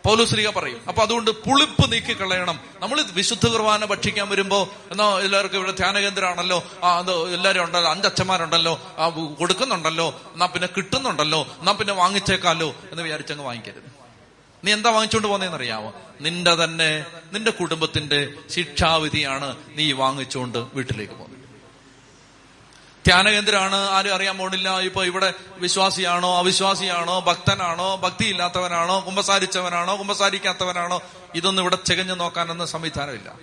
പൗലുശ്രീക 0.05 0.49
പറയും 0.49 0.81
അപ്പൊ 0.89 1.01
അതുകൊണ്ട് 1.03 1.31
പുളിപ്പ് 1.31 1.91
നീക്കി 1.91 2.13
കളയണം 2.13 2.59
നമ്മൾ 2.79 3.01
വിശുദ്ധ 3.01 3.47
കുർബാന 3.47 3.85
ഭക്ഷിക്കാൻ 3.85 4.29
വരുമ്പോ 4.29 4.59
എന്നാ 4.91 5.19
എല്ലാവർക്കും 5.19 5.57
ഇവിടെ 5.57 5.71
ധ്യാന 5.71 5.99
കേന്ദ്രമാണല്ലോ 5.99 6.63
ആ 6.83 6.97
അത് 6.97 7.33
എല്ലാവരും 7.33 7.63
ഉണ്ടല്ലോ 7.63 7.91
അഞ്ചച്ചന്മാരുണ്ടല്ലോ 7.91 8.95
ആ 8.97 9.09
കൊടുക്കുന്നുണ്ടല്ലോ 9.09 10.07
എന്നാ 10.33 10.45
പിന്നെ 10.45 10.69
കിട്ടുന്നുണ്ടല്ലോ 10.77 11.41
എന്നാ 11.59 11.71
പിന്നെ 11.71 11.93
വാങ്ങിച്ചേക്കാലോ 11.93 12.69
എന്ന് 12.91 13.03
വിചാരിച്ചങ്ങ് 13.03 13.45
വാങ്ങിക്കരുത്. 13.45 13.89
നീ 14.65 14.73
എന്താ 14.73 14.89
വാങ്ങിച്ചുകൊണ്ട് 14.89 15.55
അറിയാവോ 15.55 15.93
നിന്റെ 16.21 16.55
തന്നെ 16.63 17.05
നിന്റെ 17.33 17.51
കുടുംബത്തിന്റെ 17.51 18.33
ശിക്ഷാവിധിയാണ് 18.49 19.55
നീ 19.77 19.91
വാങ്ങിച്ചുകൊണ്ട് 19.91 20.57
വീട്ടിലേക്ക് 20.57 21.13
പോകുന്നത്. 21.13 21.40
ധ്യാനകേന്ദ്രമാണ്. 23.05 23.75
ആരും 23.75 24.15
അറിയാൻ 24.15 24.37
പോണില്ല. 24.37 24.79
ഇപ്പൊ 24.79 25.05
ഇവിടെ 25.05 25.33
വിശ്വാസിയാണോ 25.57 26.37
അവിശ്വാസിയാണോ 26.37 27.19
ഭക്തനാണോ 27.19 27.95
ഭക്തി 27.95 28.25
ഇല്ലാത്തവനാണോ 28.25 29.03
കുമ്പസാരിച്ചവനാണോ 29.05 29.99
കുമ്പസാരിക്കാത്തവനാണോ? 29.99 31.01
ഇതൊന്നും 31.35 31.63
ഇവിടെ 31.63 31.77
ചികഞ്ഞു 31.85 32.13
നോക്കാനൊന്നും 32.13 32.67
സംവിധാനമില്ല. 32.67 33.35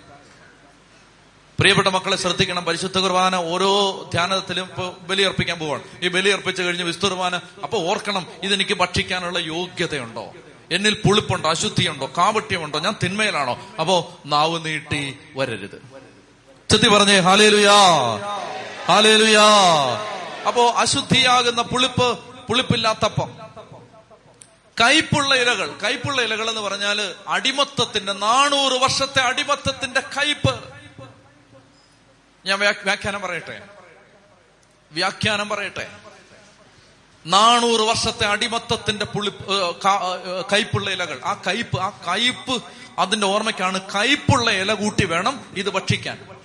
പ്രിയപ്പെട്ട 1.59 1.87
മക്കളെ 1.87 2.17
ശ്രദ്ധിക്കണം. 2.17 2.65
പരിശുദ്ധ 2.65 2.97
കുർബാന 2.97 3.35
ഓരോ 3.35 4.03
ധ്യാനത്തിലും 4.13 4.63
ഇപ്പൊ 4.63 4.91
ബലിയർപ്പിക്കാൻ 5.01 5.59
പോവാണ്. 5.59 5.83
ഈ 6.03 6.07
ബലിയർപ്പിച്ചു 6.07 6.61
കഴിഞ്ഞ് 6.61 6.83
വിശുദ്ധ 6.83 7.05
കുർബാന 7.05 7.35
അപ്പൊ 7.35 7.77
ഓർക്കണം 7.77 8.27
ഇതെനിക്ക് 8.43 8.73
ഭക്ഷിക്കാനുള്ള 8.73 9.39
യോഗ്യതയുണ്ടോ? 9.39 10.33
എന്നിൽ 10.71 10.93
പുളിപ്പുണ്ടോ 10.93 11.49
അശുദ്ധിയുണ്ടോ 11.49 12.11
കാപട്യമുണ്ടോ 12.17 12.79
ഞാൻ 12.79 12.95
തിന്മയിലാണോ? 13.03 13.59
അപ്പോ 13.79 14.17
നാവ് 14.25 14.65
നീട്ടി 14.65 15.17
വരരുത്. 15.35 15.81
ചെത്തി 16.71 16.87
പറഞ്ഞേ 16.87 17.17
ഹാലേലുയാ. 17.17 17.79
ഹാലേലുയാ. 18.89 19.47
അപ്പോ 20.47 20.69
അശുദ്ധിയാകുന്ന 20.69 21.61
പുളിപ്പ് 21.61 22.19
പുളിപ്പില്ലാത്തപ്പം. 22.47 23.29
കയ്പുള്ള 24.81 25.35
ഇലകൾ 25.35 25.67
കയ്പുള്ള 25.83 26.21
ഇലകൾ 26.21 26.49
എന്ന് 26.49 26.61
പറഞ്ഞാൽ 26.61 27.13
അടിമത്തത്തിന്റെ 27.27 28.13
നാനൂറ് 28.13 28.81
വർഷത്തെ 28.81 29.21
അടിമത്തത്തിന്റെ 29.21 29.99
കയ്പ്. 29.99 30.53
ഞാൻ 32.45 32.59
വ്യാഖ്യാനം 32.59 33.21
പറയട്ടെ? 33.21 33.61
വ്യാഖ്യാനം 34.91 35.49
പറയട്ടെ? 35.49 35.87
നാനൂറ് 37.25 37.81
വർഷത്തെ 37.81 38.25
അടിമത്തത്തിന്റെ 38.25 39.05
പുളിപ്പ് 39.05 39.75
കയ്പുള്ള 40.53 40.89
ഇലകൾ. 40.89 41.19
ആ 41.25 41.33
കയ്പ് 41.47 41.79
ആ 41.79 41.89
കയ്പ് 42.07 42.61
അതിന്റെ 42.99 43.27
ഓർമ്മയ്ക്കാണ് 43.27 43.81
കയ്പുള്ള 43.95 44.51
ഇല 44.51 44.73
കൂട്ടി 44.73 45.05
വേണം 45.05 45.45
ഇത് 45.55 45.69
ഭക്ഷിക്കാൻ. 45.69 46.38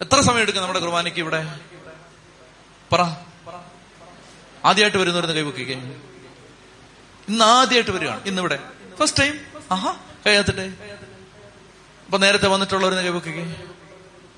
എത്ര 0.00 0.20
സമയം 0.20 0.40
എടുക്കും 0.40 0.60
നമ്മുടെ 0.60 0.80
കുർബാനയ്ക്ക് 0.80 1.20
ഇവിടെ? 1.20 1.60
പറ. 2.92 3.00
ആദ്യമായിട്ട് 4.64 4.98
വരുന്നവരുന്ന് 4.98 5.34
കൈവക്കിക്കേ 5.34 5.74
ഇന്ന് 7.28 7.44
ആദ്യമായിട്ട് 7.44 7.90
വരികയാണ്. 7.90 8.20
ഇന്നിവിടെ. 8.26 8.58
ഫസ്റ്റ് 8.98 9.22
ടൈം 9.22 9.40
ആഹാ. 9.72 9.96
കൈകത്തിട്ടെ 10.26 10.72
അപ്പൊ 12.04 12.18
നേരത്തെ 12.18 12.48
വന്നിട്ടുള്ളവരുന്ന് 12.48 13.02
കൈവക്കിക്കേ 13.04 13.56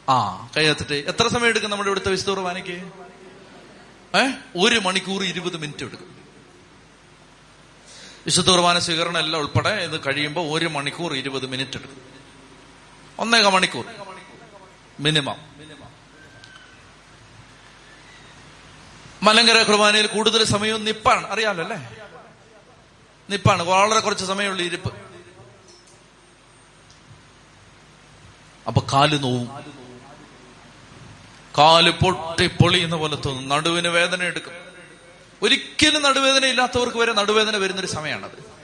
ആ 0.08 0.46
കൈകത്തിട്ടെ 0.56 0.94
എത്ര 0.94 1.28
സമയം 1.28 1.48
എടുക്കും 1.48 1.70
നമ്മുടെ 1.70 1.88
ഇവിടുത്തെ 1.88 2.10
വിശുദ്ധ 2.10 2.30
കുർബാനയ്ക്ക്? 2.30 2.92
ഏ? 4.16 4.30
ഒരു 4.56 4.78
മണിക്കൂർ 4.78 5.24
ഇരുപത് 5.24 5.56
മിനിറ്റ് 5.56 5.84
എടുക്കും. 5.84 6.16
വിശുദ്ധ 8.26 8.50
കുർബാന 8.50 8.78
സ്വീകരണം 8.78 9.18
എല്ലാം 9.18 9.40
ഉൾപ്പെടെ 9.42 9.68
ഇത് 9.68 10.00
കഴിയുമ്പോൾ 10.00 10.58
ഒരു 10.58 10.66
മണിക്കൂർ 10.66 11.14
ഇരുപത് 11.14 11.46
മിനിറ്റ് 11.46 11.76
എടുക്കും. 11.76 12.02
ഒന്നേക 13.18 13.46
മണിക്കൂർ. 13.46 13.84
മിനിമം. 15.00 15.48
മലങ്കര 19.22 19.62
കുർബാനയിൽ 19.62 20.06
കൂടുതൽ 20.06 20.44
സമയവും 20.44 20.84
നിപ്പാണ്. 20.84 21.32
അറിയാമല്ലോ 21.32 21.64
അല്ലേ? 21.64 21.90
നിപ്പാണ്. 23.30 23.62
വളരെ 23.62 24.00
കുറച്ച് 24.00 24.24
സമയമുള്ള 24.24 24.62
ഇരിപ്പ്. 24.62 24.94
അപ്പൊ 28.66 28.82
കാൽ 28.92 29.20
നോവും. 29.20 29.64
കാൽ 31.58 31.90
പൊട്ടി 31.90 32.46
പൊളിയുന്ന 32.46 32.96
പോലെ 32.96 33.16
തോന്നും. 33.16 33.48
നടുവിന് 33.48 33.88
വേദന 33.88 34.22
എടുക്കും. 34.22 34.52
ഒരിക്കലും 35.42 36.02
നടുവേദന 36.02 36.44
ഇല്ലാത്തവർക്ക് 36.44 36.96
വരെ 36.96 37.12
നടുവേദന 37.12 37.56
വരുന്നൊരു 37.56 37.86
സമയമാണത്. 37.86 38.58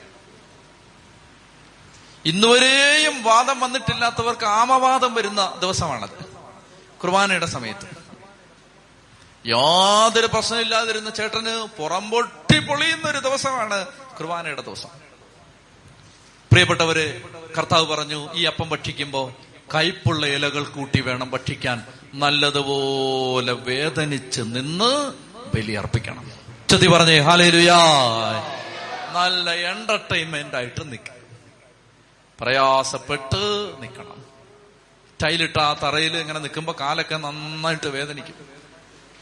ഇന്നുവരെയും 2.24 3.22
വാദം 3.22 3.60
വന്നിട്ടില്ലാത്തവർക്ക് 3.60 4.44
ആമവാദം 4.44 5.14
വരുന്ന 5.14 5.54
ദിവസമാണത്. 5.60 6.23
കുർബാനയുടെ 7.04 7.46
സമയത്ത്. 7.46 7.86
യാതൊരു 9.48 10.26
പ്രശ്നമില്ലാതിരുന്ന 10.26 11.10
ചേട്ടന് 11.10 11.68
പുറംപൊട്ടി 11.78 12.58
പൊളിയുന്ന 12.58 13.08
ഒരു 13.08 13.18
ദിവസമാണ് 13.18 13.86
കുർബാനയുടെ 13.86 14.62
ദിവസം. 14.62 14.88
പ്രിയപ്പെട്ടവര് 16.50 17.22
കർത്താവ് 17.58 17.86
പറഞ്ഞു 17.86 18.32
ഈ 18.34 18.44
അപ്പം 18.44 18.68
ഭക്ഷിക്കുമ്പോ 18.68 19.34
കയ്പുള്ള 19.74 20.26
ഇലകൾ 20.26 20.64
കൂട്ടി 20.64 21.00
വേണം 21.00 21.30
ഭക്ഷിക്കാൻ. 21.30 21.86
നല്ലതുപോലെ 22.14 23.52
വേദനിച്ച് 23.52 24.40
നിന്ന് 24.40 25.12
ബലിയർപ്പിക്കണം 25.54 26.32
ചതി 26.70 26.86
പറഞ്ഞേ 26.86 27.18
ഹാലേലുയാ 27.18 27.78
നല്ല 29.12 29.50
എന്റർടൈൻമെന്റ് 29.50 30.56
ആയിട്ട് 30.56 30.92
നിൽക്കണം 30.92 31.14
പ്രയാസപ്പെട്ട് 32.40 33.72
നിൽക്കണം 33.82 34.23
ടൈലിട്ട 35.22 35.58
ആ 35.58 35.72
തറയിൽ 35.72 36.16
ഇങ്ങനെ 36.16 36.38
നിൽക്കുമ്പോൾ 36.38 36.74
കാലൊക്കെ 36.80 37.16
നന്നായിട്ട് 37.16 37.86
വേദനിക്കും. 37.86 38.34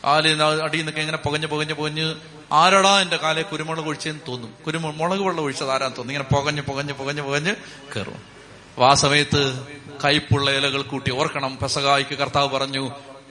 കാലിൽ 0.05 0.43
അടിയിൽ 0.43 0.81
നിന്നൊക്കെ 0.81 1.01
ഇങ്ങനെ 1.01 1.19
പുകഞ്ഞ് 1.19 1.47
പുകഞ്ഞ് 1.47 1.74
പുകഞ്ഞ് 1.74 2.14
ആരടാ 2.52 3.01
എന്റെ 3.01 3.16
കാലെ 3.16 3.43
കുരുമുളക് 3.43 3.85
ഒഴിച്ചെന്ന് 3.85 4.20
തോന്നും. 4.28 4.55
കുരുമുളക് 4.66 4.97
മുളക് 4.97 5.20
വെള്ളം 5.20 5.40
ഒഴിച്ചത് 5.40 5.70
ആരാന്ന് 5.70 5.97
തോന്നും. 5.97 6.14
ഇങ്ങനെ 6.14 6.35
പുകഞ്ഞ് 6.35 6.62
പുകഞ്ഞ് 6.62 6.93
പുകഞ്ഞ് 6.93 7.23
പുകഞ്ഞ് 7.23 7.55
കയറും 7.97 8.32
ആ 8.85 8.94
സമയത്ത് 8.94 9.66
കയ്പുള്ള 10.05 10.51
ഇലകൾ 10.51 10.82
കൂട്ടി 10.82 11.10
ഓർക്കണം. 11.10 11.59
പെസകായിക്ക് 11.62 12.14
കർത്താവ് 12.14 12.48
പറഞ്ഞു 12.48 12.90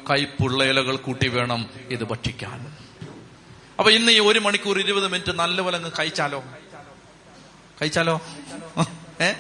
കയ്പുള്ള 0.10 0.64
ഇലകൾ 0.64 0.96
കൂട്ടി 0.96 1.28
വേണം 1.28 1.70
ഇത് 1.90 2.04
ഭക്ഷിക്കാൻ. 2.04 2.78
അപ്പൊ 3.80 3.92
ഇന്ന് 3.92 4.12
ഈ 4.12 4.20
ഒരു 4.20 4.40
മണിക്കൂർ 4.40 4.80
ഇരുപത് 4.80 5.08
മിനിറ്റ് 5.08 5.32
നല്ലപോലെ 5.32 5.78
അങ്ങ് 5.78 5.92
കഴിച്ചാലോ? 6.00 6.44
കഴിച്ചാലോ? 7.82 8.22
ഏ? 9.22 9.34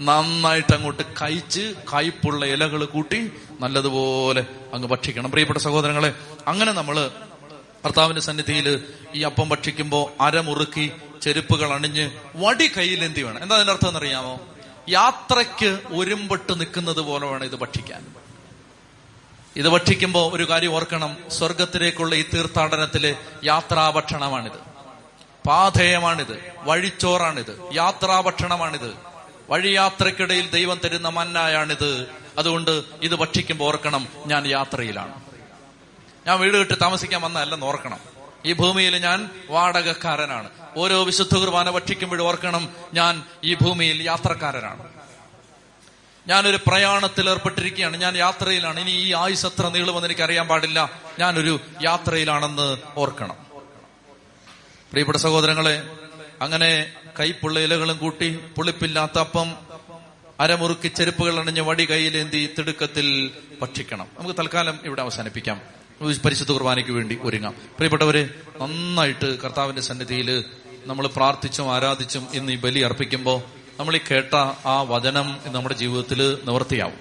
നന്നായിട്ട് 0.00 0.74
അങ്ങോട്ട് 0.74 1.02
കഴിച്ച് 1.02 1.74
കയ്പുള്ള 1.94 2.46
ഇലകൾ 2.46 2.84
കൂട്ടി 2.84 3.32
നല്ലതുപോലെ 3.60 4.46
അങ്ങ് 4.74 4.88
ഭക്ഷിക്കണം. 4.88 5.30
പ്രിയപ്പെട്ട 5.30 5.58
സഹോദരങ്ങളെ 5.58 6.14
അങ്ങനെ 6.48 6.72
നമ്മൾ 6.72 7.10
ഭർത്താവിന്റെ 7.84 8.22
സന്നിധിയിൽ 8.22 8.84
ഈ 9.14 9.22
അപ്പം 9.22 9.48
ഭക്ഷിക്കുമ്പോ 9.48 10.12
അരമുറുക്കി 10.20 10.92
ചെരുപ്പുകൾ 11.22 11.72
അണിഞ്ഞ് 11.72 12.10
വടി 12.36 12.70
കയ്യിലെന്തി 12.76 13.22
വേണം? 13.22 13.42
എന്താ 13.42 13.54
അതിന്റെ 13.54 13.72
അർത്ഥം 13.72 13.88
എന്നറിയാമോ? 13.88 14.40
യാത്രയ്ക്ക് 14.88 15.80
ഒരുമ്പെട്ട് 15.86 16.60
നിൽക്കുന്നത് 16.60 17.00
പോലെ 17.00 17.26
വേണം 17.26 17.44
ഇത് 17.44 17.56
ഭക്ഷിക്കാൻ. 17.56 18.06
ഇത് 19.56 19.68
ഭക്ഷിക്കുമ്പോ 19.68 20.30
ഒരു 20.34 20.50
കാര്യം 20.50 20.74
ഓർക്കണം. 20.74 21.16
സ്വർഗത്തിലേക്കുള്ള 21.28 22.14
ഈ 22.14 22.24
തീർത്ഥാടനത്തിലെ 22.34 23.16
യാത്രാഭക്ഷണമാണിത്. 23.44 24.68
പാധേയമാണിത്. 25.48 26.52
വഴിച്ചോറാണിത്. 26.58 27.60
യാത്രാഭക്ഷണമാണിത്. 27.74 29.07
വഴിയാത്രക്കിടയിൽ 29.48 30.50
ദൈവം 30.50 30.80
തരുന്ന 30.84 31.08
മന്നായാണിത്. 31.08 32.08
അതുകൊണ്ട് 32.38 32.82
ഇത് 33.02 33.14
ഭക്ഷിക്കുമ്പോൾ 33.14 33.64
ഓർക്കണം 33.64 34.08
ഞാൻ 34.26 34.46
യാത്രയിലാണ്. 34.46 35.20
ഞാൻ 36.26 36.40
വീട് 36.40 36.56
വിട്ട് 36.56 36.74
താമസിക്കാൻ 36.82 37.22
വന്നതല്ലെന്ന് 37.22 37.66
ഓർക്കണം. 37.66 37.98
ഈ 38.44 38.52
ഭൂമിയിൽ 38.52 38.96
ഞാൻ 38.96 39.30
വാടകക്കാരനാണ്. 39.50 40.50
ഓരോ 40.76 41.04
വിശുദ്ധ 41.04 41.34
കുർബാന 41.34 41.70
ഭക്ഷിക്കുമ്പോഴും 41.70 42.24
ഓർക്കണം 42.24 42.68
ഞാൻ 42.94 43.22
ഈ 43.44 43.54
ഭൂമിയിൽ 43.54 44.02
യാത്രക്കാരനാണ്. 44.02 44.88
ഞാനൊരു 46.26 46.58
പ്രയാണത്തിൽ 46.66 47.30
ഏർപ്പെട്ടിരിക്കുകയാണ്. 47.30 47.96
ഞാൻ 47.96 48.16
യാത്രയിലാണ്. 48.16 48.80
ഇനി 48.80 48.90
ഈ 48.90 49.14
ആയുസ് 49.14 49.46
എത്ര 49.46 49.68
നീളുമെന്ന് 49.68 50.08
എനിക്ക് 50.08 50.22
അറിയാൻ 50.22 50.48
പാടില്ല. 50.48 50.90
ഞാനൊരു 51.18 51.60
യാത്രയിലാണെന്ന് 51.84 52.76
ഓർക്കണം. 52.96 53.36
പ്രിയപ്പെട്ട 54.90 55.18
സഹോദരങ്ങളെ 55.18 55.88
അങ്ങനെ 56.40 56.86
കൈപ്പുള്ള 57.20 57.60
ഇലകളും 57.60 57.96
കൂട്ടി 57.96 58.38
പുളിപ്പില്ലാത്ത 58.56 59.18
അപ്പം 59.18 59.54
അരമുറുക്കി 60.40 60.88
ചെരുപ്പുകൾ 60.88 61.40
അണിഞ്ഞ് 61.40 61.60
വടി 61.60 61.84
കയ്യിലേന്തി 61.90 62.54
തിടുക്കത്തിൽ 62.58 63.30
ഭക്ഷിക്കണം. 63.62 64.06
നമുക്ക് 64.18 64.36
തൽക്കാലം 64.38 64.78
ഇവിടെ 64.84 65.02
അവസാനിപ്പിക്കാം. 65.02 65.60
പരിശുദ്ധ 66.24 66.52
കുർബാനയ്ക്ക് 66.52 66.92
വേണ്ടി 66.92 67.18
ഒരുങ്ങാം. 67.22 67.52
പ്രിയപ്പെട്ടവരെ 67.52 68.30
നന്നായിട്ട് 68.60 69.40
കർത്താവിന്റെ 69.40 69.82
സന്നിധിയിൽ 69.82 70.44
നമ്മൾ 70.86 71.06
പ്രാർത്ഥിച്ചും 71.06 71.74
ആരാധിച്ചും 71.74 72.26
ഇന്ന് 72.34 72.52
ഈ 72.52 72.56
ബലി 72.56 72.80
അർപ്പിക്കുമ്പോൾ 72.80 73.42
നമ്മൾ 73.78 73.96
ഈ 73.96 74.00
കേട്ട 74.10 74.34
ആ 74.66 74.82
വചനം 74.82 75.38
നമ്മുടെ 75.46 75.74
ജീവിതത്തിൽ 75.74 76.38
നിവർത്തിയാവും. 76.44 76.98